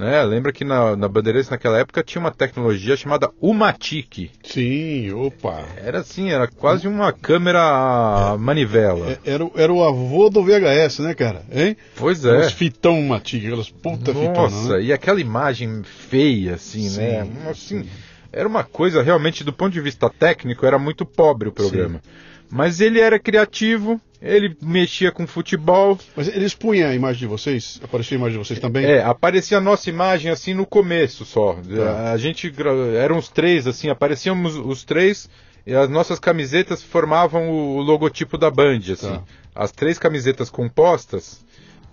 Né? 0.00 0.22
Lembra 0.24 0.50
que 0.50 0.64
na, 0.64 0.96
na 0.96 1.06
Bandeirantes 1.06 1.50
naquela 1.50 1.78
época 1.78 2.02
tinha 2.02 2.20
uma 2.20 2.30
tecnologia 2.30 2.96
chamada 2.96 3.30
Umatic. 3.38 4.30
Sim, 4.42 5.12
opa. 5.12 5.62
Era 5.76 5.98
assim, 5.98 6.30
era 6.30 6.48
quase 6.48 6.88
uma 6.88 7.12
câmera 7.12 8.32
é, 8.32 8.38
manivela. 8.38 9.10
É, 9.10 9.18
era, 9.30 9.50
era 9.54 9.70
o 9.70 9.84
avô 9.84 10.30
do 10.30 10.42
VHS, 10.42 11.00
né, 11.00 11.12
cara? 11.12 11.42
Hein? 11.52 11.76
Pois 11.96 12.24
é. 12.24 12.46
Os 12.46 12.52
fitão 12.52 12.98
Umatic, 12.98 13.44
aquelas 13.44 13.68
puta 13.68 14.14
Nossa, 14.14 14.26
fitonas, 14.26 14.68
né? 14.68 14.82
e 14.84 14.90
aquela 14.90 15.20
imagem 15.20 15.82
feia, 15.82 16.54
assim, 16.54 16.88
sim, 16.88 16.98
né? 16.98 17.28
Assim, 17.50 17.82
sim. 17.82 17.88
Era 18.32 18.48
uma 18.48 18.64
coisa 18.64 19.02
realmente, 19.02 19.44
do 19.44 19.52
ponto 19.52 19.72
de 19.74 19.82
vista 19.82 20.08
técnico, 20.08 20.64
era 20.64 20.78
muito 20.78 21.04
pobre 21.04 21.50
o 21.50 21.52
programa. 21.52 22.00
Sim. 22.02 22.10
Mas 22.50 22.80
ele 22.80 23.00
era 23.00 23.18
criativo, 23.18 24.00
ele 24.20 24.56
mexia 24.60 25.12
com 25.12 25.26
futebol. 25.26 25.98
Mas 26.16 26.28
eles 26.28 26.52
punham 26.52 26.90
a 26.90 26.94
imagem 26.94 27.20
de 27.20 27.26
vocês? 27.26 27.80
Aparecia 27.82 28.16
a 28.16 28.18
imagem 28.18 28.38
de 28.38 28.46
vocês 28.46 28.58
também? 28.58 28.84
É, 28.84 29.02
aparecia 29.02 29.58
a 29.58 29.60
nossa 29.60 29.88
imagem 29.88 30.30
assim 30.30 30.52
no 30.52 30.66
começo 30.66 31.24
só. 31.24 31.54
Tá. 31.54 32.12
A 32.12 32.16
gente 32.16 32.52
eram 32.96 33.18
os 33.18 33.28
três 33.28 33.66
assim, 33.66 33.88
aparecíamos 33.88 34.56
os 34.56 34.84
três 34.84 35.30
e 35.64 35.74
as 35.74 35.88
nossas 35.88 36.18
camisetas 36.18 36.82
formavam 36.82 37.48
o, 37.50 37.80
logotipo 37.80 38.36
da 38.36 38.50
Band 38.50 38.80
assim. 38.92 39.12
Tá. 39.12 39.22
As 39.54 39.70
três 39.70 39.98
camisetas 39.98 40.50
compostas 40.50 41.44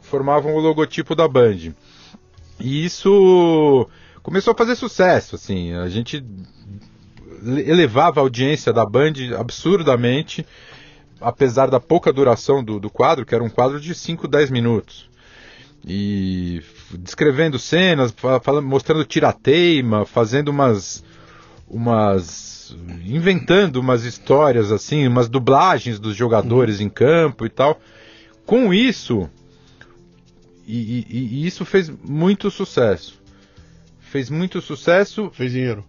formavam 0.01 0.55
o 0.55 0.59
logotipo 0.59 1.13
da 1.15 1.27
Band. 1.27 1.73
E 2.59 2.83
isso 2.83 3.87
começou 4.23 4.51
a 4.53 4.57
fazer 4.57 4.75
sucesso 4.75 5.35
assim. 5.35 5.73
A 5.73 5.87
gente 5.87 6.23
elevava 7.43 8.19
a 8.19 8.23
audiência 8.23 8.73
da 8.73 8.85
Band 8.85 9.13
absurdamente, 9.37 10.45
apesar 11.19 11.69
da 11.69 11.79
pouca 11.79 12.11
duração 12.11 12.63
do, 12.63 12.79
do 12.79 12.89
quadro, 12.89 13.25
que 13.25 13.33
era 13.33 13.43
um 13.43 13.49
quadro 13.49 13.79
de 13.79 13.93
5, 13.93 14.27
10 14.27 14.51
minutos. 14.51 15.09
E 15.85 16.61
descrevendo 16.91 17.57
cenas, 17.57 18.13
falando, 18.41 18.65
mostrando 18.65 19.05
tirateima, 19.05 20.05
fazendo 20.05 20.49
umas. 20.49 21.03
umas. 21.67 22.75
inventando 23.05 23.77
umas 23.77 24.03
histórias 24.03 24.71
assim, 24.71 25.07
umas 25.07 25.29
dublagens 25.29 25.99
dos 25.99 26.15
jogadores 26.15 26.81
em 26.81 26.89
campo 26.89 27.45
e 27.45 27.49
tal. 27.49 27.79
Com 28.45 28.73
isso. 28.73 29.29
E, 30.65 31.05
e, 31.09 31.17
e 31.17 31.47
isso 31.47 31.63
fez 31.63 31.89
muito 31.89 32.51
sucesso. 32.51 33.21
Fez 33.99 34.29
muito 34.29 34.61
sucesso. 34.61 35.31
Fez 35.33 35.53
dinheiro 35.53 35.85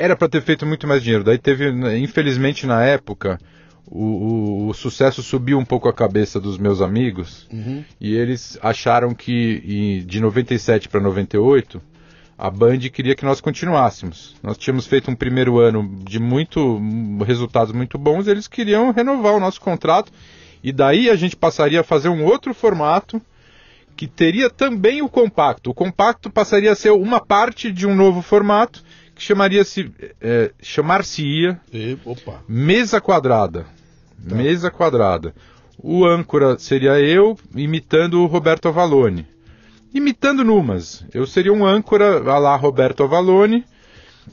era 0.00 0.16
para 0.16 0.30
ter 0.30 0.40
feito 0.40 0.64
muito 0.64 0.88
mais 0.88 1.02
dinheiro. 1.02 1.22
Daí 1.22 1.36
teve, 1.36 1.68
infelizmente 1.98 2.66
na 2.66 2.82
época, 2.82 3.38
o, 3.86 4.04
o, 4.04 4.68
o 4.68 4.74
sucesso 4.74 5.22
subiu 5.22 5.58
um 5.58 5.64
pouco 5.64 5.90
a 5.90 5.92
cabeça 5.92 6.40
dos 6.40 6.56
meus 6.56 6.80
amigos 6.80 7.46
uhum. 7.52 7.84
e 8.00 8.16
eles 8.16 8.58
acharam 8.62 9.14
que 9.14 10.02
de 10.06 10.18
97 10.20 10.88
para 10.88 11.00
98 11.00 11.82
a 12.38 12.50
Band 12.50 12.78
queria 12.90 13.14
que 13.14 13.26
nós 13.26 13.38
continuássemos. 13.38 14.34
Nós 14.42 14.56
tínhamos 14.56 14.86
feito 14.86 15.10
um 15.10 15.14
primeiro 15.14 15.58
ano 15.58 15.94
de 16.02 16.18
muito 16.18 16.80
resultados 17.26 17.74
muito 17.74 17.98
bons, 17.98 18.26
eles 18.26 18.48
queriam 18.48 18.92
renovar 18.92 19.34
o 19.34 19.40
nosso 19.40 19.60
contrato 19.60 20.10
e 20.64 20.72
daí 20.72 21.10
a 21.10 21.16
gente 21.16 21.36
passaria 21.36 21.82
a 21.82 21.84
fazer 21.84 22.08
um 22.08 22.24
outro 22.24 22.54
formato 22.54 23.20
que 23.94 24.06
teria 24.06 24.48
também 24.48 25.02
o 25.02 25.10
compacto. 25.10 25.68
O 25.68 25.74
compacto 25.74 26.30
passaria 26.30 26.72
a 26.72 26.74
ser 26.74 26.90
uma 26.90 27.20
parte 27.20 27.70
de 27.70 27.86
um 27.86 27.94
novo 27.94 28.22
formato 28.22 28.82
que 29.20 29.24
chamaria-se 29.26 29.92
é, 30.18 30.50
chamar-se-ia 30.62 31.60
mesa 32.48 33.02
quadrada. 33.02 33.66
Tá. 34.26 34.34
Mesa 34.34 34.70
quadrada. 34.70 35.34
O 35.76 36.06
âncora 36.06 36.58
seria 36.58 36.98
eu 36.98 37.38
imitando 37.54 38.22
o 38.22 38.26
Roberto 38.26 38.68
Avalone. 38.68 39.26
Imitando 39.92 40.42
Numas. 40.42 41.04
Eu 41.12 41.26
seria 41.26 41.52
um 41.52 41.66
âncora 41.66 42.16
a 42.32 42.38
lá 42.38 42.56
Roberto 42.56 43.02
Avalone. 43.02 43.62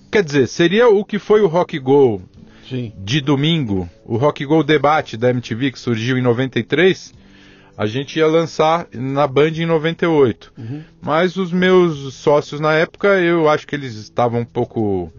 Quer 0.10 0.24
dizer, 0.24 0.48
seria 0.48 0.88
o 0.88 1.04
que 1.04 1.20
foi 1.20 1.42
o 1.42 1.48
Rock 1.48 1.78
Go 1.80 2.22
Sim. 2.70 2.94
de 2.98 3.20
domingo, 3.20 3.90
o 4.06 4.16
Rock 4.16 4.46
Go 4.46 4.64
Debate 4.64 5.18
da 5.18 5.32
MTV 5.32 5.74
que 5.74 5.80
surgiu 5.80 6.18
em 6.18 6.22
93, 6.22 7.14
a 7.78 7.86
gente 7.86 8.18
ia 8.18 8.26
lançar 8.26 8.88
na 8.92 9.28
Band 9.28 9.52
em 9.52 9.66
98. 9.66 10.52
Uhum. 10.58 10.84
Mas 11.00 11.38
os 11.38 11.52
meus 11.52 12.16
sócios 12.16 12.60
na 12.60 12.74
época, 12.74 13.20
eu 13.20 13.48
acho 13.48 13.68
que 13.68 13.76
eles 13.76 13.94
estavam 13.94 14.42
um 14.42 14.46
pouco 14.46 15.14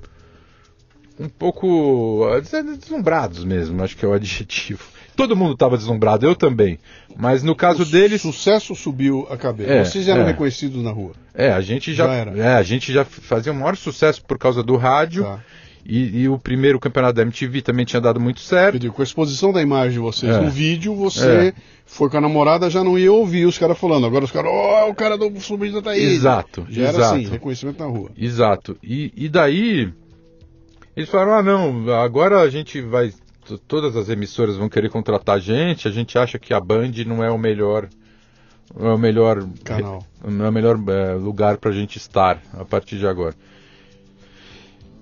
um 1.20 1.28
pouco 1.28 2.24
deslumbrados 2.40 3.44
mesmo, 3.44 3.82
acho 3.82 3.96
que 3.96 4.04
é 4.04 4.08
o 4.08 4.12
adjetivo. 4.12 4.84
Todo 5.16 5.34
mundo 5.34 5.54
estava 5.54 5.76
deslumbrado, 5.76 6.24
eu 6.24 6.36
também. 6.36 6.78
Mas 7.16 7.42
no 7.42 7.54
caso 7.56 7.82
o 7.82 7.86
deles. 7.86 8.22
sucesso 8.22 8.74
subiu 8.74 9.26
a 9.28 9.36
cabeça. 9.36 9.72
É, 9.72 9.84
Vocês 9.84 10.06
eram 10.06 10.22
é. 10.22 10.26
reconhecidos 10.26 10.80
na 10.82 10.92
rua. 10.92 11.12
É, 11.34 11.50
a 11.50 11.60
gente 11.60 11.92
já, 11.92 12.06
já 12.06 12.32
é, 12.36 12.54
a 12.54 12.62
gente 12.62 12.92
já 12.92 13.04
fazia 13.04 13.50
o 13.50 13.54
maior 13.54 13.76
sucesso 13.76 14.24
por 14.24 14.38
causa 14.38 14.62
do 14.62 14.76
rádio. 14.76 15.24
Tá. 15.24 15.40
E, 15.90 16.20
e, 16.20 16.28
o 16.28 16.38
primeiro 16.38 16.78
campeonato 16.78 17.14
da 17.14 17.22
MTV 17.22 17.62
também 17.62 17.86
tinha 17.86 17.98
dado 17.98 18.20
muito 18.20 18.40
certo. 18.40 18.78
Digo, 18.78 18.92
com 18.92 19.00
a 19.00 19.04
exposição 19.04 19.54
da 19.54 19.62
imagem 19.62 19.92
de 19.92 19.98
vocês 19.98 20.36
é. 20.36 20.38
no 20.38 20.50
vídeo, 20.50 20.94
você 20.94 21.26
é. 21.26 21.52
foi 21.86 22.10
com 22.10 22.18
a 22.18 22.20
namorada, 22.20 22.68
já 22.68 22.84
não 22.84 22.98
ia 22.98 23.10
ouvir 23.10 23.46
os 23.46 23.56
caras 23.56 23.78
falando. 23.78 24.04
Agora 24.04 24.22
os 24.22 24.30
caras, 24.30 24.50
ó, 24.52 24.84
oh, 24.86 24.90
o 24.90 24.94
cara 24.94 25.16
do 25.16 25.40
Subida 25.40 25.80
tá 25.80 25.92
aí. 25.92 26.04
Exato. 26.04 26.66
Já 26.68 26.82
exato. 26.82 26.98
era 26.98 27.06
assim, 27.06 27.30
reconhecimento 27.30 27.78
na 27.78 27.86
rua. 27.86 28.10
Exato. 28.18 28.76
E, 28.82 29.14
e 29.16 29.30
daí, 29.30 29.90
eles 30.94 31.08
falaram, 31.08 31.34
ah 31.34 31.42
não, 31.42 31.90
agora 31.94 32.40
a 32.40 32.50
gente 32.50 32.82
vai. 32.82 33.10
Todas 33.66 33.96
as 33.96 34.10
emissoras 34.10 34.56
vão 34.56 34.68
querer 34.68 34.90
contratar 34.90 35.36
a 35.36 35.40
gente, 35.40 35.88
a 35.88 35.90
gente 35.90 36.18
acha 36.18 36.38
que 36.38 36.52
a 36.52 36.60
Band 36.60 36.92
não 37.06 37.24
é 37.24 37.30
o 37.30 37.38
melhor. 37.38 37.88
É 38.78 38.88
o 38.88 38.98
melhor 38.98 39.48
canal. 39.64 40.04
É 40.22 40.28
o 40.28 40.52
melhor 40.52 40.78
é, 40.86 41.14
lugar 41.14 41.56
pra 41.56 41.72
gente 41.72 41.96
estar 41.96 42.42
a 42.52 42.62
partir 42.62 42.98
de 42.98 43.06
agora. 43.06 43.34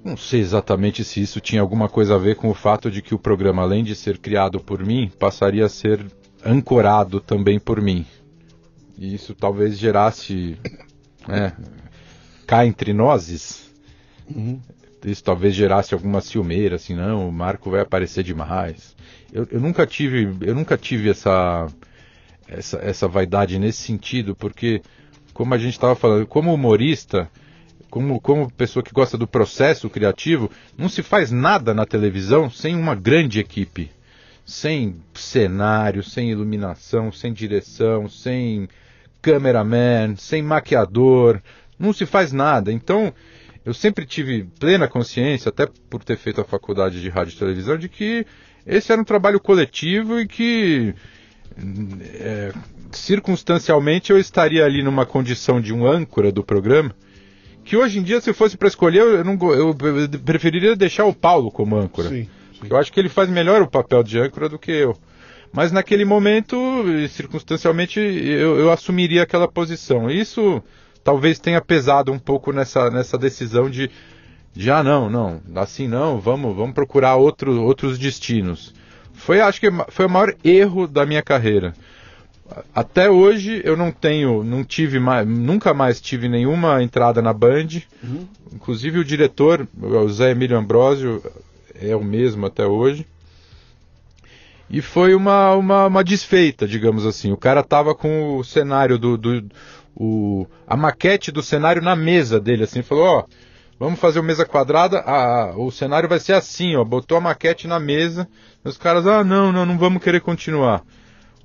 Não 0.07 0.17
sei 0.17 0.39
exatamente 0.39 1.03
se 1.03 1.21
isso 1.21 1.41
tinha 1.41 1.61
alguma 1.61 1.89
coisa 1.89 2.15
a 2.15 2.19
ver 2.19 2.37
com 2.37 2.49
o 2.49 2.55
fato 2.55 2.89
de 2.89 3.03
que 3.03 3.13
o 3.13 3.19
programa, 3.19 3.63
além 3.63 3.83
de 3.83 3.97
ser 3.97 4.19
criado 4.19 4.61
por 4.61 4.87
mim, 4.87 5.11
passaria 5.19 5.67
a 5.67 5.69
ser 5.69 6.07
ancorado 6.45 7.21
também 7.21 7.59
por 7.59 7.83
mim. 7.83 8.07
E 8.97 9.13
isso 9.17 9.35
talvez 9.35 9.77
gerasse. 9.77 10.57
É, 11.29 11.51
cá 12.47 12.65
entre 12.65 12.93
nós. 12.93 13.69
Uhum. 14.33 14.61
Isso 15.05 15.25
talvez 15.25 15.57
gerasse 15.57 15.93
alguma 15.93 16.21
ciumeira, 16.21 16.77
assim, 16.77 16.95
não, 16.95 17.29
o 17.29 17.33
Marco 17.33 17.69
vai 17.69 17.81
aparecer 17.81 18.23
demais. 18.23 18.95
Eu, 19.33 19.49
eu 19.51 19.61
nunca 19.61 19.85
tive, 19.89 20.37
eu 20.41 20.55
nunca 20.55 20.79
tive 20.79 21.11
essa, 21.11 21.67
essa, 22.47 22.79
essa 22.79 23.09
vaidade 23.09 23.59
nesse 23.59 23.83
sentido, 23.83 24.37
porque, 24.37 24.83
como 25.35 25.53
a 25.53 25.59
gente 25.59 25.73
estava 25.73 25.97
falando, 25.97 26.29
como 26.29 26.55
humorista, 26.55 27.29
como, 27.91 28.21
como 28.21 28.51
pessoa 28.53 28.83
que 28.83 28.93
gosta 28.93 29.17
do 29.17 29.27
processo 29.27 29.89
criativo, 29.89 30.51
não 30.77 30.89
se 30.89 31.03
faz 31.03 31.31
nada 31.31 31.73
na 31.73 31.87
televisão 31.87 32.51
sem 32.51 32.77
uma 32.77 32.95
grande 32.95 33.41
equipe. 33.41 33.91
Sem 34.45 34.97
cenário, 35.15 36.03
sem 36.05 36.31
iluminação, 36.31 37.11
sem 37.11 37.33
direção, 37.33 38.09
sem 38.09 38.69
cameraman, 39.21 40.15
sem 40.17 40.41
maquiador. 40.41 41.43
Não 41.79 41.93
se 41.93 42.07
faz 42.07 42.33
nada. 42.33 42.73
Então, 42.73 43.13
eu 43.65 43.75
sempre 43.75 44.07
tive 44.07 44.45
plena 44.61 44.87
consciência, 44.87 45.49
até 45.49 45.69
por 45.91 46.05
ter 46.05 46.17
feito 46.17 46.41
a 46.41 46.45
faculdade 46.45 47.01
de 47.01 47.09
rádio 47.09 47.35
e 47.35 47.39
televisão, 47.39 47.77
de 47.77 47.89
que 47.89 48.25
esse 48.65 48.93
era 48.93 49.01
um 49.01 49.05
trabalho 49.05 49.41
coletivo 49.41 50.21
e 50.21 50.29
que 50.29 50.95
é, 52.21 52.53
circunstancialmente 52.93 54.13
eu 54.13 54.19
estaria 54.19 54.65
ali 54.65 54.83
numa 54.83 55.05
condição 55.05 55.61
de 55.61 55.73
um 55.73 55.85
âncora 55.87 56.31
do 56.31 56.45
programa 56.45 56.95
que 57.67 57.77
hoje 57.77 57.99
em 57.99 58.03
dia, 58.03 58.21
se 58.21 58.33
fosse 58.33 58.57
para 58.57 58.69
escolher, 58.69 59.01
eu, 59.01 59.25
não, 59.25 59.37
eu, 59.53 59.77
preferiria 60.25 60.77
deixar 60.77 61.05
o 61.05 61.13
Paulo 61.13 61.51
como 61.51 61.77
âncora. 61.77 62.09
Sim, 62.09 62.29
sim. 62.61 62.67
Eu 62.71 62.77
acho 62.77 62.93
que 62.93 63.01
ele 63.01 63.09
faz 63.09 63.29
melhor 63.29 63.61
o 63.61 63.69
papel 63.69 64.05
de 64.05 64.21
âncora 64.21 64.49
do 64.49 64.57
que 64.57 64.71
eu. 64.71 64.97
Mas 65.53 65.73
naquele 65.73 66.05
momento, 66.05 66.57
circunstancialmente, 67.09 67.99
eu, 67.99 68.57
eu 68.57 68.71
assumiria 68.71 69.25
aquela 69.25 69.49
posição. 69.49 70.09
Isso 70.09 70.63
talvez 71.03 71.41
tenha 71.41 71.61
pesado 71.61 72.13
um 72.13 72.21
pouco 72.21 72.53
nessa, 72.53 72.89
nessa 72.89 73.19
decisão 73.19 73.69
de, 73.69 73.91
de 74.53 74.71
ah, 74.71 74.85
não, 74.85 75.11
não, 75.11 75.41
assim 75.57 75.89
não, 75.89 76.21
vamos, 76.21 76.55
vamos 76.55 76.75
procurar 76.75 77.17
outro, 77.17 77.63
outros 77.63 77.99
destinos. 77.99 78.73
Foi, 79.13 79.41
acho 79.41 79.61
que 79.61 79.69
foi 79.89 80.07
o 80.07 80.11
maior 80.11 80.35
erro 80.45 80.87
da 80.87 81.05
minha 81.05 81.23
carreira. 81.23 81.75
Até 82.75 83.11
hoje 83.11 83.61
eu 83.65 83.77
não 83.77 83.91
tenho, 83.91 84.45
não 84.45 84.65
tive 84.65 84.99
mais, 84.99 85.27
nunca 85.27 85.75
mais 85.75 86.01
tive 86.01 86.29
nenhuma 86.29 86.83
entrada 86.83 87.21
na 87.21 87.33
Band. 87.33 87.69
Uhum. 88.03 88.27
Inclusive 88.53 88.99
o 88.99 89.05
diretor, 89.05 89.67
o 89.81 90.09
Zé 90.09 90.31
Emílio 90.31 90.57
Ambrosio, 90.57 91.23
é 91.75 91.95
o 91.95 92.03
mesmo 92.03 92.47
até 92.47 92.65
hoje. 92.67 93.07
E 94.69 94.81
foi 94.83 95.15
uma, 95.15 95.55
uma, 95.55 95.87
uma 95.87 96.05
desfeita, 96.05 96.67
digamos 96.67 97.07
assim. 97.07 97.33
O 97.33 97.37
cara 97.37 97.63
tava 97.63 97.95
com 97.95 98.37
o 98.37 98.45
cenário 98.45 98.99
do, 98.99 99.17
do 99.17 99.45
o, 99.97 100.47
a 100.67 100.77
maquete 100.77 101.33
do 101.33 101.43
cenário 101.43 101.81
na 101.81 101.97
mesa 101.97 102.39
dele, 102.39 102.65
assim, 102.65 102.83
falou, 102.83 103.05
ó, 103.05 103.25
vamos 103.79 103.99
fazer 103.99 104.19
uma 104.19 104.27
mesa 104.27 104.45
quadrada, 104.45 105.01
a, 105.01 105.55
o 105.57 105.71
cenário 105.71 106.09
vai 106.09 106.21
ser 106.21 106.35
assim, 106.35 106.77
ó, 106.77 106.85
botou 106.85 107.17
a 107.17 107.21
maquete 107.21 107.67
na 107.67 107.81
mesa, 107.81 108.29
os 108.63 108.77
caras, 108.77 109.07
ah, 109.07 109.25
não, 109.25 109.51
não, 109.51 109.65
não 109.65 109.79
vamos 109.79 110.03
querer 110.03 110.21
continuar. 110.21 110.83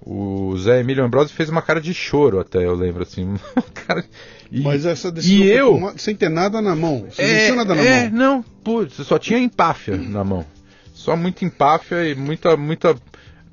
O 0.04 0.58
Zé 0.58 0.80
Emílio 0.80 1.04
Ambrosio 1.04 1.36
fez 1.36 1.50
uma 1.50 1.62
cara 1.62 1.80
de 1.80 1.94
choro 1.94 2.40
até, 2.40 2.66
eu 2.66 2.74
lembro, 2.74 3.04
assim. 3.04 3.36
cara... 3.86 4.04
e, 4.52 4.62
Mas 4.62 4.86
essa 4.86 5.12
decisão 5.12 5.46
e 5.46 5.52
eu 5.52 5.76
uma... 5.76 5.98
sem 5.98 6.16
ter 6.16 6.30
nada 6.30 6.60
na 6.60 6.76
mão. 6.76 7.06
Você 7.10 7.22
é, 7.22 7.28
não 7.28 7.40
tinha 7.46 7.56
nada 7.56 7.76
na 7.76 7.82
é, 7.84 8.10
mão. 8.10 8.18
Não, 8.18 8.44
putz, 8.64 8.96
só 9.06 9.20
tinha 9.20 9.38
empáfia 9.38 9.96
na 9.96 10.24
mão. 10.24 10.46
Só 10.94 11.16
muita 11.16 11.46
empáfia 11.46 12.10
e 12.10 12.16
muita, 12.16 12.58
muita 12.58 12.96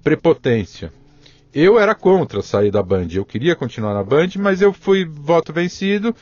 prepotência. 0.03 0.93
Eu 1.53 1.79
era 1.79 1.95
contra 1.95 2.43
sair 2.43 2.71
da 2.71 2.83
Band. 2.83 3.09
Eu 3.13 3.25
queria 3.25 3.55
continuar 3.55 3.95
na 3.95 4.05
Band, 4.05 4.29
mas 4.39 4.63
eu 4.63 4.73
fui 4.73 5.05
voto 5.05 5.53
vencido 5.53 6.15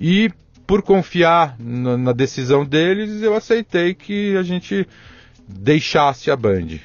e 0.00 0.30
por 0.66 0.82
confiar 0.82 1.56
na, 1.58 1.96
na 1.96 2.12
decisão 2.12 2.64
deles, 2.64 3.22
eu 3.22 3.34
aceitei 3.34 3.92
que 3.92 4.36
a 4.36 4.42
gente 4.42 4.86
deixasse 5.48 6.30
a 6.30 6.36
Band. 6.36 6.78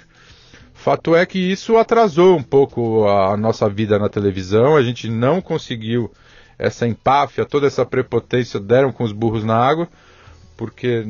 Fato 0.85 1.15
é 1.15 1.25
que 1.25 1.39
isso 1.39 1.77
atrasou 1.77 2.37
um 2.37 2.43
pouco 2.43 3.07
a 3.07 3.35
nossa 3.35 3.67
vida 3.67 3.97
na 3.97 4.07
televisão, 4.07 4.75
a 4.75 4.83
gente 4.83 5.09
não 5.09 5.41
conseguiu 5.41 6.11
essa 6.59 6.87
empáfia, 6.87 7.43
toda 7.43 7.65
essa 7.65 7.83
prepotência 7.83 8.59
deram 8.59 8.91
com 8.91 9.03
os 9.03 9.11
burros 9.11 9.43
na 9.43 9.57
água, 9.57 9.89
porque 10.55 11.07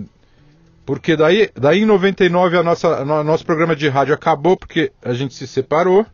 porque 0.86 1.17
daí, 1.17 1.49
daí 1.53 1.82
em 1.82 1.86
99 1.86 2.57
a 2.57 2.63
nossa, 2.63 3.01
a 3.01 3.21
nosso 3.21 3.45
programa 3.45 3.76
de 3.76 3.89
rádio 3.89 4.13
acabou 4.13 4.55
porque 4.55 4.93
a 5.03 5.11
gente 5.11 5.34
se 5.34 5.45
separou. 5.45 6.05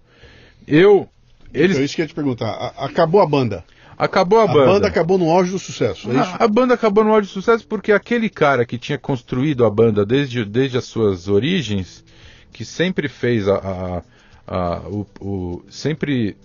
Eu 0.68 1.08
eles 1.54 1.78
É 1.78 1.84
isso 1.84 1.96
que 1.96 2.02
eu 2.02 2.06
ia 2.06 2.10
te 2.10 2.16
perguntar. 2.16 2.74
acabou 2.76 3.22
a 3.22 3.28
banda. 3.28 3.64
Acabou 3.96 4.40
a, 4.40 4.46
a 4.46 4.48
banda. 4.48 4.64
A 4.64 4.74
banda 4.74 4.88
acabou 4.88 5.20
no 5.20 5.30
auge 5.30 5.52
do 5.52 5.60
sucesso, 5.60 6.12
é 6.12 6.18
a, 6.18 6.38
a, 6.46 6.48
banda 6.48 6.74
acabou 6.74 7.04
no 7.04 7.14
auge 7.14 7.28
do 7.28 7.34
sucesso 7.34 7.68
porque 7.68 7.92
aquele 7.92 8.28
cara 8.28 8.66
que 8.66 8.80
tinha 8.80 8.98
construído 8.98 9.64
a 9.68 9.70
banda 9.70 10.04
desde, 10.04 10.44
desde 10.44 10.80
as 10.80 10.86
suas 10.86 11.28
origens, 11.28 12.04
que 12.52 12.66
sempre 12.66 13.08
fez 13.08 13.48
a, 13.48 13.56
a, 13.56 14.02
a 14.48 14.80
o, 14.88 15.08
o, 15.20 15.64
sempre 15.70 16.36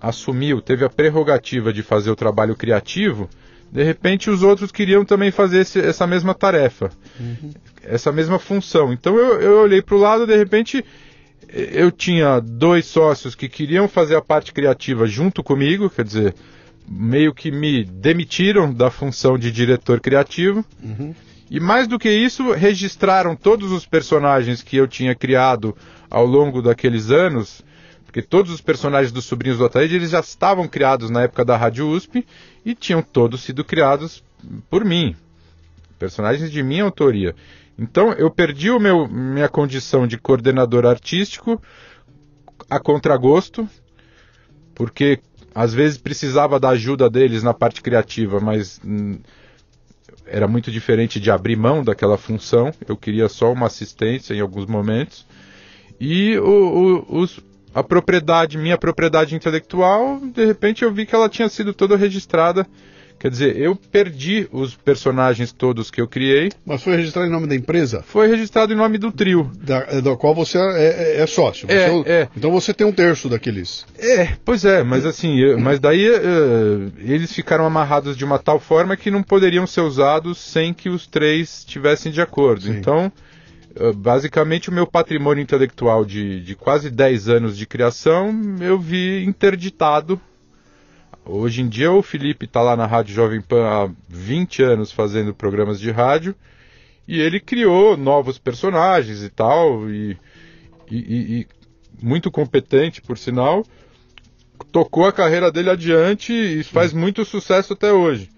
assumiu, 0.00 0.60
teve 0.62 0.84
a 0.84 0.90
prerrogativa 0.90 1.72
de 1.72 1.82
fazer 1.82 2.10
o 2.10 2.16
trabalho 2.16 2.56
criativo, 2.56 3.28
de 3.70 3.82
repente 3.84 4.30
os 4.30 4.42
outros 4.42 4.72
queriam 4.72 5.04
também 5.04 5.30
fazer 5.30 5.60
esse, 5.60 5.78
essa 5.78 6.06
mesma 6.06 6.34
tarefa, 6.34 6.90
uhum. 7.18 7.52
essa 7.82 8.10
mesma 8.10 8.38
função. 8.38 8.92
Então 8.92 9.16
eu, 9.16 9.40
eu 9.40 9.58
olhei 9.60 9.82
para 9.82 9.94
o 9.94 9.98
lado, 9.98 10.26
de 10.26 10.36
repente 10.36 10.84
eu 11.48 11.90
tinha 11.90 12.40
dois 12.40 12.86
sócios 12.86 13.34
que 13.34 13.48
queriam 13.48 13.88
fazer 13.88 14.16
a 14.16 14.22
parte 14.22 14.52
criativa 14.52 15.06
junto 15.06 15.42
comigo, 15.42 15.90
quer 15.90 16.04
dizer, 16.04 16.34
meio 16.88 17.34
que 17.34 17.50
me 17.50 17.84
demitiram 17.84 18.72
da 18.72 18.90
função 18.90 19.38
de 19.38 19.50
diretor 19.50 20.00
criativo. 20.00 20.64
Uhum. 20.82 21.14
E 21.50 21.58
mais 21.58 21.88
do 21.88 21.98
que 21.98 22.08
isso, 22.08 22.52
registraram 22.52 23.34
todos 23.34 23.72
os 23.72 23.84
personagens 23.84 24.62
que 24.62 24.76
eu 24.76 24.86
tinha 24.86 25.16
criado 25.16 25.76
ao 26.08 26.24
longo 26.24 26.62
daqueles 26.62 27.10
anos, 27.10 27.60
porque 28.06 28.22
todos 28.22 28.52
os 28.52 28.60
personagens 28.60 29.10
dos 29.10 29.24
Sobrinhos 29.24 29.58
do 29.58 29.64
Ataíde, 29.64 29.96
eles 29.96 30.10
já 30.10 30.20
estavam 30.20 30.68
criados 30.68 31.10
na 31.10 31.22
época 31.22 31.44
da 31.44 31.56
Rádio 31.56 31.88
USP 31.88 32.24
e 32.64 32.72
tinham 32.72 33.02
todos 33.02 33.42
sido 33.42 33.64
criados 33.64 34.22
por 34.70 34.84
mim. 34.84 35.16
Personagens 35.98 36.52
de 36.52 36.62
minha 36.62 36.84
autoria. 36.84 37.34
Então 37.76 38.12
eu 38.12 38.30
perdi 38.30 38.70
o 38.70 38.78
meu, 38.78 39.08
minha 39.08 39.48
condição 39.48 40.06
de 40.06 40.18
coordenador 40.18 40.86
artístico 40.86 41.60
a 42.68 42.78
contragosto, 42.78 43.68
porque 44.72 45.18
às 45.52 45.74
vezes 45.74 45.98
precisava 45.98 46.60
da 46.60 46.68
ajuda 46.68 47.10
deles 47.10 47.42
na 47.42 47.52
parte 47.52 47.82
criativa, 47.82 48.38
mas 48.38 48.80
hum, 48.84 49.18
era 50.30 50.46
muito 50.46 50.70
diferente 50.70 51.18
de 51.18 51.30
abrir 51.30 51.56
mão 51.56 51.82
daquela 51.82 52.16
função. 52.16 52.72
Eu 52.88 52.96
queria 52.96 53.28
só 53.28 53.52
uma 53.52 53.66
assistência 53.66 54.32
em 54.32 54.40
alguns 54.40 54.66
momentos. 54.66 55.26
E 56.00 56.38
o, 56.38 57.04
o, 57.08 57.20
os, 57.20 57.40
a 57.74 57.82
propriedade, 57.82 58.56
minha 58.56 58.78
propriedade 58.78 59.34
intelectual, 59.34 60.20
de 60.20 60.46
repente 60.46 60.82
eu 60.84 60.92
vi 60.92 61.04
que 61.04 61.14
ela 61.14 61.28
tinha 61.28 61.48
sido 61.48 61.74
toda 61.74 61.96
registrada 61.96 62.66
Quer 63.20 63.30
dizer, 63.30 63.56
eu 63.58 63.76
perdi 63.76 64.48
os 64.50 64.74
personagens 64.74 65.52
todos 65.52 65.90
que 65.90 66.00
eu 66.00 66.08
criei. 66.08 66.50
Mas 66.64 66.82
foi 66.82 66.96
registrado 66.96 67.28
em 67.28 67.30
nome 67.30 67.46
da 67.46 67.54
empresa? 67.54 68.02
Foi 68.02 68.26
registrado 68.26 68.72
em 68.72 68.76
nome 68.76 68.96
do 68.96 69.12
trio. 69.12 69.52
Da, 69.62 69.84
é, 69.90 70.00
da 70.00 70.16
qual 70.16 70.34
você 70.34 70.56
é, 70.56 71.18
é, 71.18 71.20
é 71.20 71.26
sócio. 71.26 71.70
É, 71.70 71.90
você, 71.90 72.10
é, 72.10 72.28
Então 72.34 72.50
você 72.50 72.72
tem 72.72 72.86
um 72.86 72.92
terço 72.92 73.28
daqueles. 73.28 73.84
É, 73.98 74.36
pois 74.42 74.64
é, 74.64 74.82
mas 74.82 75.04
assim, 75.04 75.38
eu, 75.38 75.60
mas 75.60 75.78
daí 75.78 76.08
uh, 76.08 76.92
eles 76.96 77.30
ficaram 77.30 77.66
amarrados 77.66 78.16
de 78.16 78.24
uma 78.24 78.38
tal 78.38 78.58
forma 78.58 78.96
que 78.96 79.10
não 79.10 79.22
poderiam 79.22 79.66
ser 79.66 79.82
usados 79.82 80.38
sem 80.38 80.72
que 80.72 80.88
os 80.88 81.06
três 81.06 81.58
estivessem 81.58 82.10
de 82.10 82.22
acordo. 82.22 82.62
Sim. 82.62 82.70
Então, 82.70 83.12
uh, 83.78 83.92
basicamente, 83.92 84.70
o 84.70 84.72
meu 84.72 84.86
patrimônio 84.86 85.42
intelectual 85.42 86.06
de, 86.06 86.40
de 86.40 86.54
quase 86.54 86.88
10 86.88 87.28
anos 87.28 87.58
de 87.58 87.66
criação 87.66 88.32
eu 88.62 88.78
vi 88.78 89.22
interditado 89.26 90.18
Hoje 91.24 91.62
em 91.62 91.68
dia 91.68 91.92
o 91.92 92.02
Felipe 92.02 92.46
está 92.46 92.62
lá 92.62 92.76
na 92.76 92.86
Rádio 92.86 93.14
Jovem 93.14 93.40
Pan 93.40 93.66
há 93.66 93.90
20 94.08 94.62
anos 94.62 94.90
fazendo 94.90 95.34
programas 95.34 95.78
de 95.78 95.90
rádio 95.90 96.34
e 97.06 97.20
ele 97.20 97.40
criou 97.40 97.96
novos 97.96 98.38
personagens 98.38 99.22
e 99.22 99.28
tal, 99.28 99.88
e, 99.90 100.16
e, 100.90 100.96
e 101.40 101.46
muito 102.00 102.30
competente, 102.30 103.02
por 103.02 103.18
sinal, 103.18 103.64
tocou 104.70 105.06
a 105.06 105.12
carreira 105.12 105.50
dele 105.50 105.70
adiante 105.70 106.32
e 106.32 106.62
faz 106.62 106.92
muito 106.92 107.24
sucesso 107.24 107.72
até 107.72 107.92
hoje. 107.92 108.30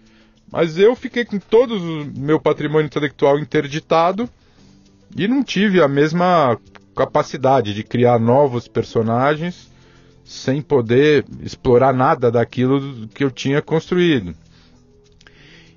Mas 0.51 0.79
eu 0.79 0.97
fiquei 0.97 1.25
com 1.25 1.39
todo 1.39 1.77
o 1.77 2.05
meu 2.19 2.41
patrimônio 2.41 2.87
intelectual 2.87 3.39
interditado 3.39 4.29
e 5.17 5.29
não 5.29 5.43
tive 5.43 5.81
a 5.83 5.89
mesma 5.89 6.59
capacidade 6.95 7.75
de 7.75 7.83
criar 7.83 8.19
novos 8.19 8.69
personagens 8.69 9.72
sem 10.25 10.63
poder 10.63 11.25
explorar 11.43 11.93
nada 11.93 12.31
daquilo 12.31 13.09
que 13.09 13.25
eu 13.25 13.31
tinha 13.31 13.61
construído. 13.61 14.35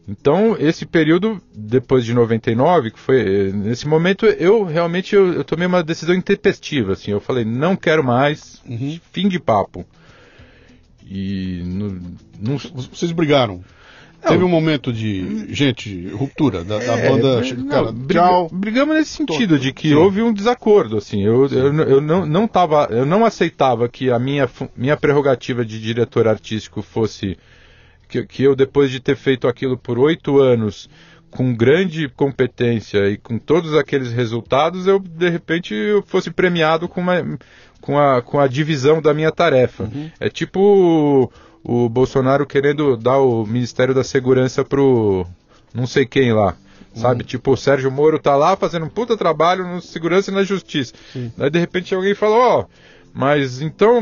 Então, 0.08 0.56
esse 0.60 0.86
período, 0.86 1.42
depois 1.54 2.06
de 2.06 2.14
99, 2.14 2.92
que 2.92 3.00
foi. 3.00 3.52
Nesse 3.52 3.88
momento, 3.88 4.26
eu 4.28 4.64
realmente 4.64 5.16
eu, 5.16 5.34
eu 5.34 5.44
tomei 5.44 5.66
uma 5.66 5.84
decisão 5.84 6.14
intempestiva. 6.14 6.94
Assim, 6.94 7.12
eu 7.12 7.20
falei, 7.20 7.44
não 7.44 7.76
quero 7.76 8.04
mais, 8.04 8.62
uhum. 8.68 9.00
fim 9.12 9.28
de 9.28 9.40
papo. 9.40 9.84
E. 11.04 11.64
No, 11.66 12.00
no... 12.40 12.58
Vocês 12.60 13.12
brigaram? 13.12 13.64
Teve 14.28 14.44
um 14.44 14.50
momento 14.50 14.92
de, 14.92 15.54
gente, 15.54 16.08
ruptura 16.10 16.64
da, 16.64 16.80
da 16.80 16.98
é, 16.98 17.10
banda. 17.10 17.42
Não, 17.42 17.68
cara, 17.68 17.92
briga. 17.92 18.48
Brigamos 18.52 18.96
nesse 18.96 19.12
sentido, 19.12 19.60
de 19.60 19.72
que 19.72 19.90
Sim. 19.90 19.96
houve 19.96 20.22
um 20.22 20.34
desacordo, 20.34 20.98
assim. 20.98 21.24
Eu, 21.24 21.48
eu, 21.48 21.74
eu, 21.82 22.02
não, 22.02 22.26
não 22.26 22.48
tava, 22.48 22.88
eu 22.90 23.06
não 23.06 23.26
aceitava 23.26 23.88
que 23.88 24.10
a 24.10 24.20
minha, 24.20 24.50
minha 24.76 24.98
prerrogativa 24.98 25.64
de 25.64 25.80
diretor 25.80 26.28
artístico 26.28 26.82
fosse. 26.82 27.38
Que, 28.08 28.24
que 28.26 28.44
eu, 28.44 28.56
depois 28.56 28.92
de 28.92 29.00
ter 29.00 29.16
feito 29.16 29.48
aquilo 29.48 29.78
por 29.78 29.98
oito 29.98 30.40
anos, 30.40 30.88
com 31.36 31.54
grande 31.54 32.08
competência 32.08 33.10
e 33.10 33.18
com 33.18 33.38
todos 33.38 33.76
aqueles 33.76 34.12
resultados, 34.12 34.88
eu, 34.88 35.00
de 35.00 35.30
repente, 35.30 35.74
eu 35.74 36.02
fosse 36.02 36.32
premiado 36.32 36.88
com, 36.88 37.02
uma, 37.02 37.38
com, 37.82 38.00
a, 38.00 38.22
com 38.22 38.40
a 38.40 38.48
divisão 38.48 39.02
da 39.02 39.14
minha 39.14 39.32
tarefa. 39.32 39.84
Uhum. 39.84 40.10
É 40.20 40.30
tipo 40.30 41.32
o 41.68 41.90
Bolsonaro 41.90 42.46
querendo 42.46 42.96
dar 42.96 43.18
o 43.18 43.44
Ministério 43.46 43.94
da 43.94 44.04
Segurança 44.04 44.64
pro 44.64 45.26
não 45.74 45.88
sei 45.88 46.06
quem 46.06 46.32
lá. 46.32 46.56
Sabe? 46.94 47.24
Hum. 47.24 47.26
Tipo, 47.26 47.52
o 47.52 47.58
Sérgio 47.58 47.92
Moro 47.92 48.20
tá 48.20 48.36
lá 48.36 48.56
fazendo 48.56 48.86
um 48.86 48.90
puta 48.90 49.18
trabalho 49.18 49.68
no 49.68 49.82
segurança 49.82 50.32
e 50.32 50.34
na 50.34 50.44
justiça. 50.44 50.94
Sim. 51.12 51.34
Daí 51.36 51.50
de 51.50 51.60
repente 51.60 51.94
alguém 51.94 52.14
fala, 52.14 52.36
ó, 52.36 52.60
oh, 52.62 52.66
mas 53.14 53.62
então. 53.62 54.02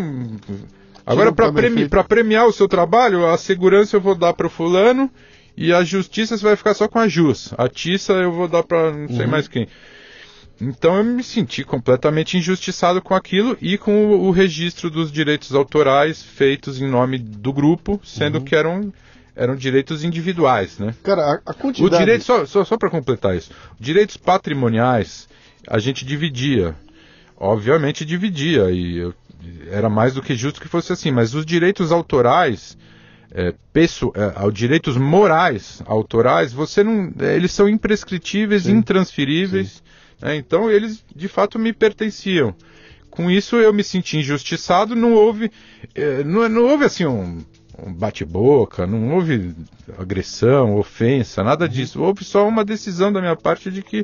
Agora 1.06 1.32
para 1.32 1.52
premi 1.52 1.90
premiar 2.08 2.46
o 2.46 2.54
seu 2.54 2.68
trabalho, 2.68 3.26
a 3.26 3.38
segurança 3.38 3.96
eu 3.96 4.02
vou 4.02 4.16
dar 4.16 4.34
pro 4.34 4.50
fulano 4.50 5.10
e 5.58 5.74
a 5.74 5.84
justiça 5.84 6.38
você 6.38 6.44
vai 6.44 6.56
ficar 6.56 6.74
só 6.74 6.88
com 6.88 7.00
a 7.00 7.08
Jus. 7.08 7.54
A 7.58 7.68
Tissa 7.68 8.14
eu 8.14 8.32
vou 8.32 8.48
dar 8.48 8.64
para 8.64 8.92
não 8.92 9.08
sei 9.08 9.26
uhum. 9.26 9.32
mais 9.32 9.48
quem. 9.48 9.68
Então 10.62 10.98
eu 10.98 11.04
me 11.04 11.24
senti 11.24 11.64
completamente 11.64 12.38
injustiçado 12.38 13.02
com 13.02 13.14
aquilo 13.14 13.58
e 13.62 13.78
com 13.78 14.06
o, 14.06 14.28
o 14.28 14.32
registro 14.32 14.90
dos 14.90 15.12
direitos 15.12 15.54
autorais 15.54 16.22
feitos 16.22 16.82
em 16.82 16.88
nome 16.88 17.18
do 17.18 17.52
grupo, 17.52 18.00
sendo 18.04 18.38
uhum. 18.38 18.46
que 18.46 18.56
eram, 18.56 18.94
eram 19.36 19.56
direitos 19.56 20.04
individuais, 20.04 20.78
né? 20.78 20.94
Cara, 21.04 21.22
a, 21.22 21.52
a 21.52 21.54
quantidade... 21.54 21.96
O 21.96 21.98
direito, 21.98 22.24
só, 22.24 22.46
só, 22.46 22.64
só 22.64 22.78
para 22.78 22.90
completar 22.90 23.36
isso, 23.36 23.52
direitos 23.80 24.16
patrimoniais 24.16 25.28
a 25.68 25.80
gente 25.80 26.06
dividia, 26.06 26.76
obviamente 27.36 28.06
dividia, 28.06 28.70
e 28.70 28.98
eu, 28.98 29.14
era 29.72 29.90
mais 29.90 30.14
do 30.14 30.22
que 30.22 30.36
justo 30.36 30.62
que 30.62 30.68
fosse 30.68 30.94
assim, 30.94 31.12
mas 31.12 31.34
os 31.34 31.46
direitos 31.46 31.92
autorais... 31.92 32.78
É, 33.36 33.52
peço, 33.74 34.14
é, 34.16 34.52
direitos 34.52 34.96
morais 34.96 35.82
autorais, 35.88 36.54
você 36.54 36.84
não, 36.84 37.12
eles 37.20 37.52
são 37.52 37.68
imprescritíveis, 37.68 38.66
Sim. 38.66 38.74
intransferíveis. 38.74 39.70
Sim. 39.72 39.84
Né? 40.24 40.38
Então 40.38 40.72
eles 40.72 41.04
de 41.14 41.28
fato 41.28 41.60
me 41.60 41.74
pertenciam. 41.74 42.56
Com 43.10 43.30
isso 43.30 43.58
eu 43.58 43.74
me 43.74 43.84
senti 43.84 44.18
injustiçado, 44.18 44.96
não 44.96 45.14
houve, 45.14 45.52
eh, 45.94 46.24
não, 46.24 46.50
não 46.50 46.64
houve 46.64 46.86
assim 46.86 47.06
um, 47.06 47.44
um 47.78 47.94
bate-boca, 47.94 48.88
não 48.88 49.14
houve 49.14 49.54
agressão, 50.00 50.78
ofensa, 50.78 51.44
nada 51.44 51.66
uhum. 51.66 51.72
disso. 51.72 52.02
Houve 52.02 52.24
só 52.24 52.48
uma 52.48 52.66
decisão 52.66 53.12
da 53.12 53.20
minha 53.20 53.36
parte 53.36 53.70
de 53.70 53.84
que 53.84 54.04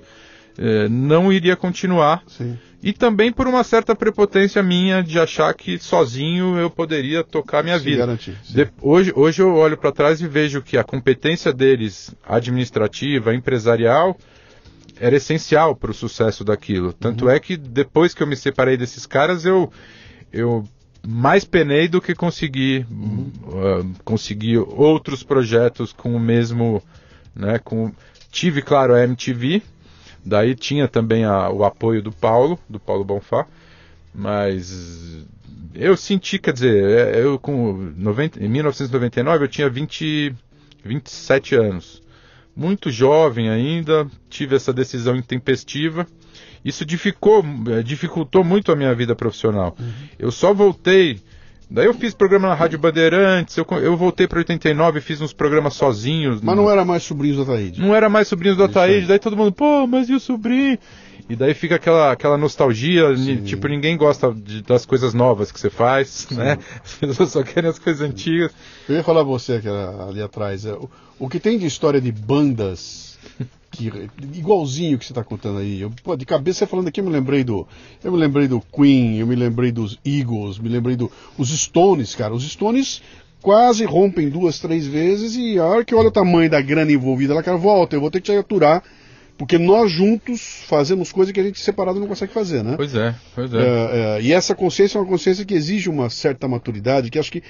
eh, 0.60 0.88
não 0.90 1.34
iria 1.34 1.56
continuar. 1.56 2.22
Sim. 2.28 2.56
E 2.84 2.94
também 2.94 3.32
por 3.32 3.48
uma 3.48 3.64
certa 3.64 3.96
prepotência 3.96 4.62
minha 4.62 5.02
de 5.02 5.20
achar 5.20 5.54
que 5.54 5.80
sozinho 5.80 6.58
eu 6.58 6.70
poderia 6.70 7.24
tocar 7.24 7.64
minha 7.64 7.78
Se 7.80 7.84
vida. 7.84 7.98
Garantir, 7.98 8.38
de, 8.48 8.70
hoje, 8.82 9.12
hoje 9.16 9.42
eu 9.42 9.54
olho 9.56 9.76
para 9.76 9.92
trás 9.92 10.22
e 10.22 10.28
vejo 10.28 10.62
que 10.62 10.78
a 10.78 10.84
competência 10.84 11.52
deles 11.52 12.14
administrativa, 12.24 13.34
empresarial, 13.34 14.16
era 15.00 15.16
essencial 15.16 15.76
para 15.76 15.92
o 15.92 15.94
sucesso 15.94 16.44
daquilo. 16.44 16.92
Tanto 16.92 17.26
uhum. 17.26 17.32
é 17.32 17.40
que 17.40 17.56
depois 17.56 18.14
que 18.14 18.22
eu 18.22 18.28
me 18.28 18.36
separei 18.36 18.76
desses 18.76 19.06
caras, 19.06 19.46
eu, 19.46 19.72
eu 20.32 20.68
mais 21.08 21.46
penei 21.46 21.88
do 21.88 22.02
que 22.02 22.14
consegui 22.14 22.86
uhum. 22.92 23.32
uh, 23.46 24.04
conseguir 24.04 24.58
outros 24.58 25.24
projetos 25.24 25.94
com 25.94 26.16
o 26.16 26.20
mesmo, 26.20 26.84
né, 27.34 27.58
com 27.60 27.92
tive 28.30 28.62
claro 28.62 28.94
a 28.94 29.04
MTV, 29.04 29.64
daí 30.24 30.54
tinha 30.54 30.88
também 30.88 31.24
a, 31.24 31.50
o 31.50 31.64
apoio 31.64 32.02
do 32.02 32.12
Paulo, 32.12 32.60
do 32.70 32.80
Paulo 32.80 33.04
Bonfá, 33.04 33.48
mas 34.14 35.26
eu 35.74 35.96
senti, 35.96 36.38
quer 36.38 36.54
dizer, 36.54 37.16
é, 37.16 37.24
eu 37.24 37.40
com 37.40 37.94
90, 37.96 38.44
em 38.44 38.50
1999 38.50 39.46
eu 39.46 39.48
tinha 39.48 39.70
20, 39.70 40.36
27 40.84 41.56
anos 41.56 42.02
muito 42.60 42.92
jovem 42.92 43.50
ainda, 43.50 44.06
tive 44.30 44.56
essa 44.56 44.74
decisão 44.74 45.16
intempestiva. 45.16 46.06
Isso 46.64 46.86
dificou, 46.86 47.44
eh, 47.70 47.82
dificultou 47.82 48.44
muito 48.44 48.70
a 48.70 48.76
minha 48.76 48.94
vida 48.94 49.16
profissional. 49.16 49.78
Uhum. 49.80 49.92
Eu 50.20 50.30
só 50.30 50.54
voltei. 50.54 51.22
Daí 51.72 51.86
eu 51.86 51.94
fiz 51.94 52.14
programa 52.14 52.50
na 52.50 52.56
Rádio 52.56 52.78
Bandeirantes, 52.78 53.56
eu, 53.56 53.66
eu 53.82 53.96
voltei 53.96 54.28
para 54.28 54.40
89 54.40 54.98
e 54.98 55.02
fiz 55.02 55.22
uns 55.22 55.32
programas 55.32 55.76
sozinhos. 55.76 56.42
Mas 56.42 56.58
não 56.58 56.70
era 56.70 56.84
mais 56.84 57.04
sobrinhos 57.04 57.38
do 57.38 57.44
Ataíde. 57.44 57.80
Não 57.80 57.96
era 57.96 58.10
mais 58.10 58.28
sobrinhos 58.28 58.58
do 58.58 58.64
Ataíde, 58.64 59.08
daí 59.08 59.20
todo 59.20 59.38
mundo, 59.38 59.54
pô, 59.54 59.88
mas 59.88 60.10
e 60.10 60.14
o 60.14 60.20
sobrinho? 60.20 60.78
E 61.30 61.36
daí 61.36 61.54
fica 61.54 61.76
aquela, 61.76 62.12
aquela 62.12 62.38
nostalgia, 62.38 63.14
tipo, 63.46 63.68
ninguém 63.68 63.96
gosta 63.96 64.34
de, 64.34 64.64
das 64.64 64.84
coisas 64.84 65.14
novas 65.14 65.52
que 65.52 65.60
você 65.60 65.70
faz, 65.70 66.26
Sim. 66.28 66.36
né? 66.36 66.58
As 66.84 66.96
pessoas 66.96 67.30
só 67.30 67.44
querem 67.44 67.70
as 67.70 67.78
coisas 67.78 68.02
antigas. 68.02 68.52
Eu 68.88 68.96
ia 68.96 69.04
falar 69.04 69.22
você 69.22 69.60
que 69.60 69.68
era 69.68 70.08
ali 70.08 70.24
atrás. 70.24 70.66
É, 70.66 70.74
o, 70.74 70.90
o 71.20 71.30
que 71.30 71.40
tem 71.40 71.60
de 71.60 71.68
história 71.68 72.02
de 72.02 72.12
bandas 72.12 73.20
que, 73.70 74.10
igualzinho 74.34 74.98
que 74.98 75.06
você 75.06 75.12
está 75.12 75.24
contando 75.24 75.60
aí. 75.60 75.82
Eu, 75.82 75.92
pô, 76.04 76.16
de 76.16 76.26
cabeça 76.26 76.66
falando 76.66 76.88
aqui, 76.88 77.00
eu 77.00 77.06
me 77.06 77.12
lembrei 77.12 77.44
do. 77.44 77.68
Eu 78.04 78.12
me 78.12 78.18
lembrei 78.18 78.48
do 78.48 78.60
Queen, 78.60 79.20
eu 79.20 79.28
me 79.28 79.36
lembrei 79.36 79.72
dos 79.72 80.00
Eagles, 80.04 80.58
me 80.58 80.70
lembrei 80.70 80.96
dos 80.96 81.10
do, 81.38 81.46
Stones, 81.46 82.16
cara. 82.16 82.34
Os 82.34 82.44
Stones 82.44 83.04
quase 83.40 83.86
rompem 83.86 84.30
duas, 84.30 84.60
três 84.60 84.88
vezes 84.88 85.36
e 85.36 85.60
a 85.60 85.66
hora 85.66 85.86
que 85.86 85.96
olha 85.96 86.10
o 86.10 86.12
tamanho 86.12 86.50
da 86.50 86.60
grana 86.60 86.92
envolvida, 86.92 87.34
ela, 87.34 87.44
cara, 87.44 87.56
volta, 87.56 87.96
eu 87.96 88.02
vou 88.02 88.12
ter 88.12 88.20
que 88.20 88.32
te 88.32 88.38
aturar 88.38 88.84
porque 89.40 89.58
nós 89.58 89.90
juntos 89.90 90.66
fazemos 90.68 91.14
coisas 91.14 91.32
que 91.32 91.40
a 91.40 91.44
gente 91.44 91.62
separado 91.62 91.98
não 91.98 92.08
consegue 92.08 92.34
fazer, 92.34 92.62
né? 92.62 92.74
Pois 92.76 92.94
é, 92.94 93.16
pois 93.34 93.54
é. 93.54 93.58
é, 93.58 94.18
é 94.18 94.22
e 94.22 94.34
essa 94.34 94.54
consciência 94.54 94.98
é 94.98 95.02
uma 95.02 95.08
consciência 95.08 95.46
que 95.46 95.54
exige 95.54 95.90
uma 95.90 96.10
certa 96.10 96.46
maturidade, 96.46 97.10
que 97.10 97.18
acho 97.18 97.32
que 97.32 97.42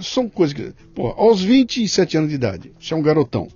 são 0.00 0.28
coisas 0.28 0.52
que. 0.52 0.74
Pô, 0.94 1.14
aos 1.16 1.42
27 1.42 2.18
anos 2.18 2.28
de 2.28 2.34
idade, 2.34 2.72
você 2.78 2.92
é 2.92 2.96
um 2.96 3.00
garotão, 3.00 3.48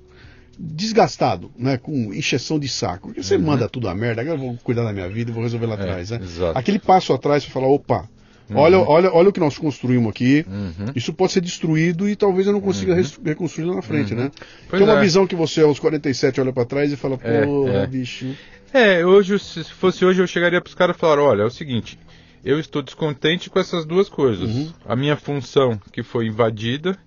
desgastado, 0.59 1.51
né? 1.59 1.77
Com 1.77 2.15
encheção 2.15 2.59
de 2.59 2.70
saco. 2.70 3.09
Porque 3.09 3.23
você 3.23 3.36
uhum. 3.36 3.43
manda 3.43 3.69
tudo 3.69 3.86
a 3.86 3.94
merda, 3.94 4.23
agora 4.23 4.39
eu 4.39 4.43
vou 4.43 4.56
cuidar 4.65 4.85
da 4.85 4.93
minha 4.93 5.11
vida 5.11 5.31
e 5.31 5.35
vou 5.35 5.43
resolver 5.43 5.66
lá 5.66 5.74
é, 5.74 5.81
atrás, 5.82 6.09
né? 6.09 6.20
Exato. 6.23 6.59
Aquele 6.59 6.78
passo 6.78 7.12
atrás 7.12 7.44
para 7.44 7.52
falar, 7.52 7.66
opa, 7.69 8.09
Olha, 8.52 8.78
olha, 8.78 9.10
olha 9.12 9.28
o 9.28 9.32
que 9.32 9.40
nós 9.40 9.56
construímos 9.56 10.10
aqui. 10.10 10.44
Uhum. 10.48 10.92
Isso 10.94 11.12
pode 11.14 11.32
ser 11.32 11.40
destruído 11.40 12.08
e 12.08 12.14
talvez 12.16 12.46
eu 12.46 12.52
não 12.52 12.60
consiga 12.60 12.94
res- 12.94 13.18
reconstruir 13.24 13.64
lá 13.64 13.76
na 13.76 13.82
frente, 13.82 14.14
né? 14.14 14.30
Pois 14.68 14.82
Tem 14.82 14.88
uma 14.90 14.98
é. 14.98 15.02
visão 15.02 15.26
que 15.26 15.34
você 15.34 15.62
aos 15.62 15.78
47 15.78 16.40
olha 16.40 16.52
pra 16.52 16.64
trás 16.64 16.92
e 16.92 16.96
fala, 16.96 17.16
pô, 17.16 17.26
É, 17.68 17.82
é. 17.82 17.86
bicho. 17.86 18.36
É, 18.72 19.06
hoje, 19.06 19.38
se 19.38 19.64
fosse 19.64 20.04
hoje, 20.04 20.20
eu 20.20 20.26
chegaria 20.26 20.60
pros 20.60 20.74
caras 20.74 20.96
e 20.96 20.98
falar, 20.98 21.22
olha, 21.22 21.42
é 21.42 21.46
o 21.46 21.50
seguinte, 21.50 21.98
eu 22.44 22.58
estou 22.60 22.82
descontente 22.82 23.48
com 23.48 23.58
essas 23.58 23.86
duas 23.86 24.08
coisas. 24.08 24.50
Uhum. 24.50 24.72
A 24.86 24.94
minha 24.96 25.16
função 25.16 25.80
que 25.92 26.02
foi 26.02 26.26
invadida, 26.26 26.98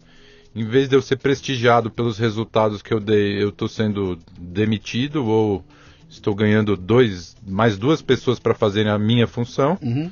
em 0.56 0.64
vez 0.64 0.90
de 0.90 0.96
eu 0.96 1.02
ser 1.02 1.18
prestigiado 1.18 1.92
pelos 1.92 2.18
resultados 2.18 2.82
que 2.82 2.92
eu 2.94 3.00
dei, 3.00 3.44
eu 3.44 3.50
estou 3.50 3.68
sendo 3.68 4.18
demitido 4.40 5.24
ou 5.26 5.64
estou 6.10 6.34
ganhando 6.34 6.76
dois, 6.78 7.36
mais 7.46 7.78
duas 7.78 8.02
pessoas 8.02 8.40
para 8.40 8.56
fazerem 8.56 8.92
a 8.92 8.98
minha 8.98 9.28
função. 9.28 9.78
Uhum. 9.84 10.10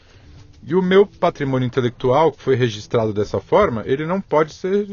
E 0.68 0.74
o 0.74 0.82
meu 0.82 1.06
patrimônio 1.06 1.68
intelectual, 1.68 2.32
que 2.32 2.42
foi 2.42 2.56
registrado 2.56 3.14
dessa 3.14 3.40
forma, 3.40 3.84
ele 3.86 4.06
não 4.06 4.20
pode 4.20 4.52
ser, 4.52 4.88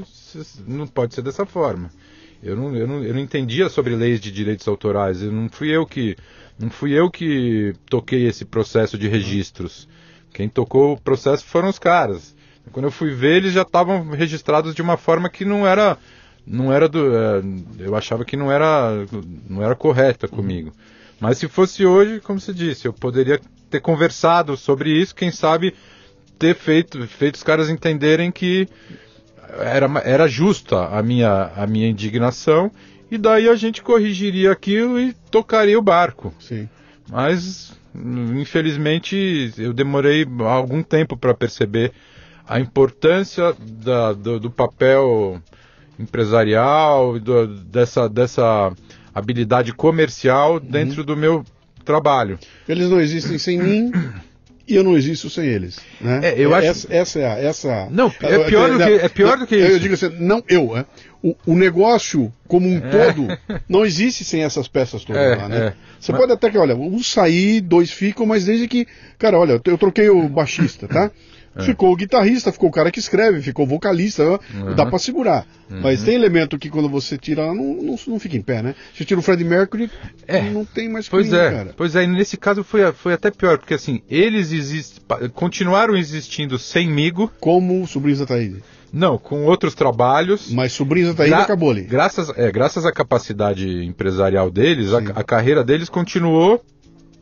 não 0.66 0.86
pode 0.86 1.14
ser 1.14 1.22
dessa 1.22 1.46
forma. 1.46 1.90
Eu 2.42 2.56
não, 2.56 2.76
eu, 2.76 2.86
não, 2.86 3.02
eu 3.02 3.14
não 3.14 3.20
entendia 3.20 3.68
sobre 3.70 3.96
leis 3.96 4.20
de 4.20 4.30
direitos 4.30 4.68
autorais. 4.68 5.22
Eu 5.22 5.32
não 5.32 5.48
fui 5.48 5.70
eu 5.70 5.86
que 5.86 6.16
não 6.58 6.68
fui 6.68 6.92
eu 6.92 7.10
que 7.10 7.72
toquei 7.88 8.26
esse 8.26 8.44
processo 8.44 8.98
de 8.98 9.08
registros. 9.08 9.88
Quem 10.34 10.48
tocou 10.48 10.92
o 10.92 11.00
processo 11.00 11.44
foram 11.44 11.68
os 11.68 11.78
caras. 11.78 12.34
Quando 12.70 12.86
eu 12.86 12.92
fui 12.92 13.14
ver, 13.14 13.36
eles 13.36 13.52
já 13.52 13.62
estavam 13.62 14.10
registrados 14.10 14.74
de 14.74 14.82
uma 14.82 14.96
forma 14.96 15.30
que 15.30 15.44
não 15.44 15.66
era 15.66 15.96
não 16.46 16.72
era 16.72 16.88
do 16.88 17.16
é, 17.16 17.42
eu 17.78 17.94
achava 17.94 18.24
que 18.24 18.36
não 18.36 18.50
era 18.50 19.06
não 19.48 19.62
era 19.62 19.74
correta 19.74 20.28
comigo. 20.28 20.72
Mas 21.22 21.38
se 21.38 21.46
fosse 21.46 21.86
hoje, 21.86 22.18
como 22.18 22.40
você 22.40 22.52
disse, 22.52 22.88
eu 22.88 22.92
poderia 22.92 23.40
ter 23.70 23.80
conversado 23.80 24.56
sobre 24.56 24.90
isso, 24.90 25.14
quem 25.14 25.30
sabe 25.30 25.72
ter 26.36 26.52
feito, 26.52 27.06
feito 27.06 27.36
os 27.36 27.44
caras 27.44 27.70
entenderem 27.70 28.32
que 28.32 28.68
era, 29.60 29.86
era 30.02 30.26
justa 30.26 30.88
a 30.88 31.00
minha, 31.00 31.52
a 31.54 31.64
minha 31.64 31.88
indignação, 31.88 32.72
e 33.08 33.16
daí 33.16 33.48
a 33.48 33.54
gente 33.54 33.82
corrigiria 33.82 34.50
aquilo 34.50 34.98
e 34.98 35.12
tocaria 35.30 35.78
o 35.78 35.82
barco. 35.82 36.34
Sim. 36.40 36.68
Mas, 37.08 37.72
infelizmente, 37.94 39.54
eu 39.56 39.72
demorei 39.72 40.26
algum 40.40 40.82
tempo 40.82 41.16
para 41.16 41.32
perceber 41.32 41.92
a 42.48 42.58
importância 42.58 43.54
da, 43.60 44.12
do, 44.12 44.40
do 44.40 44.50
papel 44.50 45.40
empresarial, 46.00 47.16
do, 47.20 47.46
dessa, 47.46 48.08
dessa 48.08 48.72
habilidade 49.14 49.72
comercial 49.72 50.58
dentro 50.60 51.04
do 51.04 51.16
meu 51.16 51.44
trabalho. 51.84 52.38
Eles 52.68 52.88
não 52.88 53.00
existem 53.00 53.38
sem 53.38 53.58
mim 53.58 53.92
e 54.68 54.76
eu 54.76 54.84
não 54.84 54.96
existo 54.96 55.28
sem 55.28 55.44
eles. 55.46 55.78
Né? 56.00 56.20
É, 56.22 56.34
eu 56.38 56.54
acho- 56.54 56.66
essa, 56.68 56.94
essa 56.94 57.18
é 57.18 57.26
a. 57.26 57.38
Essa... 57.38 57.88
Não, 57.90 58.06
é 58.20 58.38
pior 58.44 58.70
do 58.70 58.78
que- 58.78 58.84
é 59.04 59.08
pior 59.08 59.36
do 59.38 59.46
que 59.46 59.54
Eu 59.56 59.70
isso. 59.70 59.80
digo 59.80 59.94
assim, 59.94 60.10
não 60.20 60.42
eu. 60.48 60.76
é. 60.76 60.84
O, 61.22 61.36
o 61.46 61.54
negócio 61.54 62.32
como 62.48 62.68
um 62.68 62.80
todo 62.80 63.28
não 63.68 63.84
existe 63.86 64.24
sem 64.24 64.42
essas 64.42 64.66
peças 64.66 65.04
todas 65.04 65.22
É, 65.22 65.36
lá, 65.36 65.48
né? 65.48 65.56
é. 65.68 65.72
Você 66.00 66.10
Mas- 66.10 66.20
pode 66.20 66.32
até 66.32 66.50
que, 66.50 66.58
olha, 66.58 66.74
um 66.74 67.00
sair, 67.02 67.60
dois 67.60 67.90
ficam, 67.92 68.26
mas 68.26 68.44
desde 68.44 68.66
que. 68.66 68.86
Cara, 69.18 69.38
olha, 69.38 69.60
eu 69.64 69.78
troquei 69.78 70.08
o 70.10 70.28
baixista, 70.28 70.88
tá? 70.88 71.10
É. 71.54 71.62
Ficou 71.64 71.92
o 71.92 71.96
guitarrista, 71.96 72.50
ficou 72.50 72.70
o 72.70 72.72
cara 72.72 72.90
que 72.90 72.98
escreve, 72.98 73.42
ficou 73.42 73.66
o 73.66 73.68
vocalista, 73.68 74.22
Uhum. 74.54 74.74
dá 74.74 74.86
pra 74.86 74.98
segurar. 74.98 75.46
Mas 75.68 76.02
tem 76.02 76.14
elemento 76.14 76.58
que 76.58 76.68
quando 76.68 76.88
você 76.88 77.16
tira 77.16 77.46
não, 77.46 77.74
não, 77.74 77.96
não 78.06 78.18
fica 78.18 78.36
em 78.36 78.42
pé, 78.42 78.62
né? 78.62 78.74
Você 78.94 79.04
tira 79.04 79.18
o 79.20 79.22
Fred 79.22 79.42
Mercury, 79.44 79.90
É. 80.26 80.40
não 80.42 80.64
tem 80.64 80.88
mais 80.88 81.08
Pois 81.08 81.28
caminho, 81.30 81.46
é, 81.46 81.50
cara. 81.54 81.74
pois 81.76 81.96
é, 81.96 82.04
e 82.04 82.06
nesse 82.06 82.36
caso 82.36 82.62
foi, 82.62 82.90
foi 82.92 83.12
até 83.14 83.30
pior, 83.30 83.58
porque 83.58 83.72
assim, 83.74 84.02
eles 84.08 84.52
exist, 84.52 85.00
continuaram 85.34 85.96
existindo 85.96 86.58
semigo, 86.58 87.30
Como 87.40 87.82
o 87.82 87.86
Sobrinhos 87.86 88.18
da 88.20 88.26
Taíde. 88.26 88.62
não, 88.92 89.16
com 89.18 89.44
outros 89.44 89.74
trabalhos. 89.74 90.50
Mas 90.52 90.72
Sobrinhos 90.72 91.10
da 91.10 91.14
Taíde 91.16 91.34
Gra- 91.34 91.42
acabou 91.44 91.70
ali. 91.70 91.82
Graças, 91.82 92.30
é, 92.36 92.50
graças 92.52 92.84
à 92.84 92.92
capacidade 92.92 93.66
empresarial 93.84 94.50
deles, 94.50 94.92
a, 94.92 94.98
a 94.98 95.24
carreira 95.24 95.64
deles 95.64 95.88
continuou 95.88 96.62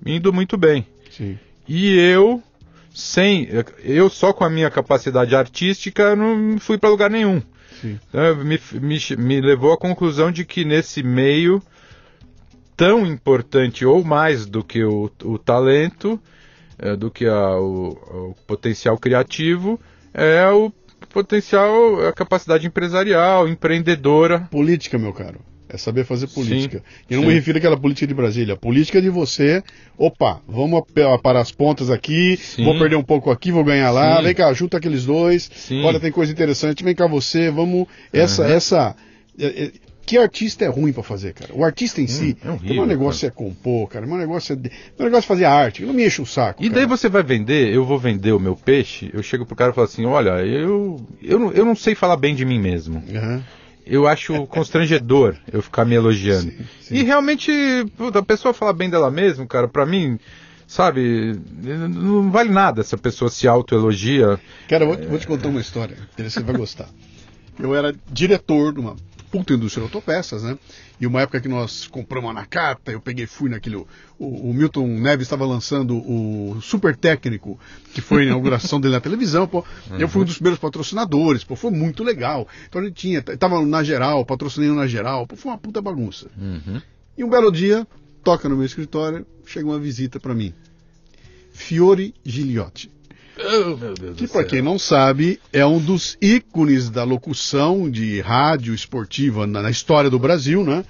indo 0.05 0.33
muito 0.33 0.57
bem. 0.57 0.87
Sim. 1.17 1.39
E 1.69 1.97
eu, 1.97 2.43
sem, 2.95 3.49
eu 3.85 4.09
só 4.11 4.33
com 4.33 4.45
a 4.45 4.51
minha 4.51 4.71
capacidade 4.71 5.35
artística, 5.35 6.15
não 6.17 6.59
fui 6.59 6.77
para 6.79 6.89
lugar 6.91 7.11
nenhum. 7.11 7.43
Então, 7.83 8.37
me, 8.45 8.61
me, 8.75 8.99
me 9.17 9.41
levou 9.41 9.73
à 9.73 9.77
conclusão 9.79 10.31
de 10.31 10.45
que 10.45 10.65
nesse 10.65 11.03
meio 11.03 11.63
tão 12.77 13.07
importante 13.07 13.85
ou 13.87 14.05
mais 14.05 14.47
do 14.47 14.63
que 14.65 14.83
o, 14.85 15.11
o 15.25 15.39
talento, 15.39 16.21
eh, 16.79 16.97
do 16.97 17.11
que 17.11 17.27
a- 17.27 17.57
o, 17.59 17.89
o 18.31 18.35
potencial 18.47 18.99
criativo, 18.99 19.79
é 20.13 20.47
o 20.49 20.71
potencial, 21.11 22.07
a 22.07 22.13
capacidade 22.13 22.67
empresarial, 22.67 23.49
empreendedora. 23.49 24.41
Política, 24.51 24.99
meu 24.99 25.13
caro. 25.13 25.41
É 25.73 25.77
saber 25.79 26.05
fazer 26.05 26.27
política. 26.29 26.83
E 27.09 27.15
não 27.15 27.23
sim. 27.23 27.29
me 27.29 27.35
refiro 27.35 27.59
àquela 27.59 27.77
política 27.79 28.07
de 28.07 28.15
Brasília. 28.15 28.55
A 28.55 28.57
política 28.57 29.01
de 29.01 29.09
você, 29.09 29.63
opa, 29.97 30.41
vamos 30.49 30.83
a- 30.83 31.19
para 31.19 31.41
as 31.41 31.53
pontas 31.53 31.91
aqui, 31.91 32.37
Sim. 32.37 32.65
vou 32.65 32.77
perder 32.79 32.97
um 32.97 33.03
pouco 33.05 33.31
aqui, 33.31 33.53
vou 33.53 33.63
ganhar 33.65 33.91
lá, 33.91 34.17
Sim. 34.19 34.23
vem 34.25 34.35
cá, 34.35 34.53
junta 34.53 34.79
aqueles 34.79 35.05
dois, 35.07 35.51
Sim. 35.55 35.85
olha, 35.85 36.01
tem 36.01 36.11
coisa 36.11 36.33
interessante, 36.33 36.83
vem 36.83 36.95
cá 36.95 37.07
você, 37.07 37.51
vamos. 37.51 37.87
Essa, 38.13 38.43
Uhum. 38.43 38.49
essa. 38.51 38.97
é, 39.39 39.47
é, 39.47 39.71
que 40.07 40.19
artista 40.19 40.65
é 40.65 40.69
ruim 40.69 40.93
pra 40.93 41.05
fazer, 41.05 41.33
cara? 41.35 41.53
O 41.55 41.63
artista 41.65 42.01
em 42.01 42.09
si, 42.09 42.37
é 42.45 42.51
horrível, 42.51 42.73
o 42.73 42.77
meu 42.79 42.87
negócio 42.87 43.29
é 43.29 43.31
compor, 43.31 43.89
cara. 43.89 44.05
O 44.05 44.09
meu 44.09 44.19
negócio 44.19 44.55
é, 44.55 44.57
meu 44.57 45.05
negócio 45.09 45.19
é 45.27 45.29
fazer 45.29 45.45
arte. 45.45 45.85
Não 45.85 45.95
me 45.95 46.05
enche 46.05 46.21
o 46.21 46.27
saco. 46.27 46.61
E 46.65 46.69
daí 46.69 46.85
cara. 46.85 46.97
você 46.97 47.09
vai 47.09 47.23
vender, 47.23 47.73
eu 47.73 47.85
vou 47.85 47.97
vender 47.97 48.33
o 48.33 48.41
meu 48.41 48.57
peixe, 48.57 49.09
eu 49.15 49.23
chego 49.23 49.47
pro 49.47 49.55
cara 49.55 49.71
e 49.71 49.75
falo 49.75 49.87
assim, 49.87 50.05
olha, 50.07 50.31
eu, 50.45 51.01
eu, 51.23 51.39
não, 51.39 51.53
eu 51.53 51.65
não 51.65 51.77
sei 51.77 51.95
falar 51.95 52.17
bem 52.17 52.35
de 52.35 52.45
mim 52.45 52.59
mesmo. 52.59 53.01
Aham. 53.15 53.45
Eu 53.87 54.07
acho 54.07 54.47
constrangedor 54.47 55.37
eu 55.53 55.63
ficar 55.63 55.85
me 55.85 55.95
elogiando. 55.95 56.51
Sim, 56.51 56.65
sim. 56.81 56.95
E 56.95 57.03
realmente, 57.03 57.53
puta, 57.97 58.21
a 58.21 58.23
pessoa 58.23 58.55
falar 58.55 58.73
bem 58.73 58.89
dela 58.89 59.11
mesma, 59.11 59.47
cara, 59.47 59.67
pra 59.67 59.85
mim, 59.85 60.19
sabe, 60.67 61.41
não 61.89 62.31
vale 62.31 62.51
nada 62.51 62.83
se 62.83 62.95
a 62.95 62.99
pessoa 62.99 63.31
se 63.31 63.49
autoelogia. 63.49 64.39
Cara, 64.69 64.85
eu 64.85 64.95
vou, 64.95 65.09
vou 65.09 65.19
te 65.19 65.27
contar 65.27 65.49
uma 65.49 65.61
história, 65.61 65.97
que 66.17 66.23
você 66.23 66.43
vai 66.43 66.57
gostar. 66.57 66.89
Eu 67.59 67.75
era 67.75 67.95
diretor 68.11 68.73
de 68.73 68.81
uma 68.81 68.97
puta 69.31 69.55
indústria 69.55 69.87
de 69.87 69.95
autopeças, 69.95 70.43
né? 70.43 70.59
E 71.01 71.07
uma 71.07 71.23
época 71.23 71.41
que 71.41 71.49
nós 71.49 71.87
compramos 71.87 72.31
a 72.31 72.35
Nakata, 72.35 72.93
eu 72.93 73.01
peguei, 73.01 73.27
fui 73.27 73.49
naquele. 73.49 73.77
O, 73.77 73.87
o 74.19 74.53
Milton 74.53 74.87
Neves 74.87 75.27
estava 75.27 75.47
lançando 75.47 75.97
o 75.97 76.61
Super 76.61 76.97
Técnico, 76.97 77.59
que 77.95 78.01
foi 78.01 78.23
a 78.23 78.27
inauguração 78.27 78.81
dele 78.81 78.95
na 78.95 79.01
televisão, 79.01 79.47
pô. 79.47 79.65
Eu 79.99 80.09
fui 80.09 80.23
um 80.23 80.25
dos 80.25 80.35
primeiros 80.35 80.59
patrocinadores, 80.59 81.45
pô, 81.45 81.57
foi 81.57 81.71
muito 81.71 82.03
legal. 82.03 82.47
Então 82.69 82.81
a 82.81 82.85
gente 82.85 82.95
tinha, 82.95 83.23
tava 83.23 83.65
na 83.65 83.83
geral, 83.83 84.25
patrocinei 84.25 84.71
na 84.71 84.87
geral, 84.87 85.27
pô, 85.27 85.37
foi 85.37 85.53
uma 85.53 85.59
puta 85.59 85.81
bagunça. 85.81 86.29
E 87.17 87.25
um 87.25 87.31
belo 87.31 87.51
dia, 87.51 87.87
toca 88.23 88.49
no 88.49 88.57
meu 88.57 88.67
escritório, 88.67 89.27
chega 89.47 89.67
uma 89.67 89.79
visita 89.79 90.19
para 90.19 90.35
mim. 90.35 90.53
Fiore 91.53 92.15
Gigliotti. 92.25 92.91
Meu 93.77 93.95
Deus 93.95 94.17
Que, 94.17 94.29
para 94.29 94.45
quem 94.45 94.63
não 94.63 94.79
sabe, 94.79 95.41
é 95.53 95.65
um 95.65 95.79
dos 95.79 96.17
ícones 96.21 96.91
da 96.91 97.05
locução 97.05 97.91
de 97.91 98.21
rádio 98.21 98.75
esportiva 98.75 99.47
na, 99.47 99.63
na 99.63 99.71
história 99.71 100.11
do 100.11 100.19
Brasil, 100.19 100.65
né? 100.65 100.85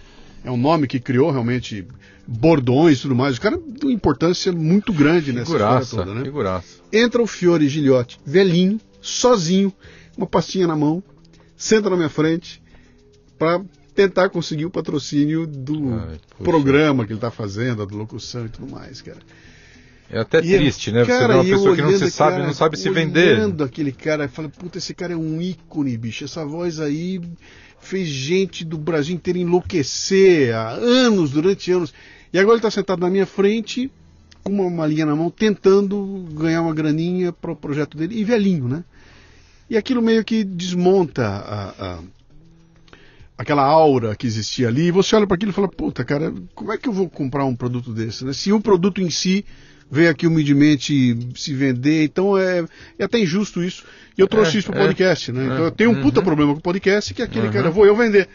É 0.45 0.51
um 0.51 0.57
nome 0.57 0.87
que 0.87 0.99
criou 0.99 1.31
realmente 1.31 1.87
bordões 2.27 2.99
e 2.99 3.03
tudo 3.03 3.15
mais. 3.15 3.37
O 3.37 3.41
cara 3.41 3.59
tem 3.59 3.91
uma 3.91 3.93
importância 3.93 4.53
muito 4.53 4.93
grande 4.93 5.33
nessa 5.33 5.47
Figuraça, 5.47 5.83
história 5.83 6.07
toda, 6.07 6.19
né? 6.19 6.25
figuraça. 6.25 6.67
Entra 6.93 7.23
o 7.23 7.27
Fiore 7.27 7.69
Gilhote, 7.69 8.19
velhinho, 8.25 8.81
sozinho, 9.01 9.73
uma 10.17 10.27
pastinha 10.27 10.67
na 10.67 10.77
mão, 10.77 11.03
senta 11.57 11.91
na 11.91 11.97
minha 11.97 12.09
frente 12.09 12.63
para 13.39 13.61
tentar 13.95 14.31
conseguir 14.31 14.65
o 14.65 14.71
patrocínio 14.71 15.47
do 15.47 15.95
Ai, 15.95 16.21
programa 16.43 17.05
que 17.05 17.13
ele 17.13 17.21
tá 17.21 17.31
fazendo, 17.31 17.85
da 17.85 17.97
locução 17.97 18.47
e 18.47 18.49
tudo 18.49 18.71
mais, 18.71 19.03
cara. 19.03 19.19
É 20.13 20.19
até 20.19 20.39
E 20.39 20.57
triste, 20.57 20.91
né? 20.91 21.05
Você 21.05 21.11
cara, 21.11 21.29
vê 21.29 21.35
uma 21.35 21.45
pessoa 21.57 21.77
que 21.77 21.83
não 21.83 21.97
se 21.97 22.11
sabe, 22.11 22.33
cara, 22.33 22.47
não 22.47 22.53
sabe 22.53 22.77
se 22.77 22.91
vender. 22.91 23.35
Olhando 23.35 23.63
aquele 23.63 23.93
cara, 23.93 24.29
falei, 24.29 24.51
puta, 24.51 24.79
esse 24.79 24.93
cara 24.93 25.13
é 25.13 25.17
um 25.17 25.41
ícone, 25.41 25.97
bicho. 25.97 26.25
Essa 26.25 26.45
voz 26.45 26.81
aí 26.81 27.21
fez 27.81 28.09
gente 28.09 28.65
do 28.65 28.77
Brasil 28.77 29.15
inteiro 29.15 29.39
enlouquecer 29.39 30.53
há 30.55 30.71
anos, 30.71 31.31
durante 31.31 31.71
anos. 31.71 31.95
E 32.33 32.39
agora 32.39 32.57
ele 32.57 32.63
tá 32.63 32.71
sentado 32.71 33.01
na 33.01 33.09
minha 33.09 33.25
frente, 33.27 33.91
com 34.43 34.53
uma 34.53 34.69
malinha 34.69 35.07
na 35.07 35.15
mão, 35.15 35.31
tentando 35.31 36.27
ganhar 36.33 36.63
uma 36.63 36.75
graninha 36.75 37.33
para 37.33 37.53
o 37.53 37.57
projeto 37.57 37.97
dele, 37.97 38.19
e 38.19 38.25
velhinho, 38.25 38.67
né? 38.69 38.85
E 39.69 39.77
aquilo 39.77 40.03
meio 40.03 40.25
que 40.25 40.43
desmonta 40.43 41.25
a- 41.25 41.75
a, 41.79 41.99
aquela 43.39 43.63
aura 43.65 44.17
que 44.17 44.27
existia 44.27 44.67
ali, 44.69 44.87
e 44.87 44.91
você 44.91 45.15
olha 45.15 45.27
para 45.27 45.37
aquilo 45.37 45.53
e 45.53 45.55
fala, 45.55 45.69
puta, 45.69 46.05
cara, 46.05 46.35
como 46.55 46.73
é 46.73 46.79
que 46.79 46.89
eu 46.89 46.93
vou 46.93 47.09
comprar 47.09 47.45
um 47.45 47.55
produto 47.55 47.93
desse, 47.93 48.25
né? 48.25 48.33
Se 48.33 48.53
o 48.53 48.61
produto 48.61 49.01
em 49.01 49.09
si 49.11 49.45
veio 49.91 50.11
aqui 50.11 50.27
humildemente 50.27 51.17
se 51.35 51.55
vender, 51.55 52.05
então 52.05 52.37
é, 52.39 52.65
é 52.99 53.05
até 53.05 53.19
injusto 53.19 53.63
isso. 53.63 53.85
E 54.17 54.21
eu 54.21 54.29
trouxe 54.29 54.57
É, 54.57 54.61
isso 54.61 54.71
pro 54.71 54.79
é, 54.81 54.83
podcast, 54.85 55.33
né? 55.33 55.43
é, 55.43 55.47
Então 55.47 55.65
eu 55.65 55.71
tenho 55.71 55.91
um 55.91 56.03
puta 56.03 56.21
uhum. 56.21 56.27
problema 56.27 56.53
com 56.53 56.59
o 56.59 56.63
podcast, 56.63 57.13
que 57.15 57.23
é 57.23 57.25
aquele 57.25 57.47
Uhum. 57.47 57.53
cara, 57.53 57.71
vou 57.71 57.87
eu 57.87 57.97
vender. 57.97 58.29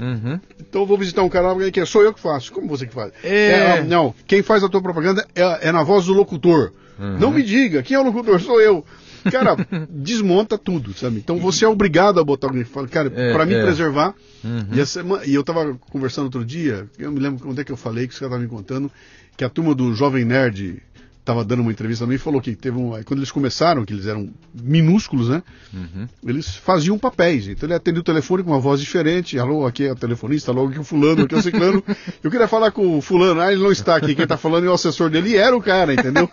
Uhum. 0.00 0.38
Então 0.60 0.82
eu 0.82 0.86
vou 0.86 0.96
visitar 0.98 1.22
um 1.22 1.28
canal 1.28 1.56
que 1.72 1.80
é 1.80 1.84
sou 1.84 2.02
eu 2.02 2.12
que 2.14 2.20
faço. 2.20 2.52
Como 2.52 2.68
você 2.68 2.86
que 2.86 2.94
faz? 2.94 3.12
É. 3.24 3.78
ah, 3.78 3.82
não, 3.84 4.14
quem 4.26 4.42
faz 4.42 4.62
a 4.62 4.68
tua 4.68 4.80
propaganda 4.82 5.26
é, 5.34 5.68
é 5.68 5.72
na 5.72 5.82
voz 5.82 6.06
do 6.06 6.12
locutor. 6.12 6.72
Uhum. 6.98 7.18
Não 7.18 7.30
me 7.32 7.42
diga, 7.42 7.82
quem 7.82 7.96
é 7.96 8.00
o 8.00 8.04
locutor? 8.04 8.40
Sou 8.40 8.60
eu. 8.60 8.84
cara, 9.30 9.56
desmonta 9.90 10.56
tudo, 10.56 10.92
sabe? 10.94 11.16
Então 11.18 11.38
você 11.38 11.64
é 11.64 11.68
obrigado 11.68 12.20
a 12.20 12.24
botar 12.24 12.46
alguém 12.48 12.62
que 12.64 12.70
fala, 12.70 12.86
cara, 12.88 13.12
É, 13.14 13.32
pra 13.32 13.44
me 13.44 13.54
é. 13.54 13.62
preservar. 13.62 14.14
Uhum. 14.44 14.66
E, 14.72 14.80
essa 14.80 15.00
sema- 15.02 15.24
e 15.24 15.34
eu 15.34 15.42
tava 15.42 15.76
conversando 15.90 16.24
outro 16.26 16.44
dia, 16.44 16.86
eu 16.98 17.10
me 17.10 17.18
lembro 17.20 17.48
onde 17.48 17.60
é 17.60 17.64
que 17.64 17.72
eu 17.72 17.76
falei, 17.76 18.06
que 18.06 18.12
os 18.14 18.18
caras 18.18 18.32
estavam 18.34 18.44
me 18.44 18.48
contando, 18.48 18.90
que 19.36 19.44
a 19.44 19.48
turma 19.48 19.74
do 19.74 19.92
Jovem 19.94 20.24
Nerd 20.24 20.80
tava 21.28 21.44
dando 21.44 21.60
uma 21.60 21.70
entrevista 21.70 22.06
também 22.06 22.16
e 22.16 22.18
falou 22.18 22.40
que 22.40 22.56
teve 22.56 22.78
um. 22.78 22.90
Quando 23.04 23.18
eles 23.20 23.30
começaram, 23.30 23.84
que 23.84 23.92
eles 23.92 24.06
eram 24.06 24.30
minúsculos, 24.54 25.28
né? 25.28 25.42
Uhum. 25.74 26.08
Eles 26.26 26.56
faziam 26.56 26.98
papéis. 26.98 27.46
Então 27.46 27.66
ele 27.66 27.74
atendia 27.74 28.00
o 28.00 28.04
telefone 28.04 28.42
com 28.42 28.50
uma 28.50 28.58
voz 28.58 28.80
diferente. 28.80 29.38
Alô, 29.38 29.66
aqui 29.66 29.84
é 29.84 29.92
o 29.92 29.94
telefonista, 29.94 30.50
alô, 30.50 30.66
aqui 30.66 30.78
é 30.78 30.80
o 30.80 30.84
fulano, 30.84 31.24
aqui 31.24 31.34
é 31.34 31.38
o 31.38 31.42
ciclano. 31.42 31.84
Eu 32.24 32.30
queria 32.30 32.48
falar 32.48 32.70
com 32.70 32.96
o 32.96 33.02
fulano, 33.02 33.42
ah, 33.42 33.52
ele 33.52 33.62
não 33.62 33.70
está 33.70 33.96
aqui. 33.96 34.14
Quem 34.14 34.22
está 34.22 34.38
falando 34.38 34.66
é 34.66 34.70
o 34.70 34.72
assessor 34.72 35.10
dele. 35.10 35.30
E 35.30 35.36
era 35.36 35.54
o 35.54 35.60
cara, 35.60 35.92
entendeu? 35.92 36.30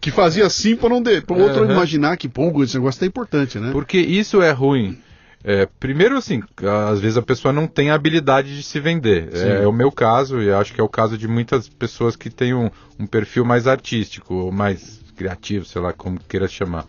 Que 0.00 0.10
fazia 0.10 0.46
assim 0.46 0.74
para 0.74 0.88
não 0.88 1.00
de, 1.00 1.20
para 1.20 1.36
o 1.36 1.40
outro 1.40 1.64
Uhum. 1.64 1.70
imaginar 1.70 2.16
que, 2.16 2.28
pô, 2.28 2.62
esse 2.64 2.74
negócio 2.74 2.98
tá 2.98 3.06
importante, 3.06 3.60
né? 3.60 3.70
Porque 3.70 3.98
isso 3.98 4.42
é 4.42 4.50
ruim. 4.50 4.98
É, 5.46 5.68
primeiro, 5.78 6.16
assim, 6.16 6.42
às 6.90 7.00
vezes 7.00 7.18
a 7.18 7.22
pessoa 7.22 7.52
não 7.52 7.66
tem 7.66 7.90
a 7.90 7.94
habilidade 7.94 8.56
de 8.56 8.62
se 8.62 8.80
vender. 8.80 9.28
É, 9.34 9.64
é 9.64 9.66
o 9.66 9.72
meu 9.72 9.92
caso, 9.92 10.40
e 10.40 10.50
acho 10.50 10.72
que 10.72 10.80
é 10.80 10.84
o 10.84 10.88
caso 10.88 11.18
de 11.18 11.28
muitas 11.28 11.68
pessoas 11.68 12.16
que 12.16 12.30
têm 12.30 12.54
um, 12.54 12.70
um 12.98 13.06
perfil 13.06 13.44
mais 13.44 13.66
artístico, 13.66 14.34
ou 14.34 14.50
mais 14.50 15.02
criativo, 15.14 15.66
sei 15.66 15.82
lá 15.82 15.92
como 15.92 16.18
queira 16.18 16.48
chamar. 16.48 16.86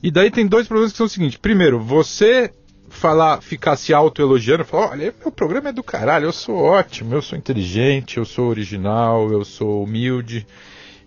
E 0.00 0.08
daí 0.10 0.30
tem 0.30 0.46
dois 0.46 0.68
problemas 0.68 0.92
que 0.92 0.98
são 0.98 1.06
o 1.06 1.10
seguinte: 1.10 1.36
primeiro, 1.36 1.80
você 1.80 2.52
falar, 2.88 3.42
ficar 3.42 3.74
se 3.74 3.92
autoelogiando, 3.92 4.64
falar, 4.64 4.90
olha, 4.90 5.14
meu 5.20 5.32
programa 5.32 5.70
é 5.70 5.72
do 5.72 5.82
caralho, 5.82 6.26
eu 6.26 6.32
sou 6.32 6.56
ótimo, 6.56 7.14
eu 7.14 7.22
sou 7.22 7.36
inteligente, 7.36 8.18
eu 8.18 8.24
sou 8.24 8.48
original, 8.48 9.32
eu 9.32 9.44
sou 9.44 9.82
humilde. 9.82 10.46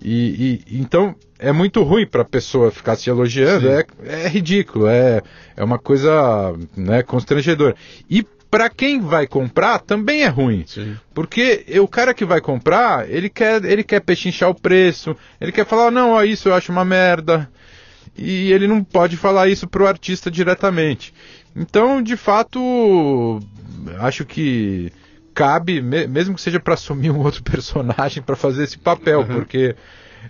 E, 0.08 0.62
e- 0.70 0.80
então 0.82 1.16
é 1.40 1.52
muito 1.52 1.82
ruim 1.82 2.06
para 2.06 2.22
a 2.22 2.26
pessoa 2.26 2.70
ficar 2.70 2.96
se 2.96 3.10
elogiando, 3.10 3.68
é, 3.68 3.84
é 4.04 4.28
ridículo, 4.28 4.86
é, 4.88 5.24
é 5.58 5.64
uma 5.64 5.80
coisa 5.80 6.54
né, 6.78 7.02
constrangedora. 7.02 7.76
E 8.08 8.22
para 8.52 8.70
quem 8.70 9.02
vai 9.02 9.26
comprar 9.26 9.80
também 9.80 10.22
é 10.22 10.28
ruim. 10.28 10.64
Sim. 10.68 10.96
Porque 11.12 11.66
o 11.82 11.88
cara 11.88 12.14
que 12.14 12.24
vai 12.24 12.40
comprar, 12.40 13.10
ele 13.10 13.30
quer, 13.32 13.66
ele 13.66 13.84
quer 13.84 14.00
pechinchar 14.00 14.48
o 14.52 14.54
preço, 14.54 15.18
ele 15.42 15.52
quer 15.52 15.66
falar, 15.66 15.90
não, 15.90 16.12
ó, 16.12 16.24
isso 16.24 16.50
eu 16.50 16.54
acho 16.54 16.72
uma 16.72 16.86
merda. 16.86 17.50
E 18.16 18.52
ele 18.52 18.68
não 18.68 18.84
pode 18.84 19.18
falar 19.18 19.48
isso 19.50 19.68
pro 19.68 19.88
artista 19.88 20.30
diretamente. 20.30 21.16
Então, 21.56 22.00
de 22.00 22.16
fato, 22.16 23.40
acho 23.98 24.24
que 24.24 24.92
cabe, 25.36 25.82
me- 25.82 26.08
mesmo 26.08 26.34
que 26.34 26.42
seja 26.42 26.60
para 26.60 26.74
assumir 26.74 27.12
um 27.12 27.20
outro 27.20 27.44
personagem 27.46 28.24
para 28.24 28.36
fazer 28.36 28.64
esse 28.64 28.78
papel, 28.80 29.20
Uhum. 29.20 29.28
porque 29.28 29.76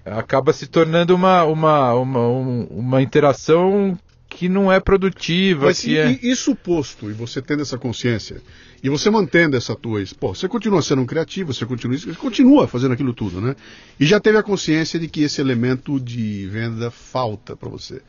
acaba 0.03 0.52
se 0.52 0.68
tornando 0.68 1.15
uma, 1.15 1.44
uma, 1.45 1.94
uma, 1.94 2.27
um- 2.27 2.64
uma 2.72 3.02
interação 3.02 3.98
que 4.27 4.49
não 4.49 4.69
é 4.69 4.82
produtiva, 4.82 5.68
Mas 5.68 5.86
e, 5.86 5.95
é... 5.98 6.11
e- 6.11 6.19
isso 6.30 6.53
posto, 6.56 7.10
e 7.10 7.14
você 7.14 7.41
tendo 7.41 7.61
essa 7.61 7.77
consciência, 7.77 8.41
e 8.84 8.90
você 8.90 9.10
mantendo 9.10 9.56
essa 9.56 9.73
tua. 9.76 10.03
Pô, 10.19 10.36
você 10.36 10.48
continua 10.49 10.82
sendo 10.82 11.02
um 11.02 11.06
criativo, 11.06 11.53
você 11.53 11.65
continua, 11.65 11.98
você 11.98 12.11
continua 12.14 12.68
fazendo 12.68 12.91
aquilo 12.94 13.14
tudo, 13.14 13.40
né? 13.40 13.56
E 13.98 14.06
já 14.06 14.19
teve 14.19 14.38
a 14.38 14.44
consciência 14.44 14.99
de 14.99 15.07
que 15.07 15.22
esse 15.23 15.40
elemento 15.40 15.99
de 16.02 16.45
venda 16.48 16.91
falta 16.91 17.56
para 17.56 17.69
você. 17.69 18.02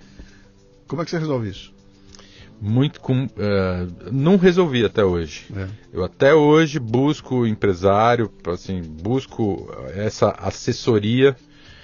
Como 0.89 1.01
é 1.01 1.05
que 1.05 1.11
você 1.13 1.19
resolve 1.19 1.49
isso? 1.51 1.73
Muito 2.61 3.01
com, 3.01 3.29
eh, 3.39 3.87
não 4.11 4.37
resolvi 4.37 4.85
até 4.85 5.05
hoje. 5.05 5.45
É. 5.55 5.67
Eu 5.93 6.05
até 6.05 6.35
hoje 6.35 6.79
busco 6.79 7.47
empresário, 7.47 8.31
assim, 8.47 8.81
busco 8.83 9.71
essa 9.95 10.31
assessoria. 10.39 11.37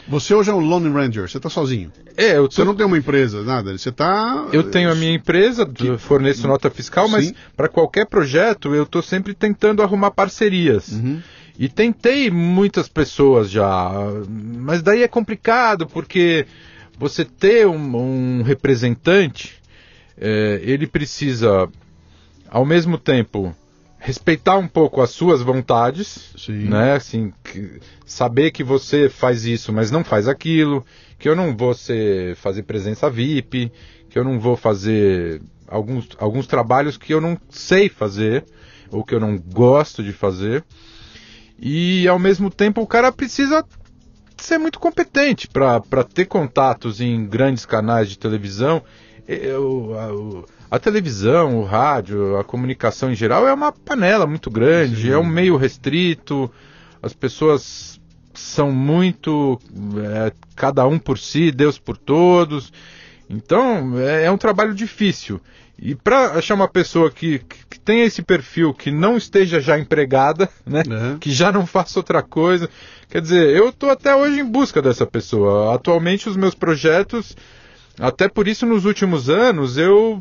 Você 0.09 0.35
hoje 0.35 0.51
é 0.51 0.55
um 0.55 0.59
Lone 0.59 0.91
Ranger, 0.91 1.29
você 1.29 1.37
está 1.37 1.49
sozinho. 1.49 1.93
É, 2.17 2.37
eu, 2.37 2.51
Você 2.51 2.57
tô- 2.57 2.65
não 2.65 2.75
tem 2.75 2.85
uma 2.85 2.99
empresa, 2.99 3.43
nada. 3.43 3.77
Você 3.77 3.91
está. 3.91 4.49
eu 4.53 4.65
tenho 4.65 4.91
a 4.91 4.95
minha 4.95 5.15
empresa, 5.15 5.71
eu 5.85 5.97
forneço 5.99 6.47
nota 6.49 6.69
fiscal, 6.71 7.09
mas 7.09 7.33
para 7.57 7.69
qualquer 7.69 8.07
projeto 8.07 8.75
eu 8.75 8.83
estou 8.83 9.01
sempre 9.03 9.33
tentando 9.33 9.81
arrumar 9.83 10.11
parcerias. 10.11 10.89
Uhum. 10.93 11.21
E 11.59 11.69
tentei 11.69 12.31
muitas 12.31 12.89
pessoas 12.89 13.49
já, 13.51 13.93
mas 14.59 14.83
daí 14.83 15.03
é 15.03 15.09
complicado 15.09 15.87
porque 15.87 16.47
você 16.99 17.25
ter 17.25 17.67
um, 17.67 17.97
um 17.97 18.43
representante, 18.43 19.62
eh, 20.25 20.61
ele 20.63 20.87
precisa, 20.87 21.69
ao 22.49 22.65
mesmo 22.65 22.97
tempo, 22.97 23.53
respeitar 23.99 24.57
um 24.57 24.69
pouco 24.69 25.01
as 25.01 25.11
suas 25.11 25.43
vontades, 25.43 26.33
Sim. 26.39 26.69
né? 26.69 26.93
Assim, 26.93 27.33
que- 27.43 27.81
saber 28.07 28.53
que 28.53 28.63
você 28.63 29.09
faz 29.09 29.45
isso, 29.45 29.73
mas 29.73 29.91
não 29.91 30.05
faz 30.05 30.29
aquilo, 30.29 30.85
que 31.19 31.29
eu 31.29 31.35
não 31.35 31.57
vou 31.57 31.75
ser, 31.75 32.37
fazer 32.37 32.63
presença 32.63 33.11
VIP, 33.11 33.73
que 34.09 34.19
eu 34.19 34.23
não 34.25 34.39
vou 34.39 34.57
fazer 34.57 35.43
alguns, 35.67 36.09
alguns 36.19 36.47
trabalhos 36.47 36.97
que 36.97 37.13
eu 37.13 37.21
não 37.21 37.37
sei 37.51 37.89
fazer 37.89 38.45
ou 38.91 39.03
que 39.05 39.15
eu 39.15 39.21
não 39.21 39.37
gosto 39.39 40.03
de 40.05 40.13
fazer. 40.13 40.65
E 41.59 42.07
ao 42.09 42.19
mesmo 42.19 42.51
tempo 42.51 42.81
o 42.81 42.87
cara 42.87 43.11
precisa 43.13 43.65
ser 44.37 44.59
muito 44.59 44.79
competente 44.81 45.47
para 45.49 45.81
ter 46.05 46.27
contatos 46.27 47.01
em 47.01 47.25
grandes 47.27 47.65
canais 47.65 48.09
de 48.11 48.19
televisão. 48.19 48.83
Eu- 49.43 49.97
a, 49.99 50.13
o- 50.13 50.45
a 50.71 50.79
televisão, 50.79 51.59
o 51.61 51.65
rádio, 51.65 52.37
a 52.39 52.45
comunicação 52.45 53.11
em 53.11 53.15
geral 53.15 53.47
é 53.47 53.53
uma 53.53 53.73
panela 53.73 54.27
muito 54.27 54.51
grande, 54.51 55.03
Sim. 55.03 55.11
é 55.11 55.19
um 55.19 55.25
meio 55.27 55.57
restrito, 55.57 56.51
as 57.03 57.13
pessoas 57.13 58.01
são 58.35 58.71
muito 58.73 59.59
é, 60.03 60.33
cada 60.57 60.87
um 60.87 60.99
por 60.99 61.19
si, 61.19 61.51
Deus 61.51 61.79
por 61.79 61.97
todos. 61.97 62.73
Então 63.29 63.99
é, 63.99 64.25
é 64.25 64.31
um 64.31 64.39
trabalho 64.39 64.75
difícil. 64.75 65.41
E 65.79 65.95
para 65.95 66.33
achar 66.35 66.55
uma 66.55 66.69
pessoa 66.69 67.11
que, 67.11 67.41
que, 67.41 67.67
que 67.71 67.81
tenha 67.81 68.05
esse 68.05 68.23
perfil, 68.23 68.73
que 68.73 68.91
não 68.91 69.17
esteja 69.17 69.61
já 69.61 69.79
empregada, 69.79 70.49
né? 70.65 70.83
Uhum. 70.89 71.19
que 71.19 71.31
já 71.33 71.51
não 71.51 71.67
faça 71.67 71.99
outra 71.99 72.23
coisa. 72.23 72.69
Quer 73.11 73.21
dizer, 73.21 73.51
eu 73.55 73.69
estou 73.71 73.91
até 73.91 74.15
hoje 74.15 74.41
em 74.41 74.45
busca 74.45 74.81
dessa 74.81 75.05
pessoa. 75.05 75.75
Atualmente 75.75 76.29
os 76.29 76.37
meus 76.37 76.55
projetos, 76.55 77.37
até 78.03 78.29
por 78.29 78.49
isso 78.49 78.67
nos 78.67 78.85
últimos 78.85 79.31
anos, 79.31 79.79
eu, 79.79 80.21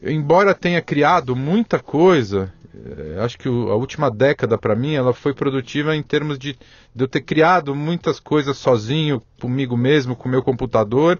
embora 0.00 0.54
tenha 0.54 0.80
criado 0.80 1.34
muita 1.34 1.80
coisa, 1.80 2.54
eh, 2.72 3.18
acho 3.18 3.36
que 3.36 3.48
a 3.48 3.74
última 3.74 4.08
década 4.08 4.56
para 4.56 4.76
mim 4.76 4.94
ela 4.94 5.12
foi 5.12 5.34
produtiva 5.34 5.96
em 5.96 6.04
termos 6.04 6.38
de, 6.38 6.52
de 6.94 7.04
eu 7.04 7.08
ter 7.08 7.22
criado 7.22 7.74
muitas 7.74 8.20
coisas 8.20 8.56
sozinho, 8.56 9.20
comigo 9.40 9.76
mesmo, 9.76 10.14
com 10.14 10.28
meu 10.28 10.40
computador 10.40 11.18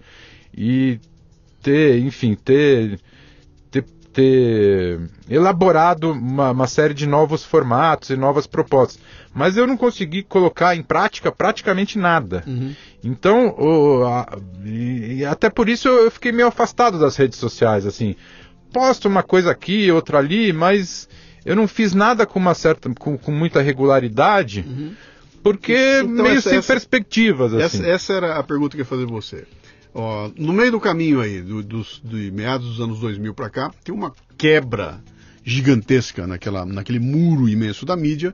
e 0.57 0.97
ter, 1.61 1.99
enfim, 1.99 2.35
ter 2.35 3.01
ter, 4.21 4.99
elaborado 5.29 6.11
uma, 6.11 6.49
uma 6.51 6.67
série 6.67 6.93
de 6.95 7.05
novos 7.05 7.43
formatos 7.43 8.09
e 8.09 8.15
novas 8.17 8.47
propostas. 8.47 8.99
Mas 9.33 9.55
eu 9.55 9.67
não 9.67 9.77
consegui 9.77 10.23
colocar 10.23 10.75
em 10.75 10.81
prática 10.81 11.31
praticamente 11.31 11.99
nada. 11.99 12.43
Uhum. 12.47 12.73
Então, 13.03 13.49
o- 13.57 14.03
a- 14.05 14.27
e, 14.65 15.23
até 15.23 15.49
por 15.51 15.69
isso 15.69 15.87
eu, 15.87 16.09
fiquei 16.09 16.31
meio 16.31 16.47
afastado 16.47 16.99
das 16.99 17.15
redes 17.15 17.37
sociais, 17.37 17.85
assim. 17.85 18.15
Posto 18.73 19.07
uma 19.07 19.21
coisa 19.21 19.51
aqui, 19.51 19.91
outra 19.91 20.17
ali, 20.17 20.51
mas 20.51 21.07
eu 21.45 21.55
não 21.55 21.67
fiz 21.67 21.93
nada 21.93 22.25
com 22.25 22.39
uma 22.39 22.55
certa, 22.55 22.89
com, 22.97 23.17
com 23.17 23.31
muita 23.31 23.61
regularidade, 23.61 24.65
porque 25.43 25.99
Então, 26.01 26.23
meio 26.25 26.37
essa- 26.39 26.49
sem 26.49 26.57
essa- 26.57 26.73
perspectivas, 26.73 27.53
assim. 27.53 27.63
Essa, 27.83 27.87
essa 27.87 28.13
era 28.13 28.35
a 28.37 28.43
pergunta 28.43 28.71
que 28.75 28.81
eu 28.81 28.85
ia 28.85 28.89
fazer 28.89 29.05
você. 29.05 29.45
Ó, 29.99 30.29
no 30.37 30.53
meio 30.53 30.71
do 30.71 30.79
caminho 30.79 31.19
aí, 31.19 31.41
do, 31.41 31.63
dos, 31.63 31.99
de 32.03 32.29
meados 32.29 32.67
dos 32.67 32.79
anos 32.79 32.99
2000 32.99 33.33
para 33.33 33.49
cá, 33.49 33.71
tem 33.83 33.93
uma 33.93 34.13
quebra 34.37 35.01
gigantesca 35.43 36.27
naquela, 36.27 36.63
naquele 36.67 36.99
muro 36.99 37.49
imenso 37.49 37.83
da 37.83 37.95
mídia, 37.95 38.31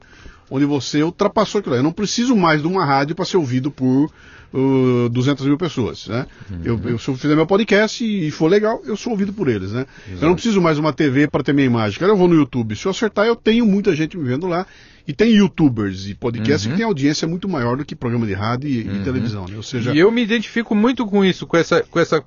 onde 0.51 0.65
você 0.65 1.01
ultrapassou 1.01 1.59
aquilo. 1.59 1.77
Eu 1.77 1.83
não 1.83 1.93
preciso 1.93 2.35
mais 2.35 2.61
de 2.61 2.67
uma 2.67 2.83
rádio 2.83 3.15
para 3.15 3.23
ser 3.23 3.37
ouvido 3.37 3.71
por 3.71 4.11
uh, 4.53 5.07
200 5.07 5.45
mil 5.45 5.57
pessoas. 5.57 6.05
Né? 6.05 6.27
Eu, 6.65 6.77
eu, 6.83 6.99
se 6.99 7.07
eu 7.07 7.15
fizer 7.15 7.33
meu 7.33 7.47
podcast 7.47 8.03
e, 8.03 8.27
e 8.27 8.31
for 8.31 8.49
legal, 8.49 8.81
eu 8.83 8.97
sou 8.97 9.13
ouvido 9.13 9.31
por 9.31 9.47
eles. 9.47 9.71
Né? 9.71 9.85
Eu 10.19 10.27
não 10.27 10.33
preciso 10.33 10.59
mais 10.59 10.75
de 10.75 10.81
uma 10.81 10.91
TV 10.91 11.29
para 11.29 11.43
ter 11.43 11.53
minha 11.53 11.67
imagem. 11.67 11.97
Cara, 11.97 12.11
eu 12.11 12.17
vou 12.17 12.27
no 12.27 12.35
YouTube. 12.35 12.75
Se 12.75 12.85
eu 12.87 12.91
acertar, 12.91 13.25
eu 13.25 13.37
tenho 13.37 13.65
muita 13.65 13.95
gente 13.95 14.17
me 14.17 14.25
vendo 14.25 14.47
lá. 14.47 14.67
E 15.07 15.13
tem 15.13 15.33
youtubers 15.33 16.07
e 16.07 16.15
podcasts 16.15 16.65
que 16.71 16.77
têm 16.77 16.85
audiência 16.85 17.27
muito 17.27 17.47
maior 17.49 17.75
do 17.75 17.83
que 17.83 17.93
programa 17.95 18.25
de 18.25 18.33
rádio 18.33 18.69
e, 18.69 18.79
e 18.79 19.03
televisão. 19.03 19.45
Né? 19.45 19.55
Ou 19.57 19.63
seja, 19.63 19.93
E 19.93 19.99
eu 19.99 20.09
me 20.11 20.23
identifico 20.23 20.73
muito 20.73 21.05
com 21.05 21.25
isso, 21.25 21.45
com 21.45 21.57
essa, 21.57 21.83
com 21.83 21.99
essa, 21.99 22.23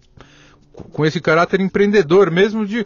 com 0.72 1.06
esse 1.06 1.20
caráter 1.20 1.60
empreendedor, 1.60 2.30
mesmo 2.30 2.66
de 2.66 2.84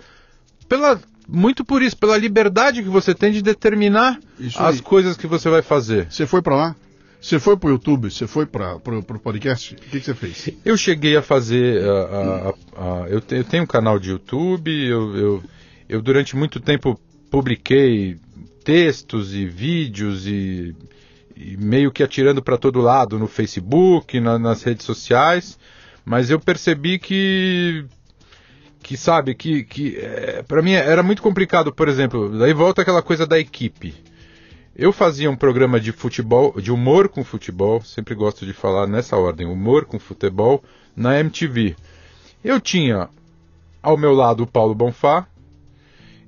pela 0.68 1.00
muito 1.28 1.64
por 1.64 1.82
isso, 1.82 1.96
pela 1.96 2.16
liberdade 2.16 2.82
que 2.82 2.88
você 2.88 3.14
tem 3.14 3.32
de 3.32 3.42
determinar 3.42 4.18
as 4.56 4.80
coisas 4.80 5.16
que 5.16 5.26
você 5.26 5.48
vai 5.48 5.62
fazer. 5.62 6.06
você 6.10 6.26
foi 6.26 6.40
para 6.42 6.56
lá? 6.56 6.76
Você 7.20 7.38
foi 7.38 7.56
pro 7.56 7.70
YouTube? 7.70 8.10
Você 8.10 8.26
foi 8.26 8.46
para 8.46 8.76
o 8.76 9.02
podcast? 9.20 9.74
O 9.74 9.76
que, 9.76 10.00
que 10.00 10.06
você 10.06 10.14
fez? 10.14 10.48
Eu 10.64 10.76
cheguei 10.76 11.16
a 11.16 11.22
fazer, 11.22 11.84
a- 11.84 11.90
a- 11.92 12.48
a- 12.48 13.04
a- 13.04 13.08
eu, 13.08 13.20
te- 13.20 13.34
eu 13.34 13.44
tenho 13.44 13.64
um 13.64 13.66
canal 13.66 13.98
de 13.98 14.10
YouTube, 14.10 14.70
eu, 14.72 15.16
eu, 15.16 15.42
eu 15.88 16.00
durante 16.02 16.34
muito 16.34 16.58
tempo 16.60 16.98
publiquei 17.30 18.16
textos 18.70 19.34
e 19.34 19.46
vídeos 19.46 20.26
e, 20.28 20.76
e 21.36 21.56
meio 21.56 21.90
que 21.90 22.04
atirando 22.04 22.40
para 22.40 22.56
todo 22.56 22.80
lado 22.80 23.18
no 23.18 23.26
Facebook, 23.26 24.20
na- 24.20 24.38
nas 24.38 24.62
redes 24.62 24.86
sociais, 24.86 25.58
Mas 26.04 26.30
eu 26.30 26.38
percebi 26.40 26.98
que 26.98 27.84
que 28.82 28.96
sabe 28.96 29.34
que 29.34 29.64
que 29.64 29.96
é, 29.98 30.42
para 30.42 30.62
mim 30.62 30.72
era 30.72 31.02
muito 31.02 31.20
complicado, 31.22 31.72
por 31.72 31.88
exemplo, 31.88 32.38
daí 32.38 32.52
volta 32.54 32.82
aquela 32.82 33.02
coisa 33.02 33.26
da 33.26 33.38
equipe. 33.38 33.94
Eu 34.74 34.92
fazia 34.92 35.30
um 35.30 35.36
programa 35.36 35.78
de 35.80 35.92
futebol, 35.92 36.54
de 36.60 36.72
humor 36.72 37.08
com 37.08 37.22
futebol, 37.24 37.82
sempre 37.82 38.14
gosto 38.14 38.46
de 38.46 38.52
falar 38.52 38.86
nessa 38.86 39.16
ordem, 39.16 39.46
humor 39.46 39.84
com 39.84 39.98
futebol 39.98 40.62
na 40.96 41.18
MTV. 41.20 41.76
Eu 42.42 42.58
tinha 42.60 43.08
ao 43.82 43.96
meu 43.98 44.14
lado 44.14 44.42
o 44.44 44.46
Paulo 44.46 44.74
Bonfá, 44.74 45.26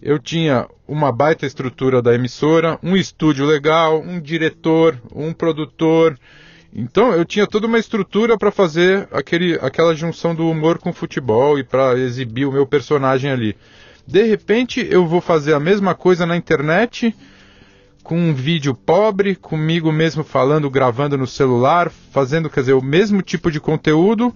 eu 0.03 0.19
tinha 0.19 0.67
uma 0.87 1.13
baita 1.13 1.47
estrutura 1.47 2.03
da 2.03 2.13
emissora, 2.13 2.79
um 2.83 2.97
estúdio 2.97 3.47
legal, 3.47 4.03
um 4.03 4.21
diretor, 4.21 5.01
um 5.15 5.33
produtor. 5.33 6.19
Então 6.75 7.13
eu 7.13 7.25
tinha 7.25 7.47
toda 7.47 7.69
uma 7.69 7.79
estrutura 7.79 8.37
para 8.37 8.51
fazer 8.51 9.09
aquele, 9.13 9.55
aquela 9.63 9.95
junção 9.95 10.35
do 10.35 10.49
humor 10.49 10.79
com 10.79 10.93
futebol 10.93 11.57
e 11.57 11.63
para 11.63 11.97
exibir 11.97 12.47
o 12.47 12.53
meu 12.53 12.67
personagem 12.67 13.31
ali. 13.31 13.57
De 14.05 14.25
repente 14.25 14.85
eu 14.91 15.07
vou 15.07 15.21
fazer 15.21 15.55
a 15.55 15.61
mesma 15.61 15.95
coisa 15.95 16.27
na 16.27 16.37
internet, 16.37 17.15
com 18.03 18.19
um 18.19 18.35
vídeo 18.35 18.75
pobre, 18.75 19.37
comigo 19.37 19.93
mesmo 19.93 20.25
falando, 20.25 20.69
gravando 20.69 21.17
no 21.17 21.29
celular, 21.29 21.89
fazendo, 22.11 22.51
quer 22.51 22.61
dizer, 22.61 22.73
o 22.73 22.83
mesmo 22.83 23.23
tipo 23.23 23.53
de 23.53 23.61
conteúdo, 23.61 24.35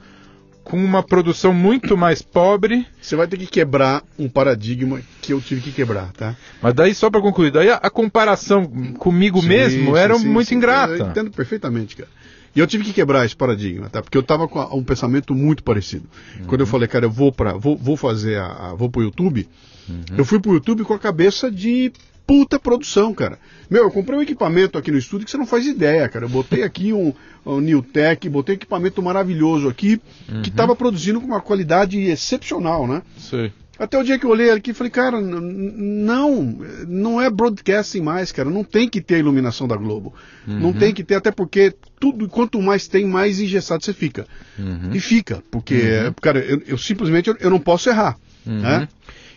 com 0.66 0.84
uma 0.84 1.00
produção 1.00 1.54
muito 1.54 1.96
mais 1.96 2.20
pobre. 2.20 2.84
Você 3.00 3.14
vai 3.14 3.28
ter 3.28 3.38
que 3.38 3.46
quebrar 3.46 4.02
um 4.18 4.28
paradigma 4.28 5.00
que 5.22 5.32
eu 5.32 5.40
tive 5.40 5.60
que 5.60 5.70
quebrar, 5.70 6.10
tá? 6.12 6.36
Mas 6.60 6.74
daí, 6.74 6.92
só 6.92 7.08
para 7.08 7.20
concluir, 7.20 7.52
daí 7.52 7.70
a, 7.70 7.76
a, 7.76 7.88
comparação 7.88 8.66
comigo 8.98 9.40
sim, 9.40 9.46
mesmo 9.46 9.92
sim, 9.92 9.98
era 9.98 10.18
sim, 10.18 10.26
muito 10.26 10.52
ingrata. 10.52 10.94
Eu 10.94 11.06
entendo 11.06 11.30
perfeitamente, 11.30 11.94
cara. 11.94 12.08
E 12.54 12.58
eu 12.58 12.66
tive 12.66 12.82
que 12.82 12.92
quebrar 12.92 13.24
esse 13.24 13.36
paradigma, 13.36 13.88
tá? 13.88 14.02
Porque 14.02 14.18
eu 14.18 14.24
tava 14.24 14.48
com 14.48 14.60
um 14.76 14.82
pensamento 14.82 15.36
muito 15.36 15.62
parecido. 15.62 16.08
Uhum. 16.40 16.46
Quando 16.46 16.62
eu 16.62 16.66
falei, 16.66 16.88
cara, 16.88 17.04
eu 17.04 17.10
vou 17.10 17.30
para 17.30 17.52
vou, 17.52 17.76
vou 17.76 17.96
fazer 17.96 18.38
a, 18.38 18.70
a 18.70 18.74
vou 18.74 18.90
pro 18.90 19.02
YouTube, 19.02 19.48
uhum. 19.88 20.16
eu 20.18 20.24
fui 20.24 20.40
pro 20.40 20.54
YouTube 20.54 20.82
com 20.82 20.94
a 20.94 20.98
cabeça 20.98 21.48
de 21.48 21.92
puta 22.26 22.58
produção, 22.58 23.14
cara. 23.14 23.38
Meu, 23.70 23.84
eu 23.84 23.90
comprei 23.90 24.18
um 24.18 24.22
equipamento 24.22 24.78
aqui 24.78 24.90
no 24.90 24.98
estúdio 24.98 25.24
que 25.24 25.30
você 25.30 25.36
não 25.36 25.46
faz 25.46 25.66
ideia, 25.66 26.08
cara. 26.08 26.24
Eu 26.24 26.28
botei 26.28 26.62
aqui 26.62 26.92
um, 26.92 27.12
um 27.44 27.60
Newtek, 27.60 28.28
botei 28.28 28.54
um 28.54 28.56
equipamento 28.56 29.02
maravilhoso 29.02 29.68
aqui, 29.68 30.00
uhum. 30.28 30.42
que 30.42 30.48
estava 30.48 30.74
produzindo 30.74 31.20
com 31.20 31.26
uma 31.26 31.40
qualidade 31.40 31.98
excepcional, 32.00 32.86
né? 32.86 33.02
Sim. 33.18 33.50
Até 33.78 33.98
o 33.98 34.02
dia 34.02 34.18
que 34.18 34.24
eu 34.24 34.30
olhei 34.30 34.50
aqui 34.50 34.70
e 34.70 34.74
falei, 34.74 34.90
cara, 34.90 35.20
não, 35.20 36.58
não 36.88 37.20
é 37.20 37.28
broadcasting 37.28 38.00
mais, 38.00 38.32
cara. 38.32 38.48
Não 38.48 38.64
tem 38.64 38.88
que 38.88 39.02
ter 39.02 39.16
a 39.16 39.18
iluminação 39.18 39.68
da 39.68 39.76
Globo. 39.76 40.14
Uhum. 40.48 40.58
Não 40.58 40.72
tem 40.72 40.94
que 40.94 41.04
ter, 41.04 41.16
até 41.16 41.30
porque 41.30 41.74
tudo, 42.00 42.26
quanto 42.26 42.60
mais 42.62 42.88
tem, 42.88 43.04
mais 43.04 43.38
engessado 43.38 43.84
você 43.84 43.92
fica. 43.92 44.26
Uhum. 44.58 44.92
E 44.94 45.00
fica, 45.00 45.42
porque, 45.50 45.74
uhum. 46.06 46.14
cara, 46.22 46.38
eu, 46.38 46.62
eu 46.66 46.78
simplesmente 46.78 47.28
eu, 47.28 47.36
eu, 47.38 47.50
não 47.50 47.60
posso 47.60 47.90
errar. 47.90 48.16
Né? 48.46 48.88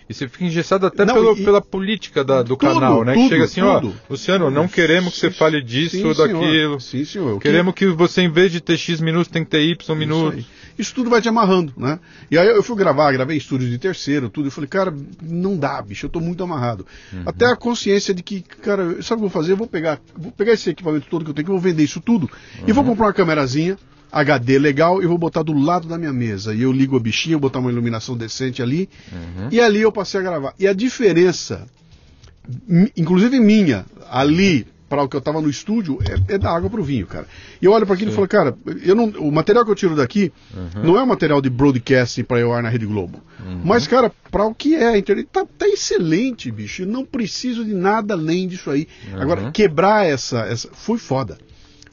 E 0.09 0.13
você 0.13 0.27
fica 0.27 0.43
engessado 0.43 0.87
até 0.87 1.05
não, 1.05 1.13
pelo, 1.13 1.37
e, 1.37 1.43
pela 1.43 1.61
política 1.61 2.23
da, 2.23 2.41
do 2.41 2.57
tudo, 2.57 2.73
canal, 2.73 3.05
né? 3.05 3.13
Tudo, 3.13 3.23
que 3.23 3.29
chega 3.29 3.43
assim, 3.43 3.61
tudo. 3.61 3.93
ó, 3.95 4.11
Luciano, 4.11 4.49
não 4.49 4.67
queremos 4.67 5.13
que 5.13 5.19
você 5.19 5.29
fale 5.29 5.61
disso 5.61 6.07
ou 6.07 6.15
daquilo. 6.15 6.79
Sim, 6.81 7.05
senhor. 7.05 7.39
Queremos 7.39 7.75
que... 7.75 7.85
que 7.85 7.91
você, 7.91 8.23
em 8.23 8.31
vez 8.31 8.51
de 8.51 8.59
ter 8.59 8.75
X 8.75 8.99
minutos, 8.99 9.31
tem 9.31 9.43
que 9.43 9.51
ter 9.51 9.61
Y 9.61 9.95
minutos. 9.95 10.39
Isso, 10.39 10.49
Isso 10.79 10.95
tudo 10.95 11.11
vai 11.11 11.21
te 11.21 11.29
amarrando, 11.29 11.71
né? 11.77 11.99
E 12.31 12.39
aí 12.39 12.47
eu 12.47 12.63
fui 12.63 12.75
gravar, 12.75 13.11
gravei 13.11 13.37
estúdios 13.37 13.69
de 13.69 13.77
terceiro, 13.77 14.31
tudo. 14.31 14.47
Eu 14.47 14.51
falei, 14.51 14.67
cara, 14.67 14.91
não 15.21 15.55
dá, 15.55 15.79
bicho, 15.79 16.07
eu 16.07 16.09
tô 16.09 16.19
muito 16.19 16.43
amarrado. 16.43 16.87
Uhum. 17.13 17.21
Até 17.27 17.45
a 17.45 17.55
consciência 17.55 18.11
de 18.11 18.23
que, 18.23 18.41
cara, 18.41 18.83
sabe 18.83 18.95
o 18.95 19.03
que 19.03 19.13
eu 19.13 19.17
vou 19.19 19.29
fazer? 19.29 19.51
Eu 19.51 19.57
vou 19.57 19.67
pegar, 19.67 19.99
vou 20.17 20.31
pegar 20.31 20.53
esse 20.53 20.71
equipamento 20.71 21.05
todo 21.07 21.23
que 21.23 21.29
eu 21.29 21.35
tenho, 21.35 21.45
que 21.45 21.51
eu 21.51 21.55
vou 21.55 21.61
vender 21.61 21.83
isso 21.83 22.01
tudo, 22.01 22.23
uhum. 22.23 22.63
e 22.67 22.71
vou 22.71 22.83
uhum. 22.83 22.89
comprar 22.89 23.05
uma 23.05 23.13
câmerazinha 23.13 23.77
HD 24.11 24.57
legal, 24.57 25.01
eu 25.01 25.09
vou 25.09 25.17
botar 25.17 25.43
do 25.43 25.53
lado 25.53 25.87
da 25.87 25.97
minha 25.97 26.13
mesa. 26.13 26.53
E 26.53 26.61
eu 26.61 26.71
ligo 26.71 26.95
a 26.95 26.99
bichinha, 26.99 27.37
vou 27.37 27.49
botar 27.49 27.59
uma 27.59 27.71
iluminação 27.71 28.17
decente 28.17 28.61
ali. 28.61 28.89
Uhum. 29.11 29.49
E 29.51 29.59
ali 29.59 29.81
eu 29.81 29.91
passei 29.91 30.19
a 30.19 30.23
gravar. 30.23 30.53
E 30.59 30.67
a 30.67 30.73
diferença, 30.73 31.67
inclusive 32.95 33.39
minha, 33.39 33.85
ali 34.09 34.67
para 34.89 35.03
o 35.03 35.07
que 35.07 35.15
eu 35.15 35.19
estava 35.19 35.39
no 35.39 35.49
estúdio, 35.49 35.99
é, 36.03 36.33
é 36.33 36.37
da 36.37 36.49
água 36.49 36.67
para 36.69 36.81
o 36.81 36.83
vinho, 36.83 37.05
cara. 37.05 37.27
E 37.61 37.65
eu 37.65 37.71
olho 37.71 37.85
para 37.85 37.93
aquilo 37.93 38.09
Sim. 38.09 38.13
e 38.13 38.15
falo, 38.15 38.27
cara, 38.27 38.57
eu 38.83 38.95
não, 38.95 39.05
o 39.05 39.31
material 39.31 39.63
que 39.63 39.69
eu 39.69 39.75
tiro 39.75 39.95
daqui 39.95 40.33
uhum. 40.51 40.83
não 40.83 40.97
é 40.97 41.03
um 41.03 41.05
material 41.05 41.39
de 41.39 41.49
broadcasting 41.49 42.23
para 42.23 42.39
eu 42.39 42.51
ar 42.51 42.63
na 42.63 42.69
Rede 42.69 42.87
Globo. 42.87 43.21
Uhum. 43.39 43.61
Mas, 43.63 43.85
cara, 43.85 44.11
para 44.31 44.45
o 44.45 44.55
que 44.55 44.75
é 44.75 44.87
a 44.87 44.97
internet, 44.97 45.29
tá, 45.31 45.45
tá, 45.45 45.67
excelente, 45.67 46.51
bicho. 46.51 46.81
Eu 46.81 46.87
não 46.87 47.05
preciso 47.05 47.63
de 47.63 47.73
nada 47.73 48.15
além 48.15 48.47
disso 48.47 48.71
aí. 48.71 48.87
Agora, 49.13 49.51
quebrar 49.51 50.07
essa, 50.07 50.39
essa. 50.39 50.67
Foi 50.73 50.97
foda. 50.97 51.37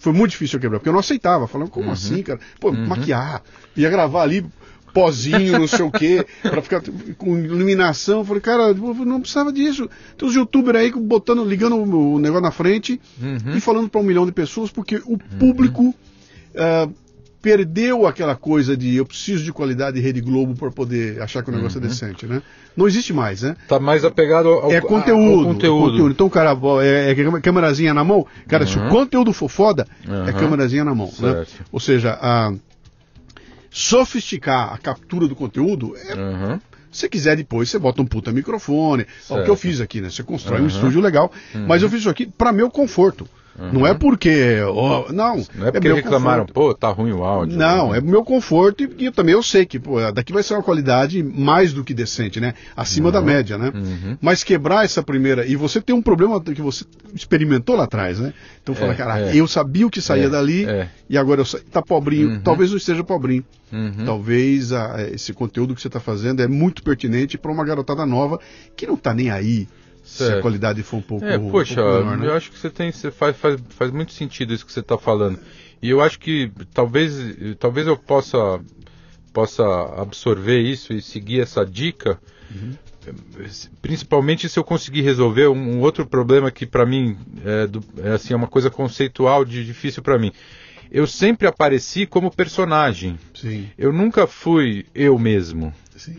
Foi 0.07 0.13
muito 0.13 0.31
difícil 0.31 0.59
eu 0.59 0.61
quebrar, 0.61 0.79
porque 0.79 0.89
eu 0.89 0.93
não 0.93 1.01
aceitava. 1.01 1.49
Falando, 1.49 1.69
como 1.69 1.87
uhum. 1.87 1.93
assim, 1.93 2.23
cara? 2.23 2.39
Pô, 2.61 2.71
uhum. 2.71 2.87
maquiar, 2.87 3.43
ia 3.77 3.91
gravar 3.91 4.23
ali, 4.23 4.47
pozinho, 4.95 5.59
não 5.59 5.67
sei 5.67 5.85
o 5.85 5.91
quê, 5.91 6.25
pra 6.43 6.63
ficar 6.63 6.81
com 7.19 7.37
iluminação. 7.37 8.21
Eu 8.21 8.25
falei, 8.25 8.41
cara, 8.41 8.73
não 8.73 9.21
precisava 9.21 9.53
disso. 9.53 9.91
Tem 10.17 10.29
os 10.29 10.33
youtubers 10.33 10.79
aí 10.79 10.93
botando, 10.93 11.45
ligando 11.45 11.75
o 11.75 12.21
negócio 12.21 12.45
na 12.45 12.53
frente 12.53 13.01
uhum. 13.21 13.57
e 13.57 13.61
falando 13.61 13.89
para 13.89 14.01
um 14.01 14.05
milhão 14.05 14.25
de 14.25 14.31
pessoas, 14.31 14.71
porque 14.71 15.03
o 15.05 15.19
público. 15.19 15.93
Uh, 16.55 16.95
perdeu 17.47 18.09
aquela 18.09 18.35
coisa 18.35 18.77
de 18.77 18.97
eu 18.97 19.07
preciso 19.07 19.45
de 19.45 19.53
qualidade 19.53 19.99
de 19.99 20.03
Rede 20.03 20.21
Globo 20.21 20.57
para 20.57 20.69
poder 20.69 21.23
achar 21.23 21.45
que 21.45 21.49
o 21.49 21.55
negócio 21.55 21.79
é 21.79 21.81
uhum. 21.81 21.87
é 21.87 21.89
decente, 21.89 22.27
né? 22.27 22.43
Não 22.77 22.89
existe 22.89 23.13
mais, 23.13 23.43
né? 23.43 23.55
Tá 23.69 23.79
mais 23.79 24.05
apegado 24.05 24.49
ao, 24.49 24.73
é 24.73 24.81
conteúdo, 24.81 25.47
ao 25.47 25.55
conteúdo. 25.55 25.85
É 25.85 25.91
conteúdo. 25.93 26.11
Então, 26.11 26.29
cara, 26.29 26.59
é, 26.83 27.13
é 27.13 27.41
câmerazinha 27.41 27.95
na 27.95 28.03
mão. 28.03 28.27
Cara, 28.49 28.65
uhum. 28.65 28.69
se 28.69 28.79
o 28.79 28.83
uhum. 28.83 28.89
conteúdo 28.89 29.33
for 29.33 29.49
foda, 29.49 29.87
uhum. 30.09 30.27
é 30.27 30.33
câmerazinha 30.33 30.85
na 30.85 30.93
mão, 30.93 31.09
né? 31.21 31.47
Ou 31.71 31.79
seja, 31.79 32.19
a 32.21 32.53
sofisticar 33.71 34.73
a 34.75 34.79
captura 34.79 35.29
do 35.29 35.37
conteúdo 35.37 35.95
é 35.97 36.17
uhum. 36.17 36.61
Se 36.91 37.09
quiser 37.09 37.37
depois, 37.37 37.71
você 37.71 37.79
bota 37.79 38.03
um 38.03 38.07
puta 38.07 38.33
microfone. 38.33 39.07
Ó, 39.31 39.39
o 39.39 39.45
que 39.45 39.51
eu 39.51 39.57
fiz 39.57 39.81
aqui, 39.81 40.01
né? 40.01 40.11
Você 40.11 40.25
constrói 40.25 40.59
uhum. 40.59 40.65
um 40.65 40.69
estúdio 40.69 41.01
legal. 41.01 41.31
Uhum. 41.55 41.67
Mas 41.69 41.83
eu 41.83 41.91
fiz 41.91 42.01
isso 42.01 42.11
aqui 42.11 42.27
para 42.27 42.53
meu 42.53 42.71
conforto. 42.71 43.29
Uhum. 43.59 43.73
Não 43.73 43.87
é 43.87 43.95
porque. 43.95 44.61
Oh, 44.63 45.11
não, 45.13 45.45
não 45.55 45.67
é 45.67 45.73
porque 45.73 45.89
é 45.89 45.95
reclamaram, 45.95 46.47
conforto. 46.47 46.55
pô, 46.55 46.75
tá 46.75 46.89
ruim 46.91 47.13
o 47.13 47.25
áudio. 47.25 47.57
Não, 47.57 47.93
né? 47.93 47.99
é 47.99 48.01
meu 48.01 48.23
conforto 48.23 48.85
e, 48.85 49.07
e, 49.07 49.11
também 49.11 49.33
eu 49.33 49.43
sei 49.43 49.65
que 49.65 49.79
pô, 49.79 49.99
daqui 50.13 50.33
vai 50.33 50.43
ser 50.43 50.55
uma 50.55 50.63
qualidade 50.63 51.23
mais 51.23 51.73
do 51.73 51.83
que 51.83 51.95
decente, 51.95 52.39
né? 52.39 52.55
Acima 52.77 53.07
uhum. 53.07 53.13
da 53.13 53.21
média, 53.23 53.57
né? 53.57 53.73
Uhum. 53.75 54.19
Mas 54.21 54.45
quebrar 54.45 54.85
essa 54.85 55.03
primeira. 55.03 55.47
E 55.47 55.57
você 55.57 55.81
tem 55.81 55.95
um 55.95 56.03
problema 56.03 56.41
que 56.41 56.61
você 56.61 56.85
experimentou 57.15 57.77
lá 57.77 57.85
atrás, 57.85 58.19
né? 58.19 58.35
Então 58.63 58.75
fala, 58.75 58.93
é, 58.93 58.97
cara, 58.97 59.21
é. 59.21 59.37
eu 59.37 59.47
sabia 59.47 59.87
o 59.87 59.91
que 59.91 60.03
saía 60.03 60.27
é, 60.27 60.29
dali 60.29 60.67
é. 60.67 60.89
e 61.09 61.17
agora 61.17 61.41
eu 61.41 61.45
sa... 61.45 61.59
tá 61.71 61.81
pobrinho. 61.81 62.29
Uhum. 62.29 62.41
Talvez 62.41 62.71
não 62.71 62.77
esteja 62.77 63.03
pobrinho. 63.03 63.45
Uhum. 63.73 64.05
Talvez 64.05 64.73
a, 64.73 65.09
esse 65.13 65.33
conteúdo 65.33 65.75
que 65.75 65.81
você 65.81 65.89
está 65.89 65.99
fazendo 65.99 66.43
é 66.43 66.47
muito 66.47 66.83
pertinente 66.83 67.39
para 67.39 67.51
uma 67.51 67.65
garotada 67.65 68.05
nova 68.05 68.39
que 68.77 68.87
não 68.87 68.95
está 68.95 69.15
nem 69.15 69.31
aí 69.31 69.67
Certo. 70.07 70.33
Se 70.33 70.39
a 70.39 70.41
qualidade 70.41 70.83
for 70.85 70.99
um 70.99 71.03
pouco. 71.03 71.25
É, 71.25 71.37
poxa, 71.37 71.83
um 71.83 71.85
pouco 71.85 72.05
menor, 72.05 72.19
né? 72.19 72.27
eu 72.29 72.35
acho 72.35 72.51
que 72.51 72.59
você 72.59 72.71
tem. 72.71 72.93
Você 72.93 73.11
faz, 73.11 73.37
faz, 73.37 73.61
faz 73.71 73.91
muito 73.91 74.13
sentido 74.13 74.55
isso 74.55 74.65
que 74.65 74.73
você 74.73 74.81
está 74.81 74.97
falando. 74.97 75.39
E 75.83 75.91
eu 75.91 76.01
acho 76.01 76.19
que 76.19 76.51
talvez, 76.73 77.13
talvez 77.59 77.87
eu 77.87 77.97
possa, 77.97 78.61
possa 79.33 79.65
absorver 80.01 80.61
isso 80.61 80.93
e 80.93 81.03
seguir 81.03 81.41
essa 81.41 81.67
dica. 81.67 82.19
Uhum. 82.55 82.73
Principalmente 83.83 84.49
se 84.49 84.59
eu 84.59 84.65
conseguir 84.65 85.03
resolver 85.03 85.49
um, 85.49 85.77
um 85.77 85.81
outro 85.81 86.07
problema 86.07 86.51
que 86.51 86.67
para 86.67 86.87
mim 86.87 87.17
é, 87.45 87.67
do, 87.67 87.81
é, 88.03 88.11
assim, 88.13 88.33
é 88.33 88.37
uma 88.37 88.49
coisa 88.49 88.71
conceitual 88.71 89.45
de 89.45 89.65
difícil 89.65 90.03
para 90.03 90.19
mim. 90.19 90.33
Eu 90.91 91.07
sempre 91.07 91.47
apareci 91.47 92.07
como 92.07 92.31
personagem. 92.31 93.19
Sim. 93.35 93.69
Eu 93.77 93.93
nunca 93.93 94.27
fui 94.27 94.87
eu 94.95 95.19
mesmo. 95.19 95.75
Sim. 95.97 96.17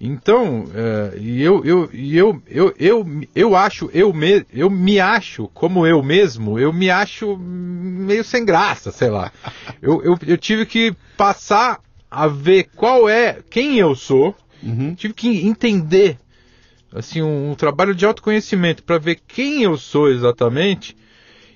Então, 0.00 0.64
é, 0.74 1.18
eu, 1.18 1.62
eu, 1.62 1.90
eu, 1.92 2.42
eu, 2.48 2.74
eu, 2.78 3.06
eu 3.34 3.54
acho, 3.54 3.90
eu 3.92 4.14
me, 4.14 4.46
eu 4.50 4.70
me 4.70 4.98
acho 4.98 5.46
como 5.48 5.86
eu 5.86 6.02
mesmo, 6.02 6.58
eu 6.58 6.72
me 6.72 6.88
acho 6.88 7.36
meio 7.36 8.24
sem 8.24 8.42
graça, 8.42 8.90
sei 8.90 9.10
lá. 9.10 9.30
Eu, 9.82 10.02
eu, 10.04 10.18
eu 10.26 10.36
tive 10.36 10.66
que 10.66 10.94
passar 11.16 11.80
a 12.10 12.26
ver 12.26 12.68
qual 12.76 13.08
é, 13.08 13.38
quem 13.48 13.78
eu 13.78 13.94
sou, 13.94 14.36
uhum. 14.62 14.94
tive 14.94 15.14
que 15.14 15.46
entender, 15.46 16.18
assim, 16.94 17.22
um, 17.22 17.52
um 17.52 17.54
trabalho 17.54 17.94
de 17.94 18.04
autoconhecimento 18.04 18.82
para 18.82 18.98
ver 18.98 19.20
quem 19.26 19.62
eu 19.62 19.78
sou 19.78 20.10
exatamente 20.10 20.94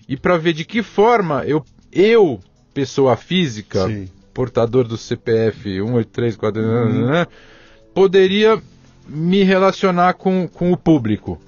e 0.09 0.17
para 0.17 0.39
ver 0.39 0.55
de 0.55 0.65
que 0.65 0.83
forma 0.83 1.45
eu, 1.45 1.63
eu 1.93 2.41
pessoa 2.73 3.15
física, 3.15 3.87
Sim. 3.87 4.09
portador 4.33 4.85
do 4.89 4.97
CPF 4.97 5.63
183, 5.63 6.39
uhum. 6.39 7.07
né, 7.11 7.27
poderia 7.95 8.61
me 9.07 9.43
relacionar 9.43 10.15
com, 10.15 10.49
com 10.49 10.73
o 10.73 10.77
público? 10.77 11.41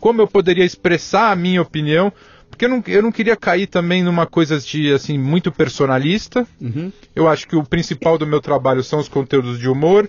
Como 0.00 0.20
eu 0.20 0.26
poderia 0.26 0.64
expressar 0.64 1.30
a 1.30 1.36
minha 1.36 1.62
opinião? 1.62 2.12
Porque 2.50 2.64
eu 2.64 2.68
não, 2.68 2.82
eu 2.86 3.02
não 3.02 3.12
queria 3.12 3.36
cair 3.36 3.66
também 3.66 4.02
numa 4.02 4.26
coisa 4.26 4.58
de 4.58 4.92
assim 4.92 5.16
muito 5.16 5.50
personalista. 5.50 6.46
Uhum. 6.60 6.92
Eu 7.14 7.28
acho 7.28 7.46
que 7.46 7.56
o 7.56 7.64
principal 7.64 8.18
do 8.18 8.26
meu 8.26 8.40
trabalho 8.40 8.82
são 8.82 8.98
os 8.98 9.08
conteúdos 9.08 9.58
de 9.58 9.68
humor 9.68 10.08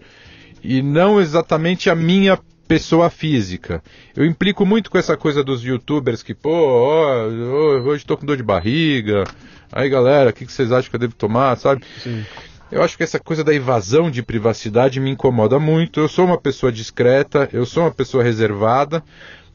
e 0.64 0.82
não 0.82 1.22
exatamente 1.22 1.90
a 1.90 1.96
minha 1.96 2.38
pessoa 2.68 3.10
física. 3.10 3.84
Eu 4.16 4.26
implico 4.26 4.66
muito 4.66 4.90
com 4.90 4.98
essa 4.98 5.16
coisa 5.16 5.44
dos 5.44 5.64
youtubers 5.64 6.24
que, 6.24 6.34
pô, 6.34 6.50
ó, 6.52 7.28
hoje 7.86 8.04
estou 8.04 8.18
com 8.18 8.26
dor 8.26 8.38
de 8.38 8.44
barriga. 8.44 9.24
Aí 9.72 9.90
galera, 9.90 10.30
o 10.30 10.34
que, 10.34 10.46
que 10.46 10.52
vocês 10.52 10.72
acham 10.72 10.90
que 10.90 10.96
eu 10.96 11.00
devo 11.00 11.16
tomar, 11.16 11.58
sabe? 11.58 11.84
Sim. 12.02 12.26
Eu 12.74 12.82
acho 12.82 12.98
que 12.98 13.04
essa 13.04 13.20
coisa 13.20 13.44
da 13.44 13.54
evasão 13.54 14.10
de 14.10 14.24
privacidade 14.24 15.00
me 15.00 15.12
incomoda 15.12 15.60
muito. 15.60 16.00
Eu 16.00 16.08
sou 16.08 16.26
uma 16.26 16.40
pessoa 16.40 16.72
discreta, 16.72 17.48
eu 17.54 17.66
sou 17.66 17.84
uma 17.84 17.92
pessoa 17.92 18.24
reservada, 18.24 19.04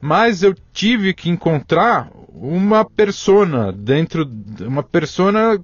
mas 0.01 0.43
eu 0.45 0.55
tive 0.73 1.13
que 1.13 1.29
encontrar 1.29 2.09
uma 2.33 2.85
persona 2.85 3.73
dentro, 3.73 4.31
uma 4.61 4.83
persona, 4.85 5.59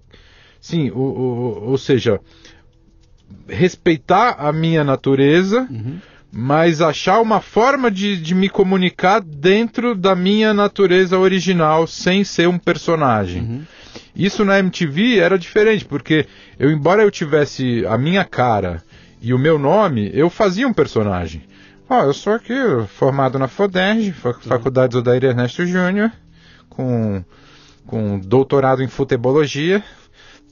sim, 0.61 0.91
o, 0.91 0.99
o, 0.99 1.71
ou 1.71 1.79
seja, 1.79 2.21
respeitar 3.49 4.37
a 4.39 4.53
minha 4.53 4.83
natureza, 4.83 5.69
Uhum. 5.71 5.99
mas 6.33 6.81
achar 6.81 7.21
uma 7.21 7.41
forma 7.41 7.89
de, 7.91 8.17
de 8.21 8.35
me 8.35 8.49
comunicar 8.49 9.21
dentro 9.21 9.95
da 9.95 10.17
minha 10.17 10.53
natureza 10.53 11.17
original, 11.19 11.87
sem 11.87 12.25
ser 12.25 12.49
um 12.49 12.59
personagem. 12.59 13.43
Uhum. 13.43 13.63
Isso 14.15 14.45
na 14.45 14.59
MTV 14.59 15.19
era 15.19 15.39
diferente, 15.39 15.85
porque 15.85 16.27
eu, 16.59 16.71
embora 16.71 17.03
eu 17.03 17.11
tivesse 17.11 17.85
a 17.87 17.99
minha 17.99 18.25
cara 18.25 18.83
e 19.21 19.35
o 19.35 19.39
meu 19.39 19.59
nome, 19.59 20.11
eu 20.15 20.31
fazia 20.31 20.67
um 20.69 20.73
personagem. 20.73 21.43
Ó, 21.89 22.03
eu 22.05 22.15
sou 22.15 22.33
aqui, 22.35 22.55
formado 22.97 23.39
na 23.39 23.49
FODERJ, 23.49 24.13
Fa- 24.13 24.35
Faculdade 24.35 24.97
Odair 24.97 25.25
Ernesto 25.25 25.67
Júnior, 25.67 26.11
com, 26.69 27.23
com 27.87 28.19
doutorado 28.21 28.83
em 28.83 28.89
futebologia, 28.89 29.83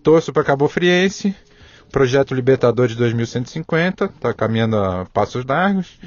torço 0.03 0.33
para 0.33 0.45
Cabo 0.45 0.69
Friense, 0.69 1.35
projeto 1.91 2.35
Libertador 2.35 2.89
de 2.89 2.95
2150, 2.97 4.09
tá 4.21 4.33
caminhando 4.35 4.77
a 4.77 5.05
passos 5.07 5.45
largos, 5.45 5.99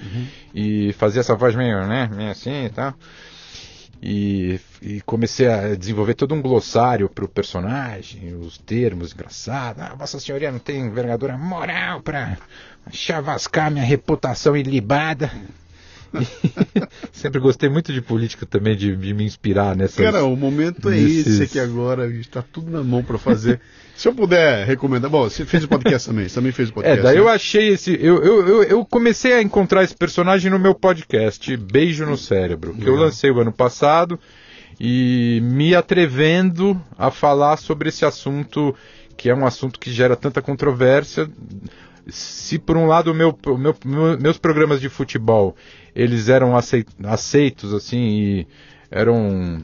e 0.53 0.93
fazia 0.93 1.21
essa 1.21 1.35
voz 1.35 1.55
meio, 1.55 1.85
né, 1.87 2.09
meio 2.13 2.31
assim 2.31 2.65
e 2.65 2.69
tal. 2.69 2.93
E, 4.01 4.59
e 4.81 5.01
comecei 5.01 5.47
a 5.47 5.73
desenvolver 5.73 6.13
todo 6.13 6.35
um 6.35 6.41
glossário 6.41 7.09
para 7.09 7.25
o 7.25 7.27
personagem, 7.27 8.35
os 8.35 8.57
termos 8.57 9.13
engraçados. 9.13 9.81
Ah, 9.81 9.95
Vossa 9.95 10.19
Senhoria 10.19 10.51
não 10.51 10.59
tem 10.59 10.81
envergadura 10.81 11.37
moral 11.37 12.01
para 12.01 12.37
chavascar 12.91 13.71
minha 13.71 13.83
reputação 13.85 14.55
ilibada. 14.55 15.31
Sempre 17.11 17.39
gostei 17.39 17.69
muito 17.69 17.91
de 17.91 18.01
política 18.01 18.45
também, 18.45 18.75
de, 18.75 18.95
de 18.95 19.13
me 19.13 19.23
inspirar 19.23 19.75
nessas. 19.75 19.97
Cara, 20.03 20.23
o 20.23 20.35
momento 20.35 20.87
é 20.89 20.91
nesses- 20.95 21.27
esse 21.27 21.43
aqui 21.43 21.59
agora, 21.59 22.07
está 22.07 22.41
tudo 22.41 22.69
na 22.71 22.83
mão 22.83 23.03
para 23.03 23.17
fazer. 23.17 23.59
Se 23.95 24.07
eu 24.09 24.13
puder 24.13 24.67
recomendar, 24.67 25.09
bom, 25.09 25.23
você 25.23 25.45
fez 25.45 25.63
o 25.63 25.67
podcast 25.69 26.09
também, 26.09 26.27
você 26.27 26.35
também 26.35 26.51
fez 26.51 26.67
o 26.69 26.71
É, 26.71 26.73
podcast. 26.75 27.01
daí 27.01 27.15
né? 27.15 27.21
eu 27.21 27.29
achei 27.29 27.69
esse. 27.69 27.91
Eu, 27.93 28.21
eu, 28.21 28.47
eu, 28.47 28.63
eu 28.63 28.85
comecei 28.85 29.31
a 29.33 29.41
encontrar 29.41 29.83
esse 29.83 29.95
personagem 29.95 30.51
no 30.51 30.59
meu 30.59 30.75
podcast, 30.75 31.55
Beijo 31.55 32.05
no 32.05 32.17
Cérebro, 32.17 32.73
que 32.75 32.85
eu 32.87 32.95
lancei 32.95 33.31
o 33.31 33.39
ano 33.39 33.53
passado 33.53 34.19
e 34.79 35.39
me 35.43 35.73
atrevendo 35.73 36.79
a 36.97 37.09
falar 37.09 37.55
sobre 37.57 37.87
esse 37.87 38.03
assunto, 38.03 38.75
que 39.15 39.29
é 39.29 39.35
um 39.35 39.45
assunto 39.45 39.79
que 39.79 39.89
gera 39.91 40.15
tanta 40.17 40.41
controvérsia. 40.41 41.29
Se 42.07 42.59
por 42.59 42.75
um 42.77 42.85
lado 42.87 43.15
meu, 43.15 43.35
meu- 43.57 43.75
meu- 43.85 44.19
meus 44.19 44.37
programas 44.37 44.79
de 44.81 44.89
futebol 44.89 45.55
eles 45.95 46.27
eram 46.29 46.55
acei- 46.55 46.85
aceitos 47.03 47.73
assim 47.73 47.97
e 47.97 48.47
eram 48.91 49.15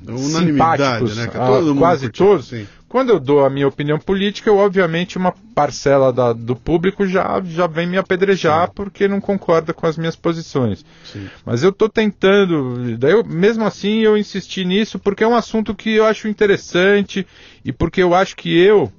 Unanimidade, 0.07 0.83
simpáticos, 0.83 1.17
né? 1.17 1.27
Todo 1.27 1.75
quase 1.75 2.05
curtiu, 2.07 2.25
todos. 2.25 2.47
sim. 2.47 2.67
Quando 2.89 3.09
eu 3.11 3.21
dou 3.21 3.45
a 3.45 3.49
minha 3.49 3.67
opinião 3.69 3.97
política, 3.97 4.49
eu, 4.49 4.57
obviamente 4.57 5.17
uma 5.17 5.33
parcela 5.55 6.11
da- 6.11 6.33
do 6.33 6.57
público 6.57 7.07
já, 7.07 7.41
já 7.45 7.65
vem 7.65 7.87
me 7.87 7.97
apedrejar 7.97 8.69
porque 8.73 9.07
não 9.07 9.21
concorda 9.21 9.73
com 9.73 9.87
as 9.87 9.97
minhas 9.97 10.17
posições. 10.17 10.83
Sim. 11.05 11.29
Mas 11.45 11.63
eu 11.63 11.69
estou 11.69 11.87
tentando, 11.87 12.97
daí 12.97 13.13
eu- 13.13 13.23
mesmo 13.23 13.63
assim 13.63 13.99
eu 13.99 14.17
insisti 14.17 14.65
nisso 14.65 14.99
porque 14.99 15.23
é 15.23 15.27
um 15.27 15.35
assunto 15.35 15.73
que 15.73 15.91
eu 15.95 16.05
acho 16.05 16.27
interessante 16.27 17.25
e 17.63 17.71
porque 17.71 18.03
eu 18.03 18.13
acho 18.13 18.35
que 18.35 18.53
eu, 18.57 18.91